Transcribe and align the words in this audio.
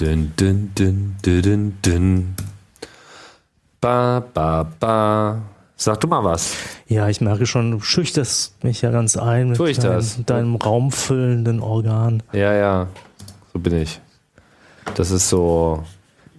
Dün, 0.00 0.30
dün, 0.38 0.70
dün, 0.76 1.14
dün, 1.24 1.42
dün, 1.42 1.74
dün. 1.84 2.26
Ba, 3.82 4.22
ba, 4.34 4.66
ba. 4.80 5.40
Sag 5.76 6.00
du 6.00 6.06
mal 6.06 6.22
was. 6.22 6.54
Ja, 6.86 7.08
ich 7.08 7.20
merke 7.20 7.46
schon, 7.46 7.72
du 7.72 7.80
schüchterst 7.80 8.62
mich 8.62 8.80
ja 8.82 8.92
ganz 8.92 9.16
ein 9.16 9.48
mit 9.48 9.56
Tue 9.56 9.70
ich 9.70 9.80
deinem, 9.80 9.94
das? 9.94 10.24
deinem 10.24 10.54
raumfüllenden 10.54 11.58
Organ. 11.60 12.22
Ja, 12.32 12.52
ja, 12.52 12.86
so 13.52 13.58
bin 13.58 13.74
ich. 13.74 14.00
Das 14.94 15.10
ist 15.10 15.28
so, 15.28 15.82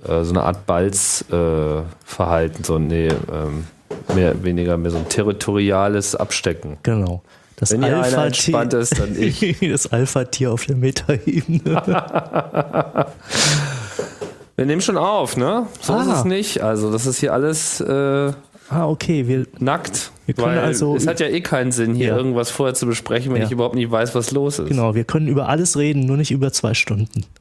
äh, 0.07 0.23
so 0.23 0.32
eine 0.32 0.44
Art 0.44 0.66
Balzverhalten, 0.66 2.62
äh, 2.62 2.66
so 2.66 2.80
nee, 2.80 3.10
ähm, 3.10 3.68
mehr 4.16 4.41
weniger 4.41 4.78
mehr 4.78 4.91
so 4.91 5.00
ein 5.00 5.10
territoriales 5.10 6.16
Abstecken. 6.16 6.78
Genau. 6.84 7.23
Das 7.60 7.71
Wenn 7.71 7.84
hier 7.84 7.96
einer 7.96 8.04
Alpha-Tier 8.04 8.26
entspannt 8.28 8.73
ist, 8.73 8.98
dann 9.00 9.16
ich. 9.21 9.57
das 9.59 9.91
Alpha-Tier 9.91 10.52
auf 10.52 10.66
der 10.66 10.76
Metaebene. 10.78 11.62
Wir 14.55 14.66
nehmen 14.66 14.82
schon 14.82 14.98
auf, 14.98 15.38
ne? 15.38 15.68
So 15.82 15.95
ist 15.98 16.08
Ah. 16.08 16.18
es 16.20 16.26
nicht. 16.26 16.62
Also 16.62 16.91
das 16.91 17.05
ist 17.05 17.20
hier 17.20 17.32
alles 17.34 17.80
äh, 17.82 18.32
ah, 18.70 18.88
okay. 18.88 19.26
Wir, 19.27 19.45
nackt. 19.59 20.12
Wir 20.26 20.35
können 20.35 20.58
also- 20.58 20.95
es 20.95 21.08
hat 21.08 21.20
ja 21.22 21.27
eh 21.27 21.41
keinen 21.41 21.72
Sinn, 21.72 21.95
hier 21.95 22.08
Ja. 22.09 22.18
irgendwas 22.18 22.49
vorher 22.52 22.73
zu 22.76 22.85
besprechen, 22.85 23.32
wenn 23.34 23.40
Ja. 23.41 23.45
ich 23.48 23.52
überhaupt 23.52 23.76
nicht 23.76 23.90
weiß, 23.90 24.16
was 24.16 24.32
los 24.32 24.60
ist. 24.60 24.68
genau, 24.70 24.96
wir 24.96 25.04
können 25.05 25.27
über 25.27 25.48
alles 25.49 25.77
reden, 25.77 26.05
nur 26.05 26.18
nicht 26.18 26.32
über 26.32 26.52
zwei 26.54 26.73
Stunden. 26.73 27.26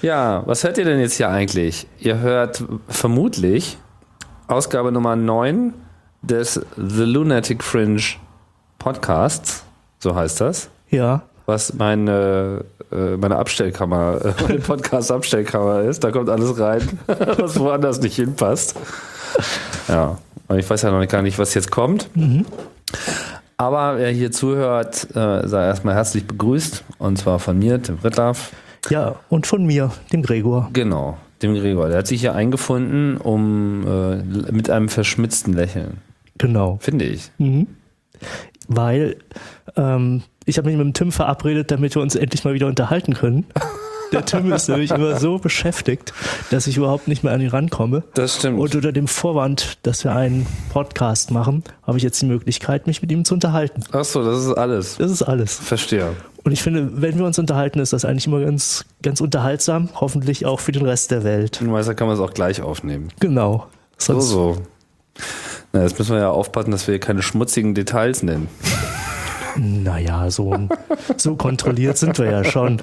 Ja, 0.00 0.42
was 0.46 0.62
hört 0.64 0.78
ihr 0.78 0.84
denn 0.84 1.00
jetzt 1.00 1.14
hier 1.16 1.28
eigentlich? 1.28 1.86
Ihr 1.98 2.18
hört 2.20 2.62
vermutlich 2.88 3.78
Ausgabe 4.46 4.92
Nummer 4.92 5.16
9 5.16 5.74
des 6.28 6.60
The 6.76 7.02
Lunatic 7.04 7.62
Fringe 7.64 8.02
Podcasts, 8.78 9.64
so 9.98 10.14
heißt 10.14 10.40
das, 10.40 10.68
Ja. 10.90 11.22
was 11.46 11.74
meine, 11.74 12.64
äh, 12.92 13.16
meine 13.16 13.36
Abstellkammer, 13.36 14.20
äh, 14.24 14.32
meine 14.42 14.58
Podcast-Abstellkammer 14.60 15.80
ist. 15.82 16.04
Da 16.04 16.10
kommt 16.10 16.28
alles 16.28 16.58
rein, 16.58 16.82
was 17.06 17.58
woanders 17.58 18.00
nicht 18.00 18.16
hinpasst. 18.16 18.76
Ja, 19.88 20.18
und 20.48 20.58
ich 20.58 20.68
weiß 20.68 20.82
ja 20.82 20.90
noch 20.90 21.06
gar 21.08 21.22
nicht, 21.22 21.38
was 21.38 21.54
jetzt 21.54 21.70
kommt. 21.70 22.08
Aber 23.56 23.98
wer 23.98 24.10
hier 24.10 24.30
zuhört, 24.30 25.08
äh, 25.16 25.46
sei 25.48 25.66
erstmal 25.66 25.94
herzlich 25.94 26.26
begrüßt. 26.26 26.84
Und 26.98 27.18
zwar 27.18 27.38
von 27.38 27.58
mir, 27.58 27.82
Tim 27.82 27.98
Rittlaff. 28.04 28.52
Ja, 28.88 29.16
und 29.28 29.46
von 29.46 29.66
mir, 29.66 29.90
dem 30.12 30.22
Gregor. 30.22 30.70
Genau, 30.72 31.18
dem 31.42 31.54
Gregor. 31.54 31.88
Der 31.88 31.98
hat 31.98 32.06
sich 32.06 32.20
hier 32.20 32.34
eingefunden, 32.34 33.16
um 33.16 33.84
äh, 33.86 34.16
mit 34.52 34.70
einem 34.70 34.88
verschmitzten 34.88 35.52
Lächeln. 35.54 35.98
Genau. 36.38 36.78
Finde 36.80 37.04
ich. 37.04 37.30
Weil 38.68 39.16
ähm, 39.76 40.22
ich 40.44 40.58
habe 40.58 40.68
mich 40.68 40.76
mit 40.76 40.86
dem 40.86 40.94
Tim 40.94 41.12
verabredet, 41.12 41.70
damit 41.70 41.94
wir 41.94 42.02
uns 42.02 42.14
endlich 42.14 42.44
mal 42.44 42.54
wieder 42.54 42.66
unterhalten 42.66 43.14
können. 43.14 43.46
Der 44.12 44.24
Tim 44.24 44.50
ist 44.52 44.68
nämlich 44.68 44.90
immer 44.90 45.18
so 45.18 45.38
beschäftigt, 45.38 46.14
dass 46.50 46.66
ich 46.66 46.78
überhaupt 46.78 47.08
nicht 47.08 47.24
mehr 47.24 47.34
an 47.34 47.42
ihn 47.42 47.48
rankomme. 47.48 48.04
Das 48.14 48.36
stimmt. 48.36 48.58
Und 48.58 48.74
unter 48.74 48.92
dem 48.92 49.06
Vorwand, 49.06 49.78
dass 49.82 50.02
wir 50.02 50.14
einen 50.14 50.46
Podcast 50.72 51.30
machen, 51.30 51.62
habe 51.86 51.98
ich 51.98 52.04
jetzt 52.04 52.22
die 52.22 52.26
Möglichkeit, 52.26 52.86
mich 52.86 53.02
mit 53.02 53.12
ihm 53.12 53.26
zu 53.26 53.34
unterhalten. 53.34 53.82
Achso, 53.92 54.24
das 54.24 54.46
ist 54.46 54.54
alles. 54.54 54.96
Das 54.96 55.10
ist 55.10 55.22
alles. 55.22 55.56
Verstehe. 55.56 56.14
Und 56.42 56.52
ich 56.52 56.62
finde, 56.62 57.02
wenn 57.02 57.18
wir 57.18 57.26
uns 57.26 57.38
unterhalten, 57.38 57.80
ist 57.80 57.92
das 57.92 58.06
eigentlich 58.06 58.26
immer 58.26 58.40
ganz, 58.40 58.86
ganz 59.02 59.20
unterhaltsam. 59.20 59.90
Hoffentlich 59.96 60.46
auch 60.46 60.60
für 60.60 60.72
den 60.72 60.86
Rest 60.86 61.10
der 61.10 61.24
Welt. 61.24 61.60
Und 61.60 61.66
meistens 61.66 61.96
kann 61.96 62.06
man 62.06 62.16
es 62.16 62.22
auch 62.22 62.32
gleich 62.32 62.62
aufnehmen. 62.62 63.08
Genau. 63.20 63.66
So, 63.98 64.14
Sonst, 64.14 64.28
so. 64.30 64.56
Na, 65.72 65.82
jetzt 65.82 65.98
müssen 65.98 66.12
wir 66.12 66.20
ja 66.20 66.30
aufpassen, 66.30 66.70
dass 66.70 66.86
wir 66.86 66.94
hier 66.94 67.00
keine 67.00 67.22
schmutzigen 67.22 67.74
Details 67.74 68.22
nennen. 68.22 68.48
Naja, 69.56 70.30
so, 70.30 70.68
so 71.16 71.36
kontrolliert 71.36 71.98
sind 71.98 72.18
wir 72.18 72.30
ja 72.30 72.44
schon. 72.44 72.80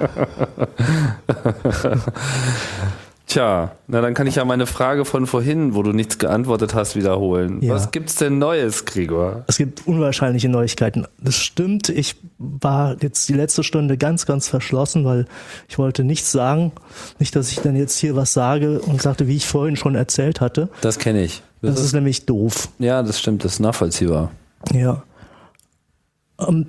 Tja, 3.26 3.72
na 3.88 4.00
dann 4.00 4.14
kann 4.14 4.28
ich 4.28 4.36
ja 4.36 4.44
meine 4.44 4.66
Frage 4.66 5.04
von 5.04 5.26
vorhin, 5.26 5.74
wo 5.74 5.82
du 5.82 5.92
nichts 5.92 6.18
geantwortet 6.18 6.74
hast, 6.74 6.94
wiederholen. 6.94 7.60
Ja. 7.60 7.74
Was 7.74 7.90
gibt's 7.90 8.14
denn 8.14 8.38
Neues, 8.38 8.84
Gregor? 8.84 9.44
Es 9.48 9.56
gibt 9.56 9.86
unwahrscheinliche 9.86 10.48
Neuigkeiten. 10.48 11.06
Das 11.20 11.36
stimmt. 11.36 11.88
Ich 11.88 12.16
war 12.38 12.96
jetzt 13.00 13.28
die 13.28 13.32
letzte 13.32 13.64
Stunde 13.64 13.98
ganz, 13.98 14.26
ganz 14.26 14.46
verschlossen, 14.46 15.04
weil 15.04 15.26
ich 15.68 15.76
wollte 15.76 16.04
nichts 16.04 16.30
sagen. 16.30 16.70
Nicht, 17.18 17.34
dass 17.34 17.50
ich 17.50 17.58
dann 17.60 17.74
jetzt 17.74 17.98
hier 17.98 18.14
was 18.14 18.32
sage 18.32 18.80
und 18.80 19.02
sagte, 19.02 19.26
wie 19.26 19.36
ich 19.36 19.46
vorhin 19.46 19.74
schon 19.74 19.96
erzählt 19.96 20.40
hatte. 20.40 20.68
Das 20.82 21.00
kenne 21.00 21.24
ich. 21.24 21.42
Das 21.62 21.76
Das 21.76 21.84
ist 21.84 21.92
nämlich 21.94 22.26
doof. 22.26 22.68
ja, 22.78 23.02
das 23.02 23.18
stimmt, 23.18 23.44
das 23.44 23.54
ist 23.54 23.60
nachvollziehbar. 23.60 24.30
Ja. 24.72 25.02
Ähm, 26.40 26.66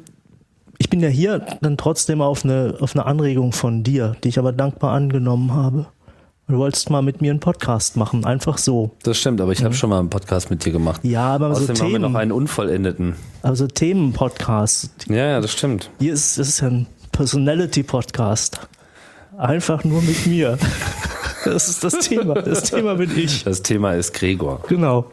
ich 0.79 0.89
bin 0.89 0.99
ja 0.99 1.09
hier 1.09 1.39
dann 1.61 1.77
trotzdem 1.77 2.21
auf 2.21 2.43
eine, 2.45 2.75
auf 2.79 2.95
eine 2.95 3.05
Anregung 3.05 3.51
von 3.51 3.83
dir, 3.83 4.15
die 4.23 4.29
ich 4.29 4.39
aber 4.39 4.51
dankbar 4.51 4.93
angenommen 4.93 5.53
habe. 5.53 5.87
Du 6.49 6.57
wolltest 6.59 6.89
mal 6.89 7.01
mit 7.01 7.19
mir 7.21 7.31
einen 7.31 7.41
Podcast 7.41 7.97
machen, 7.97 8.23
einfach 8.23 8.57
so. 8.57 8.91
Das 9.03 9.17
stimmt, 9.17 9.41
aber 9.41 9.51
ich 9.51 9.63
habe 9.65 9.73
schon 9.73 9.89
mal 9.89 9.99
einen 9.99 10.09
Podcast 10.09 10.49
mit 10.49 10.63
dir 10.63 10.71
gemacht. 10.71 11.01
Ja, 11.03 11.35
aber 11.35 11.53
so 11.53 11.63
Außerdem 11.63 11.81
haben 11.83 11.91
wir 11.91 11.99
noch 11.99 12.07
Themen, 12.07 12.15
einen 12.15 12.31
unvollendeten. 12.31 13.15
also 13.41 13.67
Themen-Podcast. 13.67 15.07
Ja, 15.09 15.15
ja, 15.27 15.41
das 15.41 15.51
stimmt. 15.51 15.89
Hier 15.99 16.13
ist, 16.13 16.37
das 16.37 16.47
ist 16.47 16.61
ja 16.61 16.67
ein 16.69 16.87
Personality-Podcast. 17.11 18.61
Einfach 19.37 19.83
nur 19.83 20.01
mit 20.01 20.25
mir. 20.25 20.57
Das 21.45 21.67
ist 21.67 21.83
das 21.83 21.99
Thema. 21.99 22.35
Das 22.35 22.63
Thema 22.63 22.95
bin 22.95 23.17
ich. 23.17 23.43
Das 23.43 23.61
Thema 23.61 23.93
ist 23.93 24.13
Gregor. 24.13 24.63
Genau. 24.67 25.05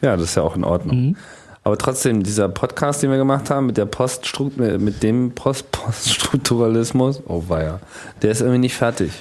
Ja, 0.00 0.16
das 0.16 0.30
ist 0.30 0.34
ja 0.36 0.42
auch 0.42 0.56
in 0.56 0.64
Ordnung. 0.64 1.16
Aber 1.62 1.76
trotzdem, 1.76 2.22
dieser 2.22 2.48
Podcast, 2.48 3.02
den 3.02 3.10
wir 3.10 3.18
gemacht 3.18 3.50
haben, 3.50 3.66
mit 3.66 3.76
der 3.76 3.84
Poststruktur, 3.84 4.78
mit 4.78 5.02
dem 5.02 5.32
Post 5.32 5.70
Poststrukturalismus, 5.70 7.22
oh 7.28 7.44
weia, 7.48 7.80
der 8.22 8.30
ist 8.30 8.40
irgendwie 8.40 8.58
nicht 8.58 8.74
fertig. 8.74 9.12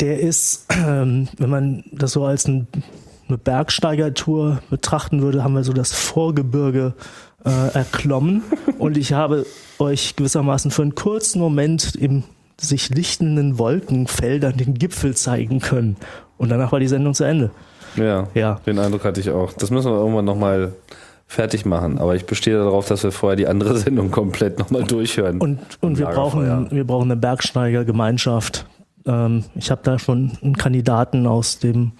Der 0.00 0.20
ist, 0.20 0.66
ähm, 0.70 1.28
wenn 1.38 1.50
man 1.50 1.84
das 1.90 2.12
so 2.12 2.24
als 2.24 2.46
ein, 2.46 2.68
eine 3.26 3.38
Bergsteigertour 3.38 4.60
betrachten 4.70 5.22
würde, 5.22 5.42
haben 5.42 5.54
wir 5.54 5.64
so 5.64 5.72
das 5.72 5.92
Vorgebirge 5.92 6.94
äh, 7.44 7.74
erklommen. 7.74 8.42
Und 8.78 8.96
ich 8.96 9.14
habe 9.14 9.46
euch 9.78 10.14
gewissermaßen 10.14 10.70
für 10.70 10.82
einen 10.82 10.94
kurzen 10.94 11.40
Moment 11.40 11.94
im 11.94 12.22
sich 12.60 12.88
lichtenden 12.90 13.58
Wolkenfeldern 13.58 14.56
den 14.56 14.74
Gipfel 14.74 15.14
zeigen 15.14 15.60
können. 15.60 15.96
Und 16.36 16.48
danach 16.50 16.72
war 16.72 16.80
die 16.80 16.88
Sendung 16.88 17.14
zu 17.14 17.24
Ende. 17.24 17.50
Ja, 17.96 18.28
Ja. 18.34 18.60
den 18.66 18.78
Eindruck 18.78 19.04
hatte 19.04 19.20
ich 19.20 19.30
auch. 19.30 19.52
Das 19.52 19.70
müssen 19.70 19.90
wir 19.90 19.98
irgendwann 19.98 20.24
nochmal 20.24 20.72
fertig 21.26 21.64
machen. 21.66 21.98
Aber 21.98 22.14
ich 22.16 22.26
bestehe 22.26 22.56
darauf, 22.56 22.86
dass 22.88 23.04
wir 23.04 23.12
vorher 23.12 23.36
die 23.36 23.46
andere 23.46 23.76
Sendung 23.78 24.10
komplett 24.10 24.58
nochmal 24.58 24.84
durchhören. 24.84 25.40
Und, 25.40 25.60
und 25.80 25.98
wir, 25.98 26.06
brauchen, 26.06 26.70
wir 26.70 26.84
brauchen 26.86 27.10
eine 27.10 27.20
Bergsteigergemeinschaft. 27.20 28.66
Ähm, 29.06 29.44
ich 29.54 29.70
habe 29.70 29.80
da 29.84 29.98
schon 29.98 30.32
einen 30.42 30.56
Kandidaten 30.56 31.26
aus 31.26 31.58
dem 31.58 31.92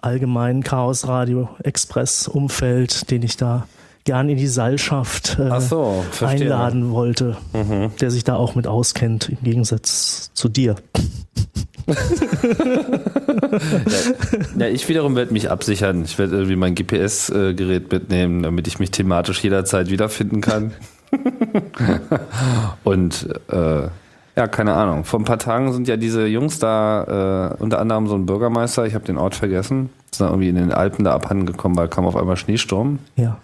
allgemeinen 0.00 0.62
Chaos 0.62 1.06
Radio 1.08 1.48
Express 1.62 2.28
Umfeld, 2.28 3.10
den 3.10 3.22
ich 3.22 3.36
da 3.36 3.66
gern 4.04 4.28
in 4.28 4.36
die 4.36 4.46
Seilschaft 4.46 5.38
äh, 5.38 5.60
so. 5.60 6.04
Mhm. 6.20 6.26
einladen 6.26 6.90
wollte, 6.90 7.36
der 8.00 8.10
sich 8.10 8.24
da 8.24 8.36
auch 8.36 8.54
mit 8.54 8.66
auskennt, 8.66 9.30
im 9.30 9.42
Gegensatz 9.42 10.30
zu 10.34 10.48
dir. 10.48 10.76
Ja, 14.58 14.66
ich 14.68 14.88
wiederum 14.88 15.16
werde 15.16 15.32
mich 15.32 15.50
absichern. 15.50 16.02
Ich 16.04 16.18
werde 16.18 16.34
irgendwie 16.34 16.56
mein 16.56 16.74
GPS-Gerät 16.74 17.90
mitnehmen, 17.92 18.42
damit 18.42 18.66
ich 18.66 18.78
mich 18.78 18.90
thematisch 18.90 19.42
jederzeit 19.42 19.90
wiederfinden 19.90 20.40
kann. 20.40 20.72
Und 22.84 23.28
äh, 23.50 23.88
ja, 24.36 24.48
keine 24.48 24.74
Ahnung. 24.74 25.04
Vor 25.04 25.20
ein 25.20 25.24
paar 25.24 25.38
Tagen 25.38 25.72
sind 25.72 25.86
ja 25.86 25.96
diese 25.96 26.26
Jungs 26.26 26.58
da, 26.58 27.52
äh, 27.58 27.62
unter 27.62 27.80
anderem 27.80 28.08
so 28.08 28.16
ein 28.16 28.26
Bürgermeister, 28.26 28.86
ich 28.86 28.94
habe 28.94 29.04
den 29.04 29.16
Ort 29.16 29.36
vergessen, 29.36 29.90
sind 30.10 30.26
dann 30.26 30.30
irgendwie 30.30 30.48
in 30.48 30.56
den 30.56 30.72
Alpen 30.72 31.04
da 31.04 31.12
abhanden 31.12 31.46
gekommen, 31.46 31.76
weil 31.76 31.88
kam 31.88 32.04
auf 32.06 32.16
einmal 32.16 32.36
Schneesturm. 32.36 32.98
Ja. 33.16 33.38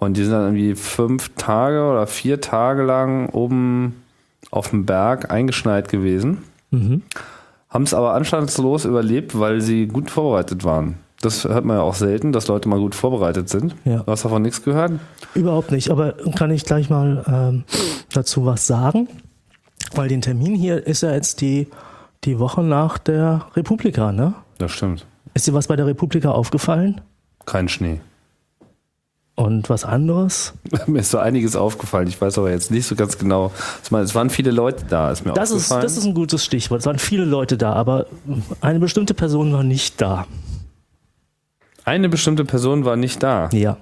Und 0.00 0.16
die 0.16 0.24
sind 0.24 0.32
dann 0.32 0.46
irgendwie 0.46 0.74
fünf 0.74 1.30
Tage 1.36 1.84
oder 1.84 2.06
vier 2.06 2.40
Tage 2.40 2.82
lang 2.82 3.28
oben 3.28 4.02
auf 4.50 4.70
dem 4.70 4.86
Berg 4.86 5.30
eingeschneit 5.30 5.90
gewesen. 5.90 6.38
Mhm. 6.70 7.02
Haben 7.68 7.84
es 7.84 7.92
aber 7.92 8.14
anstandslos 8.14 8.86
überlebt, 8.86 9.38
weil 9.38 9.60
sie 9.60 9.86
gut 9.86 10.10
vorbereitet 10.10 10.64
waren. 10.64 10.96
Das 11.20 11.44
hört 11.44 11.66
man 11.66 11.76
ja 11.76 11.82
auch 11.82 11.94
selten, 11.94 12.32
dass 12.32 12.48
Leute 12.48 12.66
mal 12.70 12.78
gut 12.78 12.94
vorbereitet 12.94 13.50
sind. 13.50 13.76
Ja. 13.84 13.98
Du 13.98 14.10
hast 14.10 14.24
davon 14.24 14.40
nichts 14.40 14.62
gehört? 14.62 14.92
Überhaupt 15.34 15.70
nicht, 15.70 15.90
aber 15.90 16.14
kann 16.34 16.50
ich 16.50 16.64
gleich 16.64 16.88
mal 16.88 17.22
ähm, 17.28 17.64
dazu 18.10 18.46
was 18.46 18.66
sagen? 18.66 19.06
Weil 19.94 20.08
den 20.08 20.22
Termin 20.22 20.54
hier 20.54 20.86
ist 20.86 21.02
ja 21.02 21.12
jetzt 21.12 21.42
die, 21.42 21.68
die 22.24 22.38
Woche 22.38 22.62
nach 22.62 22.96
der 22.96 23.48
Republika, 23.54 24.12
ne? 24.12 24.32
Das 24.56 24.72
stimmt. 24.72 25.06
Ist 25.34 25.46
dir 25.46 25.52
was 25.52 25.68
bei 25.68 25.76
der 25.76 25.86
Republika 25.86 26.30
aufgefallen? 26.30 27.02
Kein 27.44 27.68
Schnee. 27.68 28.00
Und 29.40 29.70
was 29.70 29.84
anderes? 29.84 30.52
mir 30.86 30.98
ist 31.00 31.10
so 31.12 31.18
einiges 31.18 31.56
aufgefallen. 31.56 32.08
Ich 32.08 32.20
weiß 32.20 32.36
aber 32.38 32.50
jetzt 32.50 32.70
nicht 32.70 32.86
so 32.86 32.94
ganz 32.94 33.16
genau. 33.16 33.52
Ich 33.82 33.90
meine, 33.90 34.04
Es 34.04 34.14
waren 34.14 34.28
viele 34.28 34.50
Leute 34.50 34.84
da, 34.88 35.10
ist 35.10 35.24
mir 35.24 35.32
Das 35.32 35.50
ist, 35.50 35.56
aufgefallen. 35.56 35.82
das 35.82 35.96
ist 35.96 36.04
ein 36.04 36.12
gutes 36.14 36.44
Stichwort. 36.44 36.80
Es 36.80 36.86
waren 36.86 36.98
viele 36.98 37.24
Leute 37.24 37.56
da, 37.56 37.72
aber 37.72 38.06
eine 38.60 38.78
bestimmte 38.80 39.14
Person 39.14 39.52
war 39.52 39.62
nicht 39.62 39.98
da. 40.00 40.26
Eine 41.84 42.10
bestimmte 42.10 42.44
Person 42.44 42.84
war 42.84 42.96
nicht 42.96 43.22
da. 43.22 43.48
Ja, 43.52 43.78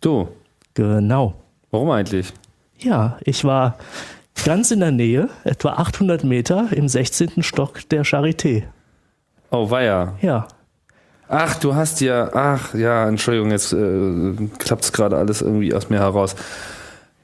Du. 0.00 0.28
genau. 0.74 1.34
Warum 1.72 1.90
eigentlich? 1.90 2.32
Ja, 2.78 3.18
ich 3.24 3.44
war 3.44 3.76
Ganz 4.44 4.70
in 4.70 4.80
der 4.80 4.92
Nähe, 4.92 5.30
etwa 5.44 5.70
800 5.70 6.22
Meter 6.22 6.68
im 6.70 6.86
16. 6.88 7.42
Stock 7.42 7.88
der 7.88 8.04
Charité. 8.04 8.64
Oh, 9.50 9.68
weia. 9.70 10.14
Ja. 10.20 10.46
Ach, 11.28 11.56
du 11.56 11.74
hast 11.74 12.00
ja, 12.00 12.30
ach 12.32 12.72
ja, 12.74 13.08
Entschuldigung, 13.08 13.50
jetzt 13.50 13.72
äh, 13.72 14.32
klappt 14.58 14.84
es 14.84 14.92
gerade 14.92 15.16
alles 15.16 15.42
irgendwie 15.42 15.74
aus 15.74 15.90
mir 15.90 15.98
heraus. 15.98 16.36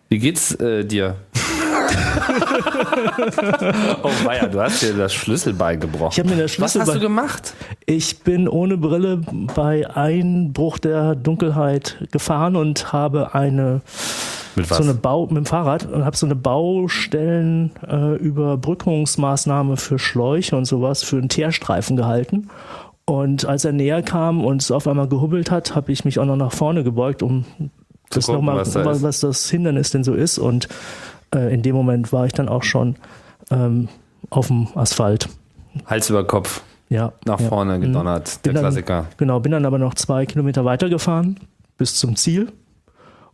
Wie 0.09 0.19
geht's 0.19 0.55
äh, 0.57 0.85
dir? 0.85 1.15
oh 4.03 4.11
weia, 4.25 4.47
du 4.47 4.61
hast 4.61 4.83
dir 4.83 4.95
das 4.95 5.15
Schlüsselbein 5.15 5.81
gebrochen. 5.81 6.11
Ich 6.13 6.19
habe 6.19 6.31
mir 6.31 6.43
das 6.43 6.61
Was 6.61 6.75
hast 6.75 6.75
du 6.75 6.81
Schlüsselbein. 6.93 7.03
gemacht? 7.03 7.55
Ich 7.87 8.21
bin 8.21 8.49
ohne 8.49 8.77
Brille 8.77 9.21
bei 9.55 9.89
Einbruch 9.89 10.79
der 10.79 11.15
Dunkelheit 11.15 11.97
gefahren 12.11 12.57
und 12.57 12.93
habe 12.93 13.35
eine 13.35 13.81
Mit 14.55 14.71
was? 14.71 14.79
so 14.79 14.85
eine 14.85 14.95
Bau 14.95 15.27
mit 15.27 15.37
dem 15.37 15.47
Fahrrad 15.47 15.87
und 15.87 16.05
habe 16.05 16.17
so 16.17 16.27
eine 16.27 16.37
Baustellen 16.37 17.73
äh, 17.89 18.17
Überbrückungsmaßnahme 18.17 19.77
für 19.77 19.99
Schläuche 19.99 20.57
und 20.57 20.65
sowas 20.65 21.03
für 21.03 21.17
einen 21.17 21.29
Teerstreifen 21.29 21.97
gehalten. 21.97 22.49
Und 23.05 23.45
als 23.45 23.65
er 23.65 23.73
näher 23.73 24.03
kam 24.03 24.45
und 24.45 24.63
es 24.63 24.71
auf 24.71 24.87
einmal 24.87 25.09
gehubbelt 25.09 25.51
hat, 25.51 25.75
habe 25.75 25.91
ich 25.93 26.05
mich 26.05 26.19
auch 26.19 26.25
noch 26.25 26.37
nach 26.37 26.53
vorne 26.53 26.85
gebeugt, 26.85 27.23
um 27.23 27.45
das 28.11 28.27
gucken, 28.27 28.41
nochmal, 28.45 28.61
was 28.61 28.73
da 28.73 28.85
was, 28.85 29.21
das 29.21 29.51
Hindernis 29.51 29.91
denn 29.91 30.05
so 30.05 30.15
ist. 30.15 30.39
Und 30.39 30.69
äh, 31.35 31.53
in 31.53 31.63
dem 31.63 31.75
Moment 31.75 32.13
war 32.13 32.27
ich 32.27 32.33
dann 32.33 32.49
auch 32.49 32.63
schon 32.63 32.97
ähm, 33.51 33.89
auf 34.31 34.47
dem 34.49 34.69
Asphalt. 34.77 35.29
Hals 35.87 36.11
über 36.11 36.25
Kopf, 36.25 36.63
Ja, 36.91 37.13
nach 37.25 37.41
ja. 37.41 37.49
vorne 37.49 37.79
Mhm. 37.79 37.83
gedonnert, 37.83 38.45
der 38.45 38.51
Bin 38.51 38.55
dann- 38.55 38.65
Klassiker. 38.65 39.07
Genau, 39.17 39.41
bin 39.41 39.53
dann 39.53 39.67
aber 39.67 39.79
noch 39.79 39.95
zwei 39.95 40.25
Kilometer 40.27 40.65
weitergefahren 40.65 41.41
bis 41.79 41.97
zum 41.99 42.15
Ziel. 42.17 42.53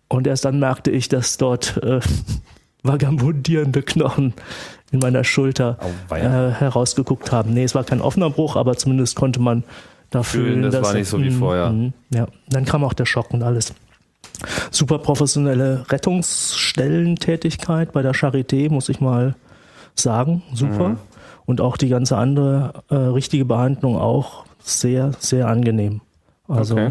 Und 0.09 0.27
erst 0.27 0.47
dann 0.47 0.59
merkte 0.59 0.91
ich, 0.91 1.09
dass 1.11 1.37
dort 1.37 1.77
äh, 1.83 2.01
vagabundierende 2.83 3.83
Knochen 3.83 4.33
in 4.91 5.01
meiner 5.01 5.25
Schulter 5.25 5.77
äh, 6.11 6.17
herausgeguckt 6.51 7.31
haben. 7.33 7.53
Nee, 7.53 7.65
es 7.65 7.75
war 7.75 7.85
kein 7.85 8.01
offener 8.01 8.31
Bruch, 8.31 8.57
aber 8.57 8.77
zumindest 8.77 9.17
konnte 9.17 9.41
man 9.41 9.65
da 10.11 10.23
Fühlen, 10.23 10.47
fühlen. 10.47 10.63
das 10.63 10.73
dass- 10.75 10.87
war 10.87 10.95
nicht 10.95 11.09
so 11.09 11.21
wie 11.21 11.31
Mhm, 11.31 11.39
vorher. 11.39 11.71
mhm, 11.71 11.93
Ja, 12.11 12.27
dann 12.49 12.65
kam 12.65 12.85
auch 12.85 12.95
der 12.95 13.07
Schock 13.07 13.33
und 13.35 13.43
alles. 13.43 13.75
Super 14.71 14.99
professionelle 14.99 15.85
Rettungsstellentätigkeit 15.91 17.93
bei 17.93 18.03
der 18.03 18.15
Charité, 18.15 18.71
muss 18.71 18.89
ich 18.89 19.01
mal 19.01 19.35
sagen. 19.95 20.43
Super. 20.55 20.91
Mhm. 20.91 20.97
Und 21.47 21.61
auch 21.61 21.77
die 21.77 21.89
ganze 21.89 22.17
andere 22.17 22.75
äh, 22.91 22.95
richtige 22.95 23.45
Behandlung 23.45 23.97
auch 23.97 24.45
sehr, 24.63 25.13
sehr 25.19 25.49
angenehm. 25.49 26.01
Also 26.47 26.75
Okay. 26.75 26.91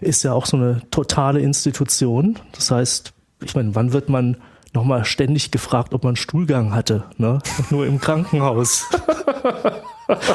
ist 0.00 0.22
ja 0.24 0.32
auch 0.32 0.46
so 0.46 0.56
eine 0.56 0.80
totale 0.90 1.40
Institution. 1.40 2.38
Das 2.52 2.70
heißt, 2.70 3.12
ich 3.42 3.54
meine, 3.54 3.74
wann 3.74 3.92
wird 3.92 4.08
man 4.08 4.36
nochmal 4.74 5.04
ständig 5.04 5.50
gefragt, 5.50 5.94
ob 5.94 6.04
man 6.04 6.16
Stuhlgang 6.16 6.74
hatte? 6.74 7.04
Ne? 7.16 7.38
Nur 7.70 7.86
im 7.86 8.00
Krankenhaus. 8.00 8.86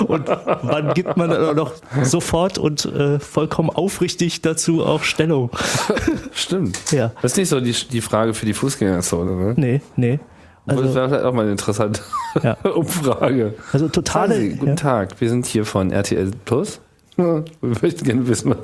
Und 0.08 0.28
wann 0.64 0.96
gibt 0.96 1.16
man 1.16 1.30
dann 1.30 1.56
noch 1.56 1.74
sofort 2.02 2.58
und 2.58 2.86
äh, 2.86 3.20
vollkommen 3.20 3.70
aufrichtig 3.70 4.42
dazu 4.42 4.84
auch 4.84 5.04
Stellung? 5.04 5.52
Stimmt. 6.34 6.92
Ja. 6.92 7.12
Das 7.22 7.34
ist 7.34 7.38
nicht 7.38 7.50
so 7.50 7.60
die, 7.62 7.74
die 7.74 8.02
Frage 8.02 8.34
für 8.34 8.48
die 8.48 8.56
Fußgängerzone, 8.56 9.32
ne? 9.36 9.54
Nee, 9.58 9.82
nee. 9.96 10.20
das 10.66 10.76
Also, 10.80 10.96
wäre 10.96 11.10
vielleicht 11.10 11.24
auch 11.26 11.34
mal 11.34 11.44
eine 11.44 11.52
interessante 11.52 12.02
Ja. 12.42 12.54
Umfrage. 12.64 13.54
also 13.72 13.88
totale. 13.90 14.38
Sie, 14.38 14.50
guten 14.56 14.70
ja. 14.70 14.76
Tag, 14.76 15.22
wir 15.22 15.30
sind 15.30 15.46
hier 15.46 15.66
von 15.66 15.92
RTL 15.92 16.32
Plus. 16.46 16.82
Wir 17.16 17.44
möchten 17.62 18.06
gerne 18.06 18.28
wissen, 18.28 18.56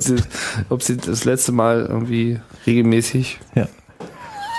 ob 0.70 0.82
Sie 0.82 0.96
das 0.96 1.24
letzte 1.24 1.52
Mal 1.52 1.86
irgendwie 1.88 2.40
regelmäßig. 2.66 3.38
Ja. 3.54 3.68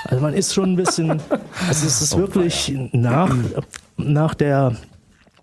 Also 0.08 0.22
man 0.22 0.34
ist 0.34 0.54
schon 0.54 0.74
ein 0.74 0.76
bisschen, 0.76 1.12
also 1.68 1.88
es 1.88 2.02
ist 2.02 2.18
wirklich 2.18 2.74
nach, 2.92 3.34
nach 3.98 4.34
der, 4.34 4.76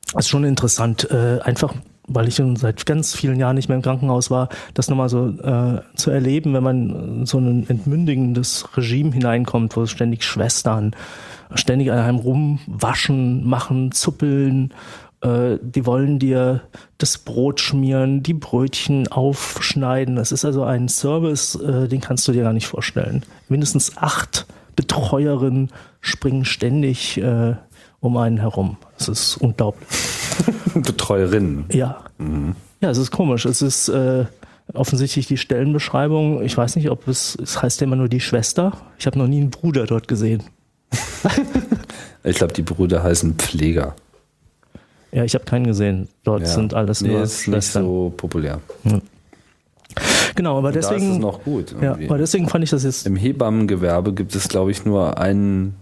es 0.09 0.27
ist 0.27 0.29
schon 0.29 0.45
interessant, 0.45 1.11
äh, 1.11 1.41
einfach 1.43 1.75
weil 2.07 2.29
ich 2.29 2.35
schon 2.35 2.57
seit 2.57 2.85
ganz 2.85 3.15
vielen 3.15 3.39
Jahren 3.39 3.57
nicht 3.57 3.69
mehr 3.69 3.77
im 3.77 3.83
Krankenhaus 3.83 4.31
war, 4.31 4.51
das 4.75 4.89
nochmal 4.89 5.09
so 5.09 5.29
äh, 5.29 5.81
zu 5.95 6.11
erleben, 6.11 6.53
wenn 6.53 6.63
man 6.63 6.91
in 6.91 7.27
so 7.27 7.39
ein 7.39 7.67
entmündigendes 7.69 8.69
Regime 8.77 9.13
hineinkommt, 9.13 9.75
wo 9.77 9.87
ständig 9.87 10.23
Schwestern 10.23 10.95
ständig 11.55 11.91
an 11.91 11.99
einem 11.99 12.19
rumwaschen, 12.19 13.47
machen, 13.49 13.93
zuppeln, 13.93 14.73
äh, 15.25 15.59
die 15.63 15.87
wollen 15.87 16.19
dir 16.19 16.63
das 16.99 17.19
Brot 17.19 17.61
schmieren, 17.61 18.23
die 18.23 18.35
Brötchen 18.35 19.09
aufschneiden. 19.09 20.17
Das 20.17 20.33
ist 20.33 20.45
also 20.45 20.65
ein 20.65 20.89
Service, 20.89 21.55
äh, 21.57 21.89
den 21.89 22.01
kannst 22.01 22.29
du 22.29 22.33
dir 22.33 22.43
gar 22.43 22.53
nicht 22.53 22.67
vorstellen. 22.67 23.25
Mindestens 23.49 23.97
acht 23.97 24.47
Betreuerinnen 24.77 25.71
springen 26.01 26.45
ständig 26.45 27.19
äh, 27.19 27.55
um 28.01 28.17
einen 28.17 28.39
herum. 28.39 28.77
Das 28.99 29.09
ist 29.09 29.37
unglaublich. 29.39 29.89
Betreuerinnen. 30.75 31.67
Ja. 31.73 32.01
Ja, 32.81 32.91
es 32.91 32.99
ist 32.99 33.11
komisch. 33.11 33.47
Es 33.47 33.63
ist 33.63 33.89
äh, 33.89 34.27
offensichtlich 34.75 35.27
die 35.27 35.39
Stellenbeschreibung. 35.39 36.43
Ich 36.43 36.57
weiß 36.57 36.77
nicht, 36.77 36.91
ob 36.91 37.09
es, 37.09 37.37
es 37.41 37.63
heißt 37.63 37.81
ja 37.81 37.87
immer 37.87 37.97
nur 37.97 38.09
die 38.09 38.21
Schwester. 38.21 38.73
Ich 38.99 39.07
habe 39.07 39.19
noch 39.19 39.27
nie 39.27 39.41
einen 39.41 39.51
Bruder 39.51 39.87
dort 39.87 40.09
gesehen. 40.09 40.43
Ich 42.27 42.37
glaube, 42.37 42.55
die 42.55 42.63
Brüder 42.63 43.03
heißen 43.03 43.35
Pfleger. 43.35 43.95
Ja, 45.15 45.23
ich 45.25 45.35
habe 45.35 45.45
keinen 45.45 45.65
gesehen. 45.67 46.09
Dort 46.25 46.43
Ja. 46.43 46.47
sind 46.49 46.75
alles 46.75 47.01
nee, 47.01 47.09
nur 47.09 47.23
ist 47.23 47.47
nicht 47.47 47.65
so 47.69 48.13
populär. 48.17 48.61
Genau, 50.35 50.59
aber 50.59 50.73
da 50.73 50.81
ist 50.81 50.87
es 50.87 50.93
deswegen, 50.93 51.21
noch 51.21 51.45
gut. 51.45 51.73
ja, 51.81 51.91
irgendwie. 51.93 52.09
aber 52.09 52.19
deswegen 52.19 52.49
fand 52.49 52.65
ich 52.65 52.71
das 52.71 52.83
jetzt. 52.83 53.07
Im 53.07 53.15
Hebammengewerbe 53.17 54.13
gibt 54.13 54.35
es, 54.35 54.49
glaube 54.49 54.73
ich, 54.73 54.85
nur 54.85 55.19
einen. 55.19 55.77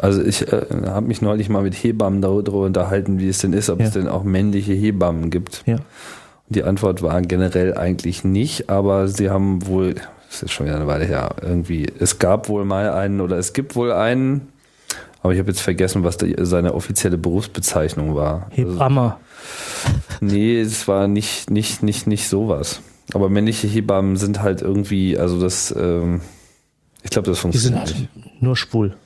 Also 0.00 0.20
ich 0.22 0.52
äh, 0.52 0.66
habe 0.86 1.06
mich 1.06 1.22
neulich 1.22 1.48
mal 1.48 1.62
mit 1.62 1.74
Hebammen 1.74 2.20
darüber 2.20 2.62
unterhalten, 2.64 3.18
wie 3.20 3.28
es 3.28 3.38
denn 3.38 3.52
ist, 3.52 3.70
ob 3.70 3.78
Ja. 3.80 3.86
es 3.86 3.92
denn 3.92 4.08
auch 4.08 4.24
männliche 4.24 4.72
Hebammen 4.72 5.30
gibt. 5.30 5.62
Ja. 5.66 5.76
Und 5.76 6.56
die 6.56 6.64
Antwort 6.64 7.02
war 7.02 7.22
generell 7.22 7.74
eigentlich 7.78 8.24
nicht, 8.24 8.68
aber 8.68 9.06
sie 9.08 9.30
haben 9.30 9.66
wohl, 9.66 9.94
das 10.28 10.42
ist 10.42 10.52
schon 10.52 10.66
wieder 10.66 10.76
eine 10.76 10.86
Weile 10.88 11.04
her, 11.06 11.36
irgendwie, 11.40 11.86
es 11.98 12.18
gab 12.18 12.48
wohl 12.48 12.64
mal 12.64 12.90
einen 12.90 13.20
oder 13.20 13.38
es 13.38 13.52
gibt 13.52 13.74
wohl 13.76 13.92
einen, 13.92 14.48
aber 15.26 15.32
ich 15.34 15.40
habe 15.40 15.50
jetzt 15.50 15.60
vergessen, 15.60 16.04
was 16.04 16.16
die, 16.16 16.34
seine 16.38 16.72
offizielle 16.74 17.18
Berufsbezeichnung 17.18 18.14
war. 18.14 18.48
Also, 18.56 18.72
Hebamme. 18.74 19.16
nee, 20.20 20.60
es 20.60 20.86
war 20.88 21.08
nicht, 21.08 21.50
nicht, 21.50 21.82
nicht, 21.82 22.06
nicht 22.06 22.28
sowas. 22.28 22.80
Aber 23.12 23.28
männliche 23.28 23.66
Hebammen 23.66 24.16
sind 24.16 24.40
halt 24.42 24.62
irgendwie, 24.62 25.18
also 25.18 25.40
das, 25.40 25.74
ähm, 25.76 26.20
ich 27.02 27.10
glaube, 27.10 27.28
das 27.28 27.38
Die 27.38 27.42
funktioniert 27.42 27.88
sind 27.88 28.16
nicht. 28.16 28.42
nur 28.42 28.56
schwul. 28.56 28.96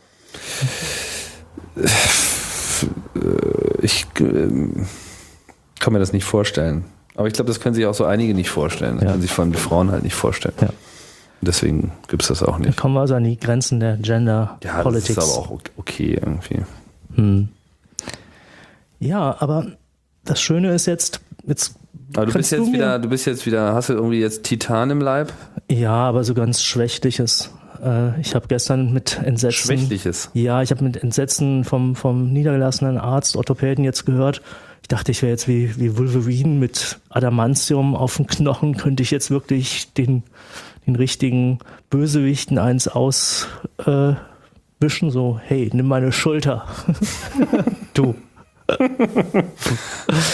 Ich 3.83 4.07
ähm, 4.21 4.87
kann 5.79 5.93
mir 5.93 5.99
das 5.99 6.13
nicht 6.13 6.25
vorstellen. 6.25 6.85
Aber 7.15 7.27
ich 7.29 7.35
glaube, 7.35 7.49
das 7.49 7.61
können 7.61 7.75
sich 7.75 7.87
auch 7.87 7.95
so 7.95 8.05
einige 8.05 8.35
nicht 8.35 8.51
vorstellen. 8.51 8.97
Das 8.97 9.05
Ja. 9.05 9.11
können 9.11 9.23
sich 9.23 9.31
vor 9.33 9.45
allem 9.45 9.53
die 9.53 9.59
Frauen 9.59 9.91
halt 9.91 10.03
nicht 10.05 10.15
vorstellen. 10.15 10.55
Ja. 10.61 10.69
Deswegen 11.43 11.93
gibt 12.09 12.23
es 12.23 12.29
das 12.29 12.43
auch 12.43 12.59
Da 12.59 12.67
nicht. 12.67 12.77
kommen 12.79 12.95
wir 12.95 13.01
also 13.01 13.15
an 13.15 13.25
die 13.25 13.39
Grenzen 13.39 13.81
der 13.81 13.97
Gender 13.97 14.59
Ja, 14.63 14.75
das 14.75 14.83
Politics. 14.83 15.11
ist 15.11 15.19
aber 15.19 15.33
auch 15.39 15.51
ok- 15.51 15.71
okay 15.79 16.19
irgendwie. 16.21 16.63
Hm. 17.15 17.49
Ja, 18.99 19.37
aber 19.41 19.67
das 20.25 20.41
Schöne 20.41 20.73
ist 20.75 20.87
jetzt, 20.87 21.21
jetzt 21.47 21.75
Aber 22.15 22.27
du 22.27 22.33
bist 22.35 22.53
jetzt 22.53 22.67
du 22.69 22.73
wieder, 22.73 22.99
du 22.99 23.09
bist 23.09 23.27
jetzt 23.27 23.47
wieder, 23.47 23.73
hast 23.75 23.89
du 23.89 23.95
irgendwie 23.95 24.21
jetzt 24.21 24.43
Titan 24.45 24.91
im 24.91 25.01
Leib? 25.01 25.33
ja, 25.71 25.93
aber 25.93 26.25
so 26.25 26.35
ganz 26.35 26.63
schwächliches. 26.63 27.51
Äh, 27.83 28.21
ich 28.21 28.35
habe 28.35 28.47
gestern 28.49 28.93
mit 28.93 29.19
Entsetzen. 29.25 29.53
Schwächliches. 29.79 30.31
Ja, 30.35 30.61
ich 30.63 30.71
habe 30.71 30.85
mit 30.85 31.03
Entsetzen 31.03 31.65
vom, 31.65 31.97
vom 31.97 32.33
niedergelassenen 32.33 32.99
Arzt, 32.99 33.37
Orthopäden 33.37 33.85
jetzt 33.85 34.05
gehört. 34.05 34.43
Ich 34.83 34.89
dachte, 34.89 35.13
ich 35.13 35.23
wäre 35.23 35.31
jetzt 35.31 35.49
wie, 35.49 35.75
wie 35.79 35.97
Wolverine 35.97 36.59
mit 36.59 36.99
Adamantium 37.09 37.95
auf 37.95 38.17
dem 38.17 38.27
Knochen, 38.27 38.77
könnte 38.77 39.03
ich 39.03 39.11
jetzt 39.11 39.31
wirklich 39.31 39.93
den, 39.95 40.25
den 40.87 40.97
richtigen 40.97 41.59
Bösewichten 41.91 42.59
eins 42.59 42.89
auswischen, 42.89 43.49
äh, 43.87 45.11
so, 45.11 45.41
hey, 45.43 45.71
nimm 45.73 45.87
meine 45.87 46.13
Schulter. 46.13 46.65
du. 47.95 48.15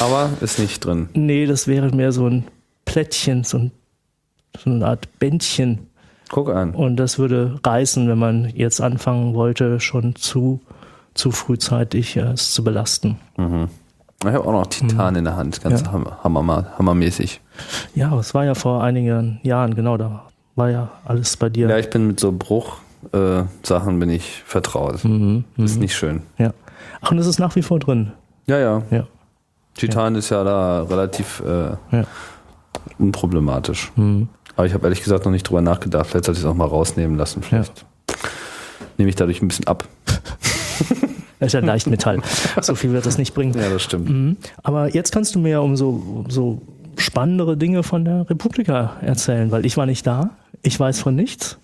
Aber 0.00 0.30
ist 0.40 0.58
nicht 0.58 0.84
drin. 0.84 1.08
Nee, 1.14 1.46
das 1.46 1.66
wäre 1.66 1.94
mehr 1.94 2.12
so 2.12 2.26
ein 2.28 2.44
Plättchen, 2.84 3.44
so, 3.44 3.58
ein, 3.58 3.72
so 4.58 4.70
eine 4.70 4.86
Art 4.86 5.18
Bändchen. 5.18 5.86
Guck 6.30 6.50
an. 6.50 6.74
Und 6.74 6.96
das 6.96 7.18
würde 7.18 7.58
reißen, 7.64 8.08
wenn 8.08 8.18
man 8.18 8.50
jetzt 8.54 8.80
anfangen 8.80 9.34
wollte, 9.34 9.80
schon 9.80 10.16
zu, 10.16 10.60
zu 11.14 11.30
frühzeitig 11.30 12.16
äh, 12.16 12.20
es 12.32 12.52
zu 12.52 12.64
belasten. 12.64 13.18
Ich 13.38 14.26
habe 14.26 14.40
auch 14.44 14.52
noch 14.52 14.66
Titan 14.66 15.14
in 15.16 15.24
der 15.24 15.36
Hand, 15.36 15.62
ganz 15.62 15.82
Mhm. 15.82 15.86
Ja. 16.04 16.18
hammer, 16.24 16.72
hammermäßig. 16.78 17.40
Ja, 17.94 18.18
es 18.18 18.34
war 18.34 18.44
ja 18.44 18.54
vor 18.54 18.82
einigen 18.82 19.40
Jahren, 19.44 19.74
genau, 19.74 19.96
da 19.96 20.24
war 20.56 20.70
ja 20.70 20.90
alles 21.04 21.36
bei 21.36 21.48
dir. 21.48 21.68
Ja, 21.68 21.78
ich 21.78 21.90
bin 21.90 22.06
mit 22.06 22.18
so 22.20 22.32
Bruchsachen 22.32 23.96
äh, 23.96 23.98
bin 23.98 24.10
ich 24.10 24.42
vertraut. 24.44 25.04
Mhm, 25.04 25.44
Ist 25.56 25.78
nicht 25.78 25.94
schön. 25.94 26.22
ja. 26.38 26.52
Ach, 27.00 27.10
und 27.10 27.18
es 27.18 27.26
ist 27.26 27.38
nach 27.38 27.54
wie 27.56 27.62
vor 27.62 27.78
drin. 27.78 28.12
Ja, 28.46 28.58
ja. 28.58 28.82
Ja. 28.90 29.06
Titan 29.74 30.14
ist 30.14 30.30
ja 30.30 30.42
da 30.44 30.82
relativ 30.82 31.42
äh, 31.46 31.70
Ja. 31.96 32.04
unproblematisch. 32.98 33.92
Mhm. 33.96 34.28
Aber 34.56 34.66
ich 34.66 34.72
habe 34.74 34.84
ehrlich 34.86 35.02
gesagt 35.02 35.24
noch 35.24 35.32
nicht 35.32 35.48
drüber 35.48 35.60
nachgedacht. 35.60 36.06
Vielleicht 36.06 36.24
sollte 36.24 36.38
ich 36.40 36.44
es 36.44 36.50
auch 36.50 36.54
mal 36.54 36.66
rausnehmen 36.66 37.16
lassen. 37.18 37.42
Vielleicht. 37.42 37.84
nehme 38.96 39.10
ich 39.10 39.16
dadurch 39.16 39.42
ein 39.42 39.48
bisschen 39.48 39.66
ab. 39.66 39.84
Das 41.38 41.48
ist 41.48 41.52
ja 41.52 41.60
Leichtmetall. 41.60 42.20
so 42.62 42.74
viel 42.74 42.92
wird 42.92 43.04
das 43.04 43.18
nicht 43.18 43.34
bringen. 43.34 43.52
Ja, 43.60 43.68
das 43.68 43.82
stimmt. 43.82 44.08
Mhm. 44.08 44.36
Aber 44.62 44.88
jetzt 44.94 45.12
kannst 45.12 45.34
du 45.34 45.38
mir 45.38 45.50
ja 45.50 45.58
um 45.58 45.76
so, 45.76 45.90
um 45.90 46.30
so 46.30 46.62
spannendere 46.96 47.58
Dinge 47.58 47.82
von 47.82 48.06
der 48.06 48.30
Republika 48.30 48.92
erzählen, 49.02 49.50
weil 49.50 49.66
ich 49.66 49.76
war 49.76 49.84
nicht 49.84 50.06
da. 50.06 50.30
Ich 50.66 50.80
weiß 50.80 50.98
von 50.98 51.14
nichts. 51.14 51.58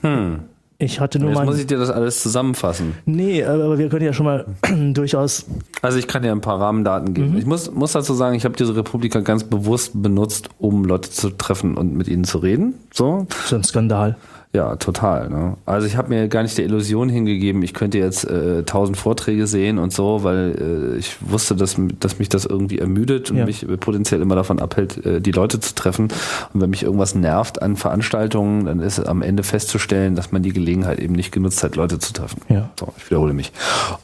Hm. 0.00 0.40
Ich 0.78 0.98
hatte 0.98 1.20
nur 1.20 1.30
Jetzt 1.30 1.44
muss 1.44 1.58
ich 1.60 1.66
dir 1.68 1.78
das 1.78 1.90
alles 1.90 2.22
zusammenfassen. 2.24 2.94
Nee, 3.04 3.44
aber 3.44 3.78
wir 3.78 3.88
können 3.88 4.04
ja 4.04 4.12
schon 4.12 4.26
mal 4.26 4.46
durchaus. 4.94 5.46
Also 5.80 5.98
ich 5.98 6.08
kann 6.08 6.22
dir 6.22 6.32
ein 6.32 6.40
paar 6.40 6.60
Rahmendaten 6.60 7.14
geben. 7.14 7.38
Ich 7.38 7.46
muss, 7.46 7.70
muss 7.70 7.92
dazu 7.92 8.12
sagen, 8.14 8.34
ich 8.34 8.44
habe 8.44 8.56
diese 8.56 8.74
Republika 8.74 9.20
ganz 9.20 9.44
bewusst 9.44 10.02
benutzt, 10.02 10.48
um 10.58 10.84
Leute 10.84 11.08
zu 11.10 11.30
treffen 11.30 11.76
und 11.76 11.94
mit 11.94 12.08
ihnen 12.08 12.24
zu 12.24 12.38
reden. 12.38 12.74
So, 12.92 13.28
So 13.44 13.54
ein 13.54 13.62
Skandal. 13.62 14.16
Ja, 14.52 14.74
total. 14.74 15.28
Ne? 15.30 15.56
Also 15.64 15.86
ich 15.86 15.96
habe 15.96 16.08
mir 16.08 16.26
gar 16.26 16.42
nicht 16.42 16.58
der 16.58 16.64
Illusion 16.64 17.08
hingegeben, 17.08 17.62
ich 17.62 17.72
könnte 17.72 17.98
jetzt 17.98 18.24
äh, 18.28 18.64
tausend 18.64 18.96
Vorträge 18.96 19.46
sehen 19.46 19.78
und 19.78 19.92
so, 19.92 20.24
weil 20.24 20.92
äh, 20.96 20.98
ich 20.98 21.18
wusste, 21.20 21.54
dass, 21.54 21.76
dass 22.00 22.18
mich 22.18 22.28
das 22.30 22.46
irgendwie 22.46 22.80
ermüdet 22.80 23.30
und 23.30 23.36
Ja. 23.36 23.46
mich 23.46 23.64
potenziell 23.78 24.20
immer 24.20 24.34
davon 24.34 24.58
abhält, 24.58 25.06
äh, 25.06 25.20
die 25.20 25.30
Leute 25.30 25.60
zu 25.60 25.76
treffen. 25.76 26.08
Und 26.52 26.60
wenn 26.60 26.70
mich 26.70 26.82
irgendwas 26.82 27.14
nervt 27.14 27.62
an 27.62 27.76
Veranstaltungen, 27.76 28.64
dann 28.64 28.80
ist 28.80 28.98
am 28.98 29.22
Ende 29.22 29.44
festzustellen, 29.44 30.16
dass 30.16 30.32
man 30.32 30.42
die 30.42 30.52
Gelegenheit 30.52 30.98
eben 30.98 31.14
nicht 31.14 31.30
genutzt 31.30 31.62
hat, 31.62 31.76
Leute 31.76 32.00
zu 32.00 32.12
treffen. 32.12 32.40
Ja. 32.48 32.70
So, 32.78 32.92
ich 32.96 33.08
wiederhole 33.08 33.34
mich. 33.34 33.52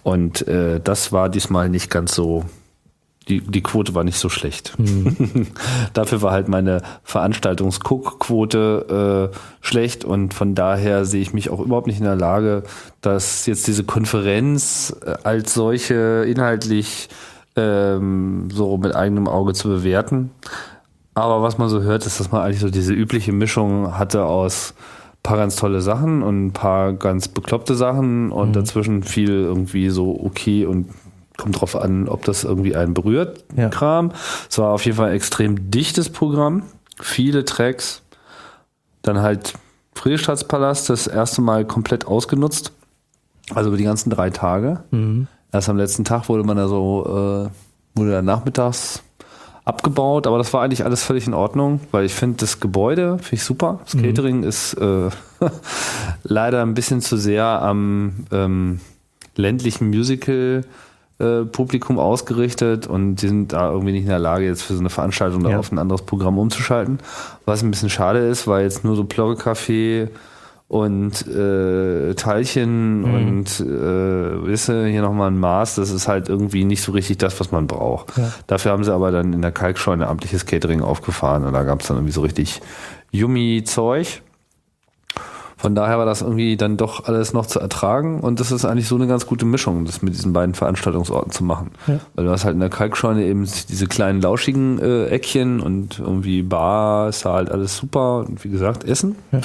Und 0.05 0.47
äh, 0.47 0.79
das 0.83 1.11
war 1.11 1.29
diesmal 1.29 1.69
nicht 1.69 1.91
ganz 1.91 2.15
so. 2.15 2.45
Die, 3.29 3.41
die 3.41 3.63
Quote 3.63 3.95
war 3.95 4.05
nicht 4.05 4.19
so 4.19 4.29
schlecht. 4.29 4.77
Dafür 5.95 6.23
war 6.23 6.31
halt 6.31 6.47
meine 6.47 6.83
Veranstaltungsguckquote 7.03 9.33
äh, 9.33 9.37
schlecht 9.61 10.05
und 10.05 10.33
von 10.33 10.55
daher 10.55 11.05
sehe 11.05 11.23
ich 11.23 11.33
mich 11.33 11.51
auch 11.51 11.59
überhaupt 11.59 11.89
nicht 11.89 11.99
in 11.99 12.05
der 12.05 12.15
Lage, 12.15 12.63
dass 13.01 13.47
jetzt 13.47 13.67
diese 13.67 13.83
Konferenz 13.83 14.95
äh, 15.05 15.15
als 15.25 15.55
solche 15.55 16.25
inhaltlich 16.29 17.09
ähm, 17.57 18.49
so 18.53 18.77
mit 18.77 18.95
eigenem 18.95 19.27
Auge 19.27 19.55
zu 19.55 19.69
bewerten. 19.69 20.31
Aber 21.15 21.43
was 21.43 21.59
man 21.59 21.69
so 21.69 21.83
hört, 21.83 22.07
ist, 22.07 22.21
dass 22.21 22.31
man 22.31 22.43
eigentlich 22.43 22.61
so 22.61 22.71
diese 22.71 22.93
übliche 22.93 23.33
Mischung 23.33 23.99
hatte 23.99 24.27
aus 24.27 24.75
paar 25.27 25.37
ganz 25.37 25.57
tolle 25.57 25.81
Sachen 25.81 26.23
und 26.23 26.47
ein 26.47 26.53
paar 26.53 26.93
ganz 26.93 27.27
bekloppte 27.27 27.75
Sachen 27.75 28.31
und 28.31 28.55
dazwischen 28.55 29.03
viel 29.03 29.31
irgendwie 29.31 29.89
so 29.89 30.21
okay 30.25 30.67
und 30.67 30.89
kommt 31.37 31.61
drauf 31.61 31.77
an, 31.77 32.09
ob 32.09 32.25
das 32.25 32.45
irgendwie 32.45 32.75
einen 32.77 32.95
berührt, 32.95 33.45
Ja. 33.57 33.69
Kram. 33.69 34.13
Es 34.49 34.59
war 34.59 34.71
auf 34.73 34.85
jeden 34.85 34.97
Fall 34.97 35.11
ein 35.11 35.17
extrem 35.17 35.71
dichtes 35.71 36.09
Programm, 36.09 36.63
viele 37.01 37.45
Tracks, 37.45 38.03
dann 39.03 39.21
halt 39.21 39.55
Friedrichstadtspalast 39.95 40.91
das 40.91 41.07
erste 41.07 41.41
Mal 41.43 41.65
komplett 41.65 42.07
ausgenutzt, 42.07 42.73
also 43.55 43.69
über 43.69 43.77
die 43.77 43.85
ganzen 43.85 44.11
drei 44.11 44.31
Tage. 44.31 44.83
Erst 45.53 45.69
am 45.69 45.77
letzten 45.77 46.05
Tag 46.05 46.29
wurde 46.29 46.45
man 46.45 46.57
da 46.57 46.69
so, 46.69 47.05
äh, 47.51 47.99
wurde 47.99 48.11
dann 48.13 48.25
nachmittags 48.25 49.03
abgebaut, 49.65 50.27
aber 50.27 50.39
das 50.39 50.53
war 50.53 50.63
eigentlich 50.63 50.85
alles 50.85 51.03
völlig 51.03 51.27
in 51.27 51.35
Ordnung, 51.35 51.81
weil 51.91 52.05
ich 52.05 52.15
finde 52.15 52.37
das 52.39 52.61
Gebäude 52.61 53.19
finde 53.19 53.35
ich 53.37 53.43
super. 53.45 53.81
Das 53.85 54.01
Catering 54.01 54.43
ist 54.45 54.75
äh, 54.75 55.09
leider 56.23 56.63
ein 56.63 56.75
bisschen 56.75 57.01
zu 57.01 57.17
sehr 57.17 57.45
am 57.45 58.27
ähm, 58.31 58.81
ländlichen 59.35 59.89
Musical 59.89 60.65
Publikum 61.19 61.99
ausgerichtet 61.99 62.87
und 62.87 63.17
die 63.17 63.29
sind 63.29 63.53
da 63.55 63.71
irgendwie 63.71 63.93
nicht 63.93 64.03
in 64.03 64.09
der 64.11 64.19
Lage, 64.19 64.45
jetzt 64.45 64.63
für 64.63 64.75
so 64.75 64.81
eine 64.81 64.91
Veranstaltung 64.91 65.43
da 65.43 65.51
Ja. 65.51 65.59
auf 65.59 65.73
ein 65.73 65.79
anderes 65.79 66.03
Programm 66.03 66.39
umzuschalten. 66.39 66.99
Was 67.47 67.63
ein 67.63 67.71
bisschen 67.71 67.89
schade 67.91 68.19
ist, 68.19 68.47
weil 68.47 68.65
jetzt 68.65 68.85
nur 68.85 68.97
so 68.97 69.05
Plörre-Café 69.05 70.09
und 70.69 71.27
äh, 71.29 72.15
Teilchen 72.15 73.05
und 73.05 73.61
äh, 73.61 74.47
wisse 74.47 74.85
hier 74.87 75.01
nochmal 75.01 75.31
ein 75.31 75.39
Maß, 75.39 75.77
das 75.77 75.91
ist 75.91 76.09
halt 76.09 76.29
irgendwie 76.29 76.65
nicht 76.65 76.83
so 76.83 76.91
richtig 76.93 77.19
das, 77.19 77.39
was 77.39 77.53
man 77.53 77.67
braucht. 77.69 78.19
Ja. 78.19 78.33
Dafür 78.49 78.73
haben 78.73 78.83
sie 78.85 78.93
aber 78.93 79.13
dann 79.13 79.33
in 79.33 79.43
der 79.43 79.53
Kalkscheune 79.53 80.09
amtliches 80.09 80.45
Catering 80.45 80.83
aufgefahren 80.83 81.45
und 81.45 81.53
da 81.53 81.63
gab 81.63 81.83
es 81.83 81.87
dann 81.87 81.99
irgendwie 81.99 82.13
so 82.13 82.23
richtig 82.23 82.61
Yummy-Zeug. 83.13 84.23
Von 85.59 85.75
daher 85.75 85.99
war 85.99 86.05
das 86.05 86.21
irgendwie 86.21 86.57
dann 86.59 86.77
doch 86.77 87.05
alles 87.05 87.33
noch 87.33 87.47
zu 87.47 87.59
ertragen 87.61 88.21
und 88.21 88.41
das 88.41 88.53
ist 88.53 88.67
eigentlich 88.67 88.89
so 88.89 88.97
eine 88.97 89.07
ganz 89.07 89.27
gute 89.27 89.47
Mischung, 89.47 89.87
das 89.87 90.03
mit 90.03 90.13
diesen 90.13 90.35
beiden 90.35 90.55
Veranstaltungsorten 90.55 91.33
zu 91.33 91.45
machen. 91.45 91.71
Ja. 91.87 91.99
Weil 92.15 92.27
du 92.27 92.31
hast 92.31 92.45
halt 92.45 92.55
in 92.55 92.61
der 92.61 92.69
Kalkscheune 92.69 93.25
eben 93.25 93.49
diese 93.69 93.87
kleinen 93.87 94.21
lauschigen 94.21 94.79
äh, 94.79 95.07
Eckchen 95.07 95.61
und 95.61 95.99
irgendwie 95.99 96.43
Bar, 96.43 97.09
ist 97.09 97.25
da 97.25 97.33
halt 97.33 97.51
alles 97.51 97.77
super 97.77 98.27
und 98.29 98.45
wie 98.45 98.51
gesagt 98.51 98.85
Essen. 98.85 99.17
Ja. 99.33 99.41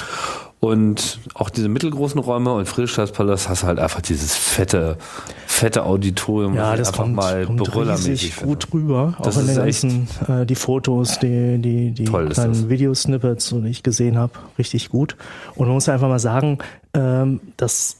Und 0.64 1.18
auch 1.34 1.50
diese 1.50 1.68
mittelgroßen 1.68 2.20
Räume 2.20 2.52
und 2.52 2.68
Friedrichstadtpalast 2.68 3.48
hast 3.48 3.64
du 3.64 3.66
halt 3.66 3.80
einfach 3.80 4.00
dieses 4.00 4.36
fette, 4.36 4.96
fette 5.44 5.84
Auditorium, 5.84 6.54
Ja, 6.54 6.76
das 6.76 6.90
einfach 6.90 7.02
kommt, 7.02 7.16
mal 7.16 7.46
kommt 7.46 7.74
riesig 7.74 8.36
gut 8.36 8.68
rüber. 8.72 9.14
Das 9.24 9.36
auch 9.36 9.40
in 9.40 9.48
den 9.48 9.56
ganzen, 9.56 10.08
äh, 10.28 10.46
die 10.46 10.54
Fotos, 10.54 11.18
die, 11.18 11.58
die, 11.58 11.90
die 11.90 12.04
kleinen. 12.04 12.70
Videosnippets, 12.70 13.48
die 13.48 13.68
ich 13.70 13.82
gesehen 13.82 14.16
habe, 14.16 14.34
richtig 14.56 14.90
gut. 14.90 15.16
Und 15.56 15.66
man 15.66 15.74
muss 15.74 15.88
einfach 15.88 16.08
mal 16.08 16.20
sagen, 16.20 16.58
ähm, 16.94 17.40
das 17.56 17.96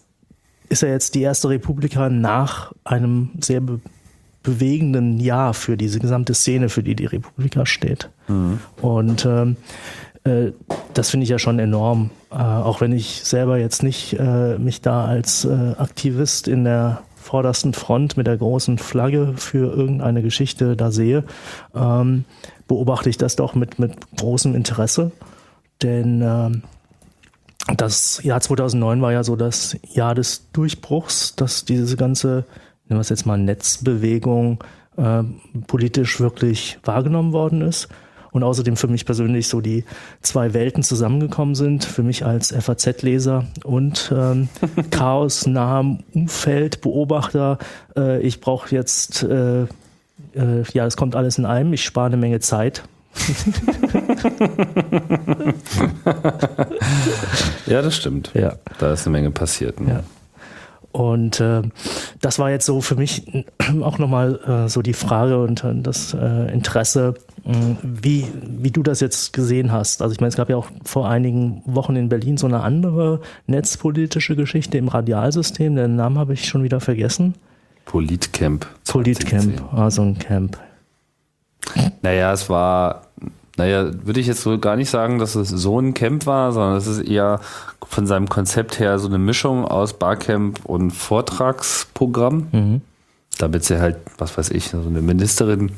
ist 0.69 0.83
ja 0.83 0.89
jetzt 0.89 1.17
die 1.17 1.23
erste 1.23 1.49
Republika 1.49 2.11
nach 2.11 2.73
einem 2.85 3.31
sehr 3.41 3.61
be 3.61 3.81
bewegenden 4.45 5.19
Jahr 5.19 5.55
für 5.55 5.77
diese 5.77 5.99
gesamte 5.99 6.35
Szene, 6.35 6.69
für 6.69 6.83
die 6.85 6.95
die 6.95 7.07
Republika 7.07 7.67
steht. 7.67 8.09
Mhm. 8.27 8.59
Und 8.81 9.25
ähm, 9.25 9.57
äh, 10.25 10.53
das 10.95 11.11
finde 11.11 11.25
ich 11.25 11.31
ja 11.31 11.39
schon 11.39 11.59
enorm, 11.59 12.11
äh, 12.33 12.37
auch 12.37 12.81
wenn 12.81 12.93
ich 12.93 13.25
selber 13.25 13.59
jetzt 13.59 13.83
nicht 13.83 14.15
äh, 14.19 14.59
mich 14.59 14.81
da 14.81 15.05
als 15.05 15.45
äh, 15.45 15.75
Aktivist 15.79 16.49
in 16.49 16.65
der 16.65 17.03
vordersten 17.17 17.73
Front 17.73 18.17
mit 18.17 18.27
der 18.27 18.37
großen 18.37 18.79
Flagge 18.79 19.35
für 19.37 19.73
irgendeine 19.73 20.23
Geschichte 20.23 20.77
da 20.77 20.91
sehe, 20.91 21.25
ähm, 21.75 22.25
beobachte 22.67 23.11
ich 23.11 23.17
das 23.17 23.37
doch 23.37 23.55
mit, 23.55 23.79
mit 23.79 23.95
großem 24.17 24.55
Interesse. 24.55 25.13
Denn 25.83 26.23
ähm, 26.23 26.63
das 27.77 28.23
Jahr 28.23 28.41
2009 28.41 29.03
war 29.03 29.13
ja 29.13 29.23
so 29.23 29.37
das 29.37 29.77
Jahr 29.93 30.15
des 30.15 30.51
Durchbruchs, 30.53 31.37
dass 31.37 31.65
diese 31.65 31.97
ganze, 31.97 32.45
nehmen 32.89 32.99
wir 32.99 33.01
es 33.01 33.09
jetzt 33.09 33.27
mal 33.27 33.39
Netzbewegung, 33.39 34.63
äh, 34.97 35.23
politisch 35.67 36.21
wirklich 36.21 36.79
wahrgenommen 36.85 37.33
worden 37.33 37.61
ist. 37.61 37.89
Und 38.33 38.43
außerdem 38.43 38.77
für 38.77 38.89
mich 38.89 39.07
persönlich 39.07 39.47
so 39.49 39.61
die 39.61 39.85
zwei 40.23 40.55
Welten 40.55 40.83
zusammengekommen 40.83 41.55
sind. 41.55 41.85
Für 41.85 42.03
mich 42.03 42.25
als 42.25 42.53
FAZ-Leser 42.53 43.45
und 43.65 44.13
ähm, 44.17 44.49
chaosnahem 44.91 46.01
Umfeldbeobachter. 46.15 47.59
Äh, 47.97 48.21
ich 48.23 48.41
brauche 48.41 48.75
jetzt, 48.75 49.23
äh, 49.23 49.63
äh, 49.63 49.67
ja, 50.73 50.87
es 50.87 50.97
kommt 50.97 51.15
alles 51.15 51.39
in 51.39 51.45
einem. 51.45 51.73
Ich 51.75 51.85
spare 51.85 52.07
eine 52.07 52.17
Menge 52.17 52.41
Zeit. 52.41 52.83
Ja, 57.67 57.81
das 57.81 57.97
stimmt. 57.97 58.33
Ja. 58.35 58.55
Da 58.79 58.93
ist 58.93 59.07
eine 59.07 59.13
Menge 59.13 59.31
passiert. 59.31 59.81
Ne? 59.81 59.91
Ja. 59.91 60.03
Und 60.93 61.41
äh, 61.41 61.63
das 62.21 62.39
war 62.39 62.51
jetzt 62.51 62.67
so 62.67 62.83
für 62.83 62.97
mich 62.97 63.47
auch 63.81 63.99
nochmal 63.99 64.41
äh, 64.47 64.69
so 64.69 64.83
die 64.83 64.93
Frage 64.93 65.43
und 65.43 65.65
äh, 65.65 65.75
das 65.77 66.13
äh, 66.13 66.53
Interesse, 66.53 67.15
wie, 67.45 68.27
wie 68.45 68.71
du 68.71 68.83
das 68.83 69.01
jetzt 69.01 69.33
gesehen 69.33 69.73
hast. 69.73 70.01
Also 70.01 70.13
ich 70.13 70.21
meine, 70.21 70.29
es 70.29 70.37
gab 70.37 70.49
ja 70.49 70.57
auch 70.57 70.69
vor 70.85 71.09
einigen 71.09 71.63
Wochen 71.65 71.97
in 71.97 72.09
Berlin 72.09 72.37
so 72.37 72.47
eine 72.47 72.61
andere 72.61 73.21
netzpolitische 73.47 74.37
Geschichte 74.37 74.79
im 74.79 74.89
Radialsystem. 74.89 75.75
Den 75.75 75.97
Namen 75.97 76.19
habe 76.19 76.35
ich 76.35 76.47
schon 76.47 76.63
wieder 76.63 76.81
vergessen. 76.81 77.35
Politcamp. 77.85 78.67
Politcamp, 78.87 79.57
2010. 79.57 79.61
ah, 79.73 79.91
so 79.91 80.03
ein 80.03 80.19
Camp. 80.19 80.59
Naja, 82.03 82.33
es 82.33 82.49
war, 82.49 83.09
naja, 83.57 83.91
würde 84.05 84.21
ich 84.21 84.29
jetzt 84.29 84.43
so 84.43 84.59
gar 84.59 84.77
nicht 84.77 84.91
sagen, 84.91 85.19
dass 85.19 85.35
es 85.35 85.49
so 85.49 85.81
ein 85.81 85.95
Camp 85.95 86.27
war, 86.27 86.53
sondern 86.53 86.77
es 86.77 86.87
ist 86.87 87.01
eher 87.01 87.41
von 87.85 88.07
seinem 88.07 88.29
Konzept 88.29 88.79
her 88.79 88.99
so 89.01 89.09
eine 89.09 89.19
Mischung 89.19 89.65
aus 89.65 89.95
Barcamp 89.95 90.65
und 90.65 90.93
Vortragsprogramm. 90.93 92.47
Mhm. 92.53 92.81
Damit 93.39 93.65
sie 93.65 93.81
halt, 93.81 93.97
was 94.19 94.39
weiß 94.39 94.51
ich, 94.51 94.69
so 94.69 94.79
eine 94.79 95.03
Ministerin 95.03 95.73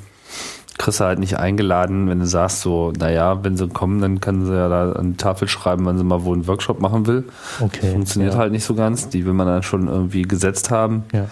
kriegst 0.78 1.00
du 1.00 1.04
halt 1.04 1.18
nicht 1.18 1.38
eingeladen, 1.38 2.08
wenn 2.08 2.18
du 2.18 2.26
sagst 2.26 2.60
so, 2.60 2.92
naja, 2.98 3.44
wenn 3.44 3.56
sie 3.56 3.68
kommen, 3.68 4.00
dann 4.00 4.20
kann 4.20 4.44
sie 4.44 4.54
ja 4.54 4.68
da 4.68 4.92
an 4.92 5.12
die 5.12 5.16
Tafel 5.16 5.48
schreiben, 5.48 5.86
wenn 5.86 5.96
sie 5.96 6.04
mal 6.04 6.24
wo 6.24 6.32
einen 6.32 6.46
Workshop 6.46 6.80
machen 6.80 7.06
will. 7.06 7.24
Okay. 7.60 7.92
Funktioniert 7.92 8.34
ja. 8.34 8.38
halt 8.38 8.52
nicht 8.52 8.64
so 8.64 8.74
ganz. 8.74 9.08
Die 9.08 9.24
will 9.24 9.32
man 9.32 9.46
dann 9.46 9.62
schon 9.62 9.88
irgendwie 9.88 10.22
gesetzt 10.22 10.70
haben. 10.70 11.04
Ja. 11.12 11.26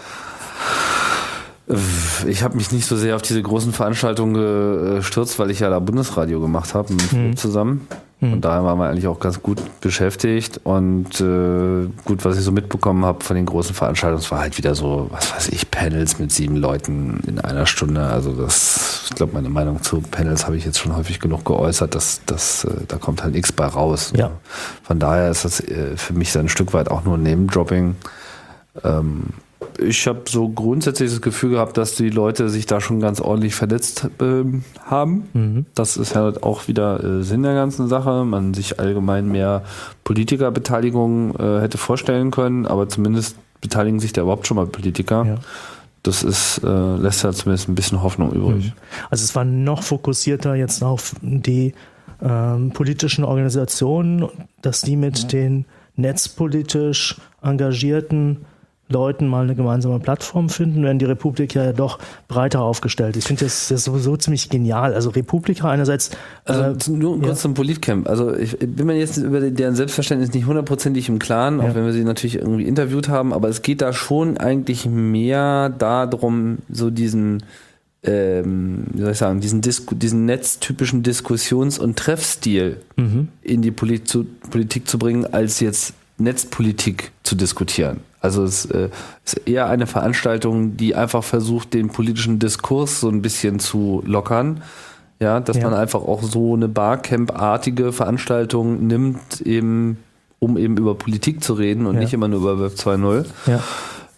Ich 2.27 2.43
habe 2.43 2.57
mich 2.57 2.71
nicht 2.71 2.85
so 2.85 2.97
sehr 2.97 3.15
auf 3.15 3.21
diese 3.21 3.41
großen 3.41 3.71
Veranstaltungen 3.71 4.95
gestürzt, 4.95 5.39
weil 5.39 5.49
ich 5.49 5.59
ja 5.59 5.69
da 5.69 5.79
Bundesradio 5.79 6.41
gemacht 6.41 6.73
habe 6.73 6.93
mit 6.93 7.03
Philipp 7.03 7.37
zusammen. 7.37 7.87
Und 8.31 8.41
daher 8.45 8.63
waren 8.63 8.77
wir 8.77 8.87
eigentlich 8.87 9.07
auch 9.07 9.19
ganz 9.19 9.41
gut 9.41 9.59
beschäftigt. 9.81 10.61
Und 10.63 11.19
äh, 11.19 11.89
gut, 12.05 12.23
was 12.23 12.37
ich 12.37 12.43
so 12.43 12.51
mitbekommen 12.51 13.03
habe 13.03 13.23
von 13.23 13.35
den 13.35 13.45
großen 13.45 13.75
Veranstaltungen, 13.75 14.21
es 14.21 14.31
war 14.31 14.39
halt 14.39 14.57
wieder 14.57 14.75
so, 14.75 15.07
was 15.11 15.35
weiß 15.35 15.49
ich, 15.49 15.69
Panels 15.69 16.19
mit 16.19 16.31
sieben 16.31 16.55
Leuten 16.55 17.21
in 17.27 17.39
einer 17.39 17.65
Stunde. 17.65 18.01
Also 18.01 18.33
das, 18.33 19.07
ich 19.09 19.15
glaube, 19.15 19.33
meine 19.33 19.49
Meinung 19.49 19.81
zu 19.83 20.01
Panels 20.01 20.45
habe 20.45 20.57
ich 20.57 20.65
jetzt 20.65 20.79
schon 20.79 20.95
häufig 20.95 21.19
genug 21.19 21.45
geäußert, 21.45 21.95
dass, 21.95 22.21
dass 22.25 22.63
äh, 22.65 22.71
da 22.87 22.97
kommt 22.97 23.23
halt 23.23 23.33
nichts 23.33 23.51
bei 23.51 23.65
raus. 23.65 24.13
Ja. 24.15 24.31
Von 24.83 24.99
daher 24.99 25.29
ist 25.29 25.45
das 25.45 25.59
äh, 25.59 25.97
für 25.97 26.13
mich 26.13 26.31
so 26.31 26.39
ein 26.39 26.49
Stück 26.49 26.73
weit 26.73 26.89
auch 26.89 27.03
nur 27.03 27.17
Name-Dropping. 27.17 27.95
Ähm, 28.83 29.23
ich 29.79 30.07
habe 30.07 30.21
so 30.27 30.49
grundsätzlich 30.49 31.09
das 31.09 31.21
Gefühl 31.21 31.51
gehabt, 31.51 31.77
dass 31.77 31.95
die 31.95 32.09
Leute 32.09 32.49
sich 32.49 32.65
da 32.65 32.81
schon 32.81 32.99
ganz 32.99 33.19
ordentlich 33.21 33.55
verletzt 33.55 34.07
ähm, 34.21 34.63
haben. 34.85 35.27
Mhm. 35.33 35.65
Das 35.75 35.97
ist 35.97 36.15
ja 36.15 36.33
auch 36.41 36.67
wieder 36.67 37.03
äh, 37.03 37.23
Sinn 37.23 37.43
der 37.43 37.53
ganzen 37.53 37.87
Sache. 37.87 38.25
Man 38.25 38.53
sich 38.53 38.79
allgemein 38.79 39.27
mehr 39.27 39.63
Politikerbeteiligung 40.03 41.35
äh, 41.35 41.61
hätte 41.61 41.77
vorstellen 41.77 42.31
können, 42.31 42.65
aber 42.65 42.89
zumindest 42.89 43.37
beteiligen 43.61 43.99
sich 43.99 44.13
da 44.13 44.21
überhaupt 44.21 44.47
schon 44.47 44.57
mal 44.57 44.67
Politiker. 44.67 45.25
Ja. 45.25 45.35
Das 46.03 46.21
ist, 46.21 46.61
äh, 46.63 46.95
lässt 46.97 47.23
ja 47.23 47.31
zumindest 47.31 47.69
ein 47.69 47.75
bisschen 47.75 48.03
Hoffnung 48.03 48.33
übrig. 48.33 48.73
Also 49.09 49.23
es 49.23 49.33
war 49.35 49.45
noch 49.45 49.83
fokussierter 49.83 50.53
jetzt 50.55 50.83
auf 50.83 51.15
die 51.21 51.73
ähm, 52.21 52.71
politischen 52.71 53.23
Organisationen, 53.23 54.27
dass 54.61 54.81
die 54.81 54.97
mit 54.97 55.31
den 55.31 55.65
netzpolitisch 55.95 57.17
engagierten 57.41 58.45
Leuten 58.93 59.27
mal 59.27 59.43
eine 59.43 59.55
gemeinsame 59.55 59.99
Plattform 59.99 60.47
finden, 60.47 60.83
während 60.83 61.01
die 61.01 61.05
Republik 61.05 61.53
ja 61.55 61.73
doch 61.73 61.99
breiter 62.29 62.61
aufgestellt 62.61 63.17
ist. 63.17 63.23
Ich 63.23 63.27
finde 63.27 63.43
das, 63.43 63.67
das 63.67 63.83
sowieso 63.83 64.15
ziemlich 64.15 64.49
genial. 64.49 64.93
Also 64.93 65.09
Republika 65.09 65.69
einerseits 65.69 66.11
Also 66.45 66.61
äh, 66.93 66.95
nur 66.95 67.17
ja. 67.17 67.23
kurz 67.23 67.41
zum 67.41 67.53
Politcamp. 67.53 68.07
Also 68.07 68.33
ich 68.33 68.57
bin 68.57 68.85
mir 68.87 68.97
jetzt 68.97 69.17
über 69.17 69.41
deren 69.41 69.75
Selbstverständnis 69.75 70.33
nicht 70.33 70.45
hundertprozentig 70.45 71.09
im 71.09 71.19
Klaren, 71.19 71.59
auch 71.59 71.65
Ja. 71.65 71.75
wenn 71.75 71.85
wir 71.85 71.91
sie 71.91 72.05
natürlich 72.05 72.35
irgendwie 72.37 72.63
interviewt 72.63 73.09
haben, 73.09 73.33
aber 73.33 73.49
es 73.49 73.61
geht 73.63 73.81
da 73.81 73.91
schon 73.91 74.37
eigentlich 74.37 74.85
mehr 74.85 75.67
darum, 75.69 76.59
so 76.69 76.89
diesen 76.89 77.43
ähm, 78.05 78.83
wie 78.93 79.01
soll 79.01 79.11
ich 79.11 79.17
sagen, 79.17 79.39
diesen, 79.39 79.61
Disku 79.61 79.95
diesen 79.95 80.25
netztypischen 80.25 81.03
Diskussions- 81.03 81.79
und 81.79 81.97
Treffstil 81.97 82.77
Mhm. 82.97 83.29
in 83.41 83.61
die 83.61 83.71
Polit 83.71 84.07
zu, 84.09 84.25
Politik 84.51 84.87
zu 84.89 84.99
bringen, 84.99 85.25
als 85.33 85.61
jetzt 85.61 85.93
Netzpolitik 86.23 87.11
zu 87.23 87.35
diskutieren. 87.35 87.99
Also 88.21 88.43
es 88.43 88.65
äh, 88.65 88.89
ist 89.25 89.35
eher 89.47 89.67
eine 89.67 89.85
Veranstaltung, 89.87 90.77
die 90.77 90.95
einfach 90.95 91.23
versucht, 91.23 91.73
den 91.73 91.89
politischen 91.89 92.39
Diskurs 92.39 92.99
so 93.01 93.09
ein 93.09 93.21
bisschen 93.21 93.59
zu 93.59 94.01
lockern. 94.05 94.61
Ja, 95.19 95.39
dass 95.39 95.57
Ja. 95.57 95.63
man 95.69 95.73
einfach 95.73 96.01
auch 96.01 96.21
so 96.23 96.53
eine 96.53 96.67
Barcamp-artige 96.67 97.91
Veranstaltung 97.93 98.87
nimmt, 98.87 99.41
eben, 99.41 99.97
um 100.39 100.57
eben 100.57 100.77
über 100.77 100.95
Politik 100.95 101.43
zu 101.43 101.53
reden 101.53 101.85
und 101.85 101.95
Ja. 101.95 102.01
nicht 102.01 102.13
immer 102.13 102.27
nur 102.27 102.39
über 102.39 102.59
Web 102.61 102.73
2.0. 102.75 103.25
ja. 103.45 103.59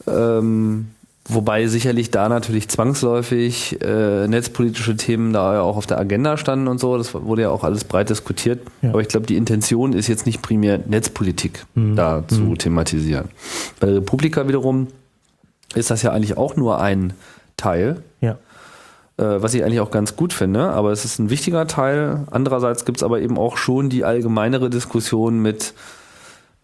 Ähm, 0.08 0.88
wobei 1.28 1.68
sicherlich 1.68 2.12
da 2.12 2.30
natürlich 2.30 2.70
zwangsläufig 2.70 3.82
äh, 3.82 4.28
netzpolitische 4.28 4.96
Themen 4.96 5.34
da 5.34 5.56
ja 5.56 5.62
auch 5.62 5.78
auf 5.78 5.88
der 5.88 5.98
Agenda 6.00 6.38
standen 6.38 6.68
und 6.68 6.80
so. 6.80 6.98
Das 6.98 7.14
wurde 7.14 7.44
ja 7.44 7.50
auch 7.50 7.64
alles 7.64 7.84
breit 7.84 8.10
diskutiert. 8.10 8.62
Ja. 8.82 8.90
Aber 8.90 9.02
ich 9.02 9.08
glaube, 9.08 9.26
die 9.26 9.36
Intention 9.36 9.94
ist 9.94 10.08
jetzt 10.08 10.26
nicht 10.26 10.42
primär 10.42 10.80
Netzpolitik 10.86 11.66
Mhm. 11.76 11.96
da 11.96 12.24
zu 12.28 12.56
thematisieren. 12.56 13.30
Bei 13.80 13.88
der 13.88 13.98
Republika 13.98 14.48
wiederum 14.48 14.88
ist 15.74 15.90
das 15.92 16.04
ja 16.04 16.12
eigentlich 16.12 16.38
auch 16.38 16.56
nur 16.56 16.80
ein 16.80 17.14
Teil, 17.58 18.04
ja. 18.22 18.38
äh, 19.18 19.42
was 19.42 19.54
ich 19.54 19.64
eigentlich 19.64 19.80
auch 19.80 19.92
ganz 19.92 20.16
gut 20.16 20.32
finde. 20.32 20.70
Aber 20.70 20.92
es 20.92 21.06
ist 21.06 21.20
ein 21.20 21.30
wichtiger 21.30 21.68
Teil. 21.68 22.26
Andererseits 22.32 22.86
gibt 22.86 23.00
es 23.00 23.04
aber 23.04 23.20
eben 23.22 23.38
auch 23.38 23.58
schon 23.58 23.90
die 23.90 24.04
allgemeinere 24.06 24.70
Diskussion 24.70 25.40
mit 25.42 25.74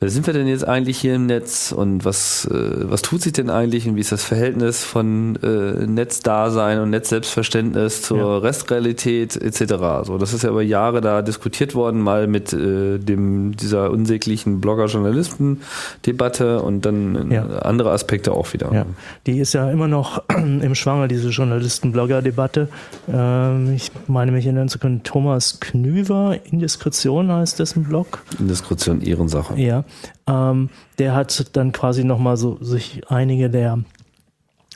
Wer 0.04 0.10
sind 0.10 0.26
wir 0.26 0.34
denn 0.34 0.48
jetzt 0.48 0.68
eigentlich 0.68 0.98
hier 0.98 1.14
im 1.14 1.28
Netz 1.28 1.72
und 1.72 2.06
was, 2.06 2.46
äh, 2.46 2.90
was 2.90 3.04
tut 3.04 3.22
sich 3.22 3.34
denn 3.34 3.52
eigentlich 3.52 3.88
und 3.88 3.96
wie 3.96 4.00
ist 4.00 4.12
das 4.12 4.24
Verhältnis 4.24 4.84
von 4.84 5.36
äh, 5.44 5.86
Netzdasein 5.86 6.80
und 6.80 6.90
Netzselbstverständnis 6.90 8.02
zur 8.02 8.18
Ja. 8.18 8.38
Restrealität 8.40 9.36
etc. 9.38 9.76
So, 10.06 10.18
das 10.18 10.34
ist 10.34 10.42
ja 10.42 10.50
über 10.50 10.64
Jahre 10.64 11.02
da 11.02 11.22
diskutiert 11.22 11.76
worden, 11.76 12.02
mal 12.02 12.26
mit 12.26 12.52
äh, 12.52 12.98
dem 12.98 13.56
dieser 13.56 13.92
unsäglichen 13.92 14.60
Blogger-Journalisten-Debatte 14.60 16.64
und 16.64 16.84
dann 16.86 17.30
äh, 17.32 17.36
Ja. 17.36 17.46
andere 17.60 17.92
Aspekte 17.92 18.32
auch 18.32 18.52
wieder. 18.54 18.74
Ja, 18.74 18.86
die 19.28 19.38
ist 19.40 19.54
ja 19.54 19.70
immer 19.70 19.88
noch 19.88 20.24
im 20.36 20.74
Schwanger, 20.74 21.08
diese 21.10 21.30
Journalisten-Blogger-Debatte. 21.30 22.70
Ähm, 23.08 23.74
ich 23.76 23.92
meine 24.08 24.32
mich 24.32 24.46
erinnern 24.46 24.68
zu 24.68 24.80
können, 24.80 25.04
Thomas 25.04 25.60
Knüver, 25.60 26.38
Indiskretion 26.52 27.32
heißt 27.32 27.60
dessen 27.60 27.84
Blog. 27.84 28.24
Indiskretion 28.40 29.02
Ehrensache. 29.02 29.54
Ja, 29.62 29.84
ähm, 30.28 30.70
der 31.00 31.16
hat 31.16 31.56
dann 31.56 31.72
quasi 31.72 32.04
nochmal 32.04 32.38
so 32.38 32.58
sich 32.62 33.02
einige 33.10 33.50
der 33.50 33.80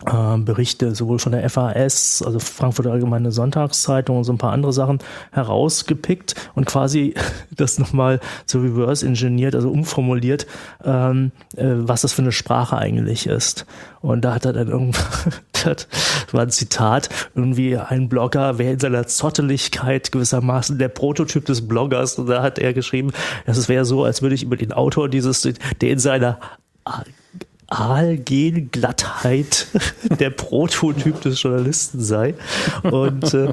Berichte 0.04 0.94
sowohl 0.94 1.20
von 1.20 1.32
der 1.32 1.50
FAS, 1.50 2.22
also 2.22 2.38
Frankfurter 2.40 2.92
Allgemeine 2.92 3.32
Sonntagszeitung 3.32 4.18
und 4.18 4.24
so 4.26 4.34
ein 4.34 4.38
paar 4.38 4.52
andere 4.52 4.74
Sachen 4.74 5.00
herausgepickt 5.32 6.36
und 6.54 6.66
quasi 6.66 7.14
das 7.52 7.80
nochmal 7.80 8.20
so 8.46 8.60
reverse 8.60 9.06
engineert, 9.06 9.56
also 9.56 9.72
umformuliert, 9.72 10.48
ähm, 10.84 11.32
äh, 11.56 11.64
was 11.64 12.02
das 12.02 12.12
für 12.12 12.24
eine 12.24 12.34
Sprache 12.34 12.78
eigentlich 12.78 13.26
ist. 13.26 13.66
Und 14.02 14.26
da 14.26 14.34
hat 14.34 14.44
er 14.44 14.52
dann 14.52 14.68
irgendwann, 14.68 15.34
das 15.64 15.88
war 16.34 16.42
ein 16.42 16.50
Zitat, 16.50 17.08
irgendwie 17.34 17.78
ein 17.78 18.10
Blogger 18.10 18.58
wäre 18.58 18.74
in 18.74 18.80
seiner 18.80 19.08
Zotteligkeit 19.08 20.12
gewissermaßen 20.12 20.78
der 20.78 20.90
Prototyp 20.90 21.46
des 21.46 21.66
Bloggers. 21.70 22.20
Und 22.20 22.28
da 22.28 22.44
hat 22.44 22.60
er 22.60 22.74
geschrieben, 22.74 23.14
das 23.46 23.70
wäre 23.70 23.86
so, 23.86 24.04
als 24.04 24.22
würde 24.22 24.36
ich 24.36 24.44
über 24.44 24.58
den 24.58 24.74
Autor 24.74 25.08
dieses, 25.08 25.42
der 25.42 25.90
in 25.90 26.00
seiner 26.00 26.38
Aalgel-Glattheit 27.76 29.68
der 30.20 30.30
Prototyp 30.30 31.22
des 31.22 31.42
Journalisten 31.42 32.02
sei. 32.02 32.36
Und 32.84 33.34
äh, 33.34 33.52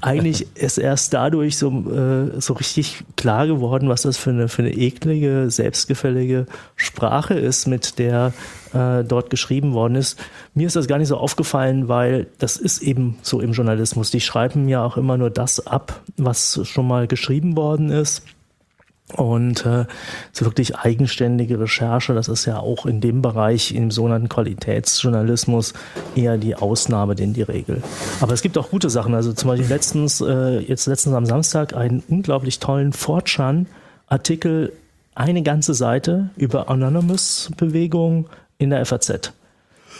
eigentlich 0.00 0.46
ist 0.56 0.78
erst 0.78 1.12
dadurch 1.14 1.56
so, 1.58 1.70
äh, 1.70 2.40
so 2.40 2.54
richtig 2.54 3.04
klar 3.16 3.46
geworden, 3.46 3.88
was 3.88 4.02
das 4.02 4.16
für 4.16 4.30
eine, 4.30 4.48
für 4.48 4.62
eine 4.62 4.72
eklige, 4.72 5.50
selbstgefällige 5.50 6.46
Sprache 6.76 7.34
ist, 7.34 7.66
mit 7.66 7.98
der 7.98 8.32
äh, 8.72 9.04
dort 9.04 9.30
geschrieben 9.30 9.74
worden 9.74 9.94
ist. 9.94 10.18
Mir 10.54 10.66
ist 10.66 10.76
das 10.76 10.88
gar 10.88 10.98
nicht 10.98 11.08
so 11.08 11.18
aufgefallen, 11.18 11.88
weil 11.88 12.26
das 12.38 12.56
ist 12.56 12.82
eben 12.82 13.18
so 13.22 13.40
im 13.40 13.52
Journalismus. 13.52 14.10
Die 14.10 14.20
schreiben 14.20 14.68
ja 14.68 14.84
auch 14.84 14.96
immer 14.96 15.18
nur 15.18 15.30
das 15.30 15.66
ab, 15.66 16.00
was 16.16 16.60
schon 16.64 16.88
mal 16.88 17.06
geschrieben 17.06 17.56
worden 17.56 17.90
ist. 17.90 18.22
Und 19.16 19.66
äh, 19.66 19.86
so 20.32 20.44
wirklich 20.44 20.76
eigenständige 20.76 21.60
Recherche, 21.60 22.14
das 22.14 22.28
ist 22.28 22.46
ja 22.46 22.58
auch 22.58 22.86
in 22.86 23.00
dem 23.00 23.22
Bereich, 23.22 23.74
im 23.74 23.90
sogenannten 23.90 24.28
Qualitätsjournalismus, 24.28 25.74
eher 26.14 26.38
die 26.38 26.54
Ausnahme 26.54 27.14
denn 27.14 27.32
die 27.32 27.42
Regel. 27.42 27.82
Aber 28.20 28.32
es 28.32 28.42
gibt 28.42 28.56
auch 28.58 28.70
gute 28.70 28.90
Sachen. 28.90 29.14
Also 29.14 29.32
zum 29.32 29.48
Beispiel 29.48 29.68
letztens, 29.68 30.20
äh, 30.20 30.58
jetzt 30.60 30.86
letztens 30.86 31.14
am 31.14 31.26
Samstag 31.26 31.74
einen 31.74 32.02
unglaublich 32.08 32.58
tollen 32.58 32.92
Fortran-Artikel, 32.92 34.72
eine 35.14 35.42
ganze 35.42 35.74
Seite 35.74 36.30
über 36.36 36.70
Anonymous-Bewegung 36.70 38.26
in 38.58 38.70
der 38.70 38.84
FAZ. 38.86 39.32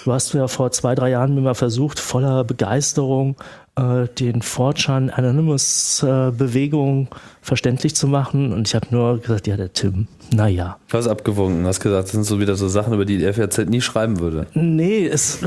Du 0.05 0.12
hast 0.12 0.33
ja 0.35 0.48
vor 0.48 0.72
zwei, 0.72 0.94
drei 0.94 1.11
Jahren 1.11 1.40
mal 1.42 1.55
versucht, 1.55 2.01
voller 2.01 2.42
Begeisterung 2.44 3.37
äh, 3.77 4.07
den 4.19 4.43
Fortran 4.43 5.11
Anonymous 5.11 6.03
äh, 6.03 6.31
Bewegung 6.31 7.09
verständlich 7.41 7.95
zu 7.95 8.07
machen. 8.07 8.53
Und 8.53 8.69
ich 8.69 8.75
habe 8.75 8.87
nur 8.91 9.19
gesagt, 9.19 9.47
ja, 9.47 9.57
der 9.57 9.73
Tim, 9.73 10.09
naja. 10.35 10.77
Du 10.89 10.99
hast 10.99 11.09
abgewunken, 11.09 11.67
hast 11.67 11.81
gesagt, 11.81 12.05
das 12.05 12.13
sind 12.13 12.25
so 12.25 12.41
wieder 12.41 12.55
so 12.57 12.69
Sachen, 12.69 12.93
über 12.93 13.05
die 13.05 13.19
die 13.19 13.33
FAZ 13.33 13.59
nie 13.69 13.81
schreiben 13.81 14.21
würde. 14.21 14.47
Nee, 14.55 15.07
es, 15.07 15.39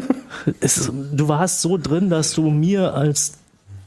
es, 0.60 0.90
du 1.12 1.28
warst 1.28 1.60
so 1.60 1.76
drin, 1.76 2.10
dass 2.10 2.32
du 2.32 2.50
mir 2.50 2.94
als 2.94 3.34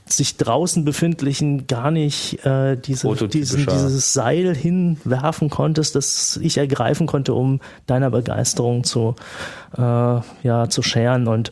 sich 0.06 0.38
draußen 0.38 0.84
befindlichen 0.84 1.65
gar 1.67 1.89
nicht 1.89 2.46
äh, 2.46 2.76
diese, 2.76 3.13
diesen, 3.28 3.65
dieses 3.65 4.13
Seil 4.13 4.54
hinwerfen 4.54 5.50
konntest, 5.50 5.96
das 5.96 6.38
ich 6.41 6.58
ergreifen 6.58 7.08
konnte, 7.08 7.34
um 7.34 7.62
deiner 7.88 8.12
Begeisterung 8.12 8.84
zu, 8.84 9.15
äh, 9.78 9.82
ja, 9.82 10.69
zu 10.69 10.82
scheren. 10.82 11.28
Und 11.28 11.52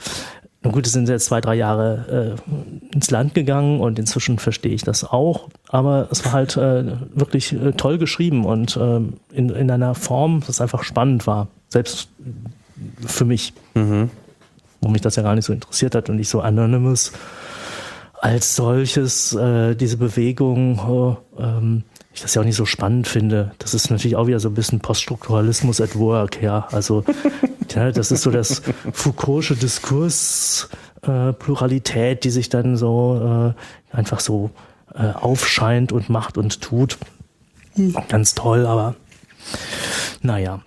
nun 0.63 0.73
gut, 0.73 0.85
es 0.85 0.93
sind 0.93 1.09
jetzt 1.09 1.25
zwei, 1.25 1.41
drei 1.41 1.55
Jahre 1.55 2.37
äh, 2.37 2.93
ins 2.93 3.09
Land 3.09 3.33
gegangen 3.33 3.79
und 3.79 3.97
inzwischen 3.97 4.37
verstehe 4.37 4.73
ich 4.73 4.83
das 4.83 5.03
auch. 5.03 5.49
Aber 5.69 6.07
es 6.11 6.23
war 6.23 6.33
halt 6.33 6.55
äh, 6.55 6.85
wirklich 7.15 7.53
äh, 7.53 7.71
toll 7.71 7.97
geschrieben 7.97 8.45
und 8.45 8.77
äh, 8.77 8.97
in, 9.33 9.49
in 9.49 9.71
einer 9.71 9.95
Form, 9.95 10.43
das 10.45 10.61
einfach 10.61 10.83
spannend 10.83 11.25
war. 11.25 11.47
Selbst 11.69 12.09
für 13.05 13.25
mich, 13.25 13.53
wo 13.73 14.89
mich 14.89 15.01
das 15.01 15.15
ja 15.15 15.23
gar 15.23 15.35
nicht 15.35 15.45
so 15.45 15.53
interessiert 15.53 15.95
hat 15.95 16.09
und 16.09 16.19
ich 16.19 16.29
so 16.29 16.41
Anonymous 16.41 17.13
als 18.19 18.55
solches, 18.55 19.33
äh, 19.33 19.75
diese 19.75 19.97
Bewegung, 19.97 20.79
oh, 20.79 21.17
ähm, 21.39 21.83
ich 22.13 22.21
das 22.21 22.35
ja 22.35 22.41
auch 22.41 22.45
nicht 22.45 22.55
so 22.55 22.65
spannend 22.65 23.07
finde. 23.07 23.51
Das 23.59 23.73
ist 23.73 23.89
natürlich 23.89 24.15
auch 24.15 24.27
wieder 24.27 24.39
so 24.39 24.49
ein 24.49 24.53
bisschen 24.53 24.79
Poststrukturalismus 24.79 25.79
at 25.79 25.97
work, 25.97 26.41
ja. 26.41 26.67
Also, 26.71 27.03
ja, 27.75 27.91
das 27.91 28.11
ist 28.11 28.23
so 28.23 28.31
das 28.31 28.61
Foucault'sche 28.91 29.55
Diskurs, 29.55 30.69
äh, 31.03 31.33
Pluralität, 31.33 32.23
die 32.23 32.29
sich 32.29 32.49
dann 32.49 32.75
so 32.75 33.53
äh, 33.93 33.95
einfach 33.95 34.19
so 34.19 34.51
äh, 34.93 35.11
aufscheint 35.11 35.91
und 35.91 36.09
macht 36.09 36.37
und 36.37 36.61
tut. 36.61 36.97
Ganz 38.09 38.35
toll, 38.35 38.65
aber 38.65 38.95
naja. 40.21 40.61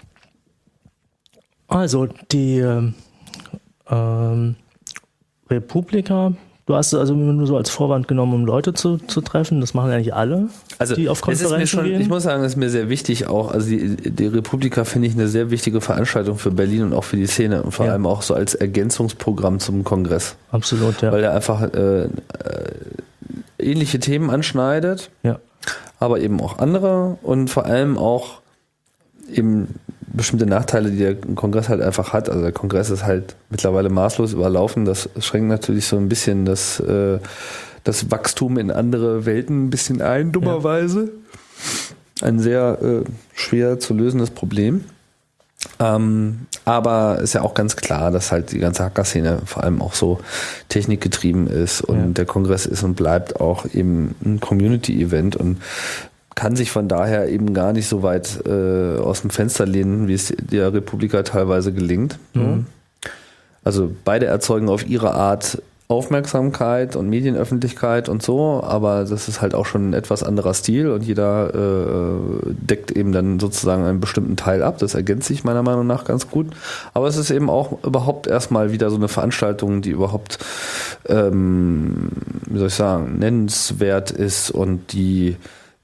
Also 1.68 2.06
die 2.32 2.58
ähm, 2.58 2.94
ähm, 3.88 4.56
Republika, 5.50 6.32
du 6.66 6.74
hast 6.74 6.92
es 6.92 6.98
also 6.98 7.14
nur 7.14 7.46
so 7.46 7.56
als 7.56 7.68
Vorwand 7.70 8.08
genommen, 8.08 8.32
um 8.34 8.44
Leute 8.46 8.72
zu, 8.72 8.96
zu 8.98 9.20
treffen. 9.20 9.60
Das 9.60 9.74
machen 9.74 9.90
eigentlich 9.90 10.14
alle, 10.14 10.48
Also 10.78 10.94
die 10.94 11.08
auf 11.08 11.18
es 11.28 11.34
ist 11.34 11.42
mir 11.42 11.48
Konferenzen 11.48 11.66
schon, 11.66 11.84
gehen. 11.84 12.00
ich 12.00 12.08
muss 12.08 12.22
sagen, 12.22 12.42
es 12.42 12.52
ist 12.52 12.56
mir 12.56 12.70
sehr 12.70 12.88
wichtig 12.88 13.26
auch, 13.26 13.50
also 13.50 13.68
die, 13.68 13.96
die 13.96 14.26
Republika 14.26 14.84
finde 14.84 15.08
ich 15.08 15.14
eine 15.14 15.28
sehr 15.28 15.50
wichtige 15.50 15.80
Veranstaltung 15.80 16.38
für 16.38 16.50
Berlin 16.50 16.82
und 16.84 16.92
auch 16.94 17.04
für 17.04 17.16
die 17.16 17.26
Szene 17.26 17.62
und 17.62 17.72
vor 17.72 17.86
Ja. 17.86 17.92
allem 17.92 18.06
auch 18.06 18.22
so 18.22 18.34
als 18.34 18.54
Ergänzungsprogramm 18.54 19.60
zum 19.60 19.84
Kongress, 19.84 20.36
Absolut, 20.52 21.02
ja. 21.02 21.12
weil 21.12 21.22
er 21.24 21.32
einfach 21.34 21.62
äh, 21.62 22.04
äh, 22.04 22.08
ähnliche 23.58 23.98
Themen 24.00 24.30
anschneidet, 24.30 25.10
ja. 25.22 25.38
aber 25.98 26.20
eben 26.20 26.40
auch 26.40 26.58
andere 26.58 27.18
und 27.22 27.48
vor 27.48 27.66
allem 27.66 27.98
auch 27.98 28.40
eben 29.32 29.74
bestimmte 30.12 30.46
Nachteile, 30.46 30.90
die 30.90 30.98
der 30.98 31.14
Kongress 31.14 31.68
halt 31.68 31.80
einfach 31.80 32.12
hat. 32.12 32.28
Also 32.28 32.42
der 32.42 32.52
Kongress 32.52 32.90
ist 32.90 33.04
halt 33.04 33.36
mittlerweile 33.50 33.88
maßlos 33.90 34.32
überlaufen. 34.32 34.84
Das 34.84 35.08
schränkt 35.20 35.48
natürlich 35.48 35.86
so 35.86 35.96
ein 35.96 36.08
bisschen 36.08 36.44
das, 36.44 36.80
äh, 36.80 37.18
das 37.84 38.10
Wachstum 38.10 38.58
in 38.58 38.70
andere 38.70 39.26
Welten 39.26 39.66
ein 39.66 39.70
bisschen 39.70 40.02
ein, 40.02 40.32
dummerweise. 40.32 41.10
Ein 42.22 42.38
sehr 42.38 42.78
äh, 42.82 43.04
schwer 43.34 43.80
zu 43.80 43.94
lösendes 43.94 44.30
Problem. 44.30 44.84
Ähm, 45.80 46.46
aber 46.64 47.20
ist 47.20 47.32
ja 47.34 47.42
auch 47.42 47.54
ganz 47.54 47.74
klar, 47.76 48.10
dass 48.10 48.30
halt 48.30 48.52
die 48.52 48.58
ganze 48.58 48.84
Hacker-Szene 48.84 49.38
vor 49.46 49.64
allem 49.64 49.80
auch 49.82 49.94
so 49.94 50.20
technikgetrieben 50.68 51.46
ist 51.46 51.80
und 51.80 51.98
Ja. 51.98 52.06
der 52.06 52.26
Kongress 52.26 52.66
ist 52.66 52.82
und 52.82 52.94
bleibt 52.94 53.40
auch 53.40 53.66
eben 53.72 54.14
ein 54.24 54.40
Community-Event 54.40 55.36
und 55.36 55.60
kann 56.34 56.56
sich 56.56 56.70
von 56.70 56.88
daher 56.88 57.28
eben 57.28 57.54
gar 57.54 57.72
nicht 57.72 57.88
so 57.88 58.02
weit 58.02 58.40
äh, 58.46 58.98
aus 58.98 59.22
dem 59.22 59.30
Fenster 59.30 59.66
lehnen, 59.66 60.08
wie 60.08 60.14
es 60.14 60.34
der 60.38 60.72
Republika 60.72 61.22
teilweise 61.22 61.72
gelingt. 61.72 62.18
Mhm. 62.34 62.66
Also 63.62 63.90
beide 64.04 64.26
erzeugen 64.26 64.68
auf 64.68 64.86
ihre 64.86 65.14
Art 65.14 65.58
Aufmerksamkeit 65.86 66.96
und 66.96 67.10
Medienöffentlichkeit 67.10 68.08
und 68.08 68.22
so, 68.22 68.62
aber 68.64 69.04
das 69.04 69.28
ist 69.28 69.42
halt 69.42 69.54
auch 69.54 69.66
schon 69.66 69.90
ein 69.90 69.92
etwas 69.92 70.22
anderer 70.22 70.54
Stil 70.54 70.90
und 70.90 71.02
jeder 71.02 71.54
äh, 71.54 72.18
deckt 72.46 72.90
eben 72.90 73.12
dann 73.12 73.38
sozusagen 73.38 73.84
einen 73.84 74.00
bestimmten 74.00 74.36
Teil 74.36 74.62
ab. 74.62 74.78
Das 74.78 74.94
ergänzt 74.94 75.28
sich 75.28 75.44
meiner 75.44 75.62
Meinung 75.62 75.86
nach 75.86 76.04
ganz 76.04 76.30
gut. 76.30 76.46
Aber 76.94 77.06
es 77.06 77.16
ist 77.16 77.30
eben 77.30 77.50
auch 77.50 77.84
überhaupt 77.84 78.26
erstmal 78.26 78.72
wieder 78.72 78.88
so 78.88 78.96
eine 78.96 79.08
Veranstaltung, 79.08 79.82
die 79.82 79.90
überhaupt, 79.90 80.38
ähm, 81.06 82.08
wie 82.46 82.58
soll 82.58 82.68
ich 82.68 82.74
sagen, 82.74 83.18
nennenswert 83.18 84.10
ist 84.10 84.50
und 84.50 84.94
die 84.94 85.36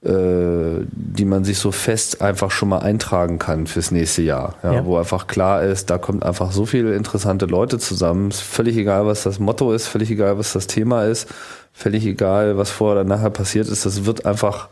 die 0.02 1.24
man 1.26 1.44
sich 1.44 1.58
so 1.58 1.72
fest 1.72 2.22
einfach 2.22 2.50
schon 2.50 2.70
mal 2.70 2.78
eintragen 2.78 3.38
kann 3.38 3.66
fürs 3.66 3.90
nächste 3.90 4.22
Jahr. 4.22 4.54
Ja, 4.62 4.72
Ja. 4.72 4.84
Wo 4.86 4.96
einfach 4.96 5.26
klar 5.26 5.62
ist, 5.62 5.90
da 5.90 5.98
kommt 5.98 6.22
einfach 6.22 6.52
so 6.52 6.64
viele 6.64 6.94
interessante 6.94 7.44
Leute 7.44 7.78
zusammen. 7.78 8.30
Ist 8.30 8.40
völlig 8.40 8.78
egal, 8.78 9.04
was 9.04 9.24
das 9.24 9.38
Motto 9.38 9.72
ist, 9.72 9.88
völlig 9.88 10.10
egal, 10.10 10.38
was 10.38 10.54
das 10.54 10.66
Thema 10.66 11.04
ist, 11.04 11.28
völlig 11.74 12.06
egal, 12.06 12.56
was 12.56 12.70
vorher 12.70 13.02
oder 13.02 13.08
nachher 13.08 13.28
passiert 13.28 13.68
ist. 13.68 13.84
Das 13.84 14.06
wird 14.06 14.24
einfach 14.24 14.70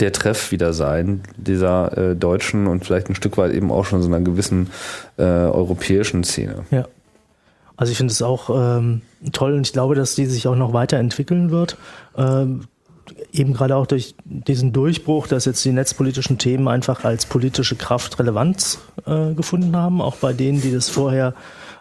der 0.00 0.12
Treff 0.12 0.50
wieder 0.50 0.72
sein, 0.72 1.22
dieser 1.36 1.96
äh, 1.96 2.16
deutschen 2.16 2.66
und 2.66 2.84
vielleicht 2.84 3.08
ein 3.08 3.14
Stück 3.14 3.36
weit 3.36 3.52
eben 3.52 3.70
auch 3.70 3.84
schon 3.84 4.02
so 4.02 4.08
einer 4.08 4.20
gewissen 4.20 4.70
äh, 5.18 5.22
europäischen 5.22 6.24
Szene. 6.24 6.64
Ja. 6.70 6.86
Also 7.76 7.90
ich 7.90 7.96
finde 7.96 8.12
es 8.12 8.22
auch 8.22 8.50
ähm, 8.50 9.02
toll 9.32 9.52
und 9.54 9.66
ich 9.66 9.72
glaube, 9.72 9.94
dass 9.94 10.14
die 10.14 10.26
sich 10.26 10.46
auch 10.46 10.56
noch 10.56 10.72
weiterentwickeln 10.72 11.50
wird. 11.50 11.76
Ähm, 12.16 12.66
eben 13.34 13.52
gerade 13.52 13.76
auch 13.76 13.86
durch 13.86 14.14
diesen 14.24 14.72
Durchbruch, 14.72 15.26
dass 15.26 15.44
jetzt 15.44 15.64
die 15.64 15.72
netzpolitischen 15.72 16.38
Themen 16.38 16.68
einfach 16.68 17.04
als 17.04 17.26
politische 17.26 17.74
Kraft 17.74 18.18
Relevanz 18.18 18.78
äh, 19.06 19.34
gefunden 19.34 19.76
haben, 19.76 20.00
auch 20.00 20.16
bei 20.16 20.32
denen, 20.32 20.60
die 20.60 20.72
das 20.72 20.88
vorher 20.88 21.34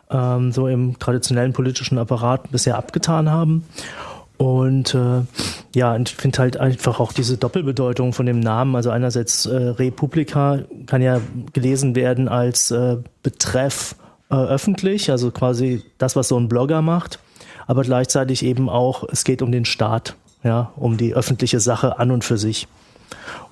ähm, 0.10 0.52
so 0.52 0.68
im 0.68 0.98
traditionellen 1.00 1.54
politischen 1.54 1.98
Apparat 1.98 2.52
bisher 2.52 2.78
abgetan 2.78 3.30
haben. 3.30 3.66
Und 4.38 4.96
äh, 4.96 5.22
ja, 5.76 5.96
ich 5.96 6.16
finde 6.16 6.40
halt 6.40 6.58
einfach 6.58 7.00
auch 7.00 7.14
diese 7.14 7.38
Doppelbedeutung 7.38 8.14
von 8.14 8.26
dem 8.26 8.40
Namen. 8.40 8.76
Also 8.76 8.90
einerseits 8.90 9.46
äh, 9.46 9.56
Republika 9.56 10.60
kann 10.88 11.02
ja 11.02 11.22
gelesen 11.54 11.96
werden 11.96 12.28
als 12.28 12.72
äh, 12.72 12.98
Betreff 13.22 13.96
äh, 14.30 14.36
öffentlich, 14.36 15.12
also 15.12 15.30
quasi 15.30 15.84
das, 16.00 16.16
was 16.16 16.28
so 16.28 16.38
ein 16.38 16.50
Blogger 16.50 16.82
macht, 16.82 17.20
aber 17.68 17.84
gleichzeitig 17.84 18.44
eben 18.44 18.70
auch, 18.70 19.04
es 19.10 19.24
geht 19.24 19.42
um 19.42 19.52
den 19.52 19.66
Staat, 19.66 20.16
ja, 20.44 20.72
um 20.76 20.98
die 20.98 21.14
öffentliche 21.14 21.60
Sache 21.60 22.00
an 22.00 22.12
und 22.12 22.24
für 22.24 22.38
sich. 22.38 22.68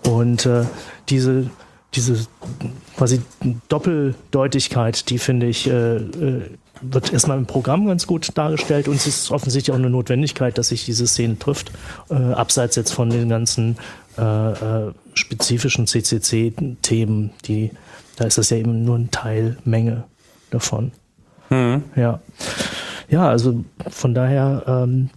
Und 0.05 0.45
äh, 0.45 0.65
diese, 1.09 1.49
diese 1.93 2.25
quasi 2.97 3.21
Doppeldeutigkeit, 3.69 5.09
die 5.09 5.17
finde 5.17 5.47
ich, 5.47 5.67
äh, 5.67 5.97
äh, 5.97 6.41
wird 6.81 7.13
erstmal 7.13 7.37
im 7.37 7.45
Programm 7.45 7.85
ganz 7.85 8.07
gut 8.07 8.35
dargestellt 8.35 8.87
und 8.87 8.95
es 8.95 9.05
ist 9.05 9.31
offensichtlich 9.31 9.71
auch 9.71 9.79
eine 9.79 9.89
Notwendigkeit, 9.89 10.57
dass 10.57 10.69
sich 10.69 10.83
diese 10.85 11.05
Szene 11.05 11.37
trifft, 11.37 11.71
äh, 12.09 12.15
abseits 12.15 12.75
jetzt 12.75 12.91
von 12.91 13.09
den 13.09 13.29
ganzen 13.29 13.77
äh, 14.17 14.51
äh, 14.51 14.91
spezifischen 15.13 15.85
CCC-Themen, 15.85 17.31
die, 17.45 17.71
da 18.15 18.25
ist 18.25 18.37
das 18.37 18.49
ja 18.49 18.57
eben 18.57 18.83
nur 18.83 18.95
eine 18.95 19.11
Teilmenge 19.11 20.05
davon. 20.49 20.91
Ja. 21.49 22.21
Ja, 23.09 23.27
also 23.27 23.65
von 23.89 24.13
daher 24.13 24.63
ähm, 24.65 25.09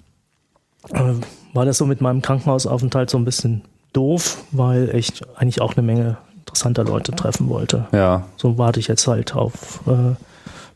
äh, 0.93 1.15
war 1.55 1.65
das 1.65 1.79
so 1.79 1.87
mit 1.87 2.01
meinem 2.01 2.21
Krankenhausaufenthalt 2.21 3.09
so 3.09 3.17
ein 3.17 3.25
bisschen 3.25 3.63
doof, 3.93 4.45
weil 4.51 4.95
ich 4.95 5.23
eigentlich 5.37 5.61
auch 5.61 5.77
eine 5.77 5.87
Menge 5.87 6.19
interessanter 6.41 6.85
Leute 6.85 7.13
treffen 7.13 7.49
wollte. 7.49 7.87
Ja, 7.93 8.25
So 8.37 8.59
warte 8.59 8.81
ich 8.81 8.89
jetzt 8.89 9.07
halt 9.07 9.35
auf 9.35 9.81
äh, 9.87 10.15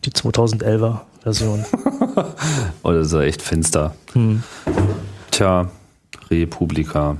die 0.05 0.11
2011er 0.11 1.01
Version. 1.23 1.65
oh, 2.83 2.93
das 2.93 3.09
ist 3.09 3.13
ja 3.13 3.23
echt 3.23 3.43
finster. 3.43 3.95
Hm. 4.13 4.43
Tja, 5.31 5.69
Republika. 6.31 7.17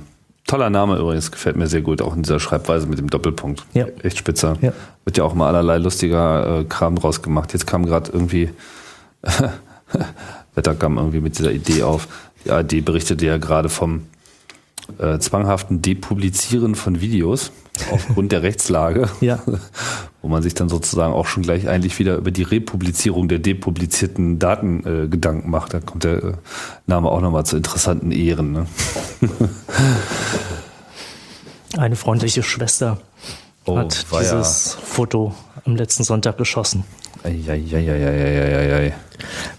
Toller 0.47 0.69
Name 0.71 0.97
übrigens, 0.97 1.31
gefällt 1.31 1.57
mir 1.57 1.67
sehr 1.67 1.81
gut, 1.81 2.01
auch 2.01 2.15
in 2.15 2.23
dieser 2.23 2.39
Schreibweise 2.39 2.87
mit 2.87 2.97
dem 2.97 3.09
Doppelpunkt. 3.09 3.65
Ja. 3.73 3.85
Echt 4.01 4.17
spitze. 4.17 4.55
Ja. 4.61 4.71
Wird 5.05 5.17
ja 5.17 5.23
auch 5.23 5.35
mal 5.35 5.47
allerlei 5.47 5.77
lustiger 5.77 6.61
äh, 6.61 6.63
Kram 6.63 6.95
draus 6.95 7.21
gemacht. 7.21 7.53
Jetzt 7.53 7.67
kam 7.67 7.85
gerade 7.85 8.11
irgendwie, 8.11 8.49
Wetter 10.55 10.73
kam 10.73 10.97
irgendwie 10.97 11.21
mit 11.21 11.37
dieser 11.37 11.51
Idee 11.51 11.83
auf. 11.83 12.07
Die 12.45 12.51
ARD 12.51 12.83
berichtete 12.85 13.25
ja 13.25 13.37
gerade 13.37 13.69
vom 13.69 14.03
äh, 14.97 15.19
zwanghaften 15.19 15.81
Depublizieren 15.81 16.75
von 16.75 17.01
Videos 17.01 17.51
aufgrund 17.91 18.31
der 18.31 18.43
Rechtslage, 18.43 19.09
Ja. 19.21 19.39
wo 20.21 20.27
man 20.27 20.41
sich 20.43 20.53
dann 20.53 20.67
sozusagen 20.69 21.13
auch 21.13 21.27
schon 21.27 21.43
gleich 21.43 21.67
eigentlich 21.69 21.97
wieder 21.99 22.15
über 22.17 22.31
die 22.31 22.43
Republizierung 22.43 23.27
der 23.27 23.39
depublizierten 23.39 24.39
Daten 24.39 24.83
äh, 24.85 25.07
Gedanken 25.07 25.49
macht. 25.49 25.73
Da 25.73 25.79
kommt 25.79 26.03
der 26.03 26.23
äh, 26.23 26.33
Name 26.87 27.09
auch 27.09 27.21
nochmal 27.21 27.45
zu 27.45 27.55
interessanten 27.57 28.11
Ehren. 28.11 28.51
Ne? 28.51 28.65
Eine 31.77 31.95
freundliche 31.95 32.43
Schwester 32.43 32.97
Oh, 33.65 33.77
hat 33.77 34.05
dieses 34.19 34.73
Foto 34.83 35.35
am 35.65 35.75
letzten 35.75 36.03
Sonntag 36.03 36.37
geschossen. 36.39 36.83
Eieieiei. 37.23 38.93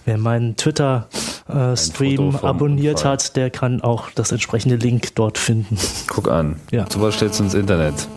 Wer 0.05 0.17
meinen 0.17 0.57
Twitter-Stream 0.57 1.20
Foto 1.47 2.31
vom 2.31 2.45
abonniert 2.45 2.97
Unfall. 2.97 3.13
hat, 3.13 3.35
der 3.35 3.49
kann 3.49 3.81
auch 3.81 4.09
das 4.11 4.31
entsprechende 4.31 4.75
Link 4.75 5.15
dort 5.15 5.37
finden. 5.37 5.77
Guck 6.07 6.29
an. 6.29 6.57
Ja. 6.71 6.85
Sowas 6.89 7.15
stellst 7.15 7.39
du 7.39 7.43
ins 7.43 7.53
Internet. 7.53 8.07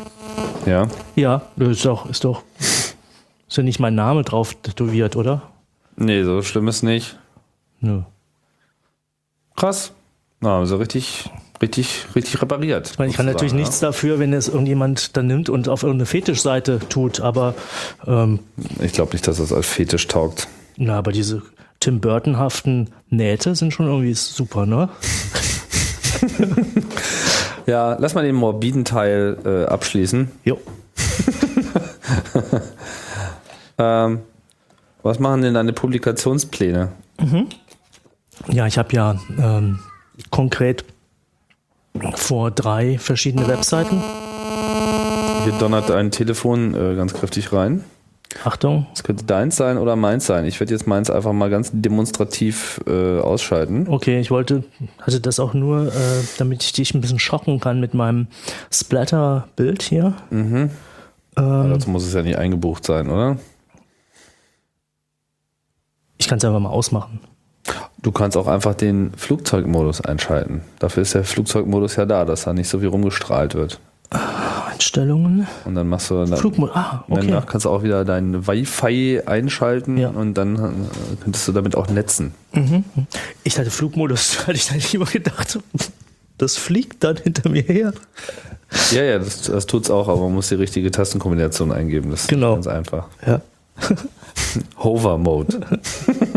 Ja. 0.67 0.89
Ja, 1.17 1.43
ist 1.59 1.85
doch, 1.85 2.09
ist 2.09 2.25
doch, 2.25 2.43
ist 2.59 2.97
ja 3.57 3.63
nicht 3.63 3.81
mein 3.81 3.95
Name 3.95 4.23
drauf 4.23 4.55
tätowiert, 4.63 5.17
oder? 5.17 5.43
Nee, 5.97 6.25
so 6.25 6.43
schlimm 6.43 6.69
ist 6.69 6.83
nicht. 6.83 7.19
Nö. 7.81 8.03
Krass. 9.57 9.93
Na, 10.41 10.59
also 10.59 10.77
richtig, 10.77 11.31
richtig, 11.63 12.07
richtig 12.15 12.43
repariert. 12.43 12.91
Ich 12.91 12.99
meine, 12.99 13.11
ich 13.11 13.17
kann 13.17 13.27
natürlich 13.27 13.53
sozusagen, 13.53 13.63
nichts 13.63 13.81
dafür, 13.81 14.19
wenn 14.19 14.33
es 14.33 14.49
irgendjemand 14.49 15.17
dann 15.17 15.27
nimmt 15.27 15.49
und 15.49 15.69
auf 15.69 15.83
irgendeine 15.83 16.07
Fetischseite 16.07 16.81
tut, 16.89 17.21
aber 17.21 17.55
ähm, 18.07 18.41
Ja. 18.57 18.85
Ich 18.85 18.93
glaube 18.93 19.13
nicht, 19.13 19.27
dass 19.29 19.37
das 19.39 19.53
als 19.53 19.67
Fetisch 19.67 20.07
taugt. 20.09 20.49
na, 20.77 20.99
aber 20.99 21.13
diese 21.13 21.43
Tim 21.85 22.01
Burton-haften 22.01 22.89
Nähte 23.11 23.55
sind 23.55 23.75
schon 23.75 23.87
irgendwie 23.87 24.15
super, 24.15 24.65
ne? 24.65 24.89
Ja, 27.67 27.97
lass 27.99 28.15
mal 28.15 28.25
den 28.25 28.35
morbiden 28.35 28.85
Teil 28.85 29.39
äh, 29.45 29.65
abschließen. 29.67 30.31
Jo. 30.45 30.59
Ähm, 33.77 34.21
was 35.03 35.19
machen 35.19 35.43
denn 35.43 35.55
deine 35.55 35.73
Publikationspläne? 35.73 36.93
Ja, 38.47 38.69
ich 38.69 38.79
habe 38.79 38.95
ja 38.95 39.19
ähm, 39.37 39.81
konkret 40.31 40.85
vor 42.15 42.53
drei 42.53 42.99
verschiedene 42.99 43.49
Webseiten. 43.49 44.01
Hier 45.43 45.55
donnert 45.59 45.91
ein 45.91 46.13
Telefon 46.13 46.73
äh, 46.77 46.95
ganz 46.95 47.15
kräftig 47.15 47.53
rein. 47.53 47.83
Achtung. 48.43 48.87
Es 48.93 49.05
könnte 49.05 49.25
deins 49.25 49.57
sein 49.57 49.79
oder 49.79 49.97
meins 49.97 50.27
sein. 50.27 50.45
Ich 50.45 50.59
werde 50.59 50.73
jetzt 50.73 50.87
meins 50.87 51.11
einfach 51.11 51.33
mal 51.33 51.51
ganz 51.51 51.71
demonstrativ 51.73 52.81
äh, 52.87 53.21
ausschalten. 53.21 53.87
Okay, 53.89 54.19
ich 54.19 54.31
wollte, 54.31 54.65
hatte 55.01 55.21
das 55.21 55.39
auch 55.39 55.55
nur, 55.55 55.87
äh, 55.89 55.91
damit 56.39 56.63
ich 56.63 56.73
dich 56.73 56.95
ein 56.95 57.01
bisschen 57.01 57.19
schocken 57.21 57.61
kann 57.61 57.81
mit 57.81 57.95
meinem 57.95 58.27
Splatter-Bild 58.73 59.83
hier. 59.83 60.15
Mhm. 60.31 60.71
Ähm, 61.37 61.71
Dazu 61.71 61.91
muss 61.91 62.05
es 62.05 62.15
ja 62.15 62.23
nicht 62.23 62.39
eingebucht 62.39 62.85
sein, 62.85 63.09
oder? 63.09 63.37
ich 66.25 66.29
kann 66.29 66.39
es 66.39 66.45
einfach 66.45 66.61
mal 66.61 66.71
ausmachen. 66.71 67.21
Du 68.01 68.11
kannst 68.11 68.37
auch 68.37 68.47
einfach 68.47 68.75
den 68.75 69.13
Flugzeugmodus 69.15 70.01
einschalten. 70.01 70.63
Dafür 70.79 71.03
ist 71.03 71.15
der 71.15 71.25
Flugzeugmodus 71.25 71.97
ja 71.97 72.07
da, 72.07 72.25
dass 72.25 72.45
da 72.45 72.55
nicht 72.55 72.69
so 72.69 72.81
viel 72.81 72.89
rumgestrahlt 72.89 73.55
wird. 73.55 73.79
Einstellungen. 74.11 75.47
Und 75.65 75.75
dann 75.75 75.89
machst 75.89 76.11
du 76.11 76.15
dann, 76.25 76.37
Flugmodus. 76.37 76.77
Ah, 76.77 77.05
okay. 77.09 77.27
danach 77.27 77.47
kannst 77.47 77.65
du 77.65 77.71
auch 77.71 77.83
wieder 77.83 78.05
dein 78.05 78.47
Wi-Fi 78.47 79.23
einschalten 79.27 79.97
Ja. 79.97 80.09
und 80.11 80.35
dann 80.35 80.57
äh, 80.57 80.69
könntest 81.23 81.49
du 81.49 81.53
damit 81.53 81.77
auch 81.77 81.89
netzen. 81.89 82.35
Ich 83.45 83.59
hatte 83.59 83.71
Flugmodus, 83.71 84.41
hatte 84.47 84.53
ich 84.57 84.69
dann 84.69 84.79
immer 84.93 85.07
gedacht, 85.07 85.59
das 86.39 86.57
fliegt 86.57 87.03
dann 87.05 87.17
hinter 87.17 87.49
mir 87.49 87.63
her. 87.63 87.93
Ja, 88.91 89.03
ja, 89.03 89.19
das, 89.19 89.43
das 89.43 89.67
tut's 89.67 89.91
auch, 89.91 90.09
aber 90.09 90.21
man 90.23 90.35
muss 90.35 90.49
die 90.49 90.57
richtige 90.57 90.91
Tastenkombination 90.91 91.71
eingeben. 91.73 92.11
Das 92.11 92.27
Genau. 92.27 92.51
ist 92.57 92.65
ganz 92.65 92.67
einfach. 92.69 93.07
Ja. 93.27 93.41
Hover 94.79 95.19
Mode. 95.19 95.61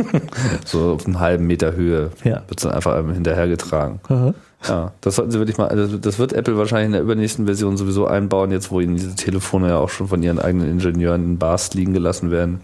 so 0.66 0.94
auf 0.94 1.06
einen 1.06 1.20
halben 1.20 1.46
Meter 1.48 1.74
Höhe 1.74 2.12
Ja. 2.24 2.42
wird 2.48 2.64
dann 2.64 2.72
einfach 2.72 2.96
einem 2.96 3.14
hinterhergetragen. 3.14 4.00
Aha. 4.08 4.34
Ja, 4.67 4.91
das 5.02 5.15
sollten 5.15 5.32
sie 5.32 5.39
wirklich 5.39 5.58
mal, 5.58 5.67
also 5.67 5.98
das 5.98 6.20
wird 6.20 6.34
Apple 6.34 6.58
wahrscheinlich 6.58 6.88
in 6.88 6.91
der 6.93 7.02
übernächsten 7.02 7.46
Version 7.46 7.78
sowieso 7.78 8.08
einbauen, 8.08 8.52
jetzt 8.52 8.72
wo 8.72 8.80
ihnen 8.80 8.96
diese 8.96 9.15
Telefone 9.15 9.70
ja 9.70 9.78
auch 9.78 9.89
schon 9.89 10.08
von 10.08 10.24
ihren 10.24 10.39
eigenen 10.39 10.70
Ingenieuren 10.70 11.24
in 11.24 11.38
Bars 11.38 11.74
liegen 11.74 11.93
gelassen 11.93 12.32
werden. 12.32 12.62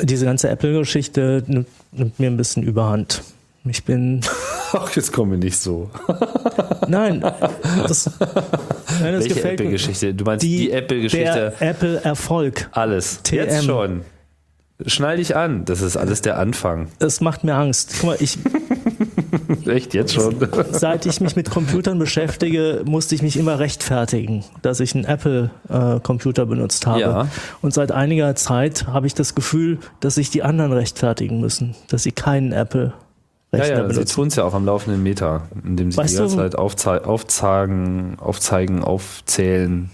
Diese 0.00 0.26
ganze 0.26 0.48
Apple-Geschichte 0.48 1.44
nimmt, 1.46 1.68
nimmt 1.92 2.20
mir 2.20 2.30
ein 2.30 2.36
bisschen 2.36 2.62
überhand. 2.62 3.22
Ich 3.64 3.84
bin. 3.84 4.20
Ach, 4.72 4.94
jetzt 4.94 5.12
kommen 5.12 5.32
wir 5.32 5.38
nicht 5.38 5.58
so. 5.58 5.90
Nein, 6.88 7.20
das, 7.20 8.10
nein, 8.18 9.12
das 9.12 9.24
Welche 9.24 9.28
gefällt 9.28 9.58
mir. 9.58 9.66
Apple-Geschichte? 9.66 10.14
Du 10.14 10.24
meinst 10.24 10.42
die, 10.42 10.70
Apple-Geschichte? 10.70 11.54
Der 11.60 11.70
Apple-Erfolg. 11.70 12.68
Alles. 12.72 13.22
TM. 13.22 13.34
Jetzt 13.34 13.64
schon. 13.64 14.02
Schnall 14.86 15.18
dich 15.18 15.36
an. 15.36 15.64
Das 15.66 15.82
ist 15.82 15.96
alles 15.98 16.22
der 16.22 16.38
Anfang. 16.38 16.88
Es 16.98 17.20
macht 17.20 17.44
mir 17.44 17.54
Angst. 17.54 17.96
Guck 18.00 18.10
mal, 18.10 18.16
ich, 18.20 18.38
Echt, 19.66 19.94
jetzt 19.94 20.14
schon? 20.14 20.36
seit 20.72 21.06
ich 21.06 21.20
mich 21.20 21.36
mit 21.36 21.50
Computern 21.50 21.98
beschäftige, 21.98 22.82
musste 22.84 23.14
ich 23.14 23.22
mich 23.22 23.36
immer 23.36 23.58
rechtfertigen, 23.58 24.44
dass 24.62 24.80
ich 24.80 24.94
einen 24.94 25.04
Apple-Computer 25.04 26.46
benutzt 26.46 26.86
habe. 26.86 27.00
Ja. 27.00 27.28
Und 27.62 27.72
seit 27.74 27.92
einiger 27.92 28.34
Zeit 28.36 28.86
habe 28.86 29.06
ich 29.06 29.14
das 29.14 29.34
Gefühl, 29.34 29.78
dass 30.00 30.16
sich 30.16 30.30
die 30.30 30.42
anderen 30.42 30.72
rechtfertigen 30.72 31.40
müssen, 31.40 31.74
dass 31.88 32.02
sie 32.02 32.12
keinen 32.12 32.52
Ja, 32.52 32.62
Apple-Rechner 32.62 33.68
ja, 33.68 33.76
sie 33.88 33.94
benutzen. 33.94 34.14
tun 34.14 34.28
es 34.28 34.36
ja 34.36 34.44
auch 34.44 34.54
am 34.54 34.66
laufenden 34.66 35.02
Meter, 35.02 35.42
indem 35.64 35.90
sie 35.90 35.98
Weißt 35.98 36.14
die 36.14 36.18
ganze 36.18 36.36
Zeit 36.36 36.54
aufzei 36.56 37.02
aufzeigen, 37.04 38.18
aufzeigen, 38.18 38.82
aufzählen, 38.84 39.90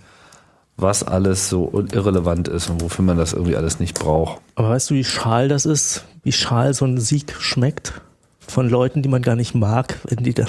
was 0.76 1.04
alles 1.04 1.48
so 1.48 1.84
irrelevant 1.92 2.48
ist 2.48 2.68
und 2.68 2.82
wofür 2.82 3.04
man 3.04 3.16
das 3.16 3.32
irgendwie 3.32 3.56
alles 3.56 3.78
nicht 3.78 3.98
braucht. 3.98 4.40
Aber 4.56 4.70
weißt 4.70 4.90
du, 4.90 4.94
wie 4.94 5.04
schal 5.04 5.46
das 5.48 5.66
ist? 5.66 6.04
Wie 6.24 6.32
schal 6.32 6.74
so 6.74 6.84
ein 6.84 6.98
Sieg 6.98 7.34
schmeckt? 7.38 8.00
Von 8.46 8.68
Leuten, 8.68 9.02
die 9.02 9.08
man 9.08 9.22
gar 9.22 9.36
nicht 9.36 9.54
mag, 9.54 9.98
wenn 10.04 10.24
die 10.24 10.34
dann 10.34 10.48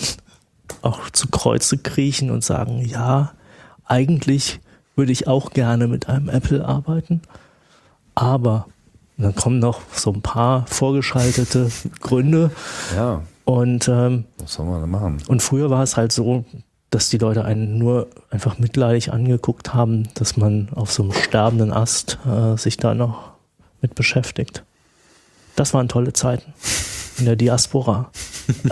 auch 0.81 1.09
zu 1.09 1.27
Kreuze 1.27 1.77
kriechen 1.77 2.31
und 2.31 2.43
sagen, 2.43 2.83
ja, 2.85 3.31
eigentlich 3.85 4.59
würde 4.95 5.11
ich 5.11 5.27
auch 5.27 5.51
gerne 5.51 5.87
mit 5.87 6.09
einem 6.09 6.29
Apple 6.29 6.65
arbeiten, 6.65 7.21
aber 8.15 8.67
dann 9.17 9.35
kommen 9.35 9.59
noch 9.59 9.81
so 9.93 10.11
ein 10.11 10.21
paar 10.21 10.65
vorgeschaltete 10.67 11.69
Gründe 12.01 12.51
Ja, 12.95 13.21
und 13.45 13.87
ähm, 13.87 14.25
was 14.39 14.53
soll 14.53 14.65
man 14.65 14.81
da 14.81 14.87
machen? 14.87 15.17
und 15.27 15.41
früher 15.41 15.69
war 15.69 15.83
es 15.83 15.97
halt 15.97 16.11
so, 16.11 16.45
dass 16.89 17.09
die 17.09 17.17
Leute 17.17 17.45
einen 17.45 17.77
nur 17.77 18.07
einfach 18.29 18.57
mitleidig 18.57 19.11
angeguckt 19.11 19.73
haben, 19.73 20.07
dass 20.15 20.37
man 20.37 20.69
auf 20.75 20.91
so 20.91 21.03
einem 21.03 21.13
sterbenden 21.13 21.73
Ast 21.73 22.17
äh, 22.25 22.57
sich 22.57 22.77
da 22.77 22.93
noch 22.95 23.31
mit 23.81 23.95
beschäftigt. 23.95 24.63
Das 25.55 25.73
waren 25.73 25.87
tolle 25.89 26.13
Zeiten 26.13 26.53
in 27.17 27.25
der 27.25 27.35
Diaspora. 27.35 28.11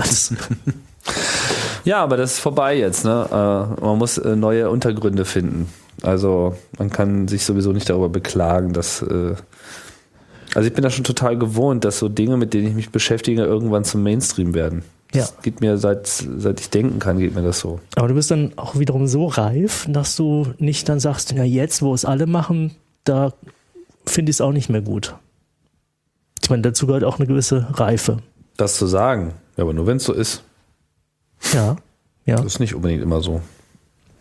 Ja, 1.86 2.02
aber 2.02 2.16
das 2.16 2.34
ist 2.36 2.40
vorbei 2.40 2.78
jetzt. 2.78 3.04
Ne? 3.04 3.28
Äh, 3.30 3.82
man 3.84 3.98
muss 3.98 4.18
äh, 4.18 4.36
neue 4.38 4.70
Untergründe 4.70 5.26
finden. 5.26 5.68
Also 6.02 6.56
man 6.78 6.90
kann 6.90 7.28
sich 7.28 7.44
sowieso 7.44 7.74
nicht 7.74 7.90
darüber 7.90 8.08
beklagen, 8.10 8.72
dass... 8.74 9.02
Äh, 9.02 9.36
also 10.56 10.68
ich 10.68 10.74
bin 10.74 10.84
da 10.84 10.90
schon 10.90 11.04
total 11.04 11.38
gewohnt, 11.38 11.84
dass 11.84 12.00
so 12.00 12.08
Dinge, 12.08 12.38
mit 12.38 12.54
denen 12.54 12.68
ich 12.68 12.74
mich 12.76 12.90
beschäftige, 12.92 13.44
irgendwann 13.44 13.84
zum 13.84 14.02
Mainstream 14.04 14.54
werden. 14.54 14.84
Das 15.12 15.30
Ja. 15.32 15.36
geht 15.42 15.60
mir 15.62 15.78
seit, 15.78 16.08
seit 16.08 16.60
ich 16.62 16.70
denken 16.70 17.00
kann, 17.00 17.18
geht 17.20 17.36
mir 17.36 17.42
das 17.42 17.60
so. 17.60 17.80
aber 17.96 18.08
du 18.08 18.14
bist 18.14 18.32
dann 18.32 18.54
auch 18.56 18.78
wiederum 18.80 19.08
so 19.08 19.26
reif, 19.28 19.86
dass 19.90 20.16
du 20.16 20.48
nicht 20.60 20.88
dann 20.90 21.00
sagst, 21.02 21.32
ja 21.34 21.44
jetzt, 21.44 21.82
wo 21.82 21.94
es 21.94 22.06
alle 22.06 22.28
machen, 22.28 22.72
da 23.04 23.34
finde 24.06 24.30
ich 24.30 24.38
es 24.38 24.42
auch 24.42 24.52
nicht 24.54 24.70
mehr 24.70 24.82
gut. 24.82 25.16
Ich 26.42 26.50
meine, 26.50 26.62
dazu 26.62 26.88
gehört 26.88 27.04
auch 27.04 27.20
eine 27.20 27.28
gewisse 27.28 27.68
Reife. 27.74 28.20
Das 28.58 28.78
zu 28.78 28.86
sagen, 28.86 29.34
ja, 29.58 29.64
aber 29.64 29.74
nur 29.74 29.88
wenn 29.88 29.98
es 29.98 30.04
so 30.04 30.14
ist. 30.14 30.44
Ja, 31.54 31.76
ja. 32.26 32.36
Das 32.38 32.46
ist 32.46 32.60
nicht 32.60 32.76
unbedingt 32.76 33.04
immer 33.04 33.22
so. 33.22 33.42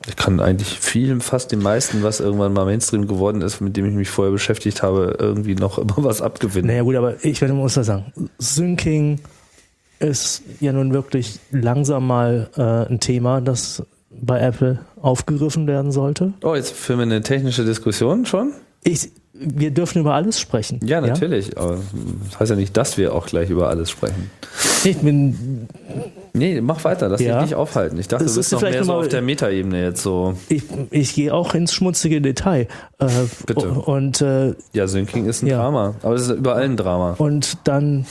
Ich 0.09 0.17
kann 0.17 0.41
eigentlich 0.41 0.81
viel, 0.81 1.21
fast 1.21 1.53
dem 1.53 1.63
meisten, 1.63 2.03
was 2.03 2.19
irgendwann 2.19 2.53
mal 2.53 2.65
Mainstream 2.65 3.07
geworden 3.07 3.41
ist, 3.41 3.61
mit 3.61 3.77
dem 3.77 3.87
ich 3.87 3.95
mich 3.95 4.11
vorher 4.11 4.33
beschäftigt 4.33 4.83
habe, 4.83 5.17
irgendwie 5.19 5.55
noch 5.55 5.79
immer 5.79 5.95
was 5.99 6.21
abgewinnen. 6.23 6.67
Naja 6.67 6.83
gut, 6.83 6.97
aber 6.97 7.25
ich 7.25 7.41
werde 7.41 7.55
muss 7.55 7.77
mal 7.77 7.85
sagen, 7.85 8.13
Syncing 8.39 9.21
ist 10.01 10.43
ja 10.61 10.73
nun 10.73 10.93
wirklich 10.93 11.39
langsam 11.53 12.07
mal 12.09 12.51
äh, 12.57 12.93
ein 12.93 12.99
Thema, 12.99 13.41
das 13.41 13.85
bei 14.11 14.41
Apple 14.41 14.81
aufgegriffen 15.01 15.67
werden 15.67 15.93
sollte. 15.93 16.33
Oh, 16.43 16.55
jetzt 16.55 16.73
führen 16.73 16.99
wir 16.99 17.05
eine 17.05 17.23
technische 17.23 17.65
Diskussion 17.65 18.27
schon? 18.27 18.53
Ich, 18.83 19.11
wir 19.45 19.71
dürfen 19.71 20.01
über 20.01 20.15
alles 20.15 20.39
sprechen. 20.41 20.81
Ja, 20.85 21.01
natürlich. 21.01 21.57
Aber 21.59 21.79
das 22.31 22.41
heißt 22.41 22.51
ja 22.51 22.57
nicht, 22.57 22.77
dass 22.77 22.97
wir 22.99 23.15
auch 23.15 23.27
gleich 23.27 23.51
über 23.51 23.69
alles 23.69 23.91
sprechen. 23.91 24.31
Ich 24.85 24.99
bin, 24.99 25.69
Nee, 26.35 26.61
mach 26.63 26.83
weiter, 26.85 27.09
lass 27.11 27.21
Ja. 27.21 27.35
dich 27.41 27.51
nicht 27.51 27.55
aufhalten. 27.57 27.99
Ich 27.99 28.09
dachte, 28.09 28.25
Es 28.25 28.33
du 28.33 28.39
bist 28.41 28.53
ist 28.53 28.61
noch 28.63 28.69
mehr 28.71 28.83
so 28.85 28.95
auf 28.95 29.09
der 29.09 29.21
Metaebene 29.21 29.83
jetzt 29.83 30.03
so. 30.03 30.35
ich, 30.49 30.63
ich 30.91 31.15
gehe 31.15 31.33
auch 31.35 31.55
ins 31.55 31.75
schmutzige 31.75 32.23
Detail. 32.23 32.69
Äh, 32.99 33.07
Bitte. 33.47 33.69
Und, 33.71 34.23
äh, 34.23 34.55
Ja, 34.73 34.87
Syncing 34.87 35.27
ist 35.27 35.43
ein 35.43 35.49
Ja. 35.49 35.59
Drama. 35.59 35.95
Aber 36.03 36.15
es 36.15 36.23
ist 36.23 36.31
überall 36.31 36.63
ein 36.63 36.77
Drama. 36.79 37.17
und 37.19 37.59
dann, 37.65 38.07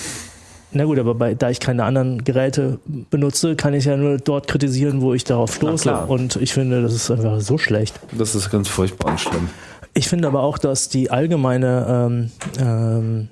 na 0.71 0.85
gut, 0.85 0.99
aber 0.99 1.15
bei, 1.15 1.33
da 1.33 1.49
ich 1.49 1.59
keine 1.59 1.83
anderen 1.83 2.23
Geräte 2.23 2.77
benutze, 3.09 3.55
kann 3.55 3.73
ich 3.73 3.85
ja 3.85 3.97
nur 3.97 4.17
dort 4.19 4.47
kritisieren, 4.47 5.01
wo 5.01 5.15
ich 5.15 5.23
darauf 5.23 5.55
stoße. 5.55 5.91
Und 6.07 6.35
ich 6.35 6.53
finde, 6.53 6.83
das 6.83 6.93
ist 6.93 7.09
einfach 7.09 7.41
so 7.41 7.57
schlecht. 7.57 7.99
Das 8.15 8.35
ist 8.35 8.51
ganz 8.51 8.67
furchtbar 8.67 9.11
und 9.11 9.19
schlimm. 9.19 9.49
Ich 9.93 10.07
finde 10.07 10.27
aber 10.27 10.41
auch, 10.41 10.57
dass 10.57 10.89
die 10.89 11.11
allgemeine 11.11 11.85
ähm, 11.89 12.31
ähm, 12.59 13.27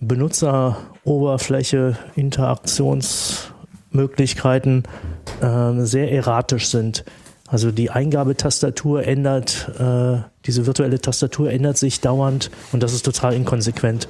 Benutzeroberfläche, 0.00 1.98
Interaktionsmöglichkeiten 2.14 4.84
ähm, 5.42 5.84
sehr 5.86 6.12
erratisch 6.12 6.68
sind. 6.68 7.04
Also 7.48 7.72
die 7.72 7.90
Eingabetastatur 7.90 9.06
ändert, 9.06 9.70
äh, 9.78 10.18
diese 10.46 10.66
virtuelle 10.66 11.00
Tastatur 11.00 11.50
ändert 11.50 11.78
sich 11.78 12.00
dauernd 12.00 12.50
und 12.72 12.82
das 12.82 12.92
ist 12.94 13.04
total 13.04 13.34
inkonsequent. 13.34 14.08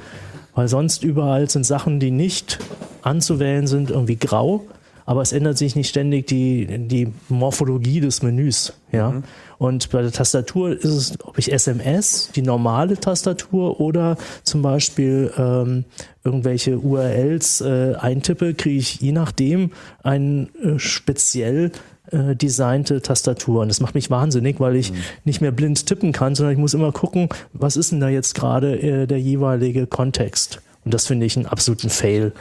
Weil 0.54 0.68
sonst 0.68 1.02
überall 1.02 1.50
sind 1.50 1.66
Sachen, 1.66 1.98
die 2.00 2.12
nicht 2.12 2.58
anzuwählen 3.02 3.66
sind, 3.66 3.90
irgendwie 3.90 4.16
grau, 4.16 4.64
aber 5.06 5.22
es 5.22 5.32
ändert 5.32 5.58
sich 5.58 5.76
nicht 5.76 5.88
ständig 5.88 6.26
die, 6.26 6.66
die 6.88 7.12
Morphologie 7.28 8.00
des 8.00 8.22
Menüs. 8.22 8.72
Ja? 8.92 9.22
Und 9.58 9.90
bei 9.90 10.02
der 10.02 10.12
Tastatur 10.12 10.72
ist 10.72 10.84
es, 10.84 11.20
ob 11.24 11.38
ich 11.38 11.52
SMS, 11.52 12.30
die 12.34 12.42
normale 12.42 12.96
Tastatur 12.98 13.80
oder 13.80 14.16
zum 14.42 14.62
Beispiel 14.62 15.32
ähm, 15.36 15.84
irgendwelche 16.24 16.78
URLs 16.78 17.60
äh, 17.60 17.94
eintippe, 17.98 18.54
kriege 18.54 18.78
ich 18.78 19.00
je 19.00 19.12
nachdem 19.12 19.72
eine 20.02 20.48
äh, 20.62 20.78
speziell 20.78 21.70
äh, 22.10 22.36
designte 22.36 23.00
Tastatur. 23.00 23.62
Und 23.62 23.68
das 23.68 23.80
macht 23.80 23.94
mich 23.94 24.10
wahnsinnig, 24.10 24.60
weil 24.60 24.76
ich 24.76 24.92
nicht 25.24 25.40
mehr 25.40 25.52
blind 25.52 25.86
tippen 25.86 26.12
kann, 26.12 26.34
sondern 26.34 26.52
ich 26.52 26.58
muss 26.58 26.74
immer 26.74 26.92
gucken, 26.92 27.28
was 27.52 27.76
ist 27.76 27.92
denn 27.92 28.00
da 28.00 28.08
jetzt 28.08 28.34
gerade 28.34 28.78
äh, 28.80 29.06
der 29.06 29.20
jeweilige 29.20 29.86
Kontext. 29.86 30.60
Und 30.84 30.92
das 30.92 31.06
finde 31.06 31.26
ich 31.26 31.36
einen 31.36 31.46
absoluten 31.46 31.88
Fail. 31.88 32.32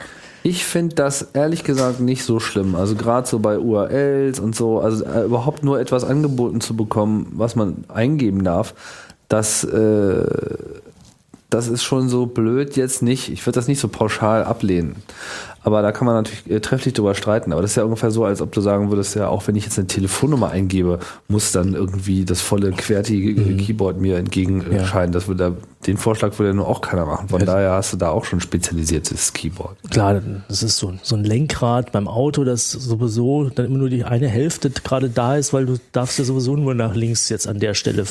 Ich 0.46 0.66
finde 0.66 0.94
das 0.94 1.30
ehrlich 1.32 1.64
gesagt 1.64 2.00
nicht 2.00 2.22
so 2.22 2.38
schlimm. 2.38 2.74
Also 2.74 2.96
gerade 2.96 3.26
so 3.26 3.38
bei 3.38 3.58
URLs 3.58 4.40
und 4.40 4.54
so, 4.54 4.78
also 4.78 5.02
äh, 5.02 5.24
überhaupt 5.24 5.64
nur 5.64 5.80
etwas 5.80 6.04
angeboten 6.04 6.60
zu 6.60 6.76
bekommen, 6.76 7.32
was 7.32 7.56
man 7.56 7.84
eingeben 7.88 8.44
darf, 8.44 8.74
das, 9.28 9.64
äh, 9.64 10.26
das 11.48 11.68
ist 11.68 11.82
schon 11.82 12.10
so 12.10 12.26
blöd 12.26 12.76
jetzt 12.76 13.02
nicht. 13.02 13.30
Ich 13.30 13.46
würde 13.46 13.54
das 13.54 13.68
nicht 13.68 13.80
so 13.80 13.88
pauschal 13.88 14.44
ablehnen. 14.44 14.96
Aber 15.64 15.82
da 15.82 15.92
kann 15.92 16.06
man 16.06 16.14
natürlich 16.16 16.48
äh, 16.50 16.60
trefflich 16.60 16.94
drüber 16.94 17.14
streiten. 17.14 17.52
Aber 17.52 17.62
das 17.62 17.72
ist 17.72 17.76
ja 17.76 17.84
ungefähr 17.84 18.10
so, 18.10 18.24
als 18.24 18.40
ob 18.42 18.52
du 18.52 18.60
sagen 18.60 18.90
würdest, 18.90 19.16
ja, 19.16 19.28
auch 19.28 19.46
wenn 19.48 19.56
ich 19.56 19.64
jetzt 19.64 19.78
eine 19.78 19.86
Telefonnummer 19.88 20.50
eingebe, 20.50 20.98
muss 21.26 21.52
dann 21.52 21.74
irgendwie 21.74 22.24
das 22.24 22.40
volle 22.42 22.70
QWERTY 22.70 23.34
Mhm. 23.34 23.56
Keyboard 23.56 23.98
mir 23.98 24.18
entgegenscheinen. 24.18 25.12
Das 25.12 25.26
würde 25.26 25.52
da, 25.52 25.56
den 25.86 25.96
Vorschlag 25.96 26.38
würde 26.38 26.50
ja 26.50 26.54
nur 26.54 26.68
auch 26.68 26.80
keiner 26.82 27.06
machen. 27.06 27.28
Von 27.28 27.40
Ja. 27.40 27.46
daher 27.46 27.70
hast 27.72 27.92
du 27.92 27.96
da 27.96 28.10
auch 28.10 28.24
schon 28.26 28.40
spezialisiertes 28.40 29.32
Keyboard. 29.32 29.76
Klar, 29.90 30.20
das 30.48 30.62
ist 30.62 30.76
so, 30.76 30.92
so 31.02 31.16
ein 31.16 31.24
Lenkrad 31.24 31.92
beim 31.92 32.08
Auto, 32.08 32.44
das 32.44 32.70
sowieso 32.70 33.48
dann 33.48 33.66
immer 33.66 33.78
nur 33.78 33.88
die 33.88 34.04
eine 34.04 34.28
Hälfte 34.28 34.70
gerade 34.70 35.08
da 35.08 35.36
ist, 35.36 35.52
weil 35.52 35.66
du 35.66 35.76
darfst 35.92 36.18
ja 36.18 36.24
sowieso 36.24 36.56
nur 36.56 36.74
nach 36.74 36.94
links 36.94 37.28
jetzt 37.30 37.48
an 37.48 37.58
der 37.58 37.74
Stelle. 37.74 38.04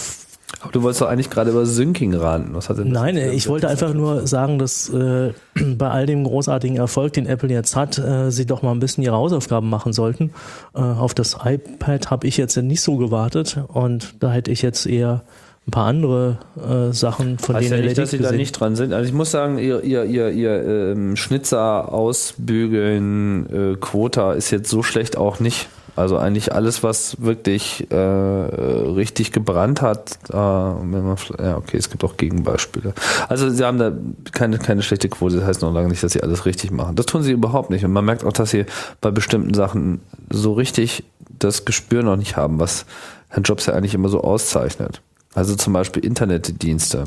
Aber 0.63 0.71
du 0.71 0.81
wolltest 0.81 1.01
doch 1.01 1.07
eigentlich 1.09 1.29
gerade 1.29 1.51
über 1.51 1.65
Syncing 1.65 2.13
raten. 2.15 2.49
Was 2.53 2.69
hat 2.69 2.77
denn 2.79 2.91
das 2.91 3.01
Nein, 3.03 3.15
mit- 3.15 3.33
ich 3.33 3.47
wollte 3.47 3.67
einfach 3.67 3.93
nur 3.93 4.25
sagen, 4.25 4.57
dass 4.57 4.89
äh, 4.89 5.31
bei 5.77 5.89
all 5.89 6.05
dem 6.05 6.23
großartigen 6.23 6.77
Erfolg, 6.77 7.13
den 7.13 7.25
Apple 7.27 7.49
jetzt 7.49 7.75
hat, 7.75 7.97
äh, 7.97 8.31
sie 8.31 8.45
doch 8.45 8.61
mal 8.63 8.71
ein 8.71 8.79
bisschen 8.79 9.03
ihre 9.03 9.15
Hausaufgaben 9.15 9.69
machen 9.69 9.93
sollten. 9.93 10.31
Äh, 10.73 10.79
auf 10.79 11.13
das 11.13 11.37
iPad 11.45 12.09
habe 12.09 12.25
ich 12.27 12.37
jetzt 12.37 12.55
nicht 12.57 12.81
so 12.81 12.97
gewartet 12.97 13.57
und 13.67 14.15
da 14.19 14.31
hätte 14.31 14.49
ich 14.51 14.61
jetzt 14.61 14.85
eher 14.87 15.21
ein 15.67 15.71
paar 15.71 15.85
andere 15.85 16.39
äh, 16.57 16.91
Sachen 16.93 17.37
von 17.39 17.55
Heißt 17.55 17.69
denen 17.69 17.79
ja 17.81 17.85
nicht, 17.85 17.97
dass 17.97 18.11
sie 18.11 18.17
da 18.17 18.23
gesehen. 18.23 18.37
nicht 18.37 18.51
dran 18.59 18.75
sind. 18.75 18.91
Also 18.91 19.07
ich 19.07 19.13
muss 19.13 19.31
sagen, 19.31 19.57
ihr, 19.59 19.81
ihr, 19.83 20.03
ihr, 20.03 20.29
ihr 20.31 20.91
ähm, 20.91 21.15
Schnitzer 21.15 21.93
ausbügeln, 21.93 23.73
äh, 23.73 23.75
Quota 23.79 24.33
ist 24.33 24.51
jetzt 24.51 24.69
so 24.69 24.83
schlecht 24.83 25.17
auch 25.17 25.39
nicht. 25.39 25.67
Also 25.95 26.17
eigentlich 26.17 26.53
alles, 26.53 26.81
was 26.81 27.21
wirklich 27.21 27.91
äh, 27.91 27.95
richtig 27.95 29.31
gebrannt 29.31 29.81
hat, 29.81 30.17
äh, 30.29 30.33
wenn 30.33 31.03
man, 31.03 31.17
ja 31.39 31.57
okay, 31.57 31.77
es 31.77 31.89
gibt 31.89 32.03
auch 32.03 32.17
Gegenbeispiele. 32.17 32.93
Also 33.29 33.49
sie 33.49 33.63
haben 33.63 33.77
da 33.77 33.91
keine, 34.31 34.57
keine 34.57 34.81
schlechte 34.81 35.09
Quote, 35.09 35.37
das 35.37 35.45
heißt 35.45 35.61
noch 35.61 35.73
lange 35.73 35.89
nicht, 35.89 36.03
dass 36.03 36.13
sie 36.13 36.23
alles 36.23 36.45
richtig 36.45 36.71
machen. 36.71 36.95
Das 36.95 37.05
tun 37.05 37.21
sie 37.21 37.31
überhaupt 37.31 37.69
nicht. 37.69 37.85
Und 37.85 37.93
man 37.93 38.05
merkt 38.05 38.23
auch, 38.23 38.33
dass 38.33 38.49
sie 38.49 38.65
bei 39.01 39.11
bestimmten 39.11 39.53
Sachen 39.53 40.01
so 40.31 40.53
richtig 40.53 41.03
das 41.37 41.65
Gespür 41.65 42.01
noch 42.03 42.15
nicht 42.15 42.37
haben, 42.37 42.59
was 42.59 42.85
Herrn 43.29 43.43
Jobs 43.43 43.67
ja 43.67 43.73
eigentlich 43.73 43.93
immer 43.93 44.09
so 44.09 44.21
auszeichnet. 44.21 45.01
Also 45.35 45.55
zum 45.55 45.73
Beispiel 45.73 46.05
Internetdienste. 46.05 47.05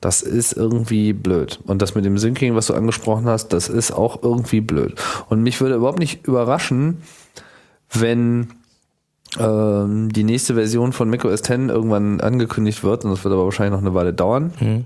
Das 0.00 0.22
ist 0.22 0.52
irgendwie 0.52 1.12
blöd. 1.12 1.60
Und 1.66 1.82
das 1.82 1.94
mit 1.94 2.04
dem 2.04 2.16
Syncing, 2.16 2.54
was 2.54 2.66
du 2.66 2.74
angesprochen 2.74 3.26
hast, 3.26 3.48
das 3.48 3.68
ist 3.68 3.92
auch 3.92 4.22
irgendwie 4.22 4.60
blöd. 4.62 4.94
Und 5.28 5.42
mich 5.42 5.60
würde 5.60 5.74
überhaupt 5.74 5.98
nicht 5.98 6.26
überraschen, 6.26 7.02
wenn 7.92 8.48
ähm, 9.38 10.10
die 10.12 10.24
nächste 10.24 10.54
Version 10.54 10.92
von 10.92 11.10
macOS 11.10 11.42
10 11.42 11.68
irgendwann 11.68 12.20
angekündigt 12.20 12.82
wird, 12.82 13.04
und 13.04 13.10
das 13.10 13.24
wird 13.24 13.32
aber 13.34 13.44
wahrscheinlich 13.44 13.72
noch 13.72 13.86
eine 13.86 13.94
Weile 13.94 14.12
dauern, 14.14 14.52
Mhm. 14.60 14.84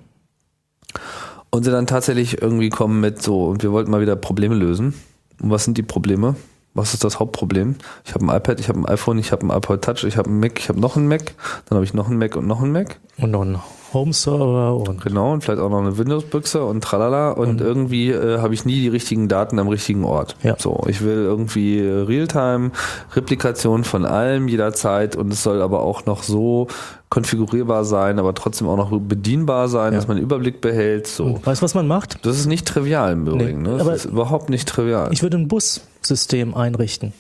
und 1.51 1.65
sie 1.65 1.71
dann 1.71 1.87
tatsächlich 1.87 2.41
irgendwie 2.43 2.71
kommen 2.71 3.01
mit 3.01 3.23
so, 3.23 3.47
und 3.49 3.63
wir 3.63 3.73
wollten 3.73 3.91
mal 3.91 4.01
wieder 4.01 4.17
Probleme 4.17 4.55
lösen. 4.55 4.95
Und 5.41 5.51
was 5.51 5.65
sind 5.65 5.79
die 5.79 5.83
Probleme? 5.83 6.37
Was 6.75 6.95
ist 6.95 7.05
das 7.05 7.21
Hauptproblem? 7.21 7.77
Ich 8.05 8.15
habe 8.15 8.25
ein 8.25 8.35
iPad, 8.37 8.59
ich 8.59 8.69
habe 8.69 8.79
ein 8.81 8.87
iPhone, 8.87 9.19
ich 9.19 9.31
habe 9.33 9.47
ein 9.47 9.51
iPod 9.57 9.83
Touch, 9.85 10.05
ich 10.05 10.17
habe 10.17 10.31
einen 10.31 10.41
Mac, 10.41 10.59
ich 10.59 10.69
habe 10.71 10.81
noch 10.81 10.97
einen 10.97 11.07
Mac, 11.09 11.35
dann 11.69 11.77
habe 11.77 11.85
ich 11.85 11.93
noch 11.93 12.09
einen 12.09 12.19
Mac 12.19 12.35
und 12.37 12.47
noch 12.47 12.63
einen 12.63 12.73
Mac. 12.73 12.99
Und 13.19 13.31
noch 13.31 13.43
ein 13.43 13.59
Home-Server 13.93 14.75
und 14.77 15.01
Genau, 15.03 15.33
und 15.33 15.43
vielleicht 15.45 15.61
auch 15.61 15.71
noch 15.71 15.81
eine 15.81 15.97
Windows-Büchse 15.99 16.65
und 16.65 16.83
tralala. 16.83 17.33
Und 17.33 17.61
irgendwie 17.61 18.11
äh, 18.11 18.39
habe 18.39 18.55
ich 18.55 18.65
nie 18.65 18.81
die 18.81 18.89
richtigen 18.89 19.29
Daten 19.29 19.59
am 19.59 19.69
richtigen 19.69 20.05
Ort. 20.05 20.37
Ja. 20.43 20.57
So, 20.59 20.85
ich 20.89 21.03
will 21.03 21.17
irgendwie 21.17 21.79
äh, 21.79 22.01
Realtime, 22.03 22.71
Replikation 23.15 23.85
von 23.85 24.05
allem 24.05 24.49
jederzeit 24.49 25.17
und 25.17 25.33
es 25.33 25.43
soll 25.43 25.61
aber 25.63 25.81
auch 25.81 26.07
noch 26.07 26.23
so 26.23 26.69
konfigurierbar 27.09 27.85
sein, 27.85 28.19
aber 28.19 28.35
trotzdem 28.35 28.69
auch 28.69 28.77
noch 28.77 28.91
bedienbar 28.99 29.69
sein, 29.69 29.93
Ja. 29.93 29.99
dass 29.99 30.09
man 30.09 30.17
einen 30.17 30.25
Überblick 30.25 30.61
behält. 30.63 31.07
So. 31.07 31.41
weißt 31.45 31.61
du, 31.61 31.65
was 31.65 31.75
man 31.75 31.87
macht? 31.87 32.25
Das 32.25 32.39
ist 32.39 32.47
nicht 32.47 32.67
trivial 32.67 33.13
im 33.13 33.27
Übrigen. 33.27 33.63
Nee, 33.63 33.69
ne? 33.69 33.81
aber 33.81 33.91
Das 33.93 34.07
ist 34.07 34.11
überhaupt 34.13 34.49
nicht 34.49 34.67
trivial. 34.69 35.11
Ich 35.13 35.23
würde 35.23 35.37
ein 35.37 35.49
Bussystem 35.49 36.55
einrichten. 36.55 37.13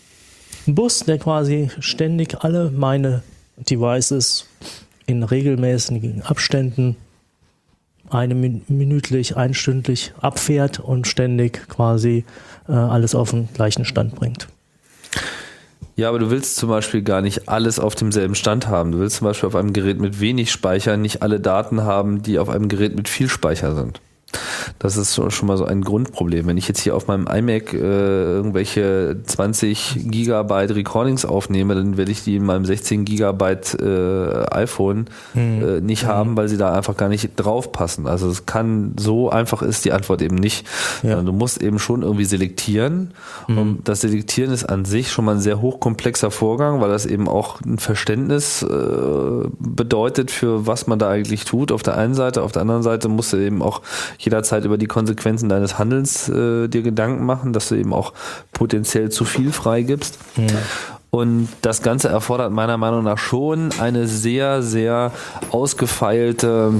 Ein 0.66 0.74
Bus, 0.76 1.00
der 1.00 1.18
quasi 1.18 1.70
ständig 1.80 2.36
alle 2.42 2.70
meine 2.70 3.22
Devices 3.58 4.46
in 5.06 5.22
regelmäßigen 5.22 6.22
Abständen 6.22 6.96
eine 8.10 8.34
min 8.34 8.62
minütlich, 8.68 9.36
einstündlich 9.36 10.12
abfährt 10.20 10.80
und 10.80 11.06
ständig 11.06 11.68
quasi 11.68 12.24
äh, 12.68 12.72
alles 12.72 13.14
auf 13.14 13.30
den 13.30 13.48
gleichen 13.54 13.84
Stand 13.84 14.14
bringt. 14.14 14.48
Ja, 15.96 16.08
aber 16.08 16.18
du 16.18 16.30
willst 16.30 16.56
zum 16.56 16.68
Beispiel 16.68 17.02
gar 17.02 17.20
nicht 17.20 17.48
alles 17.48 17.78
auf 17.78 17.94
demselben 17.94 18.34
Stand 18.34 18.66
haben. 18.66 18.92
Du 18.92 18.98
willst 18.98 19.16
zum 19.16 19.26
Beispiel 19.26 19.46
auf 19.46 19.56
einem 19.56 19.72
Gerät 19.72 20.00
mit 20.00 20.20
wenig 20.20 20.50
Speicher 20.50 20.96
nicht 20.96 21.22
alle 21.22 21.38
Daten 21.38 21.82
haben, 21.82 22.22
die 22.22 22.38
auf 22.38 22.48
einem 22.48 22.68
Gerät 22.68 22.96
mit 22.96 23.08
viel 23.08 23.28
Speicher 23.28 23.74
sind. 23.74 24.00
Das 24.78 24.96
ist 24.96 25.14
schon 25.14 25.46
mal 25.48 25.56
so 25.56 25.64
ein 25.64 25.82
Grundproblem. 25.82 26.46
Wenn 26.46 26.56
ich 26.56 26.68
jetzt 26.68 26.80
hier 26.80 26.96
auf 26.96 27.06
meinem 27.06 27.26
iMac 27.26 27.72
äh, 27.72 27.76
irgendwelche 27.76 29.16
20 29.24 30.10
Gigabyte 30.10 30.74
Recordings 30.74 31.24
aufnehme, 31.24 31.74
dann 31.74 31.96
werde 31.96 32.10
ich 32.10 32.24
die 32.24 32.36
in 32.36 32.44
meinem 32.44 32.64
16 32.64 33.04
Gigabyte 33.04 33.80
äh, 33.80 34.44
iPhone 34.50 35.06
äh, 35.34 35.80
nicht 35.80 36.06
haben, 36.06 36.36
weil 36.36 36.48
sie 36.48 36.56
da 36.56 36.72
einfach 36.72 36.96
gar 36.96 37.08
nicht 37.08 37.30
draufpassen. 37.36 38.06
Also 38.06 38.28
es 38.28 38.46
kann, 38.46 38.94
so 38.98 39.30
einfach 39.30 39.62
ist 39.62 39.84
die 39.84 39.92
Antwort 39.92 40.22
eben 40.22 40.36
nicht. 40.36 40.66
Ja. 41.02 41.20
Du 41.22 41.32
musst 41.32 41.62
eben 41.62 41.78
schon 41.78 42.02
irgendwie 42.02 42.24
selektieren. 42.24 43.12
Und 43.48 43.88
das 43.88 44.02
Selektieren 44.02 44.52
ist 44.52 44.64
an 44.64 44.84
sich 44.84 45.10
schon 45.10 45.24
mal 45.24 45.34
ein 45.34 45.40
sehr 45.40 45.60
hochkomplexer 45.60 46.30
Vorgang, 46.30 46.80
weil 46.80 46.90
das 46.90 47.06
eben 47.06 47.28
auch 47.28 47.60
ein 47.62 47.78
Verständnis 47.78 48.62
äh, 48.62 49.48
bedeutet, 49.58 50.30
für 50.30 50.66
was 50.66 50.86
man 50.86 50.98
da 50.98 51.08
eigentlich 51.08 51.44
tut. 51.44 51.72
Auf 51.72 51.82
der 51.82 51.96
einen 51.96 52.14
Seite, 52.14 52.42
auf 52.42 52.52
der 52.52 52.62
anderen 52.62 52.82
Seite 52.82 53.08
musst 53.08 53.32
du 53.32 53.36
eben 53.36 53.62
auch 53.62 53.82
jederzeit 54.18 54.51
über 54.64 54.78
die 54.78 54.86
Konsequenzen 54.86 55.48
deines 55.48 55.78
Handelns 55.78 56.28
äh, 56.28 56.68
dir 56.68 56.82
Gedanken 56.82 57.24
machen, 57.24 57.52
dass 57.52 57.68
du 57.68 57.74
eben 57.74 57.92
auch 57.92 58.12
potenziell 58.52 59.10
zu 59.10 59.24
viel 59.24 59.52
freigibst. 59.52 60.18
Und 61.10 61.48
das 61.60 61.82
Ganze 61.82 62.08
erfordert 62.08 62.52
meiner 62.52 62.78
Meinung 62.78 63.04
nach 63.04 63.18
schon 63.18 63.70
eine 63.78 64.06
sehr, 64.06 64.62
sehr 64.62 65.12
ausgefeilte 65.50 66.72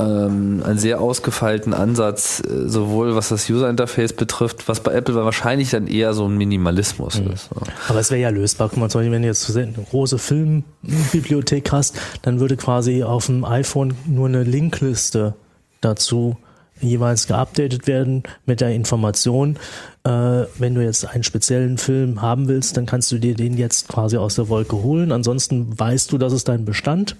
ähm, 0.00 0.62
einen 0.64 0.78
sehr 0.78 1.00
ausgefeilten 1.00 1.74
Ansatz, 1.74 2.40
äh, 2.40 2.68
sowohl 2.68 3.14
was 3.14 3.28
das 3.28 3.48
User 3.50 3.68
Interface 3.68 4.12
betrifft, 4.12 4.68
was 4.68 4.80
bei 4.80 4.92
Apple 4.92 5.14
wahrscheinlich 5.14 5.70
dann 5.70 5.86
eher 5.86 6.14
so 6.14 6.26
ein 6.26 6.36
Minimalismus 6.36 7.16
ist. 7.18 7.50
So. 7.54 7.60
Aber 7.88 8.00
es 8.00 8.10
wäre 8.10 8.20
ja 8.20 8.30
lösbar. 8.30 8.68
Guck 8.68 8.78
mal, 8.78 8.88
zum 8.88 9.00
Beispiel, 9.00 9.12
wenn 9.12 9.22
du 9.22 9.28
jetzt 9.28 9.54
eine 9.56 9.72
große 9.90 10.18
Filmbibliothek 10.18 11.72
hast, 11.72 11.98
dann 12.22 12.40
würde 12.40 12.56
quasi 12.56 13.02
auf 13.02 13.26
dem 13.26 13.44
iPhone 13.44 13.94
nur 14.06 14.28
eine 14.28 14.42
Linkliste 14.42 15.34
dazu 15.80 16.36
jeweils 16.80 17.26
geupdatet 17.26 17.86
werden 17.86 18.22
mit 18.46 18.60
der 18.60 18.70
Information, 18.70 19.56
äh, 20.04 20.10
wenn 20.58 20.74
du 20.74 20.82
jetzt 20.82 21.06
einen 21.06 21.24
speziellen 21.24 21.78
Film 21.78 22.22
haben 22.22 22.48
willst, 22.48 22.76
dann 22.76 22.86
kannst 22.86 23.12
du 23.12 23.18
dir 23.18 23.34
den 23.34 23.56
jetzt 23.56 23.88
quasi 23.88 24.16
aus 24.16 24.36
der 24.36 24.48
Wolke 24.48 24.82
holen. 24.82 25.12
Ansonsten 25.12 25.78
weißt 25.78 26.10
du, 26.12 26.18
das 26.18 26.32
ist 26.32 26.48
dein 26.48 26.64
Bestand 26.64 27.16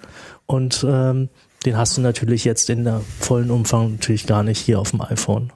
und 0.46 0.85
ähm, 0.88 1.29
den 1.66 1.77
hast 1.77 1.96
du 1.96 2.01
natürlich 2.01 2.44
jetzt 2.44 2.70
in 2.70 2.85
der 2.85 3.03
vollen 3.18 3.51
Umfang 3.51 3.92
natürlich 3.92 4.27
gar 4.27 4.42
nicht 4.42 4.59
hier 4.59 4.81
auf 4.81 4.90
dem 4.90 5.03
iPhone. 5.03 5.53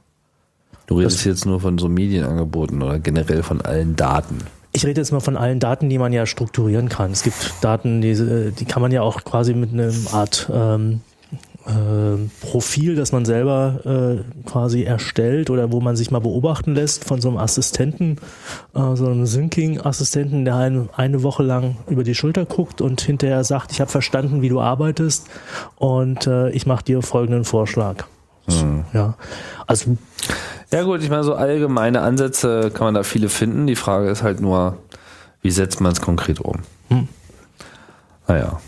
Du 0.86 0.98
redest 0.98 1.24
jetzt 1.24 1.46
nur 1.46 1.60
von 1.60 1.78
so 1.78 1.88
Medienangeboten 1.88 2.82
oder 2.82 2.98
generell 2.98 3.42
von 3.42 3.62
allen 3.62 3.96
Daten. 3.96 4.38
Ich 4.72 4.84
rede 4.84 5.00
jetzt 5.00 5.12
mal 5.12 5.20
von 5.20 5.36
allen 5.36 5.60
Daten, 5.60 5.88
die 5.88 5.98
man 5.98 6.12
ja 6.12 6.26
strukturieren 6.26 6.88
kann. 6.88 7.12
Es 7.12 7.22
gibt 7.22 7.54
Daten, 7.62 8.02
die, 8.02 8.10
äh, 8.10 8.50
die 8.50 8.64
kann 8.66 8.82
man 8.82 8.92
ja 8.92 9.02
auch 9.02 9.24
quasi 9.24 9.54
mit 9.54 9.72
einem 9.72 9.94
Art 10.12 10.50
ähm, 10.52 11.00
äh, 11.00 11.13
Profil, 12.42 12.94
das 12.94 13.12
man 13.12 13.24
selber 13.24 13.80
äh, 13.84 14.48
quasi 14.48 14.82
erstellt 14.82 15.48
oder 15.48 15.72
wo 15.72 15.80
man 15.80 15.96
sich 15.96 16.10
mal 16.10 16.18
beobachten 16.18 16.74
lässt 16.74 17.04
von 17.04 17.20
so 17.20 17.28
einem 17.28 17.38
Assistenten, 17.38 18.18
äh, 18.74 18.94
so 18.94 19.06
einem 19.06 19.24
Syncing-Assistenten, 19.24 20.44
der 20.44 20.56
eine, 20.56 20.88
eine 20.94 21.22
Woche 21.22 21.42
lang 21.42 21.76
über 21.88 22.04
die 22.04 22.14
Schulter 22.14 22.44
guckt 22.44 22.80
und 22.82 23.00
hinterher 23.00 23.44
sagt, 23.44 23.72
ich 23.72 23.80
habe 23.80 23.90
verstanden, 23.90 24.42
wie 24.42 24.50
du 24.50 24.60
arbeitest 24.60 25.26
und 25.76 26.26
äh, 26.26 26.50
ich 26.50 26.66
mache 26.66 26.84
dir 26.84 27.00
folgenden 27.00 27.44
Vorschlag. 27.44 28.04
Ja, 28.92 29.14
also 29.66 29.96
Ja 30.70 30.82
gut, 30.82 31.02
ich 31.02 31.08
meine, 31.08 31.24
so 31.24 31.34
allgemeine 31.34 32.02
Ansätze 32.02 32.70
kann 32.74 32.88
man 32.88 32.94
da 32.94 33.02
viele 33.04 33.30
finden. 33.30 33.66
Die 33.66 33.76
Frage 33.76 34.10
ist 34.10 34.22
halt 34.22 34.40
nur, 34.40 34.76
wie 35.40 35.50
setzt 35.50 35.80
man 35.80 35.92
es 35.92 36.02
konkret 36.02 36.40
um? 36.40 36.60
Hm. 36.88 37.08
Naja. 38.28 38.60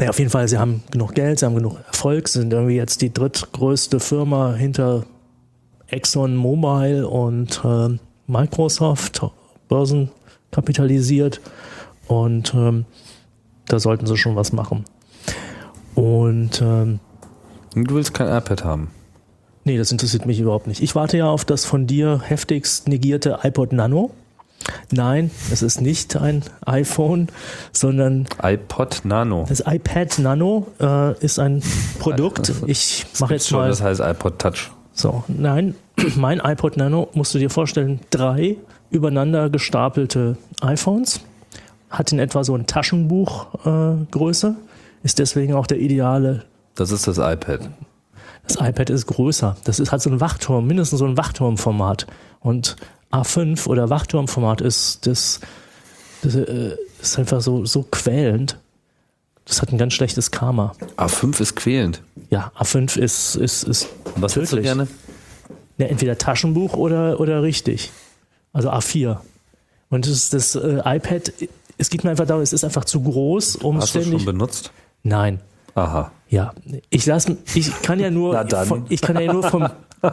Ja, 0.00 0.10
auf 0.10 0.18
jeden 0.18 0.30
Fall, 0.30 0.48
sie 0.48 0.58
haben 0.58 0.82
genug 0.90 1.14
Geld, 1.14 1.38
sie 1.38 1.46
haben 1.46 1.54
genug 1.54 1.78
Erfolg, 1.86 2.28
sie 2.28 2.40
sind 2.40 2.52
irgendwie 2.52 2.76
jetzt 2.76 3.00
die 3.02 3.12
drittgrößte 3.12 4.00
Firma 4.00 4.54
hinter 4.54 5.04
Exxon 5.88 6.34
Mobil 6.36 7.04
und 7.04 7.60
äh, 7.64 7.96
Microsoft, 8.26 9.22
börsenkapitalisiert 9.68 11.40
und 12.08 12.54
ähm, 12.54 12.84
da 13.68 13.78
sollten 13.78 14.06
sie 14.06 14.16
schon 14.16 14.36
was 14.36 14.52
machen. 14.52 14.84
Und 15.94 16.60
ähm, 16.62 17.00
Du 17.74 17.94
willst 17.94 18.14
kein 18.14 18.28
iPad 18.28 18.64
haben. 18.64 18.90
nee, 19.64 19.76
das 19.78 19.90
interessiert 19.92 20.26
mich 20.26 20.38
überhaupt 20.40 20.66
nicht. 20.66 20.82
Ich 20.82 20.94
warte 20.94 21.16
ja 21.16 21.28
auf 21.28 21.44
das 21.44 21.64
von 21.64 21.86
dir 21.86 22.20
heftigst 22.24 22.88
negierte 22.88 23.38
iPod 23.42 23.72
Nano. 23.72 24.10
Nein, 24.90 25.30
es 25.50 25.62
ist 25.62 25.80
nicht 25.80 26.16
ein 26.16 26.42
iPhone, 26.64 27.28
sondern 27.72 28.26
iPod 28.42 29.02
Nano. 29.04 29.44
das 29.48 29.62
iPad 29.66 30.18
Nano 30.20 30.66
äh, 30.80 31.18
ist 31.18 31.38
ein 31.38 31.62
Produkt. 31.98 32.52
Ich 32.66 33.04
mache 33.18 33.34
jetzt 33.34 33.48
Schon, 33.48 33.58
mal 33.58 33.68
das 33.68 33.82
heißt 33.82 34.00
iPod 34.00 34.38
Touch. 34.38 34.70
so. 34.92 35.24
Nein, 35.28 35.74
mein 36.16 36.40
iPod 36.42 36.76
Nano 36.76 37.08
musst 37.12 37.34
du 37.34 37.38
dir 37.38 37.50
vorstellen, 37.50 38.00
drei 38.10 38.56
übereinander 38.90 39.50
gestapelte 39.50 40.36
iPhones, 40.62 41.20
hat 41.90 42.12
in 42.12 42.18
etwa 42.18 42.44
so 42.44 42.54
ein 42.54 42.66
Taschenbuch 42.66 43.66
äh, 43.66 44.04
Größe, 44.10 44.54
ist 45.02 45.18
deswegen 45.18 45.54
auch 45.54 45.66
der 45.66 45.78
ideale 45.80 46.44
Das 46.74 46.90
ist 46.90 47.06
das 47.06 47.18
iPad. 47.18 47.68
Das 48.46 48.56
iPad 48.60 48.90
ist 48.90 49.06
größer. 49.06 49.56
Das 49.64 49.78
ist, 49.80 49.90
hat 49.90 50.02
so 50.02 50.10
ein 50.10 50.20
Wachturm, 50.20 50.66
mindestens 50.66 50.98
so 50.98 51.06
ein 51.06 51.16
Wachturmformat. 51.16 52.06
Und 52.40 52.76
A5 53.14 53.66
oder 53.68 53.90
Wachturmformat 53.90 54.60
ist 54.60 55.06
das, 55.06 55.40
das 56.22 56.34
äh, 56.34 56.76
ist 57.00 57.18
einfach 57.18 57.40
so, 57.40 57.64
so 57.64 57.84
quälend. 57.90 58.58
Das 59.46 59.60
hat 59.62 59.70
ein 59.72 59.78
ganz 59.78 59.92
schlechtes 59.92 60.30
Karma. 60.30 60.74
A5 60.96 61.40
ist 61.40 61.54
quälend. 61.56 62.02
Ja, 62.30 62.50
A5 62.58 62.98
ist, 62.98 63.36
ist, 63.36 63.62
ist 63.64 63.88
was 64.16 64.34
hättest 64.34 64.52
du 64.52 64.56
Tödlich. 64.56 64.64
gerne? 64.64 64.88
ja, 65.78 65.86
entweder 65.86 66.16
Taschenbuch 66.18 66.74
oder, 66.74 67.20
oder 67.20 67.42
richtig. 67.42 67.90
Also 68.52 68.70
A4. 68.70 69.18
Und 69.90 70.06
das, 70.08 70.30
das 70.30 70.54
äh, 70.56 70.80
iPad, 70.84 71.32
es 71.78 71.90
geht 71.90 72.04
mir 72.04 72.10
einfach 72.10 72.26
darum, 72.26 72.42
es 72.42 72.52
ist 72.52 72.64
einfach 72.64 72.84
zu 72.84 73.00
groß, 73.02 73.56
um 73.56 73.76
Hast 73.76 73.94
du 73.94 74.00
ständig. 74.00 74.22
schon 74.22 74.26
benutzt? 74.26 74.72
Nein. 75.02 75.40
Aha. 75.76 76.10
Ja, 76.28 76.52
ich 76.90 77.04
lass, 77.06 77.26
ich 77.54 77.82
kann 77.82 78.00
ja 78.00 78.10
nur, 78.10 78.32
Na 78.34 78.44
dann. 78.44 78.66
von, 78.66 78.86
ich 78.88 79.00
kann 79.00 79.20
ja 79.20 79.32
nur 79.32 79.42
vom. 79.44 79.68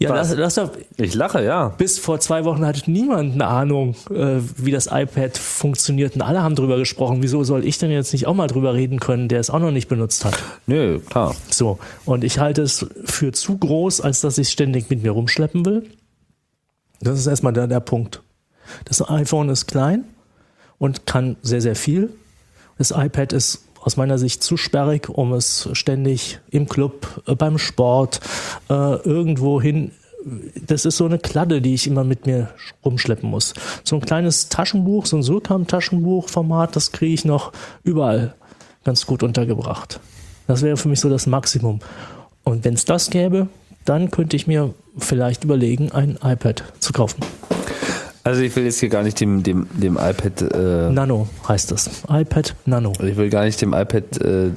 Ja, 0.00 0.14
lass, 0.14 0.34
lass 0.34 0.54
doch, 0.54 0.70
Ich 0.96 1.14
lache, 1.14 1.44
ja. 1.44 1.68
bis 1.68 1.98
vor 1.98 2.20
zwei 2.20 2.46
Wochen 2.46 2.64
hatte 2.64 2.90
niemand 2.90 3.34
eine 3.34 3.46
Ahnung, 3.46 3.94
äh, 4.10 4.40
wie 4.56 4.70
das 4.70 4.86
iPad 4.86 5.36
funktioniert. 5.36 6.14
Und 6.14 6.22
alle 6.22 6.42
haben 6.42 6.54
drüber 6.54 6.78
gesprochen. 6.78 7.22
Wieso 7.22 7.44
soll 7.44 7.66
ich 7.66 7.76
denn 7.76 7.90
jetzt 7.90 8.14
nicht 8.14 8.26
auch 8.26 8.32
mal 8.32 8.46
drüber 8.46 8.72
reden 8.72 8.98
können, 8.98 9.28
der 9.28 9.40
es 9.40 9.50
auch 9.50 9.58
noch 9.58 9.72
nicht 9.72 9.88
benutzt 9.88 10.24
hat? 10.24 10.42
Nö, 10.66 11.00
klar. 11.00 11.36
So. 11.50 11.78
Und 12.06 12.24
ich 12.24 12.38
halte 12.38 12.62
es 12.62 12.86
für 13.04 13.32
zu 13.32 13.58
groß, 13.58 14.00
als 14.00 14.22
dass 14.22 14.38
ich 14.38 14.46
es 14.46 14.52
ständig 14.52 14.88
mit 14.88 15.02
mir 15.02 15.10
rumschleppen 15.10 15.66
will. 15.66 15.90
Das 17.00 17.18
ist 17.18 17.26
erstmal 17.26 17.52
der, 17.52 17.66
der 17.66 17.80
Punkt. 17.80 18.22
Das 18.86 19.06
iPhone 19.06 19.50
ist 19.50 19.66
klein 19.66 20.04
und 20.78 21.04
kann 21.04 21.36
sehr, 21.42 21.60
sehr 21.60 21.76
viel. 21.76 22.08
Das 22.78 22.90
iPad 22.90 23.34
ist 23.34 23.66
aus 23.80 23.96
meiner 23.96 24.18
Sicht 24.18 24.42
zu 24.42 24.56
sperrig, 24.56 25.08
um 25.08 25.32
es 25.32 25.68
ständig 25.72 26.40
im 26.50 26.68
Club, 26.68 27.22
äh, 27.26 27.34
beim 27.34 27.58
Sport, 27.58 28.20
äh, 28.68 28.72
irgendwo 28.72 29.60
hin. 29.60 29.92
Das 30.66 30.84
ist 30.84 30.98
so 30.98 31.06
eine 31.06 31.18
Kladde, 31.18 31.62
die 31.62 31.74
ich 31.74 31.86
immer 31.86 32.04
mit 32.04 32.26
mir 32.26 32.50
rumschleppen 32.84 33.28
muss. 33.28 33.54
So 33.84 33.96
ein 33.96 34.02
kleines 34.02 34.50
Taschenbuch, 34.50 35.06
so 35.06 35.16
ein 35.16 35.22
Surkam-Taschenbuch-Format, 35.22 36.76
das 36.76 36.92
kriege 36.92 37.14
ich 37.14 37.24
noch 37.24 37.52
überall 37.84 38.34
ganz 38.84 39.06
gut 39.06 39.22
untergebracht. 39.22 39.98
Das 40.46 40.62
wäre 40.62 40.76
für 40.76 40.88
mich 40.88 41.00
so 41.00 41.08
das 41.08 41.26
Maximum. 41.26 41.80
Und 42.44 42.64
wenn 42.64 42.74
es 42.74 42.84
das 42.84 43.08
gäbe, 43.08 43.48
dann 43.84 44.10
könnte 44.10 44.36
ich 44.36 44.46
mir 44.46 44.74
vielleicht 44.98 45.44
überlegen, 45.44 45.92
ein 45.92 46.18
iPad 46.22 46.64
zu 46.80 46.92
kaufen. 46.92 47.22
Also 48.22 48.42
ich 48.42 48.54
will 48.54 48.64
jetzt 48.64 48.80
hier 48.80 48.88
gar 48.90 49.02
nicht 49.02 49.18
dem, 49.20 49.42
dem, 49.42 49.66
dem 49.72 49.96
iPad, 49.96 50.42
äh, 50.52 50.90
Nano 50.90 51.28
heißt 51.48 51.70
das. 51.70 51.88
iPad 52.08 52.54
Nano. 52.66 52.92
ich 53.02 53.16
will 53.16 53.30
gar 53.30 53.44
nicht 53.44 53.60
dem 53.62 53.72
iPad 53.72 54.20
äh, 54.20 54.50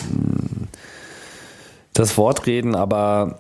das 1.94 2.18
Wort 2.18 2.46
reden, 2.46 2.76
aber 2.76 3.40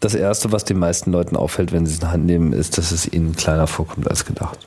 das 0.00 0.14
Erste, 0.14 0.52
was 0.52 0.64
den 0.64 0.78
meisten 0.78 1.12
Leuten 1.12 1.36
auffällt, 1.36 1.72
wenn 1.72 1.86
sie 1.86 1.92
es 1.94 1.98
in 2.00 2.06
die 2.06 2.12
Hand 2.12 2.26
nehmen, 2.26 2.52
ist, 2.52 2.76
dass 2.76 2.92
es 2.92 3.10
ihnen 3.10 3.34
kleiner 3.34 3.66
vorkommt 3.66 4.10
als 4.10 4.26
gedacht. 4.26 4.58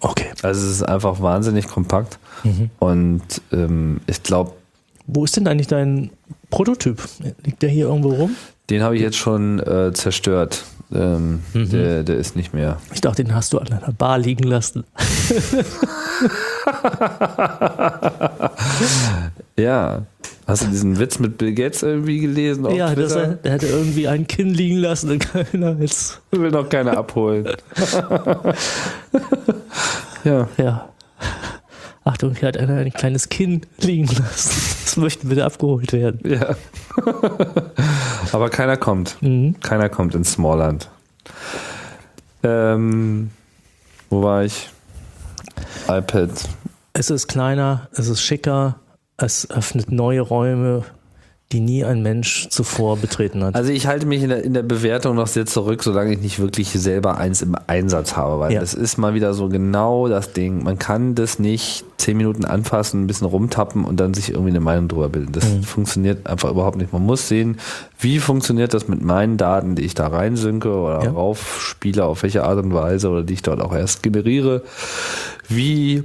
Okay. 0.00 0.26
Also 0.42 0.66
es 0.66 0.72
ist 0.72 0.82
einfach 0.82 1.20
wahnsinnig 1.20 1.68
kompakt 1.68 2.18
und 2.78 3.22
ähm, 3.52 4.00
ich 4.06 4.22
glaube, 4.22 4.52
Wo 5.06 5.24
ist 5.24 5.36
denn 5.36 5.46
eigentlich 5.46 5.68
dein 5.68 6.10
Prototyp? 6.50 7.02
Liegt 7.44 7.62
der 7.62 7.70
hier 7.70 7.86
irgendwo 7.86 8.10
rum? 8.14 8.36
den 8.70 8.82
habe 8.82 8.96
ich 8.96 9.02
jetzt 9.02 9.16
schon 9.16 9.60
äh, 9.60 9.92
zerstört. 9.92 10.64
Ähm, 10.92 11.40
der, 11.54 12.02
der 12.02 12.16
ist 12.16 12.36
nicht 12.36 12.54
mehr. 12.54 12.78
Ich 12.92 13.00
dachte, 13.00 13.24
den 13.24 13.34
hast 13.34 13.52
du 13.52 13.58
an 13.58 13.68
einer 13.68 13.92
Bar 13.92 14.18
liegen 14.18 14.44
lassen. 14.44 14.84
Ja. 19.56 20.02
Hast 20.46 20.62
du 20.62 20.66
diesen 20.66 20.98
Witz 20.98 21.18
mit 21.18 21.38
Bill 21.38 21.54
Gates 21.54 21.82
irgendwie 21.82 22.20
gelesen? 22.20 22.66
auf 22.66 22.74
ja, 22.74 22.94
das, 22.94 23.14
Twitter? 23.14 23.38
er 23.42 23.52
hatte 23.52 23.66
irgendwie 23.66 24.08
ein 24.08 24.26
Kinn 24.26 24.52
liegen 24.52 24.76
lassen 24.76 25.12
und 25.12 25.20
keiner 25.20 25.74
jetzt. 25.80 26.20
will 26.32 26.50
noch 26.50 26.68
keiner 26.68 26.98
abholen. 26.98 27.44
ja. 30.24 30.46
Ja. 30.58 30.88
Achtung, 32.04 32.34
hier 32.34 32.48
hat 32.48 32.58
einer 32.58 32.76
ein 32.76 32.92
kleines 32.92 33.30
Kinn 33.30 33.62
liegen 33.78 34.06
lassen. 34.06 34.74
Das 34.84 34.96
möchte 34.98 35.26
bitte 35.26 35.44
abgeholt 35.44 35.92
werden. 35.92 36.20
Ja. 36.30 36.54
Aber 38.32 38.50
keiner 38.50 38.76
kommt. 38.76 39.16
Mhm. 39.22 39.58
Keiner 39.60 39.88
kommt 39.88 40.14
ins 40.14 40.32
Smallland. 40.32 40.90
Ähm, 42.42 43.30
wo 44.10 44.22
war 44.22 44.44
ich? 44.44 44.68
iPad. 45.88 46.30
Es 46.92 47.10
ist 47.10 47.26
kleiner, 47.26 47.88
es 47.92 48.08
ist 48.08 48.20
schicker, 48.20 48.76
es 49.16 49.50
öffnet 49.50 49.90
neue 49.90 50.20
Räume, 50.20 50.84
die 51.52 51.60
nie 51.60 51.84
ein 51.84 52.02
Mensch 52.02 52.48
zuvor 52.48 52.96
betreten 52.96 53.44
hat. 53.44 53.54
Also 53.54 53.70
ich 53.70 53.86
halte 53.86 54.06
mich 54.06 54.22
in 54.22 54.30
der, 54.30 54.42
in 54.42 54.54
der 54.54 54.62
Bewertung 54.62 55.14
noch 55.14 55.28
sehr 55.28 55.46
zurück, 55.46 55.84
solange 55.84 56.12
ich 56.14 56.20
nicht 56.20 56.40
wirklich 56.40 56.70
selber 56.70 57.16
eins 57.18 57.42
im 57.42 57.54
Einsatz 57.68 58.16
habe, 58.16 58.40
weil 58.40 58.52
Ja. 58.52 58.60
das 58.60 58.74
ist 58.74 58.96
mal 58.96 59.14
wieder 59.14 59.34
so 59.34 59.48
genau 59.48 60.08
das 60.08 60.32
Ding. 60.32 60.64
Man 60.64 60.78
kann 60.80 61.14
das 61.14 61.38
nicht 61.38 61.84
zehn 61.98 62.16
Minuten 62.16 62.44
anfassen, 62.44 63.04
ein 63.04 63.06
bisschen 63.06 63.28
rumtappen 63.28 63.84
und 63.84 64.00
dann 64.00 64.14
sich 64.14 64.30
irgendwie 64.30 64.50
eine 64.50 64.60
Meinung 64.60 64.88
drüber 64.88 65.08
bilden. 65.08 65.30
Das 65.32 65.44
Mhm. 65.48 65.62
funktioniert 65.62 66.26
einfach 66.26 66.50
überhaupt 66.50 66.76
nicht. 66.76 66.92
Man 66.92 67.06
muss 67.06 67.28
sehen, 67.28 67.58
wie 68.00 68.18
funktioniert 68.18 68.74
das 68.74 68.88
mit 68.88 69.02
meinen 69.02 69.36
Daten, 69.36 69.76
die 69.76 69.82
ich 69.82 69.94
da 69.94 70.08
reinsynke 70.08 70.70
oder 70.74 71.04
Ja. 71.04 71.10
raufspiele, 71.12 72.04
auf 72.04 72.22
welche 72.24 72.42
Art 72.44 72.58
und 72.64 72.74
Weise 72.74 73.10
oder 73.10 73.22
die 73.22 73.34
ich 73.34 73.42
dort 73.42 73.60
auch 73.60 73.74
erst 73.74 74.02
generiere. 74.02 74.62
Wie 75.48 76.02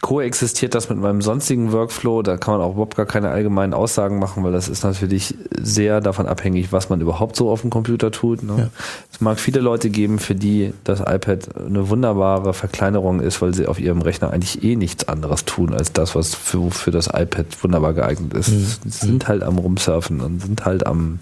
koexistiert 0.00 0.74
das 0.74 0.88
mit 0.88 0.98
meinem 0.98 1.20
sonstigen 1.20 1.72
Workflow? 1.72 2.22
Da 2.22 2.36
kann 2.36 2.54
man 2.54 2.62
auch 2.62 2.72
überhaupt 2.72 2.96
gar 2.96 3.06
keine 3.06 3.30
allgemeinen 3.30 3.74
Aussagen 3.74 4.18
machen, 4.18 4.42
weil 4.42 4.52
das 4.52 4.68
ist 4.68 4.82
natürlich 4.82 5.34
sehr 5.58 6.00
davon 6.00 6.26
abhängig, 6.26 6.72
was 6.72 6.88
man 6.88 7.00
überhaupt 7.00 7.36
so 7.36 7.50
auf 7.50 7.60
dem 7.60 7.70
Computer 7.70 8.10
tut. 8.10 8.42
Ne? 8.42 8.54
Ja. 8.56 8.68
Es 9.12 9.20
mag 9.20 9.38
viele 9.38 9.60
Leute 9.60 9.90
geben, 9.90 10.18
für 10.18 10.34
die 10.34 10.72
das 10.84 11.00
iPad 11.00 11.56
eine 11.56 11.88
wunderbare 11.90 12.54
Verkleinerung 12.54 13.20
ist, 13.20 13.42
weil 13.42 13.54
sie 13.54 13.66
auf 13.66 13.78
ihrem 13.78 14.00
Rechner 14.00 14.30
eigentlich 14.30 14.64
eh 14.64 14.76
nichts 14.76 15.06
anderes 15.08 15.44
tun 15.44 15.74
als 15.74 15.92
das, 15.92 16.14
was 16.14 16.34
für, 16.34 16.70
für 16.70 16.90
das 16.90 17.08
iPad 17.08 17.46
wunderbar 17.62 17.92
geeignet 17.92 18.32
ist. 18.34 18.48
Mhm. 18.48 18.66
Sie 18.86 19.06
sind 19.06 19.28
halt 19.28 19.42
am 19.42 19.58
Rumsurfen 19.58 20.20
und 20.20 20.40
sind 20.40 20.64
halt 20.64 20.86
am, 20.86 21.20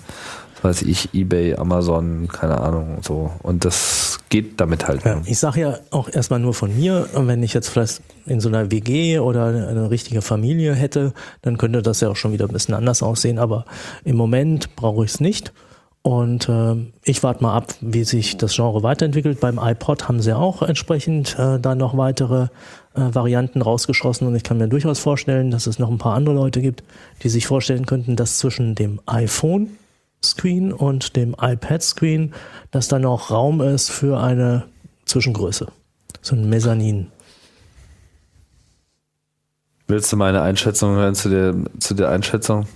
was 0.63 0.83
weiß 0.83 0.83
ich, 0.83 1.15
Ebay, 1.15 1.57
Amazon, 1.57 2.29
keine 2.29 2.61
Ahnung 2.61 2.97
und 2.97 3.05
so. 3.05 3.33
Und 3.43 3.65
das 3.65 4.08
geht 4.29 4.61
damit 4.61 4.89
halt. 4.89 5.05
Ja, 5.05 5.17
nur. 5.17 5.27
ich 5.27 5.39
sage 5.39 5.61
ja 5.61 5.79
auch 5.91 6.09
erstmal 6.09 6.41
nur 6.41 6.55
von 6.55 6.77
mir, 6.77 7.09
wenn 7.15 7.43
ich 7.43 7.55
jetzt 7.55 7.69
vielleicht 7.69 8.03
in 8.27 8.41
so 8.41 8.49
einer 8.49 8.71
WG 8.71 9.19
oder 9.19 9.47
eine, 9.47 9.91
richtige 9.91 10.23
Familie 10.23 10.75
hätte, 10.75 11.13
dann 11.43 11.57
könnte 11.57 11.83
das 11.83 12.01
ja 12.01 12.11
auch 12.11 12.17
schon 12.17 12.33
wieder 12.33 12.47
ein 12.47 12.53
bisschen 12.53 12.75
anders 12.75 13.03
aussehen, 13.03 13.39
aber 13.39 13.65
im 14.05 14.17
Moment 14.17 14.77
brauche 14.77 15.05
ich 15.05 15.13
es 15.13 15.21
nicht. 15.21 15.53
Und 16.03 16.49
ähm, 16.49 16.93
ich 17.03 17.23
warte 17.23 17.43
mal 17.43 17.55
ab, 17.55 17.75
wie 17.81 18.05
sich 18.05 18.37
das 18.37 18.55
Genre 18.55 18.83
weiterentwickelt. 18.83 19.41
Beim 19.41 19.59
iPod 19.59 20.09
haben 20.09 20.23
sie 20.23 20.35
auch 20.35 20.63
entsprechend 20.63 21.37
äh, 21.39 21.59
da 21.59 21.75
noch 21.75 21.97
weitere 21.97 22.45
äh, 22.95 23.15
Varianten 23.15 23.63
rausgeschossen 23.63 24.27
und 24.27 24.35
ich 24.35 24.43
kann 24.43 24.59
mir 24.59 24.69
durchaus 24.69 25.01
vorstellen, 25.01 25.51
dass 25.51 25.67
es 25.67 25.79
noch 25.79 25.91
ein 25.91 25.99
paar 25.99 26.15
andere 26.15 26.35
Leute 26.35 26.63
gibt, 26.63 26.83
die 27.23 27.29
sich 27.29 27.47
vorstellen 27.47 27.85
könnten, 27.85 28.17
dass 28.17 28.39
zwischen 28.39 28.75
dem 28.75 29.01
iPhone 29.07 29.71
Screen 30.25 30.73
und 30.73 31.17
dem 31.17 31.35
iPad 31.41 31.83
Screen, 31.83 32.35
dass 32.71 32.89
da 32.89 32.99
noch 32.99 33.31
Raum 33.31 33.61
ist 33.61 33.91
für 33.91 34.19
eine 34.21 34.65
Zwischengröße. 35.05 35.67
So 36.21 36.35
ein 36.37 36.49
Mezzanin. 36.49 37.09
Willst 39.87 40.13
du 40.13 40.17
meine 40.17 40.43
Einschätzung 40.43 40.97
hören 40.97 41.15
zu 41.15 41.29
der, 41.31 41.55
zu 41.79 41.95
der 41.95 42.11
Einschätzung? 42.11 42.67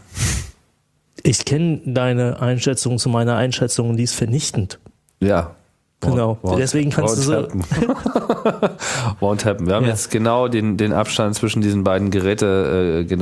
Ich 1.22 1.44
kenne 1.44 1.80
deine 1.84 2.40
Einschätzung 2.40 2.98
zu 2.98 3.08
meiner 3.08 3.36
Einschätzung 3.36 3.90
und 3.90 3.96
die 3.96 4.04
ist 4.04 4.14
vernichtend. 4.14 4.78
Ja. 5.20 5.54
Genau. 6.00 6.38
Deswegen 6.58 6.90
kannst 6.90 7.16
du 7.18 7.20
so- 7.22 7.34
happen. 7.34 7.62
Won't 9.20 9.44
happen. 9.44 9.66
Wir 9.68 9.74
haben 9.76 9.84
Ja. 9.84 9.90
jetzt 9.90 10.10
genau 10.10 10.48
den, 10.48 10.76
den 10.76 10.92
Abstand 10.92 11.36
zwischen 11.36 11.62
diesen 11.62 11.84
beiden 11.84 12.10
Geräte, 12.10 13.06
äh, 13.08 13.14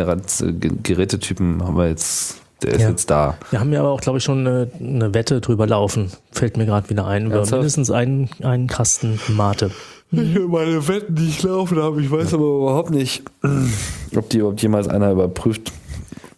Gerätetypen 0.83 1.63
haben 1.63 1.77
wir 1.77 1.89
jetzt, 1.89 2.37
der 2.63 2.73
ist 2.75 2.83
Ja. 2.83 2.89
jetzt 2.91 3.11
da. 3.11 3.37
Wir 3.51 3.61
haben 3.61 3.73
ja 3.73 3.81
aber 3.81 3.91
auch, 3.91 4.01
glaube 4.01 4.19
ich, 4.19 4.25
schon 4.25 4.47
eine, 4.47 4.71
eine 4.81 5.13
Wette 5.15 5.41
drüber 5.41 5.67
laufen. 5.67 6.11
Fällt 6.33 6.57
mir 6.57 6.67
gerade 6.67 6.89
wieder 6.91 7.07
ein. 7.07 7.27
Über 7.27 7.37
Ernsthaft? 7.37 7.61
mindestens 7.61 7.91
einen, 7.91 8.31
einen 8.43 8.67
Kasten 8.67 9.19
Mate. 9.29 9.71
Ich 10.13 10.35
will 10.35 10.49
meine 10.49 10.89
Wetten, 10.89 11.15
die 11.15 11.29
ich 11.29 11.43
laufen 11.45 11.79
habe, 11.81 12.03
ich 12.03 12.11
weiß 12.11 12.35
aber 12.35 12.45
überhaupt 12.45 12.91
nicht, 12.91 13.23
ob 14.17 14.29
die 14.29 14.39
überhaupt 14.39 14.61
jemals 14.61 14.89
einer 14.89 15.13
überprüft. 15.13 15.71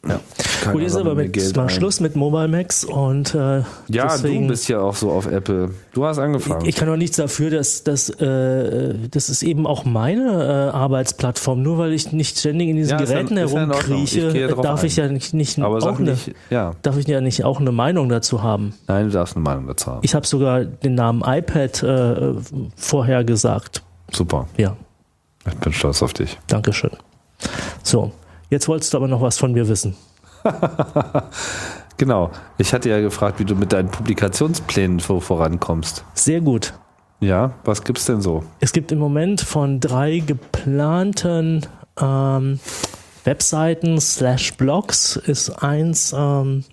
Ja. 0.07 0.21
Keiner 0.63 0.73
Gut, 0.75 0.83
ist 0.83 0.97
aber 0.97 1.15
mit 1.15 1.57
mal 1.57 1.63
ein. 1.63 1.69
Schluss 1.69 2.01
mit 2.01 2.17
Mobile 2.17 2.49
Max 2.49 2.85
und 2.85 3.35
äh, 3.35 3.59
Ja, 3.89 4.09
deswegen, 4.09 4.43
du 4.43 4.49
bist 4.49 4.69
ja 4.69 4.81
auch 4.81 4.95
so 4.97 5.11
auf 5.11 5.27
Apple. 5.27 5.71
Du 5.93 6.05
hast 6.05 6.19
angefangen. 6.19 6.67
Ich 6.67 6.75
kann 6.77 6.89
doch 6.89 6.97
nichts 6.97 7.17
dafür, 7.17 7.51
dass, 7.51 7.85
dass 7.85 8.09
äh, 8.11 8.95
das 9.11 9.29
ist 9.29 9.43
eben 9.43 9.67
auch 9.67 9.85
meine 9.85 10.71
äh, 10.73 10.77
Arbeitsplattform. 10.77 11.63
Nur 11.63 11.79
weil 11.79 11.93
ich 11.93 12.13
nicht 12.13 12.39
ständig 12.39 12.69
in 12.69 12.77
diesen 12.77 12.93
Ja, 12.93 12.97
Geräten 13.05 13.37
ist. 13.37 13.51
Ich 13.51 13.57
herumkrieche, 13.57 14.49
drauf 14.49 14.63
darf 14.65 14.81
ein. 14.81 14.87
ich 14.87 14.97
ja 14.97 15.09
nicht, 15.09 15.35
nicht 15.35 15.59
aber 15.61 15.79
auch 15.79 15.99
eine, 15.99 16.13
nicht, 16.13 16.33
ja. 16.51 16.73
darf 16.83 16.97
ich 16.97 17.07
ja 17.07 17.21
nicht 17.21 17.45
auch 17.45 17.61
eine 17.61 17.73
Meinung 17.73 18.09
dazu 18.09 18.43
haben. 18.43 18.75
Nein, 18.89 19.07
du 19.07 19.13
darfst 19.13 19.37
eine 19.37 19.43
Meinung 19.45 19.67
dazu 19.69 19.87
haben. 19.91 20.01
Ich 20.03 20.15
habe 20.15 20.27
sogar 20.27 20.65
den 20.65 20.95
Namen 20.95 21.23
iPad 21.25 21.83
äh, 21.83 22.33
vorher 22.77 23.25
gesagt. 23.25 23.83
Super. 24.13 24.47
Ja, 24.57 24.77
Ich 25.49 25.55
bin 25.57 25.73
stolz 25.73 26.03
auf 26.03 26.13
dich. 26.13 26.39
Dankeschön. 26.49 26.91
So, 27.83 28.13
jetzt 28.53 28.69
wolltest 28.69 28.93
du 28.93 28.99
aber 28.99 29.09
noch 29.09 29.21
was 29.21 29.39
von 29.39 29.53
mir 29.53 29.67
wissen. 29.69 29.97
Genau. 32.03 32.33
Ich 32.59 32.73
hatte 32.73 32.89
ja 32.89 33.01
gefragt, 33.01 33.39
wie 33.39 33.45
du 33.45 33.55
mit 33.55 33.73
deinen 33.73 33.89
Publikationsplänen 33.89 34.99
so 34.99 35.21
vorankommst. 35.21 36.05
Sehr 36.15 36.41
gut. 36.41 36.75
Ja, 37.21 37.53
was 37.65 37.85
gibt's 37.85 38.07
denn 38.07 38.21
so? 38.21 38.43
Es 38.59 38.73
gibt 38.73 38.91
im 38.91 38.99
Moment 38.99 39.41
von 39.41 39.79
drei 39.79 40.19
geplanten 40.19 41.65
ähm, 42.01 42.59
Webseiten 43.23 44.01
slash 44.01 44.55
Blogs 44.55 45.15
ist 45.15 45.51
eins 45.63 46.13
ähm, 46.17 46.65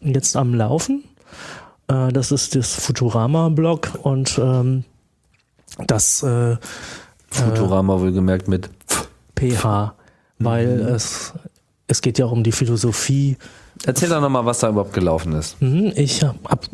jetzt 0.00 0.36
am 0.36 0.54
Laufen. 0.54 1.04
Äh, 1.86 2.08
das 2.08 2.32
ist 2.32 2.56
das 2.56 2.74
Futurama-Blog 2.74 4.00
und 4.02 4.36
ähm, 4.42 4.82
das 5.86 6.24
äh, 6.24 6.56
Futurama 7.30 8.00
wohlgemerkt 8.00 8.48
mit. 8.48 8.70
PH, 9.38 9.94
weil 10.38 10.80
es, 10.80 11.32
es 11.86 12.00
geht 12.00 12.18
ja 12.18 12.26
auch 12.26 12.32
um 12.32 12.42
die 12.42 12.52
Philosophie 12.52 13.36
Erzähl 13.84 14.08
doch 14.08 14.20
nochmal, 14.20 14.46
was 14.46 14.60
da 14.60 14.68
überhaupt 14.68 14.92
gelaufen 14.92 15.32
ist. 15.34 15.60
Mhm, 15.60 15.92
Ich 15.96 16.22
hab, 16.22 16.66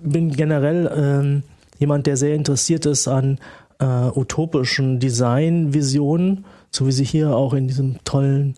bin 0.00 0.30
generell 0.30 0.90
ähm, 0.96 1.42
jemand, 1.78 2.06
der 2.06 2.16
sehr 2.16 2.34
interessiert 2.34 2.86
ist 2.86 3.08
an 3.08 3.38
äh, 3.78 3.84
utopischen 3.84 5.00
Designvisionen, 5.00 6.44
so 6.70 6.86
wie 6.86 6.92
sie 6.92 7.04
hier 7.04 7.36
auch 7.36 7.52
in 7.52 7.68
diesem 7.68 8.02
tollen 8.04 8.56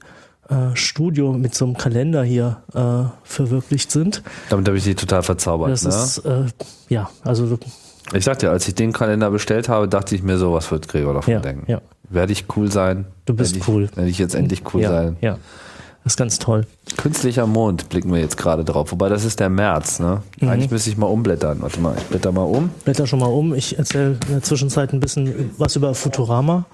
äh, 0.49 0.75
Studio 0.75 1.33
mit 1.33 1.55
so 1.55 1.65
einem 1.65 1.77
Kalender 1.77 2.23
hier 2.23 2.63
äh, 2.75 3.11
verwirklicht 3.25 3.91
sind. 3.91 4.23
Damit 4.49 4.69
habe 4.69 4.79
ich 4.79 4.85
dich 4.85 4.97
total 4.97 5.23
verzaubert. 5.23 5.71
Das 5.71 5.85
ne? 5.85 5.91
ist, 5.91 6.19
äh, 6.19 6.47
ja, 6.89 7.11
also, 7.25 7.59
Ich 8.15 8.25
sag 8.25 8.39
dir, 8.39 8.51
als 8.51 8.69
ich 8.69 8.75
den 8.75 8.93
Kalender 8.93 9.31
bestellt 9.31 9.69
habe, 9.69 9.89
dachte 9.89 10.15
ich 10.15 10.23
mir 10.23 10.39
so, 10.39 10.53
was 10.53 10.71
wird 10.71 10.89
Gregor 10.89 11.15
davon 11.15 11.33
ja, 11.33 11.41
denken? 11.41 11.71
ja, 11.71 11.81
Werde 12.11 12.33
ich 12.33 12.45
cool 12.57 12.71
sein? 12.71 13.07
Du 13.27 13.35
bist 13.35 13.55
Werde 13.55 13.63
ich, 13.63 13.69
cool. 13.69 13.91
Werde 13.95 14.11
ich 14.11 14.19
jetzt 14.19 14.35
endlich 14.35 14.63
cool 14.73 14.83
ja, 14.83 14.91
sein? 14.91 15.17
ja. 15.21 15.39
Das 16.05 16.15
ist 16.15 16.17
ganz 16.17 16.39
toll. 16.39 16.67
Künstlicher 16.97 17.47
Mond 17.47 17.91
blicken 17.91 18.11
wir 18.13 18.21
jetzt 18.21 18.39
gerade 18.39 18.65
drauf. 18.65 18.93
Wobei, 18.93 19.11
das 19.11 19.25
ist 19.25 19.41
der 19.41 19.51
März, 19.51 19.99
ne? 20.01 20.23
Mhm. 20.41 20.49
Eigentlich 20.49 20.71
müsste 20.71 20.89
ich 20.89 20.97
mal 20.97 21.07
umblättern. 21.07 21.61
Warte 21.61 21.81
mal, 21.81 21.95
ich 21.99 22.05
blätter 22.05 22.33
mal 22.33 22.45
um. 22.45 22.71
Blätter 22.85 23.07
schon 23.07 23.19
mal 23.19 23.27
um. 23.27 23.53
Ich 23.53 23.79
erzähle 23.79 24.19
in 24.27 24.33
der 24.33 24.43
Zwischenzeit 24.43 24.93
ein 24.95 25.01
bisschen 25.01 25.51
was 25.59 25.77
über 25.77 25.95
Futurama. 25.95 26.65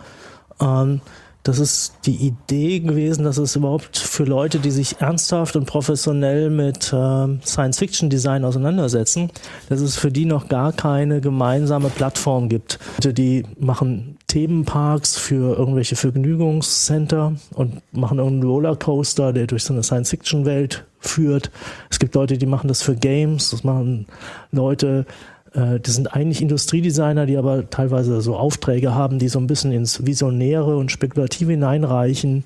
Ähm, 0.60 1.00
das 1.44 1.58
ist 1.58 1.94
die 2.06 2.16
Idee 2.26 2.80
gewesen, 2.80 3.24
dass 3.24 3.36
es 3.36 3.54
überhaupt 3.54 3.98
für 3.98 4.24
Leute, 4.24 4.58
die 4.58 4.70
sich 4.70 5.00
ernsthaft 5.00 5.56
und 5.56 5.66
professionell 5.66 6.48
mit 6.48 6.90
ähm, 6.96 7.40
Science-Fiction-Design 7.44 8.46
auseinandersetzen, 8.46 9.30
dass 9.68 9.80
es 9.80 9.96
für 9.96 10.10
die 10.10 10.24
noch 10.24 10.48
gar 10.48 10.72
keine 10.72 11.20
gemeinsame 11.20 11.90
Plattform 11.90 12.48
gibt. 12.48 12.78
Die 13.02 13.44
machen 13.60 14.16
Themenparks 14.26 15.18
für 15.18 15.56
irgendwelche 15.58 15.96
Vergnügungscenter 15.96 17.34
und 17.52 17.82
machen 17.92 18.18
irgendeinen 18.18 18.50
Rollercoaster, 18.50 19.34
der 19.34 19.46
durch 19.46 19.64
so 19.64 19.74
eine 19.74 19.82
Science-Fiction-Welt 19.82 20.86
führt. 20.98 21.50
Es 21.90 21.98
gibt 21.98 22.14
Leute, 22.14 22.38
die 22.38 22.46
machen 22.46 22.68
das 22.68 22.80
für 22.80 22.96
Games, 22.96 23.50
das 23.50 23.64
machen 23.64 24.06
Leute, 24.50 25.04
äh, 25.06 25.12
das 25.54 25.94
sind 25.94 26.12
eigentlich 26.12 26.42
Industriedesigner, 26.42 27.26
die 27.26 27.36
aber 27.36 27.70
teilweise 27.70 28.20
so 28.20 28.36
Aufträge 28.36 28.92
haben, 28.92 29.20
die 29.20 29.28
so 29.28 29.38
ein 29.38 29.46
bisschen 29.46 29.70
ins 29.70 30.04
Visionäre 30.04 30.76
und 30.76 30.90
Spekulative 30.90 31.52
hineinreichen. 31.52 32.42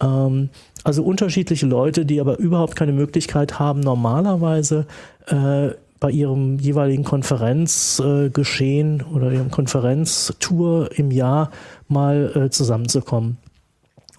Ähm, 0.00 0.48
also 0.84 1.02
unterschiedliche 1.02 1.66
Leute, 1.66 2.04
die 2.04 2.20
aber 2.20 2.38
überhaupt 2.38 2.76
keine 2.76 2.92
Möglichkeit 2.92 3.58
haben, 3.58 3.80
normalerweise 3.80 4.86
äh, 5.26 5.70
bei 6.00 6.10
ihrem 6.10 6.58
jeweiligen 6.58 7.04
Konferenzgeschehen 7.04 9.00
äh, 9.00 9.14
oder 9.14 9.32
ihrem 9.32 9.50
Konferenztour 9.50 10.90
im 10.96 11.10
Jahr 11.10 11.50
mal 11.88 12.32
äh, 12.34 12.50
zusammenzukommen. 12.50 13.38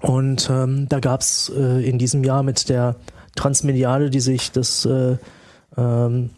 Und 0.02 0.50
ähm, 0.52 0.88
da 0.90 1.00
gab 1.00 1.22
es 1.22 1.52
äh, 1.56 1.88
in 1.88 1.98
diesem 1.98 2.24
Jahr 2.24 2.44
mit 2.44 2.70
der 2.70 2.96
Transmediale, 3.36 4.10
die 4.10 4.20
sich 4.20 4.52
das 4.52 4.86
äh, 4.86 5.18
ähm, 5.78 6.30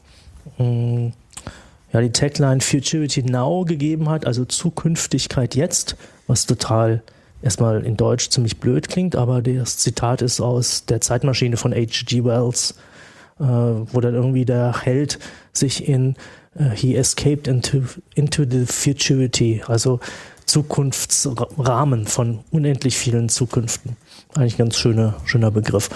ja, 1.93 2.01
die 2.01 2.11
Tagline 2.11 2.61
Futurity 2.61 3.23
Now 3.23 3.65
gegeben 3.65 4.09
hat, 4.09 4.25
also 4.25 4.45
Zukünftigkeit 4.45 5.55
jetzt, 5.55 5.95
was 6.27 6.45
total 6.45 7.03
erstmal 7.41 7.83
in 7.83 7.97
Deutsch 7.97 8.29
ziemlich 8.29 8.59
blöd 8.59 8.87
klingt, 8.87 9.15
aber 9.15 9.41
das 9.41 9.77
Zitat 9.77 10.21
ist 10.21 10.39
aus 10.41 10.85
der 10.85 11.01
Zeitmaschine 11.01 11.57
von 11.57 11.73
H.G. 11.73 12.23
Wells, 12.23 12.75
äh, 13.39 13.43
wo 13.43 13.99
dann 13.99 14.13
irgendwie 14.13 14.45
der 14.45 14.81
Held 14.81 15.19
sich 15.51 15.87
in 15.87 16.15
äh, 16.55 16.69
He 16.69 16.95
escaped 16.95 17.47
into, 17.47 17.83
into 18.15 18.43
the 18.49 18.65
futurity, 18.65 19.61
also 19.67 19.99
Zukunftsrahmen 20.45 22.07
von 22.07 22.39
unendlich 22.51 22.97
vielen 22.97 23.29
Zukünften. 23.29 23.95
Eigentlich 24.35 24.57
ganz 24.57 24.77
schöner, 24.77 25.15
schöner 25.25 25.51
Begriff. 25.51 25.89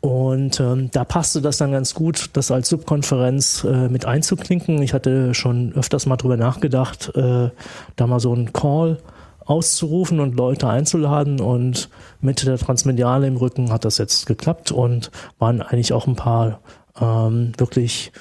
Und 0.00 0.58
ähm, 0.60 0.90
da 0.92 1.04
passte 1.04 1.40
das 1.40 1.58
dann 1.58 1.72
ganz 1.72 1.94
gut, 1.94 2.30
das 2.32 2.50
als 2.50 2.68
Subkonferenz 2.68 3.64
äh, 3.64 3.88
mit 3.88 4.06
einzuklinken. 4.06 4.82
Ich 4.82 4.92
hatte 4.92 5.34
schon 5.34 5.72
öfters 5.72 6.06
mal 6.06 6.16
drüber 6.16 6.36
nachgedacht, 6.36 7.12
äh, 7.14 7.50
da 7.94 8.06
mal 8.06 8.20
so 8.20 8.32
einen 8.32 8.52
Call 8.52 8.98
auszurufen 9.44 10.18
und 10.18 10.36
Leute 10.36 10.68
einzuladen. 10.68 11.40
Und 11.40 11.88
mit 12.20 12.44
der 12.44 12.58
Transmediale 12.58 13.28
im 13.28 13.36
Rücken 13.36 13.70
hat 13.70 13.84
das 13.84 13.98
jetzt 13.98 14.26
geklappt 14.26 14.72
und 14.72 15.12
waren 15.38 15.62
eigentlich 15.62 15.92
auch 15.92 16.08
ein 16.08 16.16
paar 16.16 16.60
ähm, 17.00 17.52
wirklich 17.56 18.12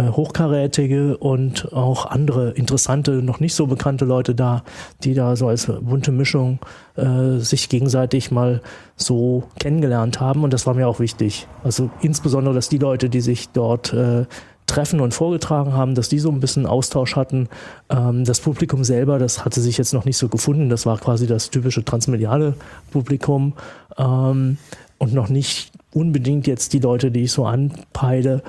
hochkarätige 0.00 1.16
und 1.18 1.72
auch 1.72 2.06
andere 2.06 2.50
interessante, 2.50 3.22
noch 3.22 3.40
nicht 3.40 3.54
so 3.54 3.66
bekannte 3.66 4.04
Leute 4.04 4.34
da, 4.34 4.64
die 5.02 5.14
da 5.14 5.36
so 5.36 5.48
als 5.48 5.70
bunte 5.80 6.12
Mischung 6.12 6.58
äh, 6.96 7.38
sich 7.38 7.68
gegenseitig 7.68 8.30
mal 8.30 8.60
so 8.96 9.44
kennengelernt 9.58 10.20
haben. 10.20 10.44
Und 10.44 10.52
das 10.52 10.66
war 10.66 10.74
mir 10.74 10.88
auch 10.88 11.00
wichtig. 11.00 11.46
Also 11.62 11.90
insbesondere, 12.00 12.54
dass 12.54 12.68
die 12.68 12.78
Leute, 12.78 13.08
die 13.08 13.20
sich 13.20 13.50
dort 13.50 13.92
äh, 13.92 14.26
treffen 14.66 15.00
und 15.00 15.12
vorgetragen 15.12 15.74
haben, 15.74 15.94
dass 15.94 16.08
die 16.08 16.18
so 16.18 16.30
ein 16.30 16.40
bisschen 16.40 16.66
Austausch 16.66 17.16
hatten. 17.16 17.48
Ähm, 17.90 18.24
das 18.24 18.40
Publikum 18.40 18.84
selber, 18.84 19.18
das 19.18 19.44
hatte 19.44 19.60
sich 19.60 19.78
jetzt 19.78 19.92
noch 19.92 20.04
nicht 20.04 20.16
so 20.16 20.28
gefunden. 20.28 20.68
Das 20.68 20.86
war 20.86 20.98
quasi 20.98 21.26
das 21.26 21.50
typische 21.50 21.84
transmediale 21.84 22.54
Publikum 22.90 23.54
ähm, 23.98 24.58
und 24.98 25.14
noch 25.14 25.28
nicht 25.28 25.72
unbedingt 25.92 26.46
jetzt 26.46 26.72
die 26.72 26.80
Leute, 26.80 27.10
die 27.10 27.24
ich 27.24 27.32
so 27.32 27.46
anpeile. 27.46 28.42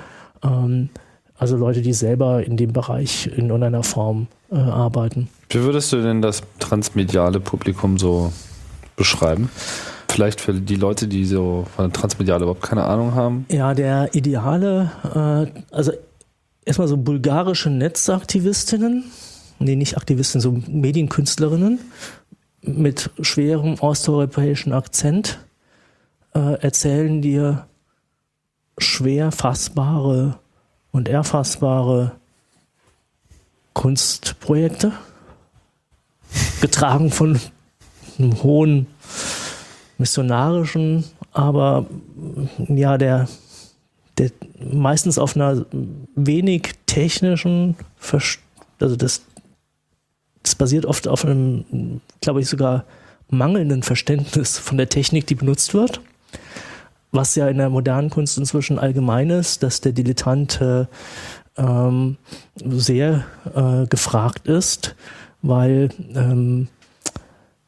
Ähm, 0.44 0.90
also 1.38 1.58
Leute, 1.58 1.82
die 1.82 1.94
selber 1.94 2.44
in 2.44 2.58
dem 2.58 2.74
Bereich 2.74 3.28
in 3.28 3.48
irgendeiner 3.48 3.84
Form 3.84 4.28
äh, 4.52 4.56
arbeiten. 4.56 5.30
Wie 5.50 5.62
würdest 5.62 5.92
du 5.92 6.02
denn 6.02 6.22
das 6.22 6.42
transmediale 6.60 7.40
Publikum 7.40 7.98
so 7.98 8.32
beschreiben? 8.96 9.50
Vielleicht 10.10 10.40
für 10.40 10.54
die 10.54 10.76
Leute, 10.76 11.08
die 11.08 11.26
so 11.26 11.66
von 11.76 11.86
der 11.86 11.94
Transmediale 11.94 12.44
überhaupt 12.44 12.62
keine 12.62 12.86
Ahnung 12.86 13.16
haben. 13.16 13.46
Ja, 13.50 13.74
der 13.74 14.16
ideale, 14.16 14.92
äh, 15.04 15.76
also 15.76 15.92
erstmal 16.64 16.88
so 16.88 16.98
bulgarische 16.98 17.70
Netzaktivistinnen, 17.70 19.04
nee, 19.60 19.76
nicht 19.76 19.98
Aktivistinnen, 19.98 20.42
so 20.42 20.72
Medienkünstlerinnen 20.72 21.80
mit 22.62 23.12
schwerem 23.22 23.76
osteuropäischen 23.80 24.74
Akzent 24.74 25.40
äh, 26.34 26.60
erzählen 26.62 27.22
dir 27.22 27.68
schwer 28.78 29.32
fassbare 29.32 30.40
und 30.96 31.10
erfassbare 31.10 32.14
Kunstprojekte, 33.74 34.94
getragen 36.62 37.12
von 37.12 37.38
einem 38.18 38.42
hohen 38.42 38.88
missionarischen, 39.98 41.04
aber 41.34 41.86
ja, 42.70 42.98
der, 42.98 43.28
der 44.18 44.32
meistens 44.72 45.18
auf 45.18 45.36
einer 45.36 45.66
wenig 46.16 46.72
technischen, 46.86 47.76
also 48.80 48.96
das, 48.96 49.22
das 50.44 50.56
basiert 50.56 50.86
oft 50.86 51.10
auf 51.10 51.26
einem, 51.26 52.00
glaube 52.22 52.40
ich, 52.40 52.48
sogar 52.48 52.86
mangelnden 53.30 53.84
Verständnis 53.84 54.58
von 54.58 54.78
der 54.78 54.88
Technik, 54.88 55.28
die 55.28 55.36
benutzt 55.36 55.74
wird. 55.74 56.00
Was 57.16 57.36
ja 57.36 57.48
in 57.48 57.58
der 57.58 57.70
modernen 57.70 58.10
Kunst 58.10 58.38
inzwischen 58.38 58.78
allgemein 58.78 59.30
ist, 59.30 59.64
dass 59.64 59.80
der 59.80 59.94
Dilettant 59.94 60.60
äh, 60.60 60.86
ähm, 61.58 62.18
sehr 62.62 63.24
äh, 63.56 63.88
gefragt 63.88 64.48
ist, 64.48 64.96
weil 65.42 65.90
ähm, 66.14 66.68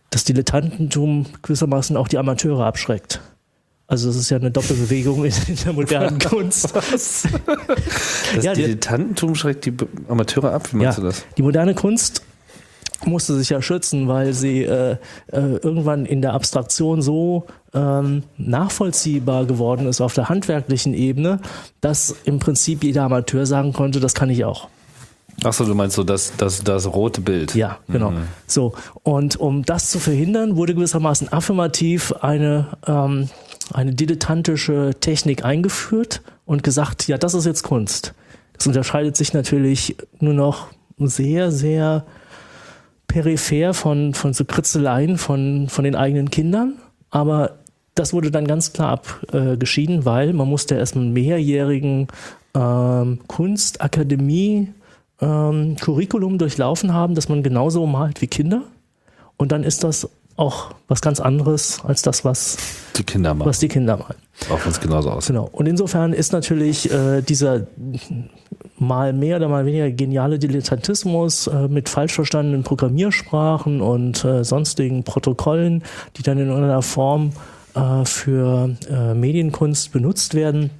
das 0.09 0.25
Dilettantentum 0.25 1.27
gewissermaßen 1.43 1.95
auch 1.95 2.09
die 2.09 2.17
Amateure 2.17 2.65
abschreckt. 2.65 3.21
Also 3.87 4.09
das 4.09 4.17
ist 4.17 4.29
ja 4.29 4.37
eine 4.37 4.51
Doppelbewegung 4.51 5.23
in, 5.23 5.31
in 5.47 5.55
der 5.63 5.71
modernen 5.71 6.19
Kunst. 6.29 6.75
Das 6.75 7.25
Ja, 8.41 8.53
Dilettantentum 8.53 9.33
schreckt 9.35 9.65
die 9.65 9.73
Amateure 10.09 10.51
ab, 10.51 10.73
wie 10.73 10.77
meinst 10.77 10.97
Ja, 10.97 11.01
du 11.03 11.07
das? 11.07 11.23
Die 11.37 11.41
moderne 11.41 11.73
Kunst 11.73 12.21
musste 13.05 13.35
sich 13.35 13.49
ja 13.49 13.61
schützen, 13.61 14.09
weil 14.09 14.33
sie 14.33 14.63
äh, 14.63 14.97
äh, 15.27 15.37
irgendwann 15.37 16.05
in 16.05 16.21
der 16.21 16.33
Abstraktion 16.33 17.01
so 17.01 17.45
ähm, 17.77 18.23
nachvollziehbar 18.37 19.45
geworden 19.45 19.87
ist 19.87 20.01
auf 20.01 20.13
der 20.13 20.29
handwerklichen 20.29 20.93
Ebene, 20.93 21.39
dass 21.79 22.15
im 22.25 22.39
Prinzip 22.39 22.83
jeder 22.83 23.03
Amateur 23.03 23.45
sagen 23.45 23.73
konnte, 23.73 23.99
das 23.99 24.15
kann 24.15 24.29
ich 24.29 24.43
auch. 24.45 24.67
Achso, 25.43 25.65
du 25.65 25.75
meinst 25.75 25.95
so 25.95 26.03
das, 26.03 26.33
das, 26.37 26.63
das 26.63 26.91
rote 26.91 27.21
Bild. 27.21 27.53
Ja, 27.53 27.77
genau. 27.87 28.11
So, 28.47 28.73
und 29.03 29.35
um 29.35 29.63
das 29.63 29.91
zu 29.91 29.99
verhindern, 29.99 30.55
wurde 30.55 30.73
gewissermaßen 30.73 31.31
affirmativ 31.31 32.11
eine, 32.21 32.65
ähm, 32.87 33.29
eine 33.71 33.93
dilettantische 33.93 34.95
Technik 34.99 35.45
eingeführt 35.45 36.23
und 36.45 36.63
gesagt, 36.63 37.07
ja, 37.07 37.19
das 37.19 37.35
ist 37.35 37.45
jetzt 37.45 37.61
Kunst. 37.61 38.15
Das 38.53 38.65
unterscheidet 38.65 39.15
sich 39.15 39.33
natürlich 39.33 39.95
nur 40.19 40.33
noch 40.33 40.69
sehr, 40.97 41.51
sehr 41.51 42.05
peripher 43.07 43.75
von, 43.75 44.15
von 44.15 44.33
so 44.33 44.43
Kritzeleien 44.43 45.19
von, 45.19 45.69
von 45.69 45.83
den 45.83 45.95
eigenen 45.95 46.31
Kindern, 46.31 46.79
aber 47.11 47.59
das 47.99 48.13
wurde 48.13 48.31
dann 48.31 48.47
ganz 48.47 48.73
klar 48.73 48.91
abgeschieden, 48.91 50.05
weil 50.05 50.33
man 50.33 50.47
musste 50.47 50.75
erst 50.75 50.95
einen 50.95 51.13
mehrjährigen 51.13 52.07
ähm, 52.53 53.19
Kunstakademie 53.27 54.69
ähm, 55.21 55.75
Curriculum 55.79 56.37
durchlaufen 56.37 56.93
haben, 56.93 57.15
dass 57.15 57.29
man 57.29 57.43
genauso 57.43 57.85
malt 57.85 58.21
wie 58.21 58.27
Kinder. 58.27 58.61
Und 59.37 59.51
dann 59.51 59.63
ist 59.63 59.83
das 59.83 60.09
auch 60.35 60.71
was 60.87 61.01
ganz 61.01 61.19
anderes 61.19 61.81
als 61.83 62.03
das, 62.03 62.23
was, 62.23 62.57
Die 62.95 63.03
Kinder 63.03 63.33
machen. 63.33 63.49
was 63.49 63.59
die 63.59 63.67
Kinder 63.67 63.97
malen. 63.97 64.15
Auch 64.51 64.63
wenn 64.63 64.71
es 64.71 64.79
genauso 64.79 65.09
aussieht. 65.09 65.35
Genau. 65.35 65.49
Und 65.51 65.65
insofern 65.65 66.13
ist 66.13 66.31
natürlich 66.31 66.91
äh, 66.91 67.21
dieser 67.21 67.65
mal 68.77 69.13
mehr 69.13 69.37
oder 69.37 69.49
mal 69.49 69.65
weniger 69.65 69.89
geniale 69.89 70.37
Dilettantismus 70.37 71.47
äh, 71.47 71.67
mit 71.67 71.89
falsch 71.89 72.13
verstandenen 72.13 72.63
Programmiersprachen 72.63 73.81
und 73.81 74.23
äh, 74.23 74.43
sonstigen 74.43 75.03
Protokollen, 75.03 75.83
die 76.17 76.23
dann 76.23 76.37
in 76.37 76.47
irgendeiner 76.47 76.83
Form 76.83 77.31
äh, 77.77 78.05
für 78.05 78.75
äh, 78.89 79.13
Medienkunst 79.13 79.91
benutzt 79.91 80.33
werden, 80.33 80.71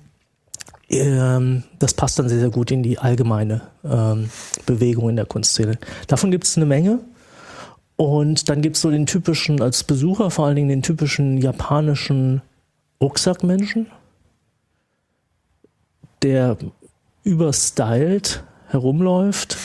ähm, 0.90 1.64
das 1.80 1.94
passt 1.94 2.18
dann 2.18 2.30
sehr, 2.30 2.40
sehr 2.40 2.50
gut 2.50 2.72
in 2.72 2.84
die 2.84 2.98
allgemeine 2.98 3.62
ähm, 3.84 4.30
Bewegung 4.66 5.10
in 5.10 5.16
der 5.16 5.26
Kunstszene. 5.26 5.78
Davon 6.08 6.32
gibt 6.32 6.46
es 6.46 6.58
eine 6.58 6.66
Menge. 6.66 7.00
Und 7.98 8.48
dann 8.50 8.62
gibt 8.62 8.76
es 8.76 8.84
so 8.84 8.92
den 8.92 9.08
typischen, 9.08 9.60
als 9.60 9.84
Besucher 9.84 10.30
vor 10.30 10.46
allen 10.46 10.56
Dingen 10.56 10.70
den 10.70 10.84
typischen 10.84 11.40
japanischen 11.40 12.44
Rucksackmenschen, 13.02 13.88
der 16.22 16.58
überstylt 17.24 18.44
herumläuft 18.68 19.58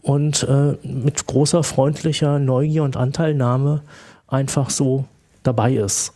und 0.00 0.44
äh, 0.44 0.76
mit 0.82 1.26
großer 1.26 1.62
freundlicher 1.62 2.38
Neugier 2.38 2.84
und 2.84 2.96
Anteilnahme 2.96 3.82
einfach 4.26 4.70
so 4.70 5.04
dabei 5.42 5.74
ist. 5.74 6.14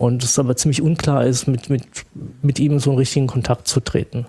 Und 0.00 0.24
es 0.24 0.38
aber 0.38 0.56
ziemlich 0.56 0.80
unklar 0.80 1.26
ist, 1.26 1.46
mit, 1.46 1.68
mit, 1.68 1.82
mit 2.40 2.58
ihm 2.58 2.78
so 2.78 2.88
einen 2.88 2.98
richtigen 2.98 3.26
Kontakt 3.26 3.68
zu 3.68 3.80
treten. 3.80 4.26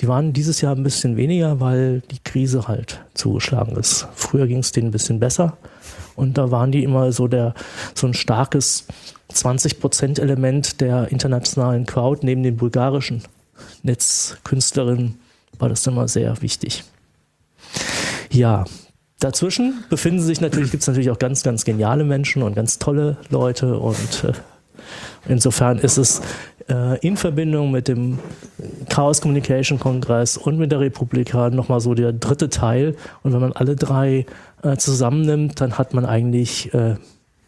Die 0.00 0.08
waren 0.08 0.32
dieses 0.32 0.62
Jahr 0.62 0.74
ein 0.74 0.82
bisschen 0.82 1.18
weniger, 1.18 1.60
weil 1.60 2.00
die 2.10 2.20
Krise 2.24 2.68
halt 2.68 3.04
zugeschlagen 3.12 3.76
ist. 3.76 4.08
Früher 4.14 4.46
ging 4.46 4.60
es 4.60 4.72
denen 4.72 4.88
ein 4.88 4.92
bisschen 4.92 5.20
besser. 5.20 5.58
Und 6.16 6.38
da 6.38 6.50
waren 6.50 6.72
die 6.72 6.82
immer 6.84 7.12
so 7.12 7.28
der, 7.28 7.52
so 7.94 8.06
ein 8.06 8.14
starkes 8.14 8.86
20%-Element 9.30 10.80
der 10.80 11.12
internationalen 11.12 11.84
Crowd 11.84 12.24
neben 12.24 12.42
den 12.42 12.56
bulgarischen 12.56 13.22
Netzkünstlerinnen 13.82 15.18
war 15.58 15.68
das 15.68 15.86
immer 15.86 16.08
sehr 16.08 16.40
wichtig. 16.40 16.84
Ja, 18.30 18.64
dazwischen 19.18 19.84
befinden 19.90 20.22
sich 20.22 20.40
natürlich, 20.40 20.70
gibt 20.70 20.80
es 20.80 20.86
natürlich 20.86 21.10
auch 21.10 21.18
ganz, 21.18 21.42
ganz 21.42 21.66
geniale 21.66 22.04
Menschen 22.04 22.42
und 22.42 22.54
ganz 22.54 22.78
tolle 22.78 23.18
Leute 23.28 23.78
und 23.78 24.24
äh, 24.24 24.32
insofern 25.28 25.78
ist 25.78 25.98
es 25.98 26.20
äh, 26.68 26.98
in 27.06 27.16
Verbindung 27.16 27.70
mit 27.70 27.88
dem 27.88 28.18
Chaos 28.88 29.20
Communication 29.20 29.78
Kongress 29.78 30.36
und 30.36 30.58
mit 30.58 30.72
der 30.72 30.80
Republika 30.80 31.50
nochmal 31.50 31.80
so 31.80 31.94
der 31.94 32.12
dritte 32.12 32.48
Teil 32.48 32.96
und 33.22 33.32
wenn 33.32 33.40
man 33.40 33.52
alle 33.52 33.76
drei 33.76 34.26
äh, 34.62 34.76
zusammennimmt, 34.76 35.60
dann 35.60 35.78
hat 35.78 35.94
man 35.94 36.04
eigentlich 36.06 36.72
äh, 36.74 36.96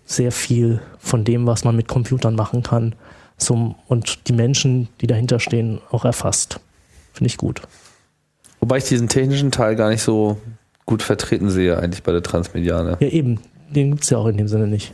sehr 0.05 0.33
viel 0.33 0.81
von 0.99 1.25
dem, 1.25 1.47
was 1.47 1.65
man 1.65 1.77
mit 1.77 1.89
Computern 1.89 2.35
machen 2.35 2.63
kann 2.63 2.95
zum, 3.37 3.75
und 3.89 4.29
die 4.29 4.33
Menschen, 4.33 4.89
die 5.01 5.07
dahinter 5.07 5.41
stehen, 5.41 5.81
auch 5.91 6.05
erfasst. 6.05 6.61
Finde 7.13 7.29
ich 7.29 7.37
gut. 7.37 7.63
Wobei 8.61 8.79
ich 8.79 8.85
diesen 8.85 9.09
technischen 9.09 9.51
Teil 9.51 9.77
gar 9.77 9.91
nicht 9.91 10.03
so 10.03 10.39
gut 10.87 11.03
vertreten 11.03 11.51
sehe, 11.51 11.79
eigentlich 11.79 12.03
bei 12.03 12.13
der 12.13 12.23
Transmediale. 12.23 12.97
Ja, 13.01 13.09
eben. 13.09 13.41
Den 13.71 13.91
gibt 13.91 14.05
es 14.05 14.11
ja 14.11 14.19
auch 14.19 14.27
in 14.27 14.37
dem 14.37 14.49
Sinne 14.49 14.67
nicht. 14.67 14.93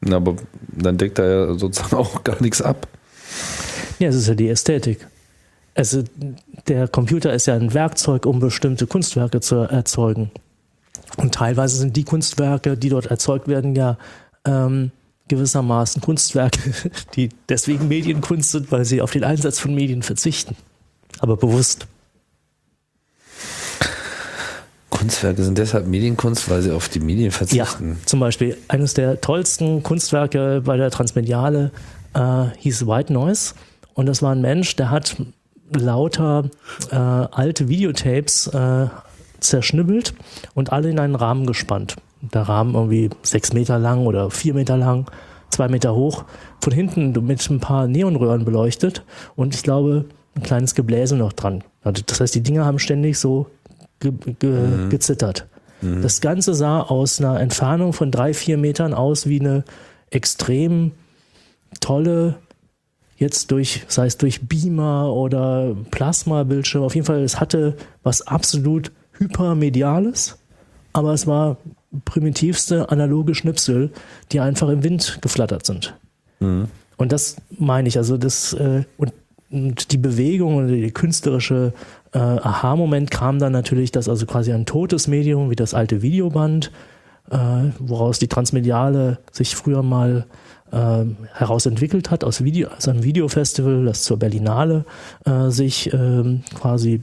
Na, 0.00 0.16
aber 0.16 0.36
dann 0.68 0.98
deckt 0.98 1.18
er 1.18 1.28
ja 1.28 1.54
sozusagen 1.54 1.96
auch 1.96 2.24
gar 2.24 2.40
nichts 2.42 2.62
ab. 2.62 2.86
Ja, 3.98 4.08
es 4.08 4.16
ist 4.16 4.28
ja 4.28 4.34
die 4.34 4.48
Ästhetik. 4.48 5.06
Also 5.74 6.02
der 6.66 6.88
Computer 6.88 7.32
ist 7.32 7.46
ja 7.46 7.54
ein 7.54 7.72
Werkzeug, 7.72 8.26
um 8.26 8.40
bestimmte 8.40 8.86
Kunstwerke 8.86 9.40
zu 9.40 9.56
erzeugen. 9.56 10.30
Und 11.16 11.34
teilweise 11.34 11.76
sind 11.76 11.96
die 11.96 12.04
Kunstwerke, 12.04 12.76
die 12.76 12.88
dort 12.88 13.06
erzeugt 13.06 13.48
werden, 13.48 13.74
ja 13.74 13.96
ähm, 14.44 14.90
gewissermaßen 15.28 16.02
Kunstwerke, 16.02 16.72
die 17.14 17.30
deswegen 17.48 17.88
Medienkunst 17.88 18.50
sind, 18.50 18.72
weil 18.72 18.84
sie 18.84 19.00
auf 19.02 19.12
den 19.12 19.24
Einsatz 19.24 19.58
von 19.58 19.74
Medien 19.74 20.02
verzichten. 20.02 20.56
Aber 21.20 21.36
bewusst. 21.36 21.86
Kunstwerke 24.98 25.42
sind 25.44 25.58
deshalb 25.58 25.86
Medienkunst, 25.86 26.50
weil 26.50 26.62
sie 26.62 26.72
auf 26.72 26.88
die 26.88 27.00
Medien 27.00 27.26
Ja, 27.30 27.36
verzichten. 27.36 27.98
zum 28.04 28.20
Beispiel 28.20 28.56
eines 28.68 28.94
der 28.94 29.20
tollsten 29.20 29.82
Kunstwerke 29.82 30.62
bei 30.64 30.76
der 30.76 30.90
Transmediale 30.90 31.70
äh, 32.14 32.44
hieß 32.58 32.86
White 32.86 33.12
Noise. 33.12 33.54
Und 33.94 34.06
das 34.06 34.22
war 34.22 34.32
ein 34.34 34.40
Mensch, 34.40 34.74
der 34.76 34.90
hat 34.90 35.16
lauter 35.72 36.44
äh, 36.90 36.96
alte 36.96 37.68
Videotapes 37.68 38.48
äh, 38.48 38.86
zerschnibbelt 39.40 40.14
und 40.54 40.72
alle 40.72 40.90
in 40.90 40.98
einen 40.98 41.14
Rahmen 41.14 41.46
gespannt. 41.46 41.96
Der 42.20 42.42
Rahmen 42.42 42.74
irgendwie 42.74 43.10
sechs 43.22 43.52
Meter 43.52 43.78
lang 43.78 44.06
oder 44.06 44.30
vier 44.30 44.54
Meter 44.54 44.76
lang, 44.76 45.08
zwei 45.50 45.68
Meter 45.68 45.94
hoch, 45.94 46.24
von 46.60 46.72
hinten 46.72 47.12
mit 47.24 47.48
ein 47.48 47.60
paar 47.60 47.86
Neonröhren 47.86 48.44
beleuchtet 48.44 49.04
und 49.36 49.54
ich 49.54 49.62
glaube 49.62 50.06
ein 50.34 50.42
kleines 50.42 50.74
Gebläse 50.74 51.16
noch 51.16 51.32
dran. 51.32 51.62
Also 51.84 52.02
Das 52.04 52.20
heißt, 52.20 52.34
die 52.34 52.42
Dinger 52.42 52.64
haben 52.64 52.78
ständig 52.78 53.18
so 53.18 53.46
ge 54.00 54.12
ge 54.38 54.88
gezittert. 54.88 55.46
Das 55.80 56.20
Ganze 56.20 56.54
sah 56.54 56.80
aus 56.80 57.20
einer 57.20 57.38
Entfernung 57.38 57.92
von 57.92 58.10
drei, 58.10 58.34
vier 58.34 58.58
Metern 58.58 58.94
aus 58.94 59.28
wie 59.28 59.38
eine 59.38 59.62
extrem 60.10 60.90
tolle, 61.80 62.34
jetzt 63.16 63.50
durch, 63.52 63.84
sei 63.88 64.06
es 64.06 64.16
durch 64.16 64.48
Beamer 64.48 65.12
oder 65.12 65.76
Plasma-Bildschirm, 65.90 66.82
auf 66.82 66.94
jeden 66.94 67.06
Fall, 67.06 67.22
es 67.22 67.38
hatte 67.38 67.76
was 68.02 68.26
absolut 68.26 68.90
hypermediales, 69.12 70.38
aber 70.92 71.12
es 71.12 71.26
war 71.26 71.58
primitivste 72.04 72.90
analoge 72.90 73.34
Schnipsel, 73.34 73.92
die 74.32 74.40
einfach 74.40 74.68
im 74.68 74.82
Wind 74.82 75.18
geflattert 75.22 75.64
sind. 75.64 75.94
Und 76.96 77.12
das 77.12 77.36
meine 77.56 77.88
ich, 77.88 77.96
also 77.96 78.16
das 78.16 78.52
äh, 78.54 78.84
und, 78.96 79.12
und 79.50 79.92
die 79.92 79.98
Bewegung 79.98 80.56
und 80.56 80.68
die 80.68 80.90
künstlerische 80.90 81.72
äh, 82.12 82.18
Aha-Moment 82.18 83.10
kam 83.10 83.38
dann 83.38 83.52
natürlich, 83.52 83.92
dass 83.92 84.08
also 84.08 84.26
quasi 84.26 84.52
ein 84.52 84.66
totes 84.66 85.08
Medium 85.08 85.50
wie 85.50 85.56
das 85.56 85.74
alte 85.74 86.02
Videoband, 86.02 86.70
äh, 87.30 87.36
woraus 87.78 88.18
die 88.18 88.28
Transmediale 88.28 89.18
sich 89.30 89.56
früher 89.56 89.82
mal 89.82 90.26
äh, 90.72 91.04
herausentwickelt 91.34 92.10
hat 92.10 92.24
aus, 92.24 92.42
Video, 92.44 92.68
aus 92.68 92.88
einem 92.88 93.04
Videofestival, 93.04 93.84
das 93.84 94.02
zur 94.02 94.18
Berlinale 94.18 94.84
äh, 95.24 95.50
sich 95.50 95.92
ähm, 95.92 96.42
quasi 96.54 97.02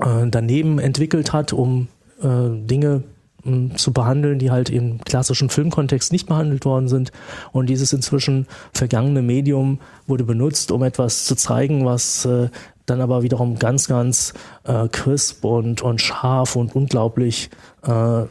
äh, 0.00 0.26
daneben 0.30 0.78
entwickelt 0.78 1.32
hat, 1.32 1.52
um 1.52 1.88
äh, 2.22 2.48
Dinge 2.50 3.02
mh, 3.44 3.76
zu 3.76 3.92
behandeln, 3.92 4.38
die 4.38 4.50
halt 4.50 4.70
im 4.70 5.00
klassischen 5.04 5.48
Filmkontext 5.48 6.12
nicht 6.12 6.28
behandelt 6.28 6.64
worden 6.64 6.88
sind. 6.88 7.12
Und 7.52 7.68
dieses 7.68 7.92
inzwischen 7.92 8.46
vergangene 8.72 9.22
Medium 9.22 9.80
wurde 10.06 10.24
benutzt, 10.24 10.70
um 10.70 10.82
etwas 10.82 11.24
zu 11.24 11.34
zeigen, 11.34 11.84
was 11.84 12.24
äh, 12.24 12.48
dann 12.90 13.00
aber 13.00 13.22
wiederum 13.22 13.58
ganz, 13.58 13.88
ganz 13.88 14.34
äh, 14.64 14.88
crisp 14.88 15.44
und, 15.44 15.82
und 15.82 16.00
scharf 16.00 16.56
und 16.56 16.74
unglaublich 16.74 17.50
äh, 17.82 18.24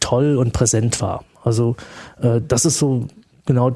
toll 0.00 0.36
und 0.36 0.52
präsent 0.52 1.00
war. 1.00 1.24
Also 1.44 1.76
äh, 2.20 2.40
das 2.46 2.64
ist 2.64 2.78
so 2.78 3.06
genau 3.46 3.74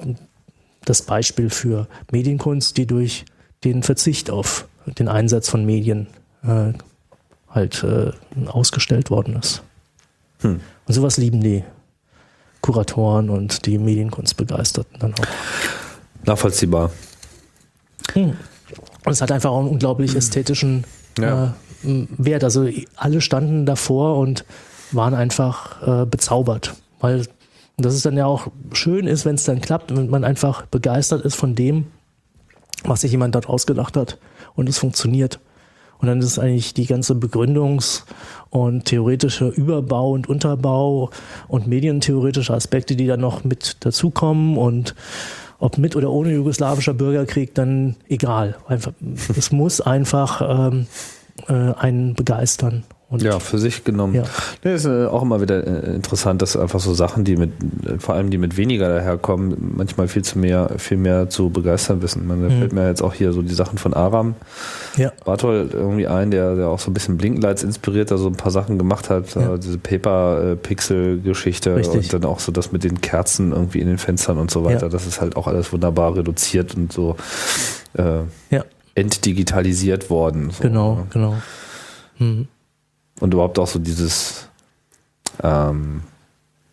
das 0.85 1.03
Beispiel 1.03 1.51
für 1.51 1.87
Medienkunst, 2.11 2.77
die 2.77 2.87
durch 2.87 3.25
den 3.65 3.83
Verzicht 3.83 4.31
auf 4.31 4.69
den 4.87 5.09
Einsatz 5.09 5.49
von 5.49 5.65
Medien 5.65 6.09
äh, 6.43 6.73
halt 7.49 7.85
äh, 7.85 8.13
ausgestellt 8.47 9.11
worden 9.11 9.37
ist. 9.37 9.63
Hm. 10.41 10.61
Und 10.87 10.95
sowas 10.95 11.17
lieben 11.17 11.41
die 11.41 11.65
Kuratoren 12.61 13.31
und 13.31 13.67
die 13.67 13.79
Medienkunstbegeisterten 13.79 14.99
dann 14.99 15.15
auch. 15.15 15.27
Nachvollziehbar. 16.27 16.91
Und 19.05 19.13
es 19.13 19.21
hat 19.21 19.31
einfach 19.33 19.51
auch 19.51 19.61
einen 19.61 19.69
unglaublich 19.69 20.15
ästhetischen 20.17 20.85
Ja. 21.19 21.55
äh, 21.85 22.07
Wert. 22.17 22.45
Also 22.45 22.69
alle 22.97 23.21
standen 23.21 23.67
davor 23.67 24.17
und 24.19 24.45
waren 24.93 25.15
einfach 25.15 26.03
äh, 26.03 26.07
bezaubert. 26.07 26.75
Weil 27.01 27.27
das 27.77 27.95
ist 27.95 28.07
dann 28.07 28.17
ja 28.17 28.27
auch 28.27 28.49
schön 28.73 29.07
ist, 29.07 29.25
wenn 29.25 29.35
es 29.35 29.45
dann 29.45 29.61
klappt, 29.61 29.95
wenn 29.95 30.09
man 30.09 30.25
einfach 30.25 30.67
begeistert 30.67 31.25
ist 31.25 31.35
von 31.35 31.55
dem, 31.55 31.87
was 32.85 33.03
sich 33.03 33.11
jemand 33.11 33.35
dort 33.35 33.49
ausgedacht 33.49 33.97
hat 33.97 34.19
und 34.55 34.69
es 34.69 34.79
funktioniert. 34.79 35.41
Und 35.99 36.09
dann 36.09 36.21
ist 36.21 36.39
eigentlich 36.39 36.75
die 36.75 36.87
ganze 36.87 37.15
Begründungs- 37.15 38.03
und 38.51 38.85
theoretische 38.85 39.49
Überbau 39.49 40.11
und 40.11 40.29
Unterbau 40.29 41.11
und 41.49 41.67
medientheoretische 41.67 42.53
Aspekte, 42.53 42.95
die 42.97 43.07
dann 43.07 43.21
noch 43.21 43.43
mit 43.45 43.79
dazukommen 43.81 44.57
und 44.59 44.95
ob 45.59 45.79
mit 45.79 45.97
oder 45.97 46.11
ohne 46.11 46.33
jugoslawischer 46.33 46.95
Bürgerkrieg, 46.95 47.55
dann 47.55 47.97
egal. 48.09 48.57
Einfach, 48.67 48.93
es 49.37 49.53
muss 49.53 49.81
einfach 49.81 50.71
ähm, 50.73 50.87
äh, 51.49 51.53
einen 51.53 52.15
begeistern. 52.15 52.85
Und 53.11 53.23
Ja, 53.23 53.39
für 53.39 53.59
sich 53.59 53.85
genommen. 53.85 54.15
Ja. 54.15 54.25
Nee, 54.65 54.75
ist 54.75 54.87
äh, 54.87 55.07
auch 55.07 55.23
immer 55.23 55.41
wieder 55.41 55.65
äh, 55.65 55.95
interessant, 55.95 56.43
dass 56.43 56.57
einfach 56.57 56.81
so 56.81 56.95
Sachen, 56.95 57.25
die 57.25 57.37
mit, 57.37 57.53
äh, 57.87 57.99
vor 57.99 58.15
allem 58.15 58.31
die 58.31 58.39
mit 58.39 58.57
weniger 58.57 58.89
daherkommen, 58.89 59.75
manchmal 59.77 60.09
viel 60.09 60.23
zu 60.23 60.39
mehr, 60.39 60.73
viel 60.79 60.97
mehr 60.97 61.29
zu 61.29 61.51
begeistern 61.51 62.03
wissen. 62.03 62.27
Man, 62.27 62.43
da 62.43 62.49
fällt 62.49 62.73
mir 62.73 62.89
jetzt 62.89 63.03
auch 63.03 63.15
hier 63.15 63.33
so 63.33 63.43
die 63.43 63.55
Sachen 63.55 63.79
von 63.79 63.95
Aram 63.95 64.35
ja, 64.97 65.13
Bartol 65.25 65.71
irgendwie 65.73 66.07
ein, 66.07 66.31
der, 66.31 66.55
der 66.55 66.69
auch 66.69 66.79
so 66.79 66.91
ein 66.91 66.95
bisschen 66.95 67.17
Blinklights 67.17 67.63
inspiriert, 67.63 68.11
da 68.11 68.19
so 68.19 68.29
ein 68.29 68.37
paar 68.37 68.51
Sachen 68.53 68.77
gemacht 68.79 69.09
hat, 69.11 69.35
Ja. 69.35 69.55
äh, 69.55 69.59
diese 69.59 69.79
Paper-Pixel-Geschichte 69.79 71.77
Richtig. 71.77 71.95
und 71.95 72.13
dann 72.13 72.25
auch 72.25 72.41
so 72.41 72.53
das 72.53 72.73
mit 72.73 72.85
den 72.85 73.01
Kerzen 73.01 73.53
irgendwie 73.53 73.81
in 73.81 73.87
den 73.87 73.99
Fenstern 73.99 74.39
und 74.39 74.51
so 74.51 74.65
weiter. 74.65 74.83
Ja. 74.87 74.89
Das 74.89 75.07
ist 75.07 75.21
halt 75.21 75.37
auch 75.37 75.47
alles 75.47 75.73
wunderbar 75.73 76.17
reduziert 76.17 76.75
und 76.75 76.93
so 76.93 77.17
äh, 77.95 78.21
ja, 78.51 78.65
entdigitalisiert 78.95 80.11
worden. 80.11 80.51
So, 80.51 80.63
genau, 80.63 80.95
ne? 80.97 81.07
genau. 81.11 81.35
Mhm. 82.19 82.49
Und 83.21 83.33
überhaupt 83.33 83.59
auch 83.59 83.67
so 83.67 83.79
dieses, 83.79 84.49
ähm, 85.43 86.03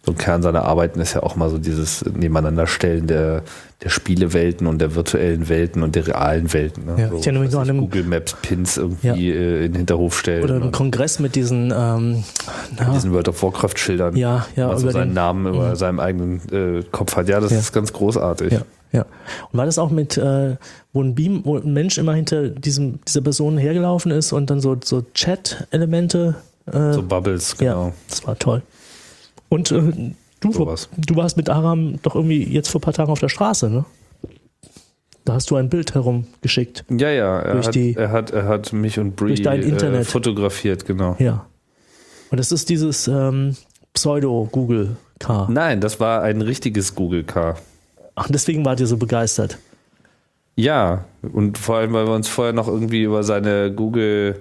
so 0.04 0.14
ein 0.14 0.18
Kern 0.18 0.42
seiner 0.42 0.64
Arbeiten 0.66 1.00
ist 1.00 1.14
ja 1.14 1.22
auch 1.22 1.36
mal 1.36 1.50
so 1.52 1.60
dieses 1.60 2.04
Nebeneinanderstellen 2.06 3.06
der, 3.06 3.44
der 3.84 3.90
Spielewelten 3.90 4.66
und 4.66 4.80
der 4.80 4.96
virtuellen 4.96 5.48
Welten 5.48 5.84
und 5.84 5.94
der 5.96 6.08
realen 6.08 6.52
Welten. 6.54 6.86
Ne? 6.86 6.96
Ja, 6.98 7.10
so, 7.10 7.18
ich 7.18 7.28
erinnere 7.28 7.44
mich 7.44 7.54
noch 7.54 7.62
an 7.62 7.70
einem- 7.70 7.80
Google 7.82 8.04
Maps 8.06 8.36
Pins 8.42 8.78
irgendwie 8.78 9.30
äh, 9.30 9.66
in 9.66 9.74
den 9.74 9.76
Hinterhof 9.76 10.18
stellen. 10.18 10.44
Oder 10.44 10.56
im 10.56 10.72
Kongress 10.72 11.20
mit 11.20 11.36
diesen, 11.36 11.72
ähm, 11.76 12.24
na, 12.80 12.90
diesen 12.94 13.14
World 13.14 13.28
of 13.30 13.44
Warcraft 13.44 13.78
Schildern. 13.78 14.16
ja, 14.16 14.48
ja, 14.56 14.70
also 14.70 14.90
seinen 14.90 15.10
den, 15.10 15.14
Namen 15.14 15.46
über 15.54 15.76
seinem 15.76 16.00
eigenen 16.00 16.42
äh, 16.52 16.84
Kopf 16.92 17.16
hat. 17.16 17.30
Ja, 17.30 17.40
das 17.40 17.52
Ja. 17.52 17.60
ist 17.60 17.72
ganz 17.72 17.94
großartig. 17.94 18.54
Ja, 18.54 18.62
ja. 18.92 19.06
Und 19.52 19.58
war 19.60 19.68
das 19.68 19.78
auch 19.78 19.92
mit, 19.92 20.18
äh, 20.18 20.56
wo 20.94 21.04
ein 21.04 21.14
Beam, 21.14 21.42
wo 21.46 21.58
ein 21.58 21.74
Mensch 21.74 22.00
immer 22.00 22.16
hinter 22.16 22.50
diesem, 22.50 23.00
dieser 23.08 23.22
Person 23.22 23.60
hergelaufen 23.60 24.12
ist 24.12 24.34
und 24.34 24.50
dann 24.50 24.62
so, 24.62 24.76
so 24.84 25.04
Chat-Elemente? 25.14 26.36
Äh, 26.72 26.94
So 26.94 27.04
Bubbles, 27.04 27.56
genau. 27.58 27.88
Ja, 27.88 27.94
das 28.10 28.26
war 28.26 28.40
toll. 28.40 28.64
Und 29.52 29.70
äh, 29.72 30.14
du, 30.40 30.54
Sowas. 30.54 30.88
du 30.98 31.16
warst 31.18 31.36
mit 31.36 31.50
Aram 31.50 32.00
doch 32.04 32.16
irgendwie 32.16 32.42
jetzt 32.44 32.70
vor 32.70 32.80
ein 32.80 32.84
paar 32.84 32.94
Tagen 32.94 33.12
auf 33.12 33.20
der 33.20 33.28
Straße, 33.28 33.70
ne? 33.70 33.84
Da 35.26 35.34
hast 35.34 35.52
du 35.52 35.56
ein 35.58 35.68
Bild 35.70 35.94
herumgeschickt. 35.94 36.86
Ja, 36.90 37.10
ja, 37.10 37.40
er, 37.42 37.54
Durch 37.56 37.68
hat, 37.68 37.76
die- 37.76 37.94
er, 37.96 38.12
hat, 38.12 38.32
er 38.32 38.48
hat 38.48 38.72
mich 38.72 38.98
und 38.98 39.16
Brie 39.18 39.28
Durch 39.28 39.42
dein 39.42 39.62
äh, 39.62 39.66
Internet. 39.66 40.08
fotografiert, 40.08 40.86
genau. 40.86 41.16
Ja. 41.20 41.46
Und 42.32 42.40
das 42.40 42.52
ist 42.54 42.70
dieses 42.70 43.08
ähm, 43.10 43.56
Pseudo-Google-Car. 43.94 45.52
Nein, 45.52 45.82
das 45.82 46.00
war 46.00 46.22
ein 46.24 46.42
richtiges 46.42 46.96
Google 46.96 47.24
Car. 47.24 47.58
Ach, 48.16 48.30
deswegen 48.30 48.64
wart 48.66 48.80
ihr 48.80 48.88
so 48.88 48.98
begeistert. 48.98 49.58
Ja, 50.56 51.06
und 51.34 51.58
vor 51.58 51.76
allem, 51.78 51.94
weil 51.94 52.06
wir 52.08 52.14
uns 52.16 52.28
vorher 52.28 52.54
noch 52.54 52.68
irgendwie 52.68 53.04
über 53.04 53.24
seine 53.24 53.72
Google, 53.74 54.40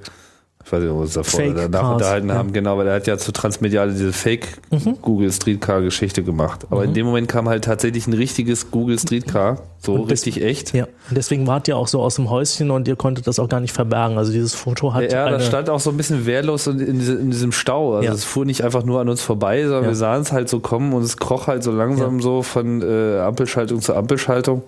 ich 0.64 0.70
weiß 0.72 0.80
nicht, 0.82 0.90
ob 0.90 0.96
wir 0.98 1.02
uns 1.02 1.12
davor 1.14 1.40
Fake 1.40 1.56
danach 1.56 1.80
Cars, 1.80 1.92
unterhalten 1.94 2.28
ja. 2.28 2.34
Mhm. 2.34 2.38
haben, 2.38 2.52
genau, 2.52 2.78
weil 2.78 2.86
er 2.86 2.94
hat 2.94 3.06
ja 3.06 3.18
zu 3.18 3.32
Transmediale 3.32 3.92
diese 3.92 4.12
Fake 4.12 4.58
Google 5.02 5.32
Streetcar 5.32 5.80
Geschichte 5.80 6.22
gemacht. 6.22 6.66
Aber 6.70 6.84
in 6.84 6.94
dem 6.94 7.06
Moment 7.06 7.28
kam 7.28 7.48
halt 7.48 7.64
tatsächlich 7.64 8.06
ein 8.06 8.12
richtiges 8.12 8.70
Google 8.70 8.98
Streetcar, 8.98 9.62
so 9.80 9.94
Und 9.94 10.02
das- 10.02 10.11
richtig 10.26 10.42
echt. 10.44 10.72
Ja. 10.74 10.84
Und 11.08 11.16
deswegen 11.16 11.46
wart 11.46 11.66
ihr 11.66 11.76
auch 11.76 11.88
so 11.88 12.00
aus 12.00 12.16
dem 12.16 12.28
Häuschen 12.30 12.70
und 12.70 12.86
ihr 12.86 12.96
konntet 12.96 13.26
das 13.26 13.38
auch 13.38 13.48
gar 13.48 13.61
nicht 13.61 13.72
verbergen. 13.72 14.18
Also 14.18 14.32
dieses 14.32 14.54
Foto 14.54 14.92
hat 14.94 15.11
Ja, 15.11 15.24
eine, 15.26 15.38
das 15.38 15.46
stand 15.46 15.70
auch 15.70 15.80
so 15.80 15.90
ein 15.90 15.96
bisschen 15.96 16.26
wehrlos 16.26 16.66
in, 16.66 16.78
in, 16.78 16.98
diese- 16.98 17.14
in 17.14 17.30
diesem 17.30 17.52
Stau. 17.52 17.94
Also 17.94 18.04
Ja. 18.06 18.12
es 18.12 18.24
fuhr 18.24 18.44
nicht 18.44 18.62
einfach 18.62 18.84
nur 18.84 19.00
an 19.00 19.08
uns 19.08 19.22
vorbei, 19.22 19.62
sondern 19.62 19.84
Ja. 19.84 19.88
wir 19.90 19.96
sahen 19.96 20.22
es 20.22 20.30
halt 20.30 20.48
so 20.48 20.61
kommen 20.61 20.92
und 20.92 21.02
es 21.02 21.16
kroch 21.16 21.46
halt 21.46 21.62
so 21.64 21.72
langsam 21.72 22.20
so 22.20 22.42
von 22.42 22.82
äh, 22.82 23.18
Ampelschaltung 23.20 23.80
zu 23.80 23.94
Ampelschaltung. 23.94 24.62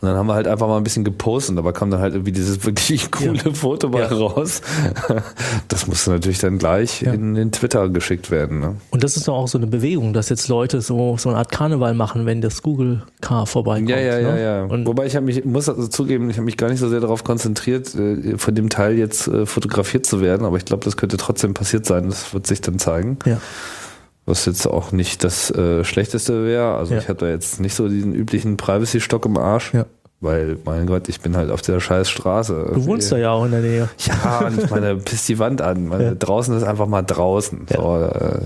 Und 0.00 0.08
dann 0.08 0.16
haben 0.16 0.26
wir 0.26 0.34
halt 0.34 0.48
einfach 0.48 0.66
mal 0.66 0.76
ein 0.78 0.82
bisschen 0.84 1.04
gepostet, 1.04 1.56
aber 1.56 1.72
kam 1.72 1.90
dann 1.90 2.00
halt 2.00 2.14
irgendwie 2.14 2.32
dieses 2.32 2.64
wirklich 2.66 3.10
coole 3.10 3.54
Foto 3.54 3.88
mal 3.88 4.00
Ja. 4.02 4.08
raus. 4.08 4.60
Das 5.68 5.86
musste 5.86 6.10
natürlich 6.10 6.38
dann 6.38 6.58
gleich 6.58 7.02
Ja. 7.02 7.12
in 7.12 7.34
den 7.34 7.52
Twitter 7.52 7.88
geschickt 7.88 8.30
werden. 8.30 8.60
Ne? 8.60 8.76
Und 8.90 9.04
das 9.04 9.16
ist 9.16 9.28
doch 9.28 9.34
auch 9.34 9.48
so 9.48 9.58
eine 9.58 9.66
Bewegung, 9.66 10.12
dass 10.12 10.28
jetzt 10.30 10.48
Leute 10.48 10.80
so, 10.80 11.16
so 11.16 11.28
eine 11.28 11.38
Art 11.38 11.52
Karneval 11.52 11.94
machen, 11.94 12.26
wenn 12.26 12.40
das 12.40 12.62
Google 12.62 13.02
Car 13.20 13.46
vorbeikommt. 13.46 13.88
Ja, 13.90 13.98
ja, 13.98 14.18
ja, 14.18 14.32
ne? 14.32 14.42
ja. 14.42 14.64
Und 14.64 14.86
Wobei 14.86 15.06
ich 15.06 15.14
habe 15.16 15.26
mich, 15.26 15.44
muss 15.44 15.68
also 15.68 15.86
zugeben, 15.86 16.28
ich 16.30 16.36
habe 16.36 16.44
mich 16.46 16.56
gar 16.56 16.68
nicht 16.70 16.80
so 16.80 16.88
sehr 16.88 17.00
darauf 17.00 17.22
konzentriert, 17.24 17.94
äh, 17.94 18.38
von 18.38 18.54
dem 18.54 18.68
Teil 18.68 18.96
jetzt 18.98 19.28
äh, 19.28 19.46
fotografiert 19.46 20.06
zu 20.06 20.20
werden, 20.20 20.44
aber 20.46 20.56
ich 20.56 20.64
glaube, 20.64 20.84
das 20.84 20.96
könnte 20.96 21.16
trotzdem 21.18 21.54
passiert 21.54 21.86
sein. 21.86 22.08
Das 22.08 22.32
wird 22.34 22.46
sich 22.46 22.60
dann 22.62 22.78
zeigen. 22.78 23.18
ja. 23.26 23.38
Was 24.26 24.44
jetzt 24.46 24.66
auch 24.66 24.90
nicht 24.92 25.22
das 25.24 25.50
äh, 25.52 25.84
Schlechteste 25.84 26.44
wäre. 26.44 26.74
Also 26.76 26.94
Ja. 26.94 27.00
ich 27.00 27.06
da 27.06 27.28
jetzt 27.28 27.60
nicht 27.60 27.74
so 27.74 27.88
diesen 27.88 28.12
üblichen 28.14 28.56
Privacy-Stock 28.56 29.24
im 29.26 29.36
Arsch. 29.38 29.72
Ja. 29.72 29.86
Weil, 30.20 30.56
mein 30.64 30.86
Gott, 30.86 31.10
ich 31.10 31.20
bin 31.20 31.36
halt 31.36 31.50
auf 31.50 31.60
der 31.60 31.78
scheiß 31.78 32.08
Straße. 32.08 32.70
Du 32.74 32.86
wohnst 32.86 33.12
da 33.12 33.18
ja 33.18 33.32
auch 33.32 33.44
in 33.44 33.50
der 33.50 33.60
Nähe. 33.60 33.88
Ja, 34.06 34.46
und 34.46 34.60
ich 34.62 34.70
meine, 34.70 34.96
piss 34.96 35.26
die 35.26 35.38
Wand 35.38 35.60
an. 35.60 35.88
Meine, 35.88 36.04
Ja. 36.04 36.14
Draußen 36.14 36.56
ist 36.56 36.62
einfach 36.64 36.86
mal 36.86 37.02
draußen. 37.02 37.66
Ja. 37.70 37.76
So, 37.76 37.96
äh, 37.98 38.36
äh, 38.36 38.40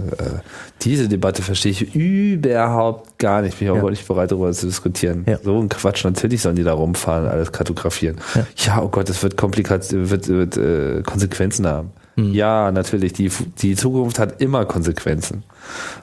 diese 0.82 1.08
Debatte 1.08 1.42
verstehe 1.42 1.70
ich 1.70 1.94
überhaupt 1.94 3.18
gar 3.18 3.40
nicht. 3.42 3.58
Bin 3.58 3.68
ich 3.68 3.72
auch 3.72 3.76
Ja. 3.84 3.88
nicht 3.90 4.06
bereit, 4.06 4.32
darüber 4.32 4.50
zu 4.52 4.66
diskutieren. 4.66 5.24
Ja. 5.28 5.38
So 5.42 5.58
ein 5.60 5.68
Quatsch. 5.68 6.04
Natürlich 6.04 6.42
sollen 6.42 6.56
die 6.56 6.64
da 6.64 6.72
rumfahren, 6.72 7.28
alles 7.28 7.52
kartografieren. 7.52 8.16
Ja. 8.34 8.46
Ja, 8.56 8.82
oh 8.82 8.88
Gott, 8.88 9.08
es 9.08 9.22
wird 9.22 9.36
komplikat, 9.36 9.86
wird, 9.92 10.28
wird 10.28 10.56
äh, 10.56 11.02
Konsequenzen 11.06 11.66
haben. 11.66 11.90
Hm. 12.26 12.32
Ja, 12.34 12.70
natürlich. 12.72 13.12
Die, 13.12 13.30
die 13.58 13.74
Zukunft 13.76 14.18
hat 14.18 14.40
immer 14.40 14.64
Konsequenzen. 14.66 15.42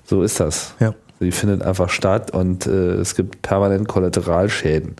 So 0.05 0.23
ist 0.23 0.39
das. 0.39 0.73
Ja. 0.79 0.93
Die 1.19 1.31
findet 1.31 1.63
einfach 1.63 1.89
statt 1.89 2.31
und 2.31 2.67
äh, 2.67 2.93
es 2.95 3.15
gibt 3.15 3.41
permanent 3.41 3.87
Kollateralschäden. 3.87 4.95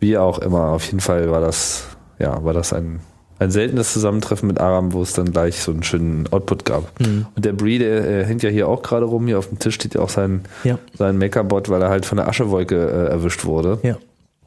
Wie 0.00 0.16
auch 0.16 0.38
immer. 0.38 0.68
Auf 0.70 0.84
jeden 0.86 1.00
Fall 1.00 1.30
war 1.30 1.40
das, 1.40 1.84
ja, 2.18 2.42
war 2.42 2.54
das 2.54 2.72
ein, 2.72 3.00
ein 3.38 3.50
seltenes 3.50 3.92
Zusammentreffen 3.92 4.46
mit 4.46 4.60
Aram, 4.60 4.92
wo 4.94 5.02
es 5.02 5.12
dann 5.12 5.30
gleich 5.30 5.60
so 5.60 5.70
einen 5.72 5.82
schönen 5.82 6.26
Output 6.32 6.64
gab. 6.64 6.98
Mhm. 7.00 7.26
Und 7.36 7.44
der 7.44 7.52
Bree, 7.52 7.78
der 7.78 8.08
äh, 8.08 8.24
hängt 8.24 8.42
ja 8.42 8.48
hier 8.48 8.66
auch 8.68 8.82
gerade 8.82 9.04
rum. 9.04 9.26
Hier 9.26 9.38
auf 9.38 9.48
dem 9.48 9.58
Tisch 9.58 9.74
steht 9.74 9.94
ja 9.94 10.00
auch 10.00 10.08
sein, 10.08 10.42
Ja. 10.64 10.78
sein 10.96 11.18
Makerbot, 11.18 11.68
weil 11.68 11.82
er 11.82 11.90
halt 11.90 12.06
von 12.06 12.16
der 12.16 12.28
Aschewolke 12.28 12.76
äh, 12.76 13.10
erwischt 13.10 13.44
wurde 13.44 13.78
Ja. 13.82 13.96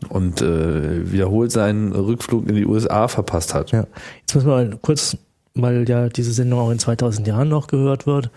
und 0.10 0.41
äh, 0.41 1.12
wiederholt 1.12 1.51
seinen 1.51 1.91
Rückflug 1.93 2.49
in 2.49 2.56
die 2.56 2.66
USA 2.66 3.08
verpasst 3.08 3.53
hat. 3.53 3.72
Ja. 3.72 3.86
Jetzt 4.22 4.34
müssen 4.34 4.47
wir 4.47 4.56
mal 4.56 4.78
kurz, 4.82 5.18
weil 5.56 5.88
ja 5.89 6.10
diese 6.10 6.32
Sendung 6.34 6.60
auch 6.60 6.70
in 6.72 6.80
2000 6.80 7.28
Jahren 7.28 7.49
noch 7.49 7.68
gehört 7.68 8.06
wird, 8.06 8.30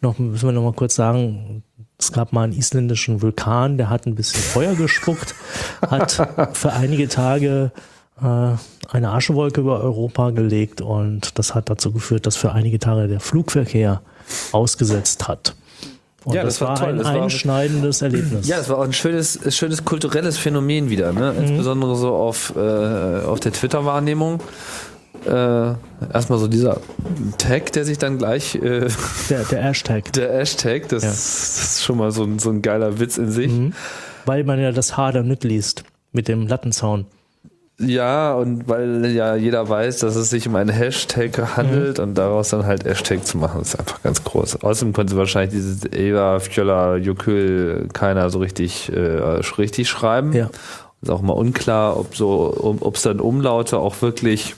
noch 0.00 0.18
müssen 0.18 0.46
wir 0.48 0.52
noch 0.52 0.62
mal 0.62 0.72
kurz 0.72 0.94
sagen, 0.94 1.62
es 1.98 2.12
gab 2.12 2.32
mal 2.32 2.44
einen 2.44 2.52
isländischen 2.54 3.20
Vulkan, 3.20 3.76
der 3.76 3.90
hat 3.90 4.06
ein 4.06 4.14
bisschen 4.14 4.40
Feuer 4.40 4.74
gespuckt, 4.74 5.34
hat 5.82 6.12
für 6.54 6.72
einige 6.72 7.08
Tage 7.08 7.72
äh, 8.22 8.24
eine 8.88 9.10
Aschewolke 9.10 9.60
über 9.60 9.80
Europa 9.80 10.30
gelegt 10.30 10.80
und 10.80 11.38
das 11.38 11.54
hat 11.54 11.68
dazu 11.68 11.92
geführt, 11.92 12.26
dass 12.26 12.36
für 12.36 12.52
einige 12.52 12.78
Tage 12.78 13.08
der 13.08 13.20
Flugverkehr 13.20 14.00
ausgesetzt 14.52 15.28
hat. 15.28 15.54
Und 16.24 16.34
Ja, 16.34 16.42
das, 16.44 16.54
das 16.58 16.60
war 16.62 16.68
war 16.70 16.76
toll. 16.80 16.88
ein 16.90 16.98
Das 16.98 17.06
war- 17.06 17.22
einschneidendes 17.22 18.02
Erlebnis. 18.02 18.46
Ja, 18.46 18.58
es 18.58 18.68
war 18.68 18.78
auch 18.78 18.84
ein 18.84 18.92
schönes, 18.92 19.38
schönes 19.56 19.84
kulturelles 19.84 20.36
Phänomen 20.38 20.90
wieder, 20.90 21.12
ne? 21.12 21.32
Mhm. 21.32 21.42
Insbesondere 21.44 21.96
so 21.96 22.14
auf, 22.14 22.54
äh, 22.56 22.60
auf 23.24 23.40
der 23.40 23.52
Twitter-Wahrnehmung. 23.52 24.40
Äh, 25.26 25.74
erstmal 26.12 26.38
so 26.38 26.48
dieser 26.48 26.78
Tag, 27.38 27.72
der 27.72 27.84
sich 27.84 27.98
dann 27.98 28.18
gleich, 28.18 28.54
äh, 28.56 28.88
Der, 29.28 29.44
der 29.44 29.62
Hashtag. 29.62 30.12
der 30.14 30.32
Hashtag, 30.32 30.88
das, 30.88 31.02
Ja. 31.02 31.08
das 31.10 31.62
ist 31.62 31.82
schon 31.84 31.98
mal 31.98 32.10
so 32.10 32.24
ein, 32.24 32.38
so 32.38 32.50
ein 32.50 32.62
geiler 32.62 32.98
Witz 33.00 33.18
in 33.18 33.30
sich. 33.30 33.52
Mhm. 33.52 33.72
Weil 34.26 34.44
man 34.44 34.58
ja 34.60 34.72
das 34.72 34.96
H 34.96 35.12
da 35.12 35.22
mitliest 35.22 35.84
mit 36.12 36.28
dem 36.28 36.46
Lattenzaun. 36.46 37.06
Ja, 37.82 38.34
und 38.34 38.68
weil 38.68 39.06
ja 39.06 39.36
jeder 39.36 39.66
weiß, 39.66 40.00
dass 40.00 40.14
es 40.14 40.28
sich 40.28 40.46
um 40.46 40.54
einen 40.54 40.68
Hashtag 40.68 41.56
handelt 41.56 41.98
und 41.98 42.14
daraus 42.14 42.50
dann 42.50 42.66
halt 42.66 42.84
Hashtag 42.84 43.24
zu 43.24 43.38
machen, 43.38 43.62
ist 43.62 43.78
einfach 43.78 44.02
ganz 44.02 44.22
groß. 44.22 44.62
Außerdem 44.62 44.92
konnte 44.92 45.16
wahrscheinlich 45.16 45.52
dieses 45.52 45.90
Eva, 45.90 46.40
Fjolla, 46.40 46.96
Jokül 46.96 47.88
keiner 47.94 48.28
so 48.28 48.38
richtig, 48.40 48.92
äh, 48.92 48.98
richtig 49.56 49.88
schreiben. 49.88 50.34
Ja. 50.34 50.50
Ist 51.00 51.10
auch 51.10 51.22
mal 51.22 51.32
unklar, 51.32 51.98
ob 51.98 52.14
so, 52.14 52.54
ob 52.80 52.96
es 52.96 53.02
dann 53.02 53.18
Umlaute 53.20 53.78
auch 53.78 54.02
wirklich 54.02 54.54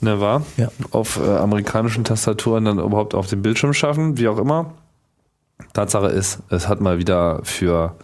ne, 0.00 0.20
war, 0.20 0.42
Ja. 0.56 0.68
auf 0.90 1.18
äh, 1.18 1.36
amerikanischen 1.36 2.04
Tastaturen 2.04 2.64
dann 2.64 2.78
überhaupt 2.78 3.14
auf 3.14 3.26
dem 3.26 3.42
Bildschirm 3.42 3.72
schaffen, 3.74 4.18
wie 4.18 4.28
auch 4.28 4.38
immer. 4.38 4.72
Tatsache 5.72 6.06
ist, 6.08 6.40
es 6.50 6.68
hat 6.68 6.80
mal 6.80 6.98
wieder 6.98 7.40
für 7.42 7.96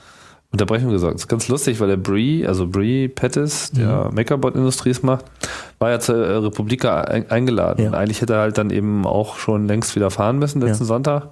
Unterbrechung 0.50 0.90
gesorgt. 0.90 1.14
Das 1.14 1.22
ist 1.22 1.28
ganz 1.28 1.48
lustig, 1.48 1.80
weil 1.80 1.88
der 1.88 1.96
Bree, 1.96 2.46
also 2.46 2.66
Bree 2.66 3.08
Pettis, 3.08 3.70
der 3.72 4.08
Mhm. 4.10 4.14
Makerbot 4.14 4.54
Industries 4.54 5.02
macht, 5.02 5.24
war 5.78 5.90
ja 5.90 5.98
zur 6.00 6.16
äh, 6.26 6.36
Republika 6.36 7.00
ein, 7.02 7.30
eingeladen. 7.30 7.82
Ja. 7.82 7.88
Und 7.88 7.94
eigentlich 7.94 8.20
hätte 8.20 8.34
er 8.34 8.40
halt 8.40 8.58
dann 8.58 8.70
eben 8.70 9.04
auch 9.06 9.36
schon 9.38 9.66
längst 9.66 9.96
wieder 9.96 10.10
fahren 10.10 10.38
müssen, 10.38 10.60
letzten 10.60 10.84
Ja. 10.84 10.88
Sonntag. 10.88 11.28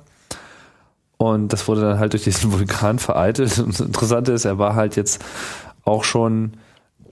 Und 1.19 1.53
das 1.53 1.69
wurde 1.69 1.83
dann 1.83 1.99
halt 2.01 2.13
durch 2.15 2.25
diesen 2.25 2.53
Vulkan 2.59 2.99
vereitelt. 2.99 3.59
Und 3.61 3.69
das 3.79 3.81
Interessante 3.81 4.33
ist, 4.33 4.45
er 4.45 4.59
war 4.59 4.75
halt 4.75 4.97
jetzt 4.97 5.23
auch 5.85 6.03
schon 6.05 6.55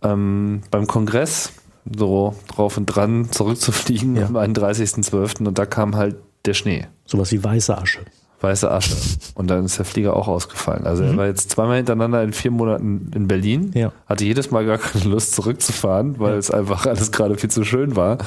ähm, 0.02 0.62
beim 0.70 0.86
Kongress 0.86 1.52
so 1.84 2.34
drauf 2.48 2.76
und 2.76 2.86
dran 2.86 3.28
zurückzufliegen 3.30 4.16
Ja. 4.16 4.26
am 4.26 4.36
31.12. 4.36 5.46
und 5.46 5.58
da 5.58 5.66
kam 5.66 5.96
halt 5.96 6.16
der 6.44 6.54
Schnee 6.54 6.86
Sowas 7.06 7.32
wie 7.32 7.42
weiße 7.42 7.76
Asche. 7.76 8.00
Weiße 8.40 8.70
Asche. 8.70 8.94
Und 9.34 9.48
dann 9.48 9.64
ist 9.66 9.78
der 9.78 9.84
Flieger 9.84 10.16
auch 10.16 10.28
ausgefallen. 10.28 10.86
Also 10.86 11.02
er 11.04 11.16
war 11.16 11.26
jetzt 11.26 11.50
zweimal 11.50 11.76
hintereinander 11.76 12.22
in 12.22 12.32
vier 12.32 12.50
Monaten 12.50 13.10
in 13.14 13.28
Berlin, 13.28 13.70
Mhm. 13.74 13.80
Ja. 13.80 13.92
hatte 14.06 14.24
jedes 14.24 14.50
Mal 14.50 14.64
gar 14.64 14.78
keine 14.78 15.04
Lust 15.04 15.34
zurückzufahren, 15.34 16.18
weil 16.18 16.32
Ja. 16.32 16.38
es 16.38 16.50
einfach 16.50 16.86
alles 16.86 17.12
gerade 17.12 17.36
viel 17.36 17.50
zu 17.50 17.64
schön 17.64 17.96
war 17.96 18.18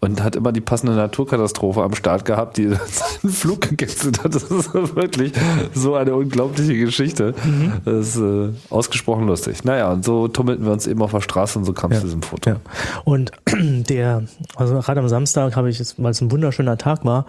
und 0.00 0.22
hat 0.22 0.34
immer 0.34 0.50
die 0.52 0.60
passende 0.60 0.94
Naturkatastrophe 0.94 1.82
am 1.82 1.94
Start 1.94 2.24
gehabt, 2.24 2.56
die 2.56 2.68
seinen 2.90 3.32
Flug 3.32 3.60
gecancelt 3.62 4.24
hat. 4.24 4.34
Das 4.34 4.44
ist 4.44 4.74
wirklich 4.96 5.32
so 5.74 5.94
eine 5.94 6.14
unglaubliche 6.16 6.74
Geschichte. 6.76 7.34
Mhm. 7.44 7.72
Das 7.84 8.16
ist 8.16 8.16
äh, 8.16 8.48
ausgesprochen 8.70 9.26
lustig. 9.26 9.62
Naja, 9.64 9.92
und 9.92 10.04
so 10.04 10.26
tummelten 10.28 10.64
wir 10.64 10.72
uns 10.72 10.86
eben 10.88 11.00
auf 11.02 11.12
der 11.12 11.20
Straße 11.20 11.58
und 11.58 11.64
so 11.64 11.72
kam 11.72 11.90
es 11.92 11.98
Ja. 11.98 12.00
zu 12.00 12.06
diesem 12.06 12.22
Foto. 12.22 12.50
Ja. 12.50 12.56
Und 13.04 13.30
der, 13.56 14.24
also 14.56 14.78
gerade 14.80 15.00
am 15.00 15.08
Samstag 15.08 15.54
habe 15.54 15.70
ich, 15.70 15.78
es- 15.78 15.94
weil 16.02 16.10
es 16.10 16.20
ein 16.20 16.30
wunderschöner 16.32 16.76
Tag 16.78 17.04
war, 17.04 17.26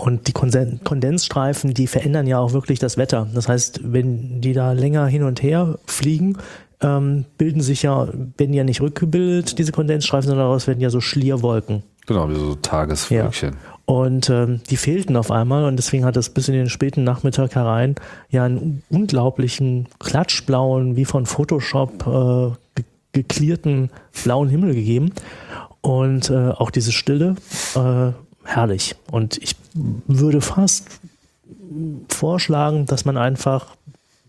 und 0.00 0.28
die 0.28 0.32
Kondensstreifen, 0.32 1.74
die 1.74 1.86
verändern 1.86 2.26
ja 2.26 2.38
auch 2.38 2.52
wirklich 2.52 2.78
das 2.78 2.96
Wetter. 2.96 3.28
Das 3.34 3.48
heißt, 3.48 3.80
wenn 3.92 4.40
die 4.40 4.52
da 4.54 4.72
länger 4.72 5.06
hin 5.06 5.22
und 5.22 5.42
her 5.42 5.78
fliegen, 5.86 6.38
ähm, 6.80 7.26
bilden 7.36 7.60
sich 7.60 7.82
ja, 7.82 8.08
werden 8.38 8.54
ja 8.54 8.64
nicht 8.64 8.80
rückgebildet, 8.80 9.58
diese 9.58 9.72
Kondensstreifen, 9.72 10.28
sondern 10.28 10.46
daraus 10.46 10.66
werden 10.66 10.80
ja 10.80 10.88
so 10.88 11.00
Schlierwolken. 11.00 11.82
Genau, 12.06 12.30
wie 12.30 12.34
so 12.34 12.54
Tagesvölkchen. 12.54 13.56
Und 13.84 14.30
ähm, 14.30 14.60
die 14.70 14.76
fehlten 14.76 15.16
auf 15.16 15.30
einmal 15.30 15.64
und 15.64 15.76
deswegen 15.76 16.04
hat 16.04 16.16
es 16.16 16.30
bis 16.30 16.48
in 16.48 16.54
den 16.54 16.68
späten 16.68 17.04
Nachmittag 17.04 17.54
herein 17.54 17.96
ja 18.30 18.44
einen 18.44 18.82
unglaublichen 18.88 19.88
klatschblauen, 19.98 20.96
wie 20.96 21.04
von 21.04 21.26
Photoshop 21.26 22.06
äh, 22.06 22.56
ge 22.74 22.84
geklärten 23.12 23.90
blauen 24.22 24.48
Himmel 24.48 24.74
gegeben. 24.74 25.12
Und 25.80 26.30
äh, 26.30 26.50
auch 26.50 26.70
diese 26.70 26.92
Stille, 26.92 27.34
äh, 27.74 28.12
herrlich. 28.54 28.96
Und 29.10 29.36
ich 29.38 29.56
würde 30.06 30.40
fast 30.40 30.86
vorschlagen, 32.08 32.86
dass 32.86 33.04
man 33.04 33.16
einfach 33.16 33.66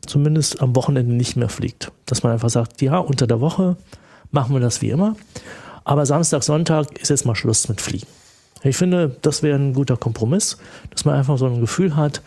zumindest 0.05 0.61
am 0.61 0.75
Wochenende 0.75 1.13
nicht 1.13 1.35
mehr 1.35 1.49
fliegt. 1.49 1.91
Dass 2.05 2.23
man 2.23 2.31
einfach 2.33 2.49
sagt, 2.49 2.81
ja, 2.81 2.97
unter 2.97 3.27
der 3.27 3.41
Woche 3.41 3.77
machen 4.31 4.53
wir 4.53 4.59
das 4.59 4.81
wie 4.81 4.89
immer. 4.89 5.15
Aber 5.83 6.05
Samstag, 6.05 6.43
Sonntag 6.43 6.97
ist 6.99 7.09
jetzt 7.09 7.25
mal 7.25 7.35
Schluss 7.35 7.67
mit 7.69 7.81
Fliegen. 7.81 8.07
Ich 8.63 8.77
finde, 8.77 9.15
das 9.23 9.41
wäre 9.41 9.57
ein 9.57 9.73
guter 9.73 9.97
Kompromiss, 9.97 10.57
dass 10.91 11.05
man 11.05 11.15
einfach 11.15 11.37
so 11.37 11.47
ein 11.47 11.59
Gefühl 11.59 11.95
hat, 11.95 12.21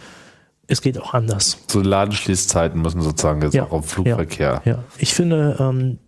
es 0.66 0.80
geht 0.80 0.99
auch 1.01 1.14
anders. 1.14 1.59
So 1.68 1.80
Ladenschließzeiten 1.80 2.80
müssen 2.80 3.03
sozusagen 3.03 3.42
jetzt 3.42 3.55
Ja. 3.55 3.64
auch 3.64 3.72
auf 3.72 3.86
Flugverkehr. 3.90 4.62
Ja, 4.64 4.82
ich 4.99 5.14
finde, 5.14 5.57
ähm, 5.61 5.99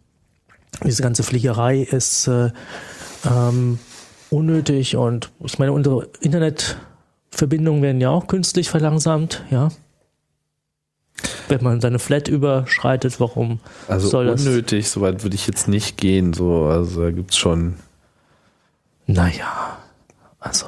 diese 0.82 1.02
ganze 1.02 1.22
Fliegerei 1.22 1.80
ist 1.82 2.26
äh, 2.26 2.50
ähm, 3.24 3.78
unnötig 4.30 4.96
und 4.96 5.30
ich 5.44 5.58
meine, 5.58 5.72
unsere 5.72 6.08
Internetverbindungen 6.20 7.82
werden 7.82 8.00
ja 8.00 8.10
auch 8.10 8.26
künstlich 8.26 8.68
verlangsamt, 8.70 9.42
ja. 9.50 9.68
Wenn 11.48 11.62
man 11.62 11.80
seine 11.80 11.98
Flat 11.98 12.28
überschreitet, 12.28 13.20
warum 13.20 13.60
Also 13.88 14.08
soll 14.08 14.26
das? 14.26 14.44
unnötig, 14.44 14.90
soweit 14.90 15.22
würde 15.22 15.36
ich 15.36 15.46
jetzt 15.46 15.68
nicht 15.68 15.96
gehen. 15.96 16.32
So, 16.32 16.64
also 16.64 17.02
da 17.04 17.10
gibt's 17.10 17.36
schon. 17.36 17.74
Naja, 19.06 19.78
also. 20.40 20.66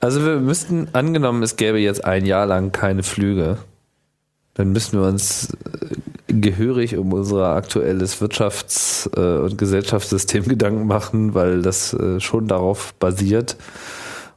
Also 0.00 0.24
wir 0.26 0.40
müssten, 0.40 0.88
angenommen, 0.92 1.42
es 1.44 1.56
gäbe 1.56 1.78
jetzt 1.78 2.04
ein 2.04 2.26
Jahr 2.26 2.44
lang 2.46 2.72
keine 2.72 3.04
Flüge, 3.04 3.58
dann 4.54 4.72
müssen 4.72 5.00
wir 5.00 5.06
uns 5.06 5.50
äh, 5.54 5.94
gehörig 6.40 6.96
um 6.96 7.12
unser 7.12 7.48
aktuelles 7.54 8.20
Wirtschafts- 8.20 9.08
äh, 9.16 9.42
und 9.42 9.58
Gesellschaftssystem 9.58 10.44
Gedanken 10.48 10.86
machen, 10.86 11.34
weil 11.34 11.62
das 11.62 11.92
äh, 11.94 12.20
schon 12.20 12.48
darauf 12.48 12.94
basiert 12.94 13.56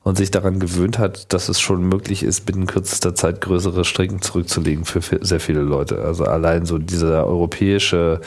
und 0.03 0.17
sich 0.17 0.29
daran 0.29 0.59
gewöhnt 0.59 0.99
hat, 0.99 1.33
dass 1.33 1.49
es 1.49 1.59
schon 1.59 1.81
möglich 1.81 2.21
ist, 2.21 2.45
binnen 2.45 2.67
kürzester 2.67 3.15
Zeit 3.15 3.41
größere 3.41 3.83
Strecken 3.83 4.21
zurückzulegen 4.21 4.85
für 4.85 5.01
sehr 5.01 5.39
viele 5.39 5.61
Leute. 5.61 6.01
Also 6.03 6.25
allein 6.25 6.67
so 6.67 6.77
dieser 6.77 7.25
europäische 7.25 8.21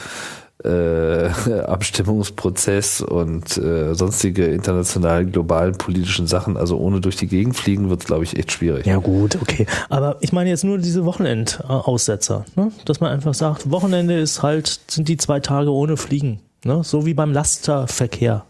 äh, 0.63 1.27
Abstimmungsprozess 1.65 3.01
und 3.01 3.57
äh, 3.57 3.93
sonstige 3.95 4.45
internationalen, 4.45 5.31
globalen 5.31 5.77
politischen 5.77 6.27
Sachen, 6.27 6.57
also 6.57 6.77
ohne 6.77 7.01
durch 7.01 7.15
die 7.15 7.27
Gegend 7.27 7.55
fliegen, 7.55 7.89
wird 7.89 8.01
es, 8.01 8.07
glaube 8.07 8.23
ich, 8.23 8.37
echt 8.37 8.51
schwierig. 8.51 8.85
Ja, 8.85 8.97
gut, 8.97 9.37
okay. 9.41 9.65
Aber 9.89 10.17
ich 10.19 10.33
meine 10.33 10.49
jetzt 10.49 10.63
nur 10.63 10.77
diese 10.77 11.05
Wochenendaussetzer, 11.05 12.45
ne? 12.55 12.71
dass 12.85 12.99
man 12.99 13.11
einfach 13.11 13.33
sagt, 13.33 13.71
Wochenende 13.71 14.19
ist 14.19 14.43
halt, 14.43 14.79
sind 14.87 15.07
die 15.07 15.17
zwei 15.17 15.39
Tage 15.39 15.71
ohne 15.71 15.97
Fliegen. 15.97 16.39
Ne? 16.65 16.83
So 16.83 17.05
wie 17.05 17.13
beim 17.13 17.31
Lasterverkehr. 17.31 18.43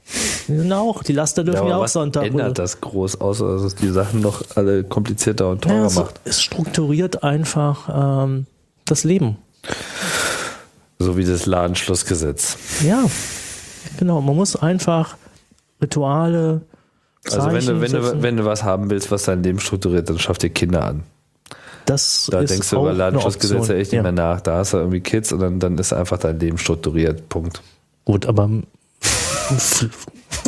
Die 0.48 0.58
sind 0.58 0.74
auch, 0.74 1.04
die 1.04 1.14
Laster 1.14 1.44
dürfen 1.44 1.58
ja, 1.58 1.64
aber 1.66 1.78
auch 1.78 1.84
was 1.84 1.94
Sonntag. 1.94 2.26
ändert 2.26 2.58
das 2.58 2.82
groß, 2.82 3.22
außer 3.22 3.54
dass 3.54 3.62
es 3.62 3.76
die 3.76 3.90
Sachen 3.90 4.22
noch 4.22 4.42
alle 4.56 4.84
komplizierter 4.84 5.50
und 5.50 5.62
teurer 5.62 5.76
Ja, 5.76 5.86
es, 5.86 5.96
macht? 5.96 6.20
es 6.26 6.42
strukturiert 6.42 7.22
einfach 7.24 8.24
ähm, 8.26 8.48
das 8.86 9.04
Leben. 9.04 9.38
So 11.00 11.18
wie 11.18 11.24
das 11.24 11.46
Ladenschlussgesetz. 11.46 12.58
Ja, 12.84 13.06
genau. 13.98 14.22
Man 14.22 14.36
muss 14.36 14.56
einfach 14.58 15.16
Rituale. 15.82 16.62
Also 17.26 17.48
wenn 17.48 17.54
du, 17.54 17.62
Zeichen 17.62 17.82
wenn, 17.82 17.92
du, 17.92 18.22
wenn 18.22 18.38
du 18.38 18.46
was 18.46 18.64
haben 18.64 18.90
willst, 18.90 19.10
was 19.10 19.24
dein 19.24 19.42
Leben 19.42 19.60
strukturiert, 19.60 20.10
dann 20.10 20.20
schaff 20.20 20.38
dir 20.38 20.50
Kinder 20.50 20.84
an. 20.84 21.04
das 21.86 22.28
Da 22.30 22.42
ist 22.42 22.52
denkst 22.52 22.70
du 22.70 22.78
über 22.78 22.94
Option. 23.26 23.62
echt 23.62 23.92
nicht 23.92 23.94
ja. 23.94 24.04
mehr 24.04 24.12
nach. 24.12 24.42
Da 24.42 24.58
hast 24.58 24.74
du 24.74 24.78
irgendwie 24.78 25.00
Kids 25.00 25.32
und 25.32 25.40
dann, 25.40 25.60
dann 25.60 25.78
ist 25.78 25.94
einfach 25.94 26.18
dein 26.18 26.40
Leben 26.40 26.58
strukturiert. 26.58 27.30
Punkt. 27.30 27.62
Gut, 28.06 28.26
aber, 28.26 28.50
fl 29.00 29.90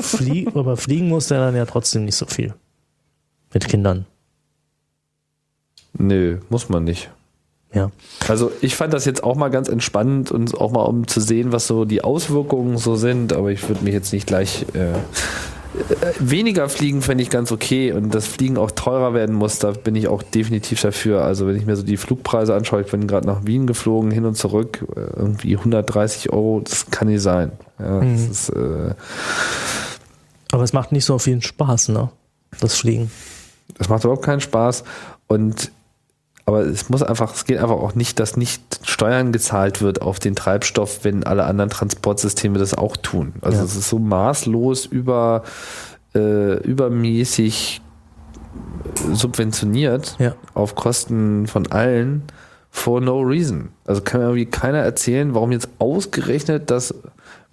flie 0.02 0.48
aber 0.54 0.78
fliegen 0.78 1.10
muss 1.10 1.28
der 1.28 1.40
dann 1.40 1.56
ja 1.56 1.66
trotzdem 1.66 2.06
nicht 2.06 2.16
so 2.16 2.26
viel. 2.26 2.54
Mit 3.54 3.68
Kindern. 3.68 4.06
Nö, 5.94 6.40
muss 6.50 6.70
man 6.70 6.84
nicht. 6.84 7.10
Ja. 7.74 7.92
Also 8.28 8.52
ich 8.62 8.76
fand 8.76 8.94
das 8.94 9.06
jetzt 9.06 9.24
auch 9.24 9.36
mal 9.36 9.50
ganz 9.50 9.70
entspannend 9.70 10.32
und 10.32 10.60
auch 10.60 10.72
mal 10.72 10.84
um 10.84 11.08
zu 11.08 11.22
sehen, 11.22 11.52
was 11.52 11.68
so 11.68 11.86
die 11.86 12.04
Auswirkungen 12.04 12.78
so 12.78 12.96
sind, 12.96 13.34
aber 13.34 13.52
ich 13.52 13.68
würde 13.68 13.84
mich 13.84 13.94
jetzt 13.94 14.12
nicht 14.12 14.28
gleich 14.28 14.66
äh, 14.74 14.92
äh, 14.92 16.14
weniger 16.20 16.68
fliegen 16.68 17.02
fände 17.02 17.24
ich 17.24 17.30
ganz 17.30 17.52
okay 17.52 17.94
und 17.94 18.14
das 18.14 18.28
Fliegen 18.28 18.58
auch 18.58 18.72
teurer 18.72 19.14
werden 19.14 19.36
muss, 19.36 19.60
da 19.60 19.72
bin 19.72 19.96
ich 19.96 20.10
auch 20.10 20.22
definitiv 20.22 20.82
dafür. 20.82 21.24
Also 21.24 21.48
wenn 21.48 21.56
ich 21.56 21.66
mir 21.66 21.78
so 21.78 21.84
die 21.84 21.98
Flugpreise 21.98 22.54
anschaue, 22.54 22.82
ich 22.82 22.92
bin 22.92 23.08
gerade 23.08 23.26
nach 23.26 23.46
Wien 23.46 23.68
geflogen, 23.68 24.12
hin 24.12 24.26
und 24.26 24.36
zurück, 24.36 24.86
äh, 24.96 25.00
irgendwie 25.16 25.56
130 25.56 26.34
Euro, 26.34 26.62
das 26.62 26.88
kann 26.92 27.08
nicht 27.08 27.22
sein. 27.22 27.54
Ja, 27.80 28.02
das 28.02 28.22
ist, 28.28 28.50
äh, 28.50 28.94
Aber 30.52 30.64
es 30.64 30.74
macht 30.74 30.92
nicht 30.92 31.06
so 31.06 31.18
viel 31.20 31.42
Spaß, 31.42 31.90
ne? 31.90 32.10
Das 32.60 32.76
Fliegen. 32.76 33.10
Das 33.78 33.88
macht 33.88 34.04
überhaupt 34.04 34.26
keinen 34.26 34.42
Spaß. 34.42 34.84
Und 35.28 35.72
aber 36.46 36.62
es 36.62 36.90
muss 36.90 37.04
einfach, 37.04 37.34
es 37.36 37.46
geht 37.46 37.60
einfach 37.60 37.76
auch 37.76 37.96
nicht, 37.96 38.20
dass 38.20 38.36
nicht 38.38 38.62
Steuern 38.84 39.32
gezahlt 39.32 39.82
wird 39.82 40.02
auf 40.02 40.20
den 40.20 40.36
Treibstoff, 40.36 41.04
wenn 41.04 41.24
alle 41.24 41.46
anderen 41.46 41.70
Transportsysteme 41.70 42.58
das 42.60 42.74
auch 42.74 42.98
tun. 42.98 43.34
Also 43.42 43.58
Ja. 43.60 43.64
es 43.64 43.76
ist 43.76 43.90
so 43.90 44.00
maßlos 44.00 44.86
über 44.86 45.44
äh, 46.16 46.58
übermäßig 46.64 47.82
subventioniert 49.14 50.16
Ja. 50.20 50.36
auf 50.54 50.76
Kosten 50.76 51.48
von 51.48 51.68
allen 51.72 52.24
for 52.70 53.02
no 53.02 53.22
reason. 53.22 53.70
Also 53.86 54.02
kann 54.02 54.22
mir 54.22 54.28
irgendwie 54.28 54.46
keiner 54.46 54.80
erzählen, 54.80 55.34
warum 55.34 55.52
jetzt 55.52 55.70
ausgerechnet 55.80 56.70
das 56.72 56.94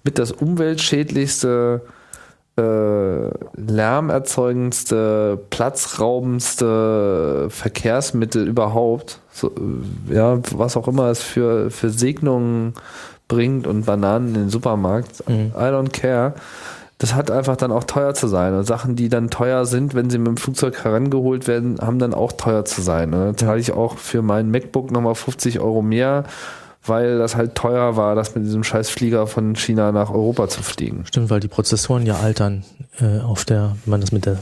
mit 0.04 0.18
das 0.18 0.32
umweltschädlichste 0.32 1.82
lärmerzeugendste, 2.62 5.40
platzraubendste 5.50 7.48
Verkehrsmittel 7.50 8.46
überhaupt, 8.46 9.18
so, 9.32 9.48
äh, 9.48 10.14
ja, 10.14 10.38
was 10.56 10.76
auch 10.76 10.86
immer 10.88 11.10
es 11.10 11.22
für, 11.22 11.70
für 11.70 11.90
Segnungen 11.90 12.74
bringt 13.28 13.66
und 13.66 13.86
Bananen 13.86 14.28
in 14.28 14.34
den 14.34 14.50
Supermarkt, 14.50 15.26
Mhm. 15.28 15.52
I 15.56 15.64
don't 15.64 15.92
care. 15.92 16.34
Das 17.00 17.14
hat 17.14 17.30
einfach 17.30 17.56
dann 17.56 17.70
auch 17.70 17.84
teuer 17.84 18.14
zu 18.14 18.26
sein. 18.26 18.54
Und 18.54 18.64
Sachen, 18.64 18.96
die 18.96 19.08
dann 19.08 19.30
teuer 19.30 19.66
sind, 19.66 19.94
wenn 19.94 20.10
sie 20.10 20.18
mit 20.18 20.26
dem 20.26 20.36
Flugzeug 20.36 20.82
herangeholt 20.82 21.46
werden, 21.46 21.78
haben 21.80 22.00
dann 22.00 22.12
auch 22.12 22.32
teuer 22.32 22.64
zu 22.64 22.82
sein. 22.82 23.14
Und 23.14 23.20
dann 23.20 23.36
zahle 23.36 23.60
ich 23.60 23.70
auch 23.70 23.98
für 23.98 24.20
mein 24.20 24.50
MacBook 24.50 24.90
nochmal 24.90 25.14
50 25.14 25.60
Euro 25.60 25.80
mehr, 25.80 26.24
weil 26.84 27.18
das 27.18 27.36
halt 27.36 27.54
teuer 27.54 27.96
war, 27.96 28.14
das 28.14 28.34
mit 28.34 28.44
diesem 28.44 28.64
scheiß 28.64 28.90
Flieger 28.90 29.26
von 29.26 29.56
China 29.56 29.92
nach 29.92 30.10
Europa 30.10 30.48
zu 30.48 30.62
fliegen. 30.62 31.04
Stimmt, 31.06 31.30
weil 31.30 31.40
die 31.40 31.48
Prozessoren 31.48 32.06
ja 32.06 32.16
altern 32.16 32.64
äh, 33.00 33.20
auf 33.20 33.44
der, 33.44 33.76
wenn 33.84 33.90
man 33.90 34.00
das 34.00 34.12
mit 34.12 34.26
der 34.26 34.38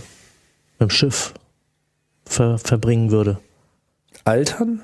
mit 0.78 0.90
dem 0.90 0.90
Schiff 0.90 1.32
ver, 2.24 2.58
verbringen 2.58 3.10
würde. 3.10 3.38
Altern? 4.24 4.82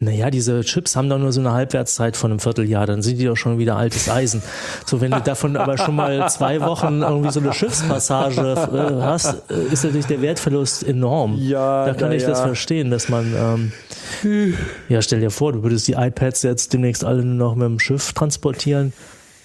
Naja, 0.00 0.30
diese 0.30 0.60
Chips 0.60 0.94
haben 0.94 1.08
doch 1.08 1.18
nur 1.18 1.32
so 1.32 1.40
eine 1.40 1.52
Halbwertszeit 1.52 2.16
von 2.16 2.30
einem 2.30 2.38
Vierteljahr, 2.38 2.86
dann 2.86 3.02
sind 3.02 3.18
die 3.18 3.24
doch 3.24 3.36
schon 3.36 3.58
wieder 3.58 3.76
altes 3.76 4.08
Eisen. 4.08 4.42
So, 4.86 5.00
wenn 5.00 5.10
du 5.10 5.20
davon 5.20 5.56
aber 5.56 5.76
schon 5.76 5.96
mal 5.96 6.28
zwei 6.30 6.60
Wochen 6.60 7.02
irgendwie 7.02 7.32
so 7.32 7.40
eine 7.40 7.52
Schiffspassage 7.52 8.52
äh, 8.52 9.02
hast, 9.02 9.50
äh, 9.50 9.72
ist 9.72 9.82
natürlich 9.82 10.06
der 10.06 10.22
Wertverlust 10.22 10.86
enorm. 10.86 11.36
Ja, 11.40 11.86
da 11.86 11.94
kann 11.94 12.10
na 12.10 12.14
ich 12.14 12.22
das 12.22 12.38
ja. 12.38 12.46
verstehen, 12.46 12.92
dass 12.92 13.08
man, 13.08 13.34
ähm, 14.24 14.52
ja, 14.88 15.02
stell 15.02 15.18
dir 15.18 15.30
vor, 15.30 15.52
du 15.52 15.64
würdest 15.64 15.88
die 15.88 15.94
iPads 15.94 16.42
jetzt 16.44 16.72
demnächst 16.72 17.04
alle 17.04 17.24
nur 17.24 17.48
noch 17.48 17.56
mit 17.56 17.66
dem 17.66 17.80
Schiff 17.80 18.12
transportieren. 18.12 18.92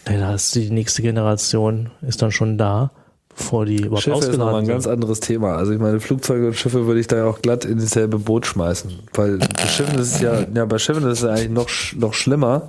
Ja, 0.07 0.19
da 0.19 0.35
ist 0.35 0.53
die 0.53 0.69
nächste 0.69 1.01
Generation, 1.01 1.89
ist 2.01 2.21
dann 2.21 2.31
schon 2.31 2.59
da, 2.59 2.91
bevor 3.35 3.65
die 3.65 3.77
überhaupt 3.77 4.03
Schiffe 4.03 4.19
ist 4.31 4.37
nochmal 4.37 4.61
ein 4.61 4.67
ganz 4.67 4.87
anderes 4.87 5.19
Thema. 5.19 5.55
Also 5.55 5.71
ich 5.73 5.79
meine, 5.79 5.99
Flugzeuge 5.99 6.47
und 6.47 6.55
Schiffe 6.55 6.85
würde 6.87 6.99
ich 6.99 7.07
da 7.07 7.17
ja 7.17 7.25
auch 7.25 7.41
glatt 7.41 7.65
in 7.65 7.79
dasselbe 7.79 8.19
Boot 8.19 8.45
schmeißen. 8.45 8.91
Weil 9.13 9.37
bei 9.37 9.67
Schiffen 9.67 9.97
ist 9.99 10.15
es 10.15 10.21
ja, 10.21 10.45
ja, 10.53 10.65
bei 10.65 10.77
Schiffen 10.77 11.03
ist 11.09 11.19
es 11.19 11.23
ja 11.23 11.29
eigentlich 11.31 11.49
noch, 11.49 11.69
noch 11.95 12.13
schlimmer, 12.13 12.67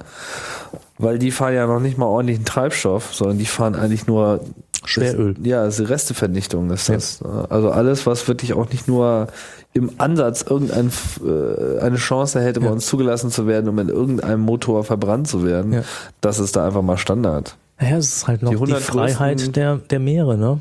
weil 0.98 1.18
die 1.18 1.30
fahren 1.30 1.54
ja 1.54 1.66
noch 1.66 1.80
nicht 1.80 1.98
mal 1.98 2.06
ordentlichen 2.06 2.44
Treibstoff, 2.44 3.14
sondern 3.14 3.38
die 3.38 3.46
fahren 3.46 3.74
eigentlich 3.74 4.06
nur 4.06 4.40
Schweröl. 4.86 5.34
Das, 5.34 5.46
ja, 5.46 5.60
also 5.62 5.84
Restevernichtung 5.84 6.70
ist 6.70 6.88
das. 6.88 7.20
Also 7.48 7.70
alles, 7.70 8.06
was 8.06 8.28
wirklich 8.28 8.52
auch 8.52 8.68
nicht 8.70 8.86
nur 8.86 9.28
im 9.72 9.90
Ansatz 9.98 10.42
irgendeine 10.42 10.90
äh, 11.26 11.80
eine 11.80 11.96
Chance 11.96 12.40
hätte, 12.40 12.60
bei 12.60 12.66
Ja. 12.66 12.72
uns 12.72 12.86
zugelassen 12.86 13.30
zu 13.30 13.46
werden, 13.46 13.68
um 13.68 13.78
in 13.78 13.88
irgendeinem 13.88 14.40
Motor 14.40 14.84
verbrannt 14.84 15.26
zu 15.26 15.44
werden, 15.44 15.72
Ja. 15.72 15.82
das 16.20 16.38
ist 16.38 16.54
da 16.54 16.66
einfach 16.66 16.82
mal 16.82 16.96
Standard. 16.96 17.56
Ja, 17.80 17.96
es 17.96 18.16
ist 18.16 18.26
halt 18.28 18.42
noch 18.42 18.50
Die 18.50 18.56
die, 18.56 18.62
100 18.62 18.82
Freiheit 18.82 19.56
der, 19.56 19.76
der 19.78 19.98
Meere, 19.98 20.38
ne? 20.38 20.60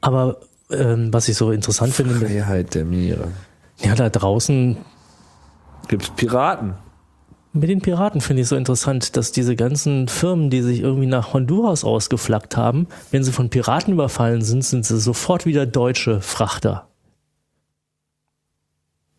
Aber 0.00 0.38
ähm, 0.70 1.12
was 1.12 1.28
ich 1.28 1.36
so 1.36 1.50
interessant 1.50 1.92
finde, 1.92 2.14
mit- 2.14 2.28
Freiheit 2.28 2.74
der 2.74 2.84
Meere. 2.84 3.28
ja, 3.78 3.94
da 3.94 4.08
draußen 4.08 4.76
Gibt's 5.88 6.10
Piraten? 6.10 6.74
mit 7.52 7.68
den 7.68 7.80
Piraten 7.80 8.20
finde 8.20 8.42
ich 8.42 8.48
so 8.48 8.54
interessant, 8.54 9.16
dass 9.16 9.32
diese 9.32 9.56
ganzen 9.56 10.06
Firmen, 10.06 10.50
die 10.50 10.62
sich 10.62 10.80
irgendwie 10.82 11.08
nach 11.08 11.32
Honduras 11.34 11.82
ausgeflaggt 11.82 12.56
haben, 12.56 12.86
wenn 13.10 13.24
sie 13.24 13.32
von 13.32 13.50
Piraten 13.50 13.92
überfallen 13.94 14.40
sind, 14.42 14.64
sind 14.64 14.86
sie 14.86 15.00
sofort 15.00 15.46
wieder 15.46 15.66
deutsche 15.66 16.20
Frachter. 16.20 16.86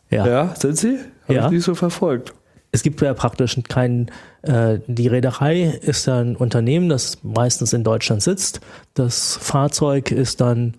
Ja. 0.09 0.25
Ja, 0.27 0.55
sind 0.55 0.77
sie? 0.77 0.97
Hab 1.27 1.35
Ja. 1.35 1.45
ich 1.47 1.51
nicht 1.51 1.63
so 1.65 1.75
verfolgt. 1.75 2.33
Es 2.71 2.83
gibt 2.83 3.01
ja 3.01 3.13
praktisch 3.13 3.57
keinen, 3.67 4.09
äh, 4.43 4.79
die 4.87 5.07
Reederei 5.07 5.63
ist 5.81 6.05
ja 6.07 6.19
ein 6.19 6.35
Unternehmen, 6.37 6.87
das 6.89 7.17
meistens 7.23 7.73
in 7.73 7.83
Deutschland 7.83 8.21
sitzt. 8.23 8.61
Das 8.93 9.37
Fahrzeug 9.41 10.11
ist 10.11 10.39
dann 10.41 10.75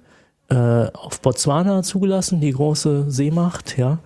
äh, 0.49 0.55
auf 0.55 1.21
Botswana 1.21 1.83
zugelassen, 1.83 2.41
die 2.41 2.53
große 2.53 3.11
Seemacht, 3.11 3.77
ja. 3.77 3.99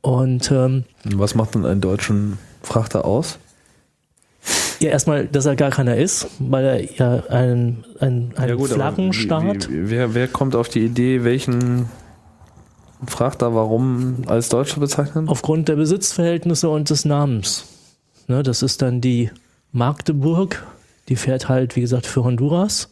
Und 0.00 0.50
ähm, 0.50 0.84
Was 1.04 1.34
macht 1.34 1.54
denn 1.54 1.66
einen 1.66 1.80
deutschen 1.80 2.38
Frachter 2.62 3.04
aus? 3.04 3.38
ja, 4.78 4.90
erstmal, 4.90 5.26
dass 5.26 5.46
er 5.46 5.56
gar 5.56 5.70
keiner 5.70 5.96
ist, 5.96 6.28
weil 6.38 6.64
er 6.64 6.94
ja 6.96 7.22
ein, 7.30 7.84
ein, 8.00 8.32
ein 8.36 8.50
aber 8.50 8.66
Flaggenstaat. 8.66 9.68
wie- 9.68 9.74
wie- 9.86 9.90
Wer, 9.90 10.14
wer 10.14 10.28
kommt 10.28 10.54
auf 10.54 10.68
die 10.68 10.84
Idee, 10.84 11.24
welchen 11.24 11.88
Frachter 13.08 13.54
warum 13.54 14.22
als 14.26 14.48
Deutscher 14.48 14.80
bezeichnen? 14.80 15.28
aufgrund 15.28 15.68
der 15.68 15.76
Besitzverhältnisse 15.76 16.68
und 16.68 16.90
des 16.90 17.04
Namens. 17.04 17.64
Ne, 18.28 18.42
das 18.42 18.62
ist 18.62 18.82
dann 18.82 19.00
die 19.00 19.30
Magdeburg, 19.72 20.64
die 21.08 21.16
fährt 21.16 21.48
halt, 21.48 21.76
wie 21.76 21.80
gesagt, 21.80 22.06
für 22.06 22.24
Honduras. 22.24 22.88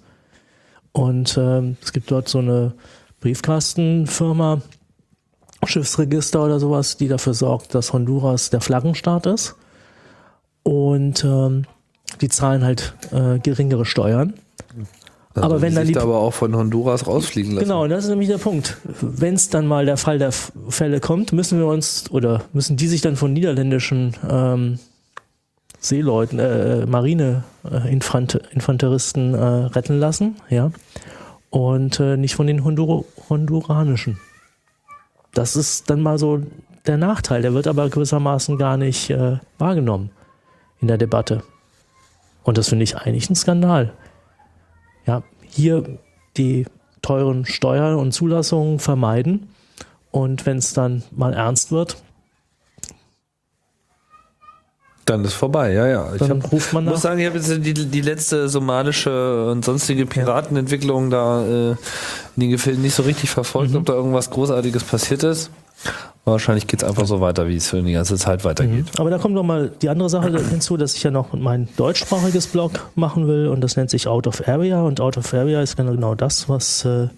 Und 0.93 1.37
ähm, 1.37 1.77
es 1.83 1.93
gibt 1.93 2.11
dort 2.11 2.29
so 2.29 2.39
eine 2.39 2.75
Briefkastenfirma, 3.21 4.61
Schiffsregister 5.65 6.45
oder 6.45 6.61
sowas, 6.61 6.97
die 6.97 7.09
dafür 7.09 7.35
sorgt, 7.35 7.75
dass 7.75 7.93
Honduras 7.93 8.51
der 8.51 8.61
Flaggenstaat 8.61 9.27
ist. 9.27 9.57
Und 10.63 11.25
ähm, 11.25 11.65
die 12.21 12.29
zahlen 12.29 12.65
halt 12.65 12.95
äh, 13.13 13.39
geringere 13.39 13.85
Steuern. 13.85 14.35
Aber 15.35 15.61
wenn 15.61 15.71
die 15.71 15.75
dann 15.77 15.87
sich 15.87 15.97
die- 15.97 16.03
aber 16.03 16.19
auch 16.19 16.33
von 16.33 16.55
Honduras 16.55 17.07
rausfliegen 17.07 17.53
lassen. 17.53 17.65
Genau, 17.67 17.87
das 17.89 18.05
ist 18.05 18.11
nämlich 18.11 18.29
der 18.29 18.39
Punkt. 18.39 18.77
Wenn 19.01 19.35
es 19.35 19.49
dann 19.51 19.67
mal 19.67 19.85
der 19.85 19.97
Fall 19.97 20.19
der 20.19 20.33
Fälle 20.33 21.01
kommt, 21.01 21.33
müssen 21.33 21.59
wir 21.59 21.67
uns 21.67 22.11
oder 22.11 22.43
müssen 22.53 22.77
die 22.77 22.87
sich 22.89 23.01
dann 23.01 23.17
von 23.17 23.33
niederländischen 23.33 24.15
ähm, 24.31 24.79
Seeleuten, 25.81 26.39
äh, 26.39 26.87
Marine-Infanteristen 26.87 29.35
äh, 29.35 29.39
retten 29.39 29.99
lassen, 29.99 30.37
ja, 30.51 30.71
und 31.51 32.01
äh, 32.01 32.17
nicht 32.17 32.35
von 32.35 32.47
den 32.47 32.65
Hondur 32.65 33.05
honduranischen. 33.29 34.19
Das 35.33 35.57
ist 35.57 35.91
dann 35.91 36.01
mal 36.01 36.19
so 36.19 36.41
der 36.87 36.97
Nachteil. 36.97 37.43
Der 37.43 37.55
wird 37.55 37.67
aber 37.67 37.89
gewissermaßen 37.89 38.59
gar 38.59 38.77
nicht 38.77 39.11
äh, 39.11 39.39
wahrgenommen 39.59 40.11
in 40.81 40.89
der 40.89 40.99
Debatte. 40.99 41.43
Und 42.45 42.59
das 42.59 42.69
finde 42.69 42.85
ich 42.85 42.97
eigentlich 42.97 43.31
ein 43.31 43.37
Skandal 43.37 43.93
ja, 45.07 45.23
hier 45.43 45.99
die 46.37 46.67
teuren 47.03 47.45
Steuern 47.45 47.97
und 47.97 48.13
Zulassungen 48.13 48.79
vermeiden. 48.79 49.49
Und 50.11 50.47
wenn 50.47 50.59
es 50.59 50.73
dann 50.73 51.03
mal 51.11 51.33
ernst 51.33 51.73
wird, 51.73 52.03
Dann 55.07 55.25
ist 55.25 55.35
vorbei, 55.35 55.73
ja, 55.73 55.87
ja. 55.87 56.13
Ich 56.15 56.19
dann 56.21 56.43
hab, 56.43 56.51
ruft 56.53 56.73
man 56.73 56.85
muss 56.85 56.95
nach. 56.95 57.01
sagen, 57.03 57.21
ich 57.21 57.27
habe 57.27 57.37
jetzt 57.37 57.51
die, 57.65 57.75
die 57.75 58.01
letzte 58.01 58.49
somalische 58.49 59.51
und 59.51 59.65
sonstige 59.65 60.07
Piratenentwicklung 60.07 61.11
da 61.11 61.45
äh, 61.45 61.71
in 61.71 61.77
den 62.39 62.51
Gefilden 62.51 62.83
nicht 62.83 62.95
so 62.95 63.03
richtig 63.03 63.29
verfolgt, 63.31 63.73
Mhm. 63.73 63.79
ob 63.79 63.87
da 63.87 63.93
irgendwas 63.93 64.31
Großartiges 64.31 64.85
passiert 64.85 65.23
ist. 65.23 65.51
Wahrscheinlich 66.25 66.67
geht 66.67 66.83
es 66.83 66.89
einfach 66.89 67.07
so 67.07 67.21
weiter, 67.21 67.49
wie 67.49 67.57
es 67.57 67.69
für 67.69 67.83
die 67.83 67.93
ganze 67.93 68.17
Zeit 68.17 68.45
weitergeht. 68.47 68.87
Aber 68.99 69.11
da 69.11 69.19
kommt 69.19 69.35
noch 69.35 69.43
mal 69.43 69.71
die 69.83 69.91
andere 69.91 70.09
Sache 70.09 70.31
hinzu, 70.51 70.79
dass 70.79 70.95
ich 70.95 71.03
ja 71.03 71.11
noch 71.11 71.35
mein 71.35 71.69
deutschsprachiges 71.77 72.47
Blog 72.47 72.71
machen 72.95 73.29
will 73.29 73.49
und 73.49 73.61
das 73.61 73.77
nennt 73.77 73.91
sich 73.91 74.09
Out 74.09 74.27
of 74.27 74.49
Area 74.49 74.81
und 74.81 75.03
Out 75.03 75.19
of 75.19 75.35
Area 75.35 75.61
ist 75.61 75.77
genau 75.77 76.15
das, 76.15 76.49
was 76.49 76.87
äh, 76.87 77.09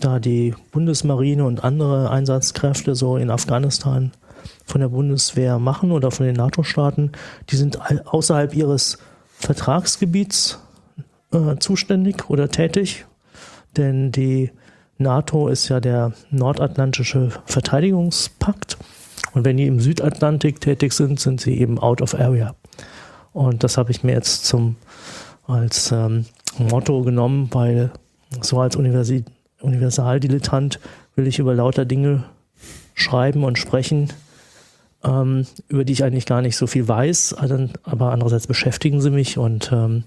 da 0.00 0.18
die 0.18 0.54
Bundesmarine 0.72 1.44
und 1.44 1.62
andere 1.62 2.10
Einsatzkräfte 2.10 2.96
so 2.96 3.16
in 3.16 3.30
Afghanistan 3.30 4.10
von 4.70 4.80
der 4.80 4.88
Bundeswehr 4.88 5.58
machen 5.58 5.92
oder 5.92 6.10
von 6.10 6.26
den 6.26 6.36
NATO-Staaten. 6.36 7.12
Die 7.50 7.56
sind 7.56 7.78
außerhalb 8.06 8.54
ihres 8.54 8.98
Vertragsgebiets 9.38 10.58
äh, 11.32 11.56
zuständig 11.58 12.30
oder 12.30 12.48
tätig, 12.48 13.06
denn 13.76 14.12
die 14.12 14.50
NATO 14.98 15.48
ist 15.48 15.68
ja 15.68 15.80
der 15.80 16.12
nordatlantische 16.30 17.30
Verteidigungspakt. 17.46 18.76
Und 19.32 19.44
wenn 19.44 19.56
die 19.56 19.66
im 19.66 19.80
Südatlantik 19.80 20.60
tätig 20.60 20.92
sind, 20.92 21.20
sind 21.20 21.40
sie 21.40 21.58
eben 21.58 21.78
out 21.78 22.02
of 22.02 22.14
area. 22.14 22.54
Und 23.32 23.64
das 23.64 23.78
habe 23.78 23.90
ich 23.90 24.02
mir 24.02 24.12
jetzt 24.12 24.44
zum 24.44 24.76
als 25.46 25.92
ähm, 25.92 26.26
Motto 26.58 27.02
genommen, 27.02 27.48
weil 27.52 27.90
so 28.40 28.60
als 28.60 28.76
Universi 28.76 29.24
Universaldilettant 29.60 30.80
will 31.16 31.26
ich 31.26 31.38
über 31.38 31.54
lauter 31.54 31.84
Dinge 31.84 32.24
schreiben 32.94 33.44
und 33.44 33.58
sprechen, 33.58 34.10
ähm, 35.04 35.46
über 35.68 35.84
die 35.84 35.92
ich 35.92 36.04
eigentlich 36.04 36.26
gar 36.26 36.42
nicht 36.42 36.56
so 36.56 36.66
viel 36.66 36.86
weiß, 36.86 37.34
aber 37.34 37.68
aber 37.84 38.12
andererseits 38.12 38.46
beschäftigen 38.46 39.00
sie 39.00 39.10
mich 39.10 39.38
und 39.38 39.70
ähm, 39.72 40.04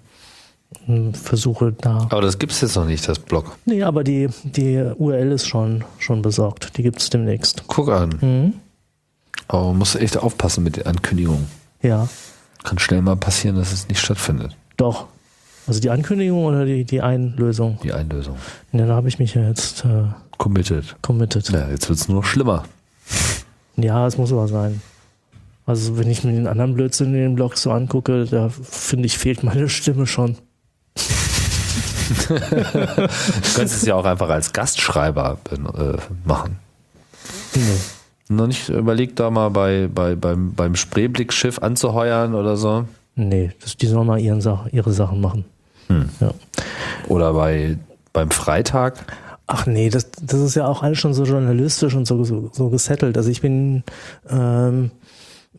versuche 1.13 1.71
da 1.71 2.07
Aber 2.09 2.21
das 2.21 2.39
gibt 2.39 2.51
es 2.51 2.61
jetzt 2.61 2.75
noch 2.75 2.85
nicht, 2.85 3.07
das 3.07 3.19
Blog. 3.19 3.55
Nee, 3.65 3.83
aber 3.83 4.03
die, 4.03 4.29
die 4.43 4.77
URL 4.97 5.31
ist 5.31 5.47
schon, 5.47 5.83
schon 5.99 6.21
besorgt. 6.21 6.77
Die 6.77 6.83
gibt 6.83 6.99
es 6.99 7.09
demnächst. 7.09 7.63
Guck 7.67 7.89
an. 7.89 8.17
Mhm. 8.21 8.53
Aber 9.47 9.67
man 9.67 9.77
muss 9.79 9.95
echt 9.95 10.17
aufpassen 10.17 10.63
mit 10.63 10.77
den 10.77 10.85
Ankündigungen. 10.87 11.47
Ja, 11.81 12.07
Kann 12.63 12.79
schnell 12.79 13.01
mal 13.01 13.17
passieren, 13.17 13.55
dass 13.57 13.71
es 13.73 13.87
nicht 13.89 13.99
stattfindet, 13.99 14.55
doch. 14.77 15.07
Also 15.67 15.79
die 15.79 15.89
Ankündigung 15.89 16.45
oder 16.45 16.65
die, 16.65 16.83
die 16.85 17.01
Einlösung? 17.01 17.79
die 17.83 17.93
Einlösung. 17.93 18.35
Ja, 18.73 18.85
da 18.85 18.95
habe 18.95 19.07
ich 19.07 19.19
mich 19.19 19.33
ja 19.35 19.47
jetzt 19.47 19.85
äh, 19.85 20.05
Committed. 20.37 20.95
committed. 21.01 21.49
Ja, 21.49 21.69
jetzt 21.69 21.87
wird 21.87 21.99
es 21.99 22.07
nur 22.07 22.17
noch 22.17 22.25
schlimmer. 22.25 22.63
Ja, 23.75 24.05
es 24.07 24.17
muss 24.17 24.31
aber 24.31 24.47
sein. 24.47 24.81
Also 25.65 25.97
wenn 25.97 26.09
ich 26.09 26.23
mir 26.23 26.33
den 26.33 26.47
anderen 26.47 26.73
Blödsinn 26.73 27.07
in 27.07 27.21
den 27.21 27.35
Blogs 27.35 27.61
so 27.61 27.71
angucke, 27.71 28.25
da 28.25 28.49
finde 28.49 29.05
ich, 29.05 29.17
fehlt 29.17 29.43
meine 29.43 29.69
Stimme 29.69 30.05
schon. 30.07 30.37
Du 32.27 32.35
könntest 33.55 33.77
es 33.77 33.85
ja 33.85 33.95
auch 33.95 34.05
einfach 34.05 34.29
als 34.29 34.51
Gastschreiber 34.51 35.37
äh, 35.51 35.97
machen. 36.27 36.57
Nee. 37.55 37.61
Noch 38.29 38.47
nicht 38.47 38.69
überlegt, 38.69 39.19
da 39.19 39.29
mal 39.29 39.49
bei, 39.49 39.89
bei, 39.93 40.15
beim, 40.15 40.53
beim 40.53 40.75
Spreeblickschiff 40.75 41.59
anzuheuern 41.59 42.35
oder 42.35 42.57
so? 42.57 42.85
Nee, 43.15 43.51
das, 43.61 43.77
die 43.77 43.87
sollen 43.87 44.07
mal 44.07 44.19
ihren 44.19 44.41
Sach, 44.41 44.67
ihre 44.71 44.91
Sachen 44.91 45.21
machen. 45.21 45.45
Hm. 45.87 46.09
Ja. 46.19 46.33
Oder 47.07 47.33
bei, 47.33 47.77
beim 48.11 48.31
Freitag? 48.31 49.05
Ach 49.45 49.65
nee, 49.65 49.89
das, 49.89 50.09
das 50.21 50.39
ist 50.39 50.55
ja 50.55 50.67
auch 50.67 50.83
alles 50.83 50.99
schon 50.99 51.13
so 51.13 51.25
journalistisch 51.25 51.95
und 51.95 52.05
so, 52.05 52.23
so, 52.23 52.49
so 52.53 52.69
gesettelt. 52.69 53.17
Also 53.17 53.29
ich 53.29 53.41
bin, 53.41 53.83
ähm, 54.29 54.91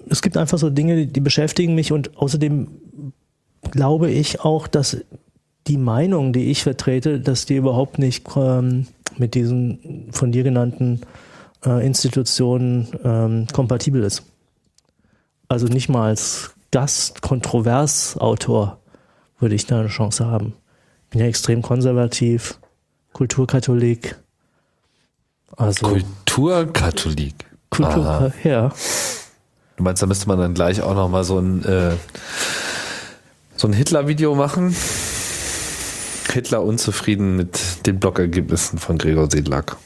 es 0.08 0.22
gibt 0.22 0.36
einfach 0.36 0.58
so 0.58 0.70
Dinge, 0.70 0.96
die, 0.96 1.06
die 1.06 1.20
beschäftigen 1.20 1.74
mich 1.74 1.92
und 1.92 2.16
außerdem 2.16 2.68
glaube 3.70 4.10
ich 4.10 4.40
auch, 4.40 4.66
dass 4.66 4.98
die 5.66 5.78
Meinung, 5.78 6.32
die 6.32 6.50
ich 6.50 6.62
vertrete, 6.62 7.20
dass 7.20 7.46
die 7.46 7.56
überhaupt 7.56 7.98
nicht 7.98 8.26
ähm, 8.36 8.86
mit 9.16 9.34
diesen 9.34 10.08
von 10.12 10.32
dir 10.32 10.42
genannten 10.42 11.00
äh, 11.64 11.86
Institutionen 11.86 12.88
ähm, 13.04 13.46
kompatibel 13.52 14.02
ist. 14.02 14.22
also 15.48 15.66
nicht 15.66 15.88
mal 15.88 16.08
als 16.08 16.54
Gast-Kontroversautor 16.70 18.78
würde 19.38 19.54
ich 19.54 19.66
da 19.66 19.80
eine 19.80 19.88
Chance 19.88 20.26
haben. 20.26 20.54
Bin 21.10 21.20
ja 21.20 21.26
extrem 21.26 21.62
konservativ, 21.62 22.58
Kulturkatholik. 23.14 24.16
Also 25.56 25.86
Kulturkatholik. 25.86 27.34
Kultur, 27.70 28.06
Aha. 28.06 28.32
ja. 28.44 28.72
Du 29.76 29.82
meinst, 29.82 30.02
da 30.02 30.06
müsste 30.06 30.28
man 30.28 30.38
dann 30.38 30.52
gleich 30.54 30.82
auch 30.82 30.94
noch 30.94 31.08
mal 31.08 31.24
so 31.24 31.38
ein, 31.38 31.64
äh, 31.64 31.92
so 33.56 33.66
ein 33.66 33.72
Hitler-Video 33.72 34.34
machen? 34.34 34.74
Hitler 36.32 36.62
unzufrieden 36.62 37.36
mit 37.36 37.86
den 37.86 38.00
Blockergebnissen 38.00 38.78
von 38.78 38.98
Gregor 38.98 39.30
Sedlak. 39.30 39.76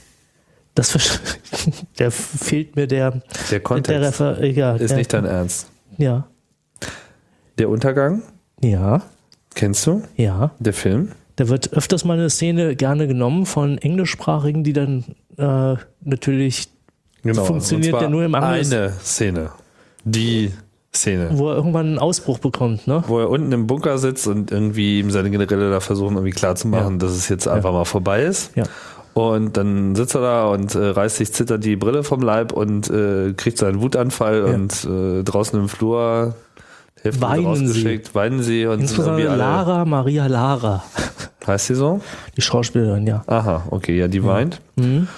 Das 0.74 0.92
der 1.98 2.10
fehlt 2.10 2.76
mir 2.76 2.86
der, 2.86 3.10
Der 3.10 3.20
der 3.50 3.60
Kontext 3.60 4.20
Refer 4.20 4.44
ja, 4.44 4.74
ist 4.76 4.90
der, 4.90 4.96
nicht 4.96 5.12
dein 5.12 5.24
Ernst. 5.26 5.68
ja, 5.98 6.26
Der 7.58 7.68
Untergang, 7.68 8.22
ja, 8.62 9.02
kennst 9.54 9.86
du? 9.86 10.02
ja. 10.16 10.50
Der 10.58 10.72
Film? 10.72 11.12
Da 11.38 11.48
wird 11.48 11.72
öfters 11.72 12.04
mal 12.04 12.14
eine 12.18 12.30
Szene 12.30 12.74
gerne 12.74 13.06
genommen 13.06 13.46
von 13.46 13.78
Englischsprachigen, 13.78 14.64
die 14.64 14.72
dann 14.72 15.04
äh, 15.36 15.76
natürlich, 16.04 16.68
Genau. 17.22 17.44
Funktioniert 17.44 18.00
ja 18.00 18.08
nur 18.08 18.24
im 18.24 18.34
Angles- 18.34 18.72
Eine 18.72 18.90
Szene. 19.00 19.50
Die 20.04 20.50
Szene. 20.94 21.28
wo 21.32 21.50
er 21.50 21.56
irgendwann 21.56 21.86
einen 21.86 21.98
Ausbruch 21.98 22.38
bekommt, 22.38 22.86
ne? 22.88 23.04
Wo 23.06 23.20
er 23.20 23.28
unten 23.30 23.52
im 23.52 23.66
Bunker 23.68 23.98
sitzt 23.98 24.26
und 24.26 24.50
irgendwie 24.50 24.98
ihm 25.00 25.10
seine 25.12 25.30
Generäle 25.30 25.70
da 25.70 25.80
versuchen, 25.80 26.14
irgendwie 26.16 26.30
klarzumachen, 26.32 26.94
Ja. 26.94 26.98
dass 26.98 27.12
es 27.12 27.28
jetzt 27.28 27.46
einfach 27.46 27.72
mal 27.72 27.84
vorbei 27.84 28.22
ist. 28.22 28.50
Ja. 28.56 28.64
Und 29.14 29.56
dann 29.56 29.94
sitzt 29.96 30.14
er 30.14 30.20
da 30.22 30.46
und 30.48 30.74
äh, 30.74 30.78
reißt 30.88 31.16
sich 31.16 31.32
zitternd 31.32 31.64
die 31.64 31.76
Brille 31.76 32.02
vom 32.04 32.20
Leib 32.22 32.52
und 32.52 32.88
äh, 32.90 33.32
kriegt 33.36 33.58
seinen 33.58 33.80
Wutanfall 33.80 34.44
Ja. 34.48 34.54
und 34.54 34.84
äh, 34.84 35.22
draußen 35.24 35.58
im 35.58 35.68
Flur 35.68 36.34
Hälfte 37.02 37.20
Weinen 37.20 37.46
rausgeschickt, 37.46 38.14
weinen 38.14 38.42
sie 38.42 38.66
und 38.66 38.80
Insbesondere 38.80 39.36
Lara, 39.36 39.84
Maria 39.84 40.26
Lara, 40.26 40.82
Heißt 41.46 41.68
sie 41.68 41.74
so? 41.74 42.00
die 42.36 42.42
Schauspielerin, 42.42 43.06
ja. 43.06 43.22
Aha, 43.26 43.64
okay, 43.70 43.98
ja, 43.98 44.08
die 44.08 44.22
weint. 44.24 44.60
Mhm. 44.76 45.08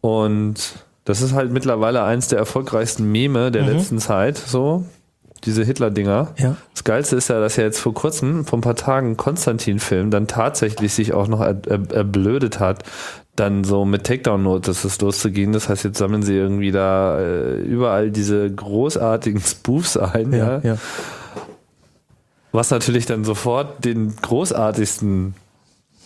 Und 0.00 0.84
das 1.04 1.22
ist 1.22 1.34
halt 1.34 1.52
mittlerweile 1.52 2.02
eins 2.02 2.28
der 2.28 2.38
erfolgreichsten 2.38 3.10
Meme 3.10 3.50
der 3.50 3.62
letzten 3.62 3.98
Zeit, 3.98 4.36
so. 4.36 4.84
Diese 5.44 5.64
Hitler-Dinger. 5.64 6.34
Ja. 6.38 6.56
Das 6.74 6.84
Geilste 6.84 7.16
ist 7.16 7.28
ja, 7.28 7.40
dass 7.40 7.56
ja 7.56 7.64
jetzt 7.64 7.78
vor 7.78 7.94
kurzem, 7.94 8.44
vor 8.44 8.58
ein 8.58 8.62
paar 8.62 8.76
Tagen, 8.76 9.16
Konstantin-Film 9.16 10.10
dann 10.10 10.26
tatsächlich 10.26 10.92
sich 10.92 11.12
auch 11.12 11.28
noch 11.28 11.40
er, 11.40 11.56
er, 11.66 11.92
erblödet 11.92 12.60
hat, 12.60 12.82
dann 13.36 13.64
so 13.64 13.84
mit 13.84 14.04
Takedown-Notices 14.04 15.00
loszugehen. 15.00 15.52
Das 15.52 15.68
heißt, 15.68 15.84
jetzt 15.84 15.98
sammeln 15.98 16.22
sie 16.22 16.34
irgendwie 16.34 16.72
da 16.72 17.20
äh, 17.20 17.60
überall 17.60 18.10
diese 18.10 18.50
großartigen 18.50 19.40
Spoofs 19.40 19.96
ein, 19.96 20.32
ja. 20.32 20.58
Ja, 20.58 20.60
ja. 20.62 20.78
Was 22.50 22.70
natürlich 22.70 23.06
dann 23.06 23.24
sofort 23.24 23.84
den 23.84 24.16
großartigsten 24.16 25.34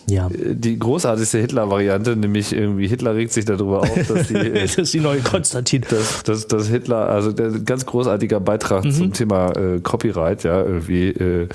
ja. 0.07 0.29
die 0.31 0.77
großartigste 0.77 1.39
Hitler-Variante, 1.39 2.15
nämlich 2.15 2.53
irgendwie 2.53 2.87
Hitler 2.87 3.15
regt 3.15 3.31
sich 3.31 3.45
darüber 3.45 3.81
auf, 3.81 4.07
dass 4.07 4.27
die, 4.27 4.33
Das 4.53 4.75
ist 4.75 4.93
die 4.93 4.99
neue 4.99 5.19
Konstantin. 5.23 5.83
dass, 5.89 6.23
dass, 6.23 6.47
dass 6.47 6.67
Hitler, 6.67 7.09
also 7.09 7.31
der 7.31 7.51
ganz 7.59 7.85
großartiger 7.85 8.39
Beitrag 8.39 8.91
zum 8.91 9.13
Thema 9.13 9.51
äh, 9.57 9.79
Copyright, 9.79 10.43
ja, 10.43 10.61
irgendwie 10.61 11.09
äh, 11.09 11.47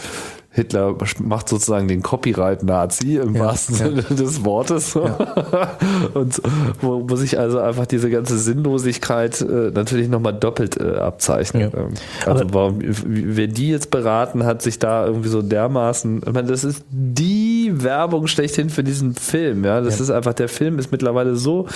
Hitler 0.58 0.94
macht 1.20 1.48
sozusagen 1.48 1.88
den 1.88 2.02
Copyright-Nazi 2.02 3.16
im 3.16 3.34
Ja, 3.34 3.40
wahrsten 3.46 3.76
ja. 3.76 3.86
Sinne 3.86 4.02
des 4.02 4.44
Wortes. 4.44 4.94
Und 6.14 6.42
wo, 6.80 7.08
wo 7.08 7.16
sich 7.16 7.38
also 7.38 7.58
einfach 7.60 7.86
diese 7.86 8.10
ganze 8.10 8.38
Sinnlosigkeit 8.38 9.40
äh, 9.40 9.70
natürlich 9.72 10.08
nochmal 10.08 10.34
doppelt 10.34 10.78
äh, 10.80 10.96
abzeichnet. 10.96 11.72
Ja. 11.72 11.80
Ähm, 11.80 11.94
Also 12.26 12.44
Aber- 12.44 12.54
warum, 12.54 12.78
wer 12.80 13.46
die 13.46 13.68
jetzt 13.70 13.90
beraten 13.90 14.44
hat, 14.44 14.62
sich 14.62 14.78
da 14.78 15.06
irgendwie 15.06 15.28
so 15.28 15.42
dermaßen, 15.42 16.22
ich 16.26 16.32
meine, 16.32 16.48
das 16.48 16.64
ist 16.64 16.84
die 16.90 17.70
Werbung 17.74 18.26
schlechthin 18.26 18.70
für 18.70 18.84
diesen 18.84 19.14
Film, 19.14 19.64
ja. 19.64 19.80
Das 19.80 19.98
Ja. 19.98 20.04
ist 20.04 20.10
einfach, 20.10 20.34
der 20.34 20.48
Film 20.48 20.78
ist 20.78 20.92
mittlerweile 20.92 21.36
so 21.36 21.66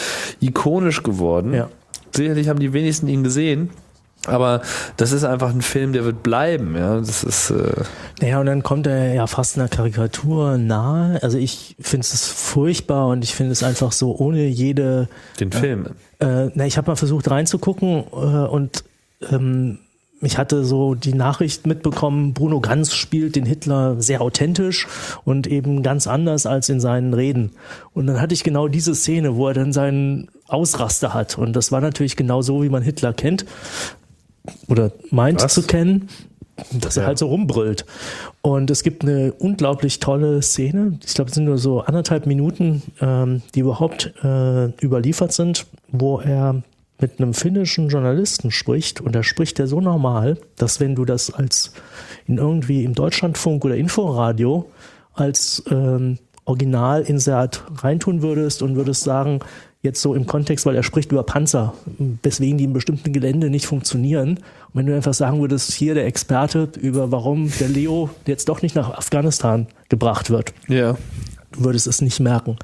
ikonisch 0.40 1.02
geworden. 1.02 1.54
Ja. 1.54 1.68
Sicherlich 2.14 2.48
haben 2.48 2.58
die 2.58 2.72
wenigsten 2.72 3.08
ihn 3.08 3.22
gesehen. 3.24 3.70
Aber 4.26 4.62
das 4.96 5.10
ist 5.10 5.24
einfach 5.24 5.50
ein 5.50 5.62
Film, 5.62 5.92
der 5.92 6.04
wird 6.04 6.22
bleiben, 6.22 6.76
ja. 6.76 6.98
Das 6.98 7.24
ist, 7.24 7.50
äh, 7.50 7.82
Naja, 8.20 8.38
und 8.38 8.46
dann 8.46 8.62
kommt 8.62 8.86
er 8.86 9.14
ja 9.14 9.26
fast 9.26 9.58
einer 9.58 9.68
Karikatur 9.68 10.58
nahe. 10.58 11.20
Also 11.22 11.38
ich 11.38 11.74
finde 11.80 12.04
es 12.04 12.28
furchtbar 12.28 13.08
und 13.08 13.24
ich 13.24 13.34
finde 13.34 13.52
es 13.52 13.64
einfach 13.64 13.90
so 13.90 14.16
ohne 14.16 14.46
jede. 14.46 15.08
den 15.40 15.50
Film. 15.50 15.86
Äh, 16.20 16.50
na, 16.54 16.66
ich 16.66 16.76
habe 16.76 16.88
mal 16.90 16.96
versucht 16.96 17.28
reinzugucken 17.30 18.04
äh, 18.12 18.16
und 18.16 18.84
ähm, 19.28 19.78
ich 20.20 20.38
hatte 20.38 20.64
so 20.64 20.94
die 20.94 21.14
Nachricht 21.14 21.66
mitbekommen, 21.66 22.32
Bruno 22.32 22.60
Ganz 22.60 22.94
spielt 22.94 23.34
den 23.34 23.44
Hitler 23.44 24.00
sehr 24.00 24.20
authentisch 24.20 24.86
und 25.24 25.48
eben 25.48 25.82
ganz 25.82 26.06
anders 26.06 26.46
als 26.46 26.68
in 26.68 26.78
seinen 26.78 27.12
Reden. 27.12 27.50
Und 27.92 28.06
dann 28.06 28.20
hatte 28.20 28.34
ich 28.34 28.44
genau 28.44 28.68
diese 28.68 28.94
Szene, 28.94 29.34
wo 29.34 29.48
er 29.48 29.54
dann 29.54 29.72
seinen 29.72 30.28
Ausraster 30.46 31.12
hat. 31.12 31.38
Und 31.38 31.54
das 31.54 31.72
war 31.72 31.80
natürlich 31.80 32.14
genau 32.14 32.40
so, 32.40 32.62
wie 32.62 32.68
man 32.68 32.84
Hitler 32.84 33.12
kennt 33.12 33.44
oder 34.68 34.92
meint 35.10 35.42
Was? 35.42 35.54
zu 35.54 35.62
kennen, 35.62 36.08
dass 36.72 36.96
er 36.96 37.02
Ja. 37.04 37.06
halt 37.08 37.18
so 37.18 37.26
rumbrüllt. 37.26 37.84
Und 38.42 38.70
es 38.70 38.82
gibt 38.82 39.02
eine 39.02 39.32
unglaublich 39.32 40.00
tolle 40.00 40.42
Szene, 40.42 40.98
ich 41.04 41.14
glaube, 41.14 41.28
es 41.30 41.34
sind 41.34 41.44
nur 41.44 41.58
so 41.58 41.80
anderthalb 41.80 42.26
Minuten, 42.26 42.82
ähm, 43.00 43.42
die 43.54 43.60
überhaupt 43.60 44.12
äh, 44.22 44.66
überliefert 44.84 45.32
sind, 45.32 45.66
wo 45.90 46.18
er 46.20 46.62
mit 47.00 47.18
einem 47.20 47.34
finnischen 47.34 47.88
Journalisten 47.88 48.50
spricht 48.52 49.00
und 49.00 49.12
da 49.14 49.22
spricht 49.24 49.58
er 49.58 49.66
so 49.66 49.80
normal, 49.80 50.38
dass 50.56 50.78
wenn 50.78 50.94
du 50.94 51.04
das 51.04 51.32
als 51.32 51.72
in 52.28 52.38
irgendwie 52.38 52.84
im 52.84 52.94
Deutschlandfunk 52.94 53.64
oder 53.64 53.76
Inforadio 53.76 54.70
als 55.14 55.64
ähm, 55.70 56.18
Originalinsert 56.44 57.64
reintun 57.82 58.22
würdest 58.22 58.62
und 58.62 58.76
würdest 58.76 59.02
sagen, 59.02 59.40
jetzt 59.82 60.00
so 60.00 60.14
im 60.14 60.26
Kontext, 60.26 60.64
weil 60.64 60.76
er 60.76 60.84
spricht 60.84 61.10
über 61.10 61.24
Panzer, 61.24 61.74
weswegen 62.22 62.56
die 62.56 62.64
in 62.64 62.72
bestimmten 62.72 63.12
Gelände 63.12 63.50
nicht 63.50 63.66
funktionieren. 63.66 64.36
Und 64.38 64.74
wenn 64.74 64.86
du 64.86 64.94
einfach 64.94 65.12
sagen 65.14 65.40
würdest, 65.40 65.72
hier 65.72 65.94
der 65.94 66.06
Experte 66.06 66.68
über 66.80 67.10
warum 67.10 67.50
der 67.58 67.68
Leo 67.68 68.08
jetzt 68.26 68.48
doch 68.48 68.62
nicht 68.62 68.76
nach 68.76 68.90
Afghanistan 68.94 69.66
gebracht 69.88 70.30
wird, 70.30 70.54
Ja. 70.68 70.96
du 71.50 71.64
würdest 71.64 71.88
es 71.88 72.00
nicht 72.00 72.20
merken. 72.20 72.56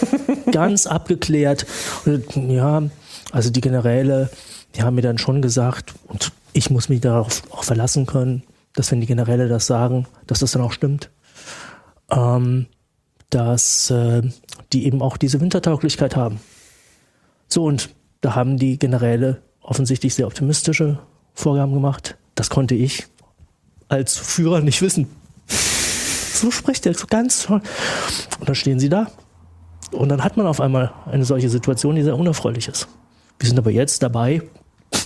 Ganz 0.52 0.86
abgeklärt. 0.86 1.66
Und, 2.06 2.50
ja, 2.50 2.82
also 3.32 3.50
die 3.50 3.60
Generäle, 3.60 4.30
die 4.74 4.82
haben 4.82 4.94
mir 4.94 5.02
dann 5.02 5.18
schon 5.18 5.42
gesagt, 5.42 5.92
und 6.08 6.32
ich 6.54 6.70
muss 6.70 6.88
mich 6.88 7.00
darauf 7.02 7.42
auch 7.50 7.64
verlassen 7.64 8.06
können, 8.06 8.42
dass 8.74 8.90
wenn 8.90 9.00
die 9.02 9.06
Generäle 9.06 9.46
das 9.48 9.66
sagen, 9.66 10.06
dass 10.26 10.38
das 10.38 10.52
dann 10.52 10.62
auch 10.62 10.72
stimmt. 10.72 11.10
Ähm, 12.10 12.66
dass 13.28 13.90
äh, 13.90 14.22
die 14.72 14.86
eben 14.86 15.00
auch 15.02 15.16
diese 15.16 15.40
Wintertauglichkeit 15.40 16.16
haben. 16.16 16.40
So, 17.52 17.64
und 17.64 17.90
da 18.22 18.34
haben 18.34 18.56
die 18.56 18.78
Generäle 18.78 19.42
offensichtlich 19.60 20.14
sehr 20.14 20.26
optimistische 20.26 20.98
Vorgaben 21.34 21.74
gemacht. 21.74 22.16
Das 22.34 22.48
konnte 22.48 22.74
ich 22.74 23.04
als 23.88 24.16
Führer 24.16 24.62
nicht 24.62 24.80
wissen. 24.80 25.06
So 25.46 26.50
spricht 26.50 26.86
er 26.86 26.94
so 26.94 27.06
ganz 27.06 27.42
toll. 27.42 27.60
Und 28.40 28.48
dann 28.48 28.54
stehen 28.54 28.80
sie 28.80 28.88
da. 28.88 29.08
Und 29.90 30.08
dann 30.08 30.24
hat 30.24 30.38
man 30.38 30.46
auf 30.46 30.62
einmal 30.62 30.94
eine 31.04 31.26
solche 31.26 31.50
Situation, 31.50 31.94
die 31.94 32.02
sehr 32.02 32.16
unerfreulich 32.16 32.68
ist. 32.68 32.88
Wir 33.38 33.48
sind 33.50 33.58
aber 33.58 33.70
jetzt 33.70 34.02
dabei, 34.02 34.40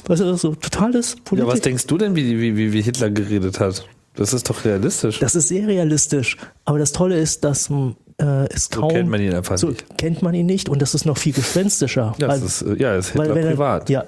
was 0.07 0.21
ist 0.21 0.27
das 0.29 0.41
so 0.43 0.55
totales 0.55 1.15
Ja, 1.15 1.21
Politik. 1.25 1.53
was 1.53 1.61
denkst 1.63 1.87
du 1.89 1.99
denn, 1.99 2.15
wie, 2.15 2.57
wie, 2.57 2.73
wie 2.73 2.81
Hitler 2.81 3.11
geredet 3.11 3.59
hat? 3.59 3.85
Das 4.15 4.33
ist 4.33 4.49
doch 4.49 4.65
realistisch. 4.65 5.19
das 5.19 5.35
ist 5.35 5.49
sehr 5.49 5.67
realistisch. 5.67 6.37
Aber 6.65 6.79
das 6.79 6.93
Tolle 6.93 7.19
ist, 7.19 7.43
dass 7.43 7.71
äh, 8.19 8.47
es 8.53 8.69
so 8.73 8.81
kaum 8.81 8.91
kennt 8.91 9.11
man 9.11 9.21
ihn 9.21 9.35
einfach 9.35 9.59
so 9.59 9.69
nicht. 9.69 9.99
kennt 9.99 10.23
man 10.23 10.35
ihn 10.35 10.47
nicht 10.47 10.69
und 10.69 10.81
das 10.83 10.95
ist 10.95 11.05
noch 11.05 11.19
viel 11.19 11.33
gespenstischer. 11.33 12.15
Ja, 12.19 12.29
Weil- 12.29 12.43
ist, 12.43 12.63
äh, 12.63 12.75
ja, 12.77 12.97
das 12.97 13.09
ist 13.09 13.17
weil 13.17 13.27
Hitler 13.27 13.35
wenn 13.37 13.45
er- 13.45 13.51
privat. 13.51 13.91
Ja, 13.91 14.05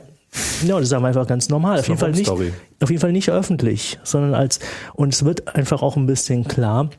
ja, 0.66 0.76
das 0.78 0.88
ist 0.88 0.92
einfach 0.92 1.26
ganz 1.26 1.48
normal. 1.48 1.78
Auf 1.80 1.88
jeden, 1.88 1.98
Fall 1.98 2.10
nicht, 2.12 2.28
auf 2.28 2.40
jeden 2.90 2.98
Fall 3.00 3.12
nicht 3.12 3.30
öffentlich, 3.30 3.98
sondern 4.04 4.34
als, 4.34 4.60
und 4.94 5.14
es 5.14 5.24
wird 5.24 5.54
einfach 5.56 5.80
auch 5.82 5.96
ein 5.96 6.06
bisschen 6.06 6.46
klar, 6.46 6.90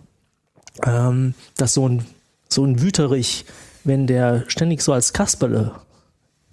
ähm, 0.86 1.36
dass 1.58 1.76
so 1.76 1.88
ein, 1.88 2.06
so 2.48 2.64
ein 2.66 2.82
Wüterich, 2.82 3.46
wenn 3.84 4.08
der 4.08 4.46
ständig 4.48 4.82
so 4.82 4.94
als 4.94 5.14
Kasperle 5.14 5.72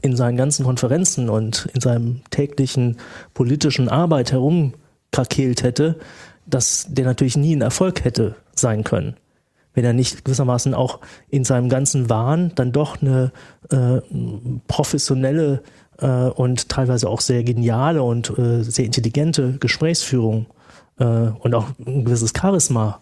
in 0.02 0.16
seinen 0.16 0.37
ganzen 0.37 0.64
Konferenzen 0.66 1.30
und 1.30 1.66
in 1.72 1.80
seinem 1.80 2.20
täglichen 2.30 2.99
politischen 3.33 3.88
Arbeit 3.88 4.33
herumkrakelt 4.33 5.62
hätte, 5.62 5.99
dass 6.46 6.87
der 6.91 7.07
natürlich 7.07 7.37
nie 7.38 7.57
ein 7.57 7.62
Erfolg 7.62 8.04
hätte 8.04 8.37
sein 8.54 8.84
können. 8.84 9.16
Wenn 9.76 9.84
er 9.84 9.92
nicht 9.92 10.24
gewissermaßen 10.24 10.74
auch 10.74 10.98
in 11.28 11.44
seinem 11.44 11.68
ganzen 11.68 12.11
Wahn 12.11 12.50
dann 12.57 12.72
doch 12.72 13.00
eine 13.00 13.30
äh, 13.70 14.00
professionelle 14.66 15.62
äh, 15.98 16.07
und 16.07 16.68
teilweise 16.68 17.08
auch 17.08 17.20
sehr 17.20 17.44
geniale 17.44 18.03
und 18.03 18.36
äh, 18.38 18.62
sehr 18.62 18.86
intelligente 18.86 19.58
Gesprächsführung 19.61 20.46
äh, 20.98 21.04
und 21.04 21.54
auch 21.54 21.66
ein 21.86 22.04
gewisses 22.04 22.32
Charisma 22.36 23.00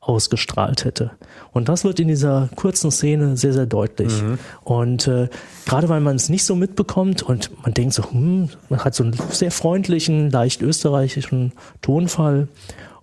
ausgestrahlt 0.00 0.84
hätte. 0.84 1.12
Und 1.52 1.68
das 1.68 1.84
wird 1.84 1.98
in 1.98 2.08
dieser 2.08 2.48
kurzen 2.56 2.90
Szene 2.90 3.36
sehr, 3.36 3.52
sehr 3.52 3.66
deutlich. 3.66 4.22
Und 4.62 5.08
äh, 5.08 5.28
gerade 5.66 5.88
weil 5.88 6.00
man 6.00 6.16
es 6.16 6.28
nicht 6.28 6.44
so 6.44 6.54
mitbekommt 6.54 7.22
und 7.22 7.50
man 7.62 7.72
denkt 7.74 7.94
so, 7.94 8.10
hm, 8.10 8.50
man 8.68 8.84
hat 8.84 8.94
so 8.94 9.04
einen 9.04 9.14
sehr 9.30 9.50
freundlichen, 9.50 10.30
leicht 10.30 10.62
österreichischen 10.62 11.52
Tonfall. 11.80 12.48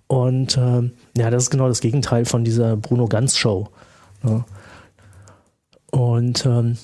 Und 0.06 0.56
äh, 0.56 0.90
ja, 1.16 1.30
das 1.30 1.44
ist 1.44 1.50
genau 1.50 1.68
das 1.68 1.80
Gegenteil 1.80 2.24
von 2.24 2.44
dieser 2.44 2.76
Bruno 2.76 3.06
Ganz 3.06 3.36
Show. 3.36 3.68
Ne? 4.22 4.44
Und 5.90 6.46
ähm, 6.46 6.78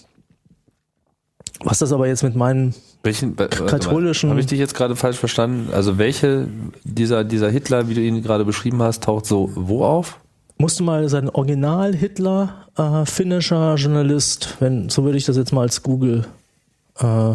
was 1.61 1.79
das 1.79 1.93
aber 1.93 2.07
jetzt 2.07 2.23
mit 2.23 2.37
meinen 2.37 2.75
Welchen 3.03 3.37
katholischen- 3.37 4.31
Habe 4.31 4.41
ich 4.41 4.47
dich 4.47 4.59
jetzt 4.59 4.75
gerade 4.75 4.97
falsch 4.97 5.17
verstanden? 5.17 5.73
Also 5.73 5.99
welche 5.99 6.49
dieser, 6.85 7.25
dieser 7.25 7.49
Hitler, 7.51 7.89
wie 7.89 7.95
du 7.95 8.01
ihn 8.01 8.23
gerade 8.23 8.45
beschrieben 8.45 8.83
hast, 8.83 9.05
taucht 9.05 9.27
so 9.27 9.51
wo 9.55 9.85
auf? 9.85 10.19
musste 10.59 10.83
mal 10.83 11.09
sein 11.09 11.31
Original 11.31 11.95
Hitler 11.95 12.67
äh, 12.77 13.07
finnischer 13.07 13.77
Journalist, 13.77 14.57
wenn 14.61 14.89
so 14.89 15.05
würde 15.05 15.17
ich 15.17 15.25
das 15.25 15.37
jetzt 15.37 15.53
mal 15.53 15.63
als 15.63 15.83
Google 15.83 16.27
äh, 16.99 17.35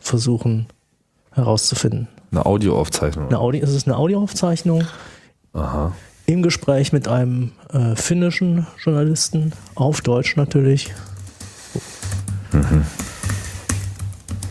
versuchen 0.00 0.66
herauszufinden. 1.32 2.08
Eine 2.30 2.46
Audioaufzeichnung. 2.46 3.28
Eine 3.28 3.38
Audi 3.38 3.60
es 3.60 3.74
ist 3.74 3.86
eine 3.86 3.96
Audioaufzeichnung 3.96 4.84
Aha. 5.52 5.92
im 6.26 6.42
Gespräch 6.42 6.92
mit 6.92 7.08
einem 7.08 7.52
äh, 7.72 7.94
finnischen 7.96 8.66
Journalisten 8.82 9.52
auf 9.74 10.00
Deutsch 10.00 10.36
natürlich. 10.36 10.92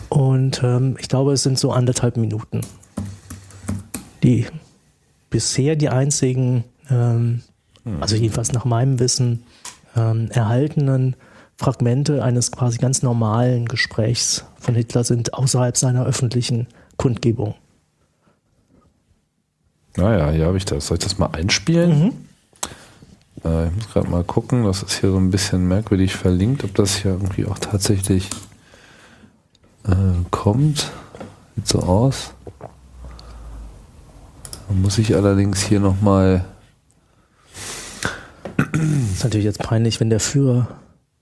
Und 0.08 0.62
ähm, 0.62 0.96
ich 1.00 1.08
glaube, 1.08 1.32
es 1.32 1.42
sind 1.42 1.58
so 1.58 1.72
anderthalb 1.72 2.16
Minuten. 2.16 2.60
Die 4.22 4.46
bisher 5.30 5.74
die 5.76 5.88
einzigen, 5.88 6.64
ähm, 6.90 7.42
also 8.00 8.16
jedenfalls 8.16 8.52
nach 8.52 8.64
meinem 8.64 8.98
Wissen, 9.00 9.44
ähm, 9.96 10.28
erhaltenen 10.30 11.16
Fragmente 11.56 12.22
eines 12.22 12.52
quasi 12.52 12.78
ganz 12.78 13.02
normalen 13.02 13.66
Gesprächs 13.66 14.44
von 14.58 14.74
Hitler 14.74 15.04
sind 15.04 15.34
außerhalb 15.34 15.76
seiner 15.76 16.04
öffentlichen 16.04 16.66
Kundgebung. 16.96 17.54
Naja, 19.96 20.30
hier 20.30 20.46
habe 20.46 20.56
ich 20.56 20.64
das. 20.64 20.86
Soll 20.86 20.96
ich 20.96 21.04
das 21.04 21.18
mal 21.18 21.30
einspielen? 21.32 22.04
Mhm. 22.04 22.12
Äh, 23.44 23.68
ich 23.68 23.74
muss 23.74 23.88
gerade 23.92 24.08
mal 24.08 24.24
gucken. 24.24 24.64
Das 24.64 24.82
ist 24.82 25.00
hier 25.00 25.10
so 25.10 25.18
ein 25.18 25.30
bisschen 25.30 25.68
merkwürdig 25.68 26.14
verlinkt, 26.14 26.64
ob 26.64 26.74
das 26.74 26.96
hier 26.96 27.12
irgendwie 27.12 27.46
auch 27.46 27.58
tatsächlich 27.58 28.30
äh, 29.86 30.24
kommt. 30.30 30.90
Sieht 31.56 31.68
so 31.68 31.80
aus. 31.80 32.32
Da 34.68 34.74
muss 34.74 34.96
ich 34.98 35.14
allerdings 35.14 35.60
hier 35.62 35.80
nochmal. 35.80 36.44
ist 39.12 39.24
natürlich 39.24 39.44
jetzt 39.44 39.58
peinlich, 39.58 40.00
wenn 40.00 40.08
der 40.08 40.20
Führer 40.20 40.68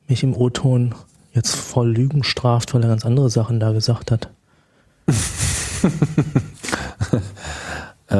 mich 0.06 0.22
im 0.22 0.36
O-Ton 0.36 0.94
jetzt 1.32 1.56
voll 1.56 1.90
Lügen 1.90 2.22
straft, 2.22 2.74
weil 2.74 2.82
er 2.82 2.88
ganz 2.88 3.04
andere 3.04 3.30
Sachen 3.30 3.58
da 3.58 3.72
gesagt 3.72 4.12
hat. 4.12 4.30
Äh, 8.10 8.16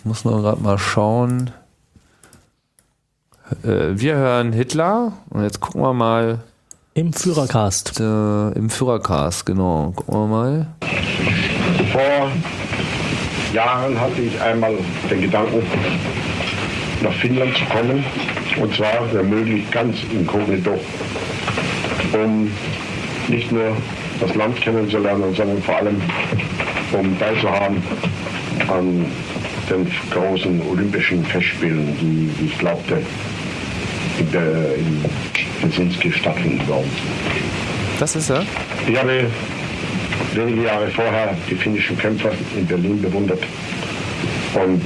ich 0.00 0.06
muss 0.06 0.24
nur 0.24 0.40
gerade 0.40 0.62
mal 0.62 0.78
schauen. 0.78 1.50
Äh, 3.62 3.90
wir 4.00 4.14
hören 4.14 4.54
Hitler 4.54 5.12
und 5.28 5.42
jetzt 5.42 5.60
gucken 5.60 5.82
wir 5.82 5.92
mal 5.92 6.38
Im 6.94 7.12
Führercast. 7.12 8.00
äh, 8.00 8.52
im 8.52 8.70
Führercast, 8.70 9.44
genau. 9.44 9.92
Gucken 9.94 10.14
wir 10.14 10.26
mal. 10.26 10.66
Vor 11.92 12.30
Jahren 13.52 14.00
hatte 14.00 14.22
ich 14.22 14.40
einmal 14.40 14.72
den 15.10 15.20
Gedanken, 15.20 15.62
nach 17.02 17.12
Finnland 17.12 17.54
zu 17.58 17.64
kommen. 17.66 18.02
Und 18.58 18.74
zwar, 18.74 19.12
wenn 19.12 19.28
möglich, 19.28 19.70
ganz 19.70 19.98
inkognito. 20.10 20.80
Um 22.14 22.50
nicht 23.28 23.52
nur 23.52 23.76
das 24.18 24.34
Land 24.34 24.56
kennenzulernen, 24.62 25.34
sondern 25.34 25.62
vor 25.62 25.76
allem, 25.76 26.00
um 26.92 27.18
teilzuhaben 27.18 27.82
an 28.66 29.04
den 29.70 29.86
großen 30.10 30.60
Olympischen 30.68 31.24
Festspielen, 31.24 31.96
die, 32.00 32.46
ich 32.46 32.58
glaubte, 32.58 32.98
in, 34.18 34.32
der, 34.32 34.74
in 34.76 35.04
Helsinki 35.60 36.12
stattfinden 36.12 36.66
werden. 36.68 36.90
Das 37.98 38.16
ist 38.16 38.30
er. 38.30 38.44
Ich 38.86 38.98
habe 38.98 39.26
wenige 40.34 40.64
Jahre 40.64 40.88
vorher 40.88 41.36
die 41.48 41.54
finnischen 41.54 41.96
Kämpfer 41.98 42.30
in 42.56 42.66
Berlin 42.66 43.00
bewundert 43.00 43.42
und 44.54 44.82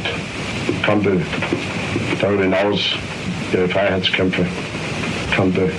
kannte 0.82 1.20
darüber 2.20 2.42
hinaus 2.42 2.96
ihre 3.52 3.68
Freiheitskämpfe, 3.68 4.46
kannte 5.34 5.70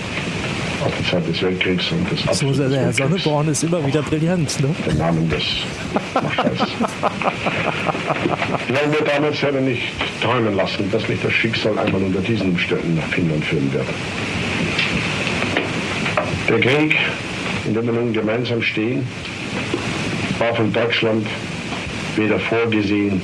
aus 0.86 0.92
der 1.00 1.06
Zeit 1.06 1.28
des 1.28 1.42
Weltkriegs 1.42 1.92
und 1.92 2.12
des 2.12 2.22
So, 2.22 2.30
Abschlusses 2.30 2.58
der 2.58 2.88
des 2.88 3.00
Herr 3.00 3.08
Sonneborn 3.10 3.48
ist 3.50 3.64
immer 3.64 3.86
wieder 3.86 4.02
brillant. 4.04 4.60
Ne? 4.62 4.76
den 4.86 4.98
Namen 4.98 5.30
des. 5.30 5.44
Ich 8.68 8.76
habe 8.76 8.88
mir 8.90 9.06
damals 9.06 9.40
selber 9.40 9.62
nicht 9.62 9.84
träumen 10.22 10.56
lassen, 10.56 10.90
dass 10.92 11.08
mich 11.08 11.20
das 11.22 11.34
Schicksal 11.34 11.78
einmal 11.80 12.02
unter 12.04 12.22
diesen 12.22 12.52
Umständen 12.52 12.96
nach 12.96 13.08
Finnland 13.08 13.44
führen 13.44 13.72
wird. 13.74 13.88
Der 16.48 16.60
Krieg, 16.60 16.96
in 17.66 17.74
dem 17.74 17.86
wir 17.86 17.94
nun 17.94 18.14
gemeinsam 18.14 18.62
stehen, 18.62 19.08
war 20.38 20.54
von 20.54 20.72
Deutschland 20.72 21.26
weder 22.16 22.40
vorgesehen 22.40 23.22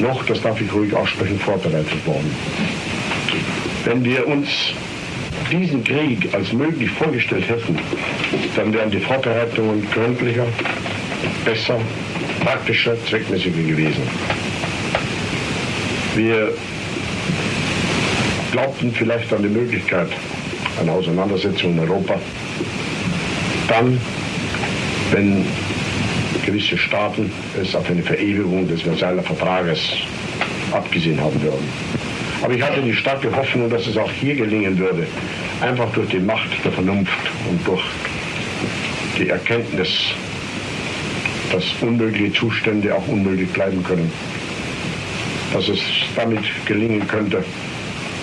noch, 0.00 0.24
das 0.26 0.40
darf 0.42 0.60
ich 0.60 0.72
ruhig 0.72 0.94
aussprechen, 0.94 1.38
vorbereitet 1.38 2.06
worden. 2.06 2.34
Wenn 3.84 4.04
wir 4.04 4.26
uns 4.26 4.48
diesen 5.52 5.84
Krieg 5.84 6.28
als 6.32 6.52
möglich 6.52 6.90
vorgestellt 6.90 7.48
hätten, 7.48 7.78
dann 8.56 8.72
wären 8.72 8.90
die 8.90 9.00
Vorbereitungen 9.00 9.86
gründlicher, 9.92 10.46
besser, 11.44 11.78
praktischer, 12.40 12.96
zweckmäßiger 13.06 13.62
gewesen. 13.62 14.02
Wir 16.16 16.52
glaubten 18.52 18.92
vielleicht 18.92 19.32
an 19.32 19.42
die 19.42 19.48
Möglichkeit 19.48 20.08
einer 20.80 20.92
Auseinandersetzung 20.92 21.72
in 21.72 21.80
Europa, 21.80 22.18
dann, 23.68 24.00
wenn 25.10 25.44
gewisse 26.44 26.76
Staaten 26.76 27.30
es 27.60 27.74
auf 27.74 27.88
eine 27.88 28.02
Verewigung 28.02 28.66
des 28.68 28.82
Versailler 28.82 29.22
Vertrages 29.22 29.80
abgesehen 30.72 31.20
haben 31.20 31.40
würden. 31.42 31.68
Aber 32.42 32.54
ich 32.54 32.62
hatte 32.62 32.82
die 32.82 32.94
starke 32.94 33.34
Hoffnung, 33.34 33.70
dass 33.70 33.86
es 33.86 33.96
auch 33.96 34.10
hier 34.10 34.34
gelingen 34.34 34.76
würde, 34.76 35.06
einfach 35.62 35.90
durch 35.92 36.08
die 36.08 36.18
Macht 36.18 36.48
der 36.64 36.72
Vernunft 36.72 37.18
und 37.48 37.66
durch 37.66 37.82
die 39.18 39.28
Erkenntnis, 39.28 39.88
dass 41.52 41.64
unmögliche 41.80 42.32
Zustände 42.32 42.94
auch 42.94 43.06
unmöglich 43.06 43.48
bleiben 43.50 43.82
können, 43.84 44.10
dass 45.52 45.68
es 45.68 45.78
damit 46.16 46.42
gelingen 46.66 47.06
könnte, 47.06 47.44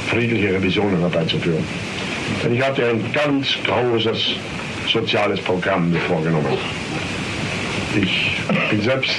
friedliche 0.09 0.53
Revisionen 0.53 0.99
herbeizuführen. 0.99 1.63
Denn 2.43 2.55
ich 2.55 2.61
hatte 2.61 2.89
ein 2.89 3.03
ganz 3.13 3.47
großes 3.65 4.35
soziales 4.91 5.39
Programm 5.41 5.91
mir 5.91 5.99
vorgenommen. 6.01 6.57
Ich 7.95 8.33
bin 8.69 8.81
selbst 8.81 9.11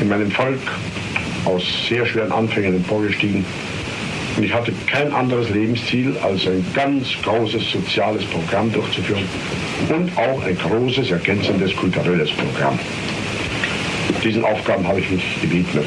in 0.00 0.08
meinem 0.08 0.30
Volk 0.30 0.60
aus 1.44 1.62
sehr 1.88 2.04
schweren 2.06 2.32
Anfängen 2.32 2.74
emporgestiegen 2.74 3.44
und 4.36 4.42
ich 4.42 4.52
hatte 4.52 4.72
kein 4.86 5.12
anderes 5.12 5.50
Lebensziel, 5.50 6.16
als 6.22 6.46
ein 6.46 6.64
ganz 6.74 7.08
großes 7.22 7.70
soziales 7.70 8.24
Programm 8.26 8.72
durchzuführen 8.72 9.24
und 9.88 10.16
auch 10.18 10.42
ein 10.44 10.58
großes 10.58 11.10
ergänzendes 11.10 11.74
kulturelles 11.76 12.30
Programm. 12.32 12.78
Diesen 14.22 14.44
Aufgaben 14.44 14.86
habe 14.86 15.00
ich 15.00 15.10
mich 15.10 15.40
gewidmet. 15.42 15.86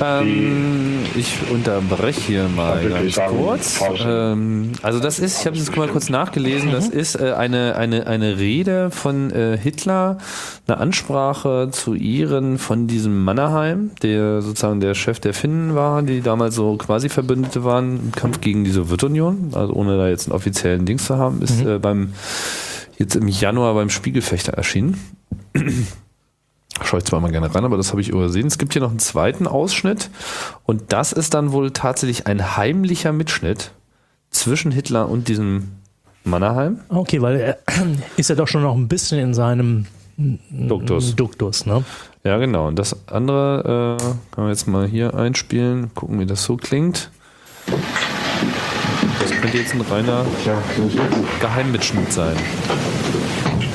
Ähm, 0.00 1.00
ich 1.14 1.38
unterbreche 1.50 2.20
hier 2.20 2.48
mal 2.48 2.88
ganz 2.88 3.18
kurz. 3.28 3.80
Ähm, 4.04 4.72
also 4.82 5.00
das 5.00 5.18
ist, 5.18 5.40
ich 5.40 5.46
habe 5.46 5.56
das 5.56 5.74
mal 5.76 5.88
kurz 5.88 6.08
nachgelesen, 6.08 6.72
das 6.72 6.88
ist 6.88 7.20
äh, 7.20 7.32
eine, 7.32 7.76
eine, 7.76 8.06
eine 8.06 8.38
Rede 8.38 8.90
von 8.90 9.30
äh, 9.30 9.56
Hitler, 9.56 10.18
eine 10.66 10.78
Ansprache 10.78 11.68
zu 11.70 11.94
Ehren 11.94 12.58
von 12.58 12.86
diesem 12.86 13.24
Mannerheim, 13.24 13.90
der 14.02 14.42
sozusagen 14.42 14.80
der 14.80 14.94
Chef 14.94 15.20
der 15.20 15.34
Finnen 15.34 15.74
war, 15.74 16.02
die 16.02 16.20
damals 16.20 16.54
so 16.54 16.76
quasi 16.76 17.08
Verbündete 17.08 17.64
waren 17.64 17.96
im 17.96 18.12
Kampf 18.12 18.40
gegen 18.40 18.64
die 18.64 18.72
Sowjetunion, 18.72 19.50
also 19.54 19.72
ohne 19.74 19.96
da 19.96 20.08
jetzt 20.08 20.28
einen 20.28 20.36
offiziellen 20.36 20.86
Dings 20.86 21.04
zu 21.04 21.16
haben, 21.16 21.42
ist 21.42 21.64
äh, 21.64 21.78
beim 21.78 22.14
jetzt 22.98 23.16
im 23.16 23.28
Januar 23.28 23.74
beim 23.74 23.90
Spiegelfechter 23.90 24.52
erschienen. 24.52 24.96
Schaue 26.82 26.98
ich 26.98 27.04
zwar 27.04 27.20
mal 27.20 27.30
gerne 27.30 27.54
ran, 27.54 27.64
aber 27.64 27.76
das 27.76 27.90
habe 27.90 28.00
ich 28.00 28.08
übersehen. 28.08 28.46
Es 28.46 28.58
gibt 28.58 28.72
hier 28.72 28.82
noch 28.82 28.90
einen 28.90 28.98
zweiten 28.98 29.46
Ausschnitt 29.46 30.10
und 30.64 30.92
das 30.92 31.12
ist 31.12 31.34
dann 31.34 31.52
wohl 31.52 31.70
tatsächlich 31.70 32.26
ein 32.26 32.56
heimlicher 32.56 33.12
Mitschnitt 33.12 33.70
zwischen 34.30 34.72
Hitler 34.72 35.08
und 35.08 35.28
diesem 35.28 35.72
Mannerheim. 36.24 36.80
Okay, 36.88 37.22
weil 37.22 37.36
er 37.36 37.58
ist 38.16 38.30
ja 38.30 38.34
doch 38.34 38.48
schon 38.48 38.62
noch 38.62 38.74
ein 38.74 38.88
bisschen 38.88 39.18
in 39.18 39.34
seinem 39.34 39.86
Duktus. 40.16 41.14
Duktus, 41.14 41.66
ne? 41.66 41.84
Ja, 42.24 42.38
genau. 42.38 42.68
Und 42.68 42.78
das 42.78 42.96
andere 43.08 43.98
äh, 44.00 44.34
können 44.34 44.46
wir 44.46 44.48
jetzt 44.48 44.66
mal 44.66 44.86
hier 44.86 45.14
einspielen, 45.14 45.92
gucken, 45.94 46.18
wie 46.20 46.26
das 46.26 46.44
so 46.44 46.56
klingt. 46.56 47.10
Das 49.20 49.30
könnte 49.30 49.58
jetzt 49.58 49.74
ein 49.74 49.80
reiner 49.80 50.24
Geheimmitschnitt 51.40 52.12
sein. 52.12 52.36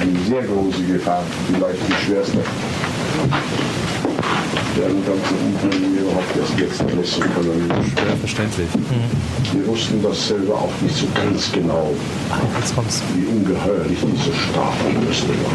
Eine 0.01 0.19
sehr 0.27 0.43
große 0.43 0.83
Gefahr, 0.83 1.23
vielleicht 1.47 1.79
die 1.87 2.05
schwerste. 2.05 2.37
Deren 4.77 5.05
ganze 5.05 5.33
Umfang 5.43 5.71
überhaupt 5.93 6.37
erst 6.39 6.59
jetzt 6.59 6.79
ermessen 6.81 7.23
können. 7.33 7.69
Schwer 7.91 8.17
verständlich. 8.17 8.67
Wir 9.53 9.67
wussten 9.67 10.01
das 10.01 10.27
selber 10.27 10.55
auch 10.55 10.71
nicht 10.81 10.95
so 10.95 11.07
ganz 11.13 11.51
genau, 11.51 11.93
jetzt 12.59 12.75
kommt's. 12.75 13.01
wie 13.15 13.25
ungeheuerlich 13.25 13.99
diese 13.99 14.33
Strafenliste 14.33 15.29
war. 15.29 15.51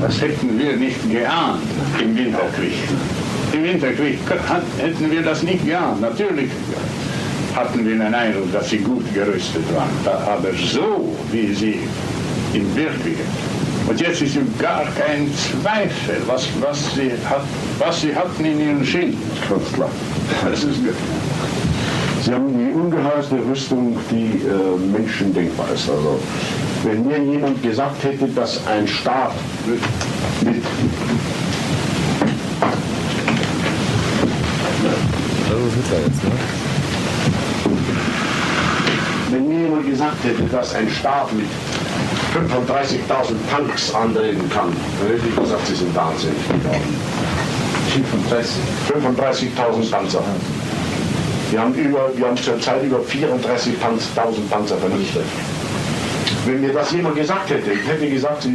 Das 0.00 0.20
hätten 0.20 0.58
wir 0.58 0.76
nicht 0.76 1.10
geahnt 1.10 1.62
im 2.02 2.16
Winterkrieg. 2.16 2.72
Im 3.52 3.64
Winterkrieg 3.64 4.18
hätten 4.78 5.10
wir 5.10 5.22
das 5.22 5.42
nicht 5.42 5.66
geahnt. 5.66 6.00
Natürlich 6.00 6.50
hatten 7.54 7.86
wir 7.86 7.96
den 7.96 8.14
Eindruck, 8.14 8.52
dass 8.52 8.70
sie 8.70 8.78
gut 8.78 9.04
gerüstet 9.14 9.64
waren. 9.74 9.90
Aber 10.26 10.48
so, 10.54 11.14
wie 11.30 11.54
sie 11.54 11.78
im 12.54 12.74
Wirklichen. 12.74 13.26
Und 13.88 14.00
jetzt 14.00 14.22
ist 14.22 14.36
gar 14.58 14.84
kein 14.96 15.30
Zweifel, 15.34 16.22
was, 16.26 16.48
was, 16.60 16.94
sie, 16.94 17.10
hat, 17.28 17.42
was 17.78 18.00
sie 18.00 18.14
hatten 18.14 18.44
in 18.44 18.60
ihren 18.60 18.84
Schild. 18.84 19.16
Ganz 19.48 19.72
klar. 19.72 19.90
Das 20.44 20.64
ist 20.64 20.78
Sie 22.24 22.32
haben 22.32 22.56
die 22.56 22.72
ungeheuerste 22.72 23.34
Rüstung, 23.50 23.96
die 24.08 24.40
äh, 24.46 24.96
Menschen 24.96 25.34
denkbar 25.34 25.66
ist. 25.74 25.90
Also, 25.90 26.20
wenn 26.84 27.04
mir 27.04 27.18
jemand 27.18 27.60
gesagt 27.62 28.04
hätte, 28.04 28.28
dass 28.28 28.64
ein 28.68 28.86
Staat 28.86 29.32
mit, 29.66 29.80
mit 30.54 30.62
Das 35.48 35.58
ist 35.58 35.74
Hitler 35.74 35.98
jetzt, 36.06 36.24
ne? 36.24 36.30
wenn 39.32 39.48
mir 39.48 39.51
jemand 39.62 39.86
gesagt 39.86 40.24
hätte, 40.24 40.42
dass 40.44 40.74
ein 40.74 40.90
Staat 40.90 41.32
mit 41.32 41.46
35.000 42.34 43.34
Tanks 43.50 43.94
antreten 43.94 44.48
kann, 44.50 44.72
dann 45.00 45.08
hätte 45.08 45.28
ich 45.28 45.36
gesagt, 45.36 45.66
Sie 45.66 45.74
sind 45.74 45.94
wahnsinnig. 45.94 46.36
35 47.92 48.56
35.000 48.88 49.90
Panzer. 49.90 50.22
Wir 51.50 51.60
haben, 51.60 51.74
über, 51.74 52.10
wir 52.16 52.26
haben 52.28 52.36
zurzeit 52.36 52.82
über 52.82 52.98
34.000 53.00 54.48
Panzer 54.50 54.76
vernichtet. 54.78 55.24
Wenn 56.46 56.60
mir 56.62 56.72
das 56.72 56.90
jemand 56.92 57.16
gesagt 57.16 57.50
hätte, 57.50 57.70
ich 57.72 57.86
hätte 57.86 58.08
gesagt, 58.08 58.48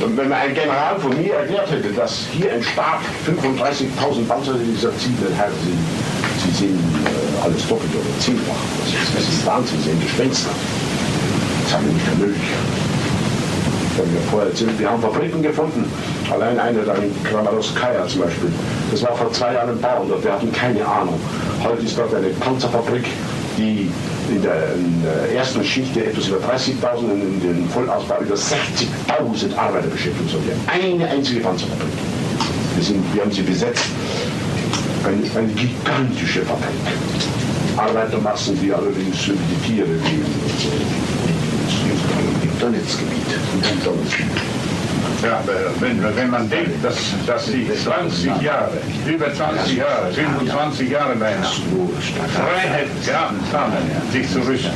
wenn 0.00 0.28
mir 0.28 0.34
ein 0.34 0.54
General 0.54 0.98
von 0.98 1.10
mir 1.20 1.34
erklärt 1.34 1.70
hätte, 1.70 1.90
dass 1.92 2.24
hier 2.32 2.52
ein 2.52 2.62
Staat 2.62 3.00
35.000 3.26 4.26
Panzer, 4.26 4.54
ich 4.62 4.80
gesagt, 4.80 4.98
Sie, 5.00 5.14
Herr, 5.36 5.50
Sie, 5.62 6.50
Sie 6.52 6.66
äh, 6.66 6.99
alles 7.42 7.66
doppelt 7.68 7.90
oder 7.94 8.20
zehnfach. 8.20 8.62
Das 8.80 8.88
ist, 8.88 9.16
das 9.16 9.28
ist 9.28 9.46
Wahnsinn, 9.46 9.78
Sie 9.82 9.90
sind 9.90 10.02
Gespenster. 10.02 10.50
Das 11.64 11.74
haben 11.74 11.86
wir 11.86 11.92
nicht 11.92 12.06
für 12.06 12.16
möglich. 12.16 12.50
Wir 13.96 14.04
haben 14.04 14.14
ja 14.14 14.20
vorher 14.30 14.48
erzählt, 14.48 14.78
wir 14.78 14.90
haben 14.90 15.02
Fabriken 15.02 15.42
gefunden. 15.42 15.84
Allein 16.32 16.58
eine 16.58 16.78
da 16.82 16.94
in 16.94 17.12
Kramaroskaya 17.24 18.06
zum 18.06 18.22
Beispiel. 18.22 18.52
Das 18.90 19.02
war 19.02 19.16
vor 19.16 19.32
zwei 19.32 19.54
Jahren 19.54 19.70
ein 19.70 19.80
Bau 19.80 20.04
dort. 20.08 20.24
Wir 20.24 20.32
hatten 20.32 20.52
keine 20.52 20.86
Ahnung. 20.86 21.20
Heute 21.62 21.82
ist 21.82 21.98
dort 21.98 22.14
eine 22.14 22.28
Panzerfabrik, 22.28 23.04
die 23.58 23.90
in 24.30 24.42
der, 24.42 24.74
in 24.74 25.02
der 25.02 25.34
ersten 25.36 25.62
Schicht 25.64 25.96
etwas 25.96 26.28
über 26.28 26.38
30.000 26.38 26.98
und 26.98 27.20
in 27.20 27.40
den 27.40 27.68
Vollausbau 27.70 28.20
über 28.20 28.34
60.000 28.36 29.56
Arbeiter 29.56 29.88
beschäftigt. 29.88 30.34
Eine 30.66 31.08
einzige 31.08 31.40
Panzerfabrik. 31.40 31.88
Wir, 32.76 32.84
sind, 32.84 33.14
wir 33.14 33.22
haben 33.22 33.32
sie 33.32 33.42
besetzt. 33.42 33.84
Eine, 35.04 35.38
eine 35.38 35.52
gigantische 35.54 36.42
Fabrik. 36.42 36.68
Arbeitermassen, 37.76 38.60
die 38.60 38.72
allerdings 38.72 39.28
wie 39.28 39.32
die 39.32 39.74
Tiere 39.74 39.88
leben. 39.88 40.26
Im 42.42 42.58
Donetsk-Gebiet. 42.58 43.20
Ja, 45.22 45.42
wenn, 45.80 46.16
wenn 46.16 46.30
man 46.30 46.48
denkt, 46.48 46.82
dass, 46.82 46.96
dass 47.26 47.46
sie 47.46 47.68
20 47.70 48.40
Jahre, 48.40 48.78
über 49.06 49.32
20 49.32 49.76
Jahre, 49.76 50.10
25 50.12 50.90
Jahre 50.90 51.14
beinahe, 51.14 51.44
Freiheit 52.34 52.88
gehabt 53.04 53.34
haben, 53.52 53.72
sich 54.12 54.30
zu 54.30 54.40
rüsten. 54.40 54.72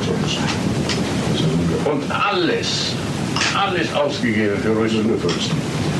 Und 1.85 2.11
alles, 2.11 2.93
alles 3.57 3.95
ausgegeben 3.95 4.59
für 4.63 4.77
Rüstung. 4.77 5.07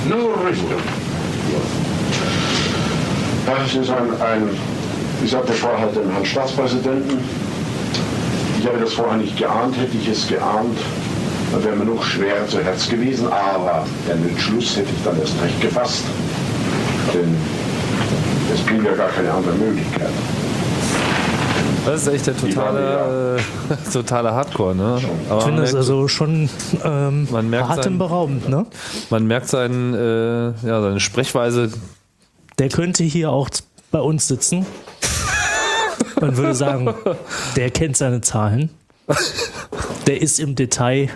Nur 0.09 0.35
Rüstung. 0.47 1.04
Das 3.47 3.75
ist 3.75 3.91
ein, 3.91 4.21
ein 4.21 4.49
ich 5.23 5.31
sagte 5.31 5.53
vorher 5.53 5.87
dem 5.89 6.11
Herrn 6.11 6.25
Staatspräsidenten, 6.25 7.19
ich 8.59 8.67
habe 8.67 8.79
das 8.79 8.93
vorher 8.95 9.17
nicht 9.17 9.37
geahnt, 9.37 9.77
hätte 9.77 9.97
ich 9.97 10.09
es 10.09 10.27
geahnt, 10.27 10.79
dann 11.53 11.65
wäre 11.65 11.77
mir 11.77 11.85
noch 11.85 12.03
schwerer 12.03 12.47
zu 12.49 12.63
Herz 12.63 12.89
gewesen, 12.89 13.29
aber 13.29 13.85
den 14.09 14.29
Entschluss 14.29 14.77
hätte 14.77 14.89
ich 14.97 15.03
dann 15.05 15.19
erst 15.21 15.35
recht 15.43 15.61
gefasst. 15.61 16.05
Denn 17.13 17.37
es 18.53 18.61
blieb 18.61 18.85
ja 18.85 18.95
gar 18.95 19.09
keine 19.09 19.33
andere 19.33 19.55
Möglichkeit. 19.55 20.11
Das 21.85 22.03
ist 22.03 22.09
echt 22.09 22.27
der 22.27 22.37
totale, 22.37 23.37
äh, 23.37 23.91
totale 23.93 24.33
Hardcore, 24.33 24.75
ne? 24.75 24.99
Aber 25.29 25.39
Ich 25.39 25.45
finde 25.45 25.63
das 25.63 25.73
merkt, 25.73 25.77
also 25.89 26.09
schon 26.09 26.49
ähm, 26.83 27.29
Man 27.31 27.51
merkt 27.51 27.71
atemberaubend, 27.71 28.49
ne? 28.49 28.65
man 29.11 29.27
merkt 29.27 29.49
seinen, 29.49 29.93
äh, 29.95 30.67
ja, 30.67 30.81
seine 30.81 31.01
Sprechweise. 31.01 31.71
Der 32.59 32.69
könnte 32.69 33.05
hier 33.05 33.31
auch 33.31 33.49
bei 33.91 34.01
uns 34.01 34.29
sitzen. 34.29 34.67
Man 36.21 36.37
würde 36.37 36.55
sagen, 36.55 36.95
der 37.57 37.71
kennt 37.71 37.97
seine 37.97 38.21
Zahlen. 38.21 38.71
Der 40.07 40.23
ist 40.23 40.39
im 40.41 40.55
Detail 40.55 41.11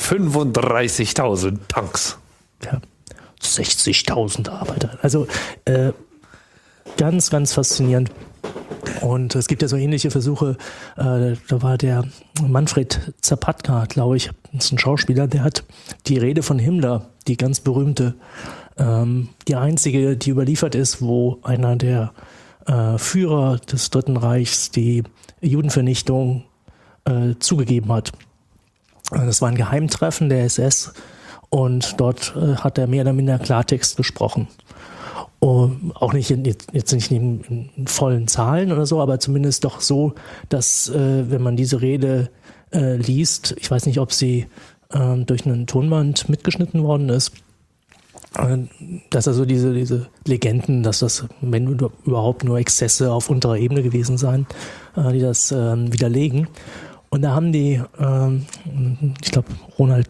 35.000 0.00 1.58
Tanks. 1.68 2.18
ja, 2.64 2.80
60.000 3.42 4.50
Arbeiter. 4.50 4.98
Also 5.02 5.26
äh, 5.64 5.92
ganz, 6.96 7.30
ganz 7.30 7.52
faszinierend. 7.52 8.10
Und 9.00 9.34
es 9.34 9.46
gibt 9.48 9.62
ja 9.62 9.68
so 9.68 9.76
ähnliche 9.76 10.10
Versuche. 10.10 10.56
Äh, 10.96 11.36
da 11.48 11.62
war 11.62 11.76
der 11.76 12.04
Manfred 12.40 13.12
Zapatka, 13.20 13.84
glaube 13.86 14.16
ich, 14.16 14.30
das 14.52 14.66
ist 14.66 14.72
ein 14.72 14.78
Schauspieler, 14.78 15.26
der 15.26 15.42
hat 15.42 15.64
die 16.06 16.18
Rede 16.18 16.42
von 16.42 16.58
Himmler, 16.58 17.08
die 17.26 17.36
ganz 17.36 17.60
berühmte, 17.60 18.14
ähm, 18.78 19.28
die 19.48 19.56
einzige, 19.56 20.16
die 20.16 20.30
überliefert 20.30 20.74
ist, 20.74 21.00
wo 21.00 21.38
einer 21.42 21.76
der 21.76 22.12
äh, 22.66 22.98
Führer 22.98 23.58
des 23.58 23.90
Dritten 23.90 24.16
Reichs 24.16 24.70
die 24.70 25.04
Judenvernichtung 25.40 26.44
äh, 27.04 27.34
zugegeben 27.38 27.92
hat. 27.92 28.12
Äh, 29.12 29.26
Das 29.26 29.40
war 29.42 29.48
ein 29.48 29.56
Geheimtreffen 29.56 30.28
der 30.28 30.44
SS 30.44 30.92
und 31.48 32.00
dort 32.00 32.34
äh, 32.36 32.56
hat 32.56 32.78
er 32.78 32.86
mehr 32.86 33.02
oder 33.02 33.12
minder 33.12 33.38
Klartext 33.38 33.96
gesprochen. 33.96 34.48
Und 35.38 35.92
auch 35.94 36.12
nicht 36.12 36.30
in, 36.30 36.44
jetzt, 36.44 36.92
nicht 36.92 37.10
in, 37.10 37.70
in 37.76 37.86
vollen 37.86 38.26
Zahlen 38.26 38.72
oder 38.72 38.86
so, 38.86 39.00
aber 39.00 39.20
zumindest 39.20 39.64
doch 39.64 39.80
so, 39.80 40.14
dass 40.48 40.88
äh, 40.88 41.30
wenn 41.30 41.42
man 41.42 41.56
diese 41.56 41.80
Rede 41.82 42.30
äh, 42.72 42.96
liest, 42.96 43.54
ich 43.58 43.70
weiß 43.70 43.86
nicht, 43.86 44.00
ob 44.00 44.12
sie 44.12 44.46
äh, 44.90 45.16
durch 45.18 45.46
einen 45.46 45.66
Tonband 45.66 46.28
mitgeschnitten 46.28 46.82
worden 46.82 47.10
ist, 47.10 47.32
dass 49.10 49.28
also 49.28 49.44
diese, 49.44 49.72
diese 49.72 50.08
Legenden, 50.26 50.82
dass 50.82 51.00
das, 51.00 51.26
wenn 51.40 51.66
überhaupt 51.66 52.44
nur 52.44 52.58
Exzesse 52.58 53.12
auf 53.12 53.30
unterer 53.30 53.56
Ebene 53.56 53.82
gewesen 53.82 54.18
seien, 54.18 54.46
äh, 54.96 55.12
die 55.12 55.20
das 55.20 55.52
ähm, 55.52 55.92
widerlegen. 55.92 56.48
Und 57.08 57.22
da 57.22 57.30
haben 57.34 57.52
die, 57.52 57.80
ähm, 57.98 58.46
ich 59.22 59.30
glaube, 59.30 59.48
Ronald 59.78 60.08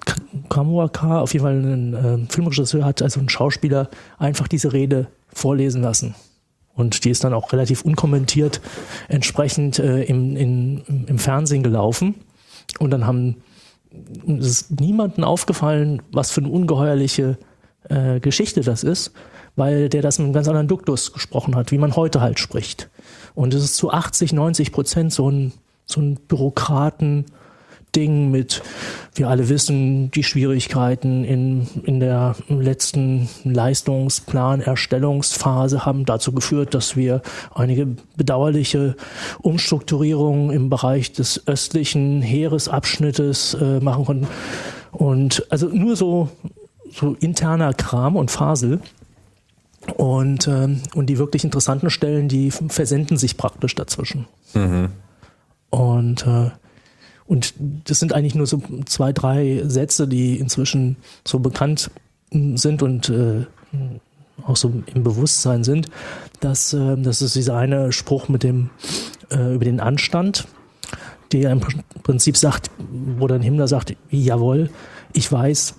Kamuaka, 0.48 1.20
auf 1.20 1.34
jeden 1.34 1.44
Fall 1.44 1.54
ein 1.54 1.94
ähm, 1.94 2.28
Filmregisseur, 2.28 2.84
hat 2.84 3.02
also 3.02 3.20
ein 3.20 3.28
Schauspieler 3.28 3.90
einfach 4.18 4.48
diese 4.48 4.72
Rede 4.72 5.08
vorlesen 5.28 5.82
lassen. 5.82 6.14
Und 6.74 7.04
die 7.04 7.10
ist 7.10 7.24
dann 7.24 7.32
auch 7.32 7.52
relativ 7.52 7.82
unkommentiert 7.82 8.60
entsprechend 9.08 9.78
äh, 9.78 10.02
im, 10.04 10.36
in, 10.36 11.04
im 11.06 11.18
Fernsehen 11.18 11.62
gelaufen. 11.62 12.14
Und 12.78 12.90
dann 12.90 13.06
haben 13.06 13.36
es 14.26 14.46
ist 14.46 14.80
niemandem 14.80 15.24
aufgefallen, 15.24 16.02
was 16.12 16.30
für 16.30 16.40
eine 16.40 16.50
ungeheuerliche 16.50 17.38
äh, 17.88 18.20
Geschichte 18.20 18.60
das 18.60 18.84
ist, 18.84 19.12
weil 19.56 19.88
der 19.88 20.02
das 20.02 20.18
mit 20.18 20.26
einem 20.26 20.34
ganz 20.34 20.48
anderen 20.48 20.68
Duktus 20.68 21.12
gesprochen 21.12 21.56
hat, 21.56 21.72
wie 21.72 21.78
man 21.78 21.96
heute 21.96 22.20
halt 22.20 22.38
spricht. 22.38 22.88
Und 23.34 23.54
es 23.54 23.64
ist 23.64 23.76
zu 23.76 23.90
80, 23.90 24.32
90 24.32 24.72
Prozent 24.72 25.12
so 25.12 25.30
ein, 25.30 25.52
so 25.86 26.00
ein 26.00 26.18
Bürokraten- 26.28 27.24
Ding 27.96 28.30
mit, 28.30 28.62
wir 29.14 29.28
alle 29.28 29.48
wissen, 29.48 30.10
die 30.10 30.22
Schwierigkeiten 30.22 31.24
in, 31.24 31.66
in 31.84 31.98
der 31.98 32.36
letzten 32.48 33.30
Leistungsplan-Erstellungsphase 33.44 35.86
haben 35.86 36.04
dazu 36.04 36.32
geführt, 36.32 36.74
dass 36.74 36.96
wir 36.96 37.22
einige 37.54 37.86
bedauerliche 38.16 38.96
Umstrukturierungen 39.40 40.50
im 40.50 40.68
Bereich 40.68 41.12
des 41.12 41.48
östlichen 41.48 42.20
Heeresabschnittes 42.20 43.54
äh, 43.54 43.80
machen 43.80 44.04
konnten. 44.04 44.26
Und 44.92 45.46
also 45.50 45.68
nur 45.68 45.96
so, 45.96 46.28
so 46.96 47.16
interner 47.20 47.74
Kram 47.74 48.16
und 48.16 48.30
Fasel. 48.30 48.80
Und, 49.96 50.48
ähm, 50.48 50.82
und 50.94 51.06
die 51.06 51.18
wirklich 51.18 51.44
interessanten 51.44 51.90
Stellen, 51.90 52.28
die 52.28 52.50
versenden 52.50 53.16
sich 53.16 53.36
praktisch 53.36 53.74
dazwischen. 53.74 54.26
Und, 55.70 56.26
äh, 56.26 56.50
und 57.26 57.54
das 57.84 58.00
sind 58.00 58.12
eigentlich 58.12 58.34
nur 58.34 58.46
so 58.46 58.60
zwei, 58.86 59.12
drei 59.12 59.62
Sätze, 59.66 60.08
die 60.08 60.38
inzwischen 60.38 60.96
so 61.24 61.38
bekannt 61.38 61.90
sind 62.32 62.82
und 62.82 63.08
äh, 63.10 63.46
auch 64.44 64.56
so 64.56 64.72
im 64.92 65.02
Bewusstsein 65.04 65.62
sind. 65.62 65.88
Dass, 66.40 66.72
äh, 66.72 66.96
das 66.96 67.22
ist 67.22 67.36
dieser 67.36 67.56
eine 67.56 67.92
Spruch 67.92 68.28
mit 68.28 68.42
dem 68.42 68.70
äh, 69.30 69.54
über 69.54 69.64
den 69.64 69.80
Anstand, 69.80 70.48
der 71.32 71.50
im 71.50 71.60
Prinzip 72.02 72.36
sagt, 72.36 72.70
wo 72.78 73.26
dann 73.26 73.42
Himmler 73.42 73.68
sagt, 73.68 73.94
jawohl, 74.10 74.70
ich 75.12 75.30
weiß, 75.30 75.74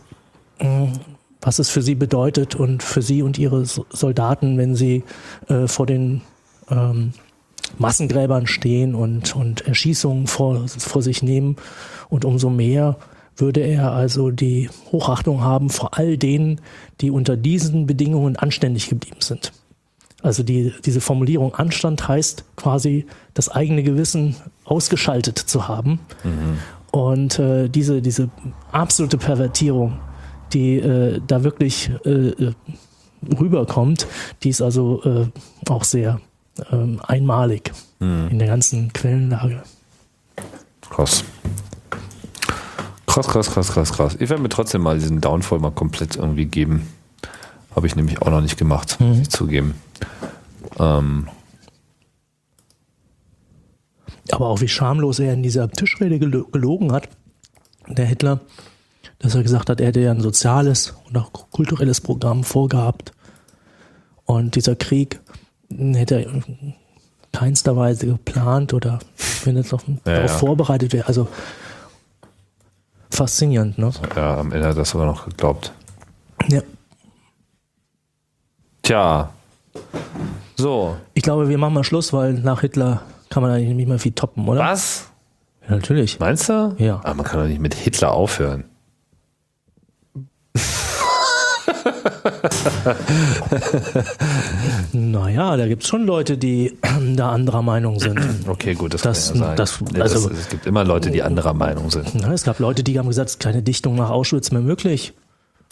was 1.41 1.59
es 1.59 1.69
für 1.69 1.81
sie 1.81 1.95
bedeutet 1.95 2.55
und 2.55 2.83
für 2.83 3.01
sie 3.01 3.21
und 3.21 3.37
ihre 3.37 3.65
Soldaten, 3.65 4.57
wenn 4.57 4.75
sie 4.75 5.03
äh, 5.47 5.67
vor 5.67 5.85
den 5.85 6.21
ähm, 6.69 7.13
Massengräbern 7.77 8.47
stehen 8.47 8.95
und, 8.95 9.35
und 9.35 9.61
Erschießungen 9.61 10.27
vor, 10.27 10.67
vor 10.67 11.01
sich 11.01 11.21
nehmen. 11.21 11.57
Und 12.09 12.25
umso 12.25 12.49
mehr 12.49 12.97
würde 13.35 13.61
er 13.61 13.91
also 13.91 14.31
die 14.31 14.69
Hochachtung 14.91 15.41
haben 15.41 15.69
vor 15.69 15.97
all 15.97 16.17
denen, 16.17 16.59
die 17.01 17.11
unter 17.11 17.37
diesen 17.37 17.85
Bedingungen 17.85 18.35
anständig 18.35 18.89
geblieben 18.89 19.21
sind. 19.21 19.51
Also 20.23 20.41
die, 20.41 20.73
diese 20.83 21.01
Formulierung 21.01 21.53
Anstand 21.53 22.07
heißt 22.07 22.43
quasi 22.55 23.05
das 23.35 23.49
eigene 23.49 23.83
Gewissen 23.83 24.35
ausgeschaltet 24.65 25.37
zu 25.37 25.67
haben. 25.67 25.99
Und 26.91 27.37
äh, 27.37 27.69
diese, 27.69 28.01
diese 28.01 28.29
absolute 28.71 29.17
Pervertierung, 29.17 29.99
die 30.53 30.77
äh, 30.77 31.21
da 31.25 31.43
wirklich 31.43 31.91
äh, 32.05 32.53
rüberkommt, 33.39 34.07
die 34.43 34.49
ist 34.49 34.61
also 34.61 35.03
äh, 35.03 35.27
auch 35.69 35.83
sehr 35.83 36.21
ähm, 36.71 37.01
einmalig 37.05 37.71
in 37.99 38.37
der 38.37 38.47
ganzen 38.47 38.93
Quellenlage. 38.93 39.63
Krass. 40.87 41.23
Krass, 43.07 43.27
krass, 43.27 43.49
krass, 43.49 43.71
krass, 43.71 43.93
krass. 43.93 44.15
Ich 44.19 44.29
werde 44.29 44.43
mir 44.43 44.49
trotzdem 44.49 44.83
mal 44.83 44.99
diesen 44.99 45.19
Downfall 45.19 45.57
mal 45.57 45.71
komplett 45.71 46.15
irgendwie 46.15 46.45
geben. 46.45 46.87
Habe 47.75 47.87
ich 47.87 47.95
nämlich 47.95 48.21
auch 48.21 48.29
noch 48.29 48.41
nicht 48.41 48.57
gemacht, 48.57 48.99
muss 48.99 49.17
ich 49.17 49.29
zugeben. 49.29 49.73
Ähm, 50.77 51.27
Aber 54.31 54.47
auch 54.47 54.61
wie 54.61 54.67
schamlos 54.67 55.19
er 55.19 55.33
in 55.33 55.41
dieser 55.41 55.69
Tischrede 55.69 56.19
gelo 56.19 56.45
gelogen 56.45 56.91
hat, 56.91 57.09
der 57.87 58.05
Hitler, 58.05 58.41
dass 59.19 59.35
er 59.35 59.43
gesagt 59.43 59.69
hat, 59.69 59.79
er 59.79 59.87
hätte 59.87 59.99
ja 59.99 60.11
ein 60.11 60.21
soziales 60.21 60.93
und 61.07 61.17
auch 61.17 61.31
kulturelles 61.51 62.01
Programm 62.01 62.43
vorgehabt. 62.43 63.11
Und 64.25 64.55
dieser 64.55 64.75
Krieg 64.75 65.19
hm, 65.69 65.93
hätte 65.95 66.15
er 66.15 66.27
in 66.33 66.73
keinster 67.31 67.75
Weise 67.75 68.07
geplant 68.07 68.73
oder 68.73 68.99
wenn 69.43 69.57
es 69.57 69.73
auf, 69.73 69.87
Ja, 69.87 69.95
darauf 70.03 70.31
ja. 70.31 70.37
vorbereitet 70.37 70.93
wäre. 70.93 71.07
Also 71.07 71.27
faszinierend, 73.11 73.77
ne? 73.77 73.91
ja, 74.15 74.37
am 74.37 74.51
Ende 74.51 74.67
hat 74.67 74.75
er 74.75 74.79
das 74.79 74.89
sogar 74.89 75.07
noch 75.07 75.25
geglaubt. 75.25 75.71
Ja. 76.49 76.61
Tja. 78.83 79.29
So. 80.55 80.97
Ich 81.13 81.23
glaube, 81.23 81.49
wir 81.49 81.57
machen 81.57 81.73
mal 81.73 81.83
Schluss, 81.83 82.13
weil 82.13 82.33
nach 82.33 82.61
Hitler 82.61 83.01
kann 83.29 83.43
man 83.43 83.51
eigentlich 83.51 83.75
nicht 83.75 83.87
mehr 83.87 83.99
viel 83.99 84.13
toppen, 84.13 84.47
oder? 84.47 84.59
Was? 84.61 85.07
Ja, 85.67 85.75
natürlich. 85.75 86.19
Meinst 86.19 86.49
du? 86.49 86.75
Ja. 86.77 86.95
Aber 87.03 87.15
man 87.15 87.25
kann 87.25 87.41
doch 87.41 87.47
nicht 87.47 87.59
mit 87.61 87.73
Hitler 87.73 88.11
aufhören. 88.13 88.63
Naja, 94.93 95.57
da 95.57 95.67
gibt 95.67 95.83
es 95.83 95.89
schon 95.89 96.05
Leute, 96.05 96.37
die 96.37 96.77
da 97.15 97.31
anderer 97.31 97.61
Meinung 97.61 97.99
sind. 97.99 98.19
Okay, 98.47 98.73
gut, 98.75 98.93
das, 98.93 99.01
Das- 99.01 99.31
kann 99.33 99.41
ja 99.41 99.47
sein. 99.47 99.55
das- 99.57 99.79
also- 99.99 100.29
es 100.31 100.49
gibt 100.49 100.65
immer 100.65 100.83
Leute, 100.83 101.11
die 101.11 101.21
anderer 101.23 101.53
Meinung 101.53 101.89
sind. 101.91 102.13
Na, 102.15 102.33
es 102.33 102.43
gab 102.43 102.59
Leute, 102.59 102.83
die 102.83 102.97
haben 102.97 103.07
gesagt, 103.07 103.29
es 103.29 103.35
ist 103.35 103.41
keine 103.41 103.61
Dichtung 103.61 103.95
nach 103.95 104.09
Auschwitz 104.09 104.51
mehr 104.51 104.61
möglich. 104.61 105.13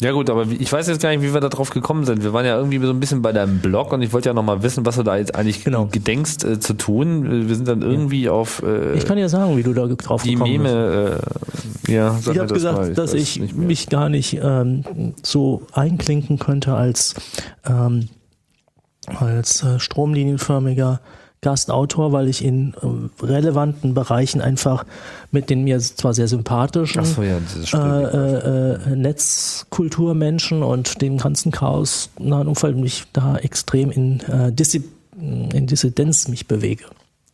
Ja 0.02 0.12
gut, 0.12 0.30
aber 0.30 0.46
ich 0.48 0.72
weiß 0.72 0.88
jetzt 0.90 1.02
gar 1.02 1.10
nicht, 1.12 1.22
wie 1.22 1.34
wir 1.34 1.40
da 1.40 1.48
drauf 1.48 1.70
gekommen 1.70 2.04
sind. 2.04 2.22
Wir 2.22 2.34
waren 2.34 2.46
ja 2.46 2.58
irgendwie 2.58 2.80
so 2.80 2.90
ein 2.90 3.00
bisschen 3.00 3.22
bei 3.22 3.32
deinem 3.32 3.60
Blog 3.60 3.94
und 3.94 4.02
ich 4.02 4.12
wollte 4.12 4.28
ja 4.28 4.34
noch 4.34 4.44
mal 4.44 4.62
wissen, 4.62 4.86
was 4.86 4.98
du 4.98 5.04
da 5.04 5.16
jetzt 5.16 5.34
eigentlich 5.36 5.64
Genau. 5.64 5.86
gedenkst 5.90 6.44
äh, 6.44 6.60
zu 6.60 6.74
tun. 6.74 7.48
Wir 7.48 7.56
sind 7.56 7.66
dann 7.68 7.82
irgendwie 7.82 8.28
auf 8.28 8.62
äh, 8.62 8.94
Ich 8.98 9.06
kann 9.06 9.18
ja 9.18 9.30
sagen, 9.30 9.56
wie 9.56 9.64
du 9.64 9.74
da 9.74 9.88
drauf 9.88 10.24
die 10.24 10.34
gekommen 10.34 10.52
bist. 10.64 10.74
Meme. 10.76 11.20
Äh, 11.88 11.94
ja, 11.94 12.20
Ich 12.20 12.28
habe 12.38 12.54
gesagt, 12.54 12.78
mal. 12.78 12.94
dass 12.94 13.14
ich 13.14 13.40
nicht 13.40 13.56
mehr. 13.56 13.68
mich 13.68 13.88
gar 13.88 14.10
nicht 14.10 14.38
ähm, 14.44 14.84
so 15.24 15.62
einklinken 15.72 16.40
könnte 16.40 16.74
als, 16.74 17.14
ähm, 17.66 18.10
als 19.08 19.64
äh, 19.64 19.80
stromlinienförmiger 19.80 21.00
Gastautor, 21.46 22.12
weil 22.12 22.28
ich 22.28 22.44
in 22.44 22.74
äh, 22.82 23.24
relevanten 23.24 23.94
Bereichen 23.94 24.42
einfach 24.42 24.84
mit 25.30 25.52
den 25.52 25.64
mir 25.64 25.80
zwar 25.80 26.16
sehr 26.16 26.28
sympathischen 26.28 27.06
so, 27.06 27.22
ja, 27.22 27.38
äh, 27.72 28.04
äh, 28.04 28.74
äh, 28.74 28.96
Netzkulturmenschen 28.96 30.64
und 30.64 31.04
dem 31.04 31.20
ganzen 31.20 31.52
Chaos 31.52 32.10
nahen 32.18 32.48
Umfeld 32.48 32.78
mich 32.78 33.04
da 33.14 33.38
extrem 33.38 33.92
in, 33.92 34.22
äh, 34.22 34.52
Dissi 34.52 34.84
in 35.18 35.68
Dissidenz 35.68 36.28
mich 36.28 36.48
bewege. 36.48 36.84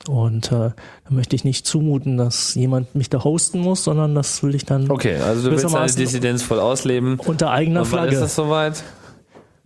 Und 0.08 0.48
äh, 0.48 0.50
da 0.50 0.74
möchte 1.10 1.36
ich 1.38 1.46
nicht 1.46 1.66
zumuten, 1.66 2.18
dass 2.18 2.54
jemand 2.56 2.94
mich 2.96 3.10
da 3.10 3.24
hosten 3.24 3.62
muss, 3.62 3.86
sondern 3.86 4.14
das 4.14 4.44
will 4.44 4.56
ich 4.56 4.66
dann 4.66 4.92
Okay, 4.92 5.16
also 5.16 5.44
du 5.44 5.52
willst 5.52 5.74
deine 5.74 5.92
Dissidenz 5.92 6.44
voll 6.44 6.60
ausleben. 6.60 7.18
unter 7.20 7.52
eigener 7.52 7.82
Und 7.82 7.92
wann 7.94 8.04
ist 8.04 8.10
Flagge. 8.10 8.20
das 8.20 8.36
soweit? 8.36 8.84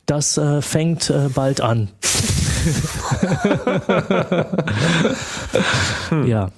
Das 0.05 0.37
äh, 0.37 0.61
fängt 0.61 1.09
äh, 1.09 1.29
bald 1.33 1.61
an. 1.61 1.89
Ja, 6.25 6.49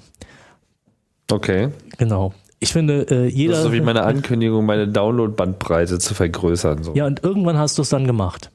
Okay. 1.29 1.69
genau. 1.97 2.33
Ich 2.59 2.71
finde, 2.73 3.01
äh, 3.09 3.25
Das 3.25 3.33
jeder. 3.33 3.53
ist 3.57 3.63
so 3.63 3.71
wie 3.73 3.81
meine 3.81 4.03
Ankündigung, 4.03 4.65
meine 4.65 4.87
Download-Bandbreite 4.87 5.99
zu 5.99 6.13
vergrößern. 6.15 6.83
So. 6.83 6.93
ja, 6.95 7.05
und 7.05 7.21
irgendwann 7.23 7.57
hast 7.57 7.77
du 7.77 7.81
es 7.83 7.89
dann 7.89 8.07
gemacht. 8.07 8.49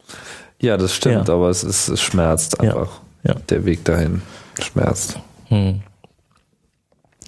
Ja, 0.61 0.77
das 0.77 0.95
stimmt, 0.95 1.29
Ja. 1.29 1.35
aber 1.35 1.51
es, 1.51 1.63
ist, 1.65 1.89
es 1.89 2.01
schmerzt 2.01 2.57
Ja. 2.63 2.71
einfach. 2.71 3.01
Ja. 3.25 3.35
Der 3.51 3.65
Weg 3.65 3.85
dahin 3.85 4.23
schmerzt. 4.61 5.19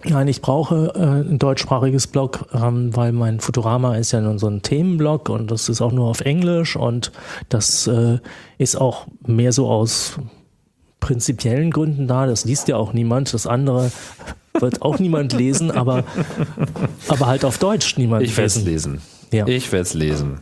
Nein, 0.06 0.28
ich 0.28 0.42
brauche 0.42 0.92
äh, 0.94 1.28
ein 1.28 1.38
deutschsprachiges 1.38 2.06
Blog, 2.06 2.46
ähm, 2.52 2.94
weil 2.94 3.12
mein 3.12 3.40
Futurama 3.40 3.96
ist 3.96 4.12
ja 4.12 4.20
nun 4.20 4.38
so 4.38 4.48
ein 4.48 4.62
Themenblog 4.62 5.30
und 5.30 5.50
das 5.50 5.68
ist 5.68 5.80
auch 5.80 5.92
nur 5.92 6.08
auf 6.08 6.20
Englisch 6.20 6.76
und 6.76 7.10
das 7.48 7.86
äh, 7.86 8.18
ist 8.58 8.76
auch 8.76 9.06
mehr 9.26 9.52
so 9.52 9.68
aus 9.68 10.18
prinzipiellen 11.00 11.70
Gründen 11.70 12.06
da. 12.06 12.26
Das 12.26 12.44
liest 12.44 12.68
ja 12.68 12.76
auch 12.76 12.92
niemand. 12.92 13.32
Das 13.32 13.46
andere 13.46 13.90
wird 14.58 14.82
auch 14.82 14.98
niemand 14.98 15.32
lesen, 15.32 15.70
aber, 15.76 16.04
aber 17.08 17.26
halt 17.26 17.44
auf 17.44 17.58
Deutsch 17.58 17.96
niemand 17.96 18.24
Ich 18.24 18.36
werde 18.36 18.46
es 18.46 18.56
lesen. 18.56 18.94
lesen. 18.94 19.02
Ja. 19.32 19.46
Ich 19.46 19.72
werde 19.72 19.82
es 19.82 19.94
lesen. 19.94 20.40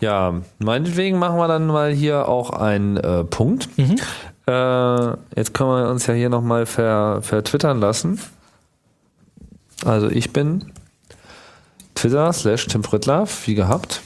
Ja, 0.00 0.40
meinetwegen 0.58 1.18
machen 1.18 1.36
wir 1.36 1.46
dann 1.46 1.66
mal 1.66 1.92
hier 1.92 2.28
auch 2.28 2.50
einen 2.50 2.96
äh, 2.96 3.22
Punkt. 3.24 3.68
Mhm. 3.78 3.96
Äh, 4.46 5.10
jetzt 5.36 5.54
können 5.54 5.70
wir 5.70 5.90
uns 5.90 6.06
ja 6.06 6.14
hier 6.14 6.30
nochmal 6.30 6.66
ver, 6.66 7.20
vertwittern 7.22 7.80
lassen. 7.80 8.18
Also 9.84 10.08
ich 10.10 10.32
bin 10.32 10.72
Twitter 11.94 12.32
slash 12.32 12.66
Tim 12.66 12.82
Prittlaff, 12.82 13.46
wie 13.46 13.54
gehabt. 13.54 14.00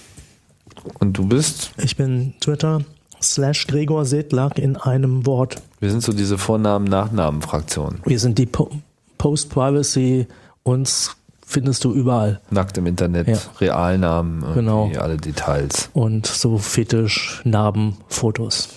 Und 0.99 1.17
du 1.17 1.27
bist, 1.27 1.71
Ich 1.79 1.97
bin 1.97 2.35
Twitter 2.41 2.83
slash 3.23 3.67
Gregor 3.67 4.05
Sedlak 4.05 4.59
in 4.59 4.77
einem 4.77 5.25
Wort. 5.27 5.57
wir 5.81 5.91
sind 5.91 6.03
so 6.03 6.13
diese 6.13 6.37
Vornamen-Nachnamen-Fraktion. 6.39 8.01
Wir 8.05 8.19
sind 8.19 8.39
die 8.39 8.47
po 8.47 8.71
Post-Privacy, 9.19 10.27
uns 10.65 11.17
findest 11.47 11.85
du 11.85 11.93
überall. 11.93 12.41
Nackt 12.51 12.77
im 12.79 12.87
Internet, 12.87 13.29
Ja. 13.29 13.39
Realnamen, 13.61 14.45
Genau. 14.55 14.91
alle 14.99 15.17
Details. 15.17 15.89
Und 15.95 16.27
so 16.27 16.59
Fetisch, 16.59 17.41
Narben, 17.45 17.97
Fotos. 18.09 18.69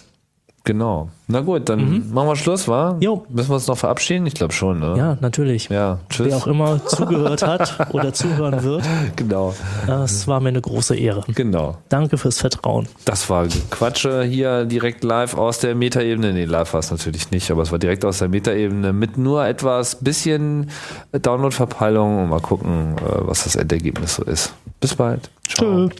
Genau. 0.67 1.07
Na 1.29 1.39
gut, 1.39 1.69
dann 1.69 2.11
machen 2.13 2.27
wir 2.27 2.35
Schluss, 2.35 2.67
wa? 2.67 2.93
Mhm. 2.93 3.01
Jo. 3.01 3.25
Müssen 3.29 3.49
wir 3.49 3.55
uns 3.55 3.67
noch 3.67 3.77
verabschieden? 3.77 4.25
Ich 4.25 4.33
glaube 4.33 4.51
schon, 4.53 4.79
ne? 4.79 4.95
Ja, 4.97 5.17
natürlich. 5.21 5.69
Ja, 5.69 5.99
tschüss. 6.09 6.27
Wer 6.27 6.35
auch 6.37 6.47
immer 6.47 6.85
zugehört 6.87 7.41
hat 7.41 7.93
oder 7.93 8.11
zuhören 8.13 8.63
wird, 8.63 8.83
Genau, 9.15 9.53
das 9.85 10.27
war 10.27 10.41
mir 10.41 10.49
eine 10.49 10.59
große 10.61 10.95
Ehre. 10.97 11.23
genau. 11.33 11.77
Danke 11.87 12.17
fürs 12.17 12.39
Vertrauen. 12.39 12.87
Das 13.05 13.29
war 13.29 13.47
Quatsche 13.71 14.23
hier 14.23 14.65
direkt 14.65 15.05
live 15.05 15.37
aus 15.37 15.59
der 15.59 15.73
Metaebene. 15.73 16.33
Nee, 16.33 16.43
live 16.45 16.73
war 16.73 16.81
es 16.81 16.91
natürlich 16.91 17.31
nicht, 17.31 17.49
aber 17.49 17.61
es 17.61 17.71
war 17.71 17.79
direkt 17.79 18.03
aus 18.03 18.19
der 18.19 18.27
Metaebene 18.27 18.91
mit 18.91 19.17
nur 19.17 19.45
etwas 19.45 19.95
bisschen 19.95 20.69
Download-Verpeilung 21.13 22.23
und 22.23 22.29
mal 22.29 22.41
gucken, 22.41 22.95
äh, 22.97 23.01
was 23.27 23.45
das 23.45 23.55
Endergebnis 23.55 24.15
so 24.15 24.23
ist. 24.23 24.53
Bis 24.81 24.95
bald. 24.95 25.29
Ciao. 25.47 25.87
Tschö. 25.87 25.95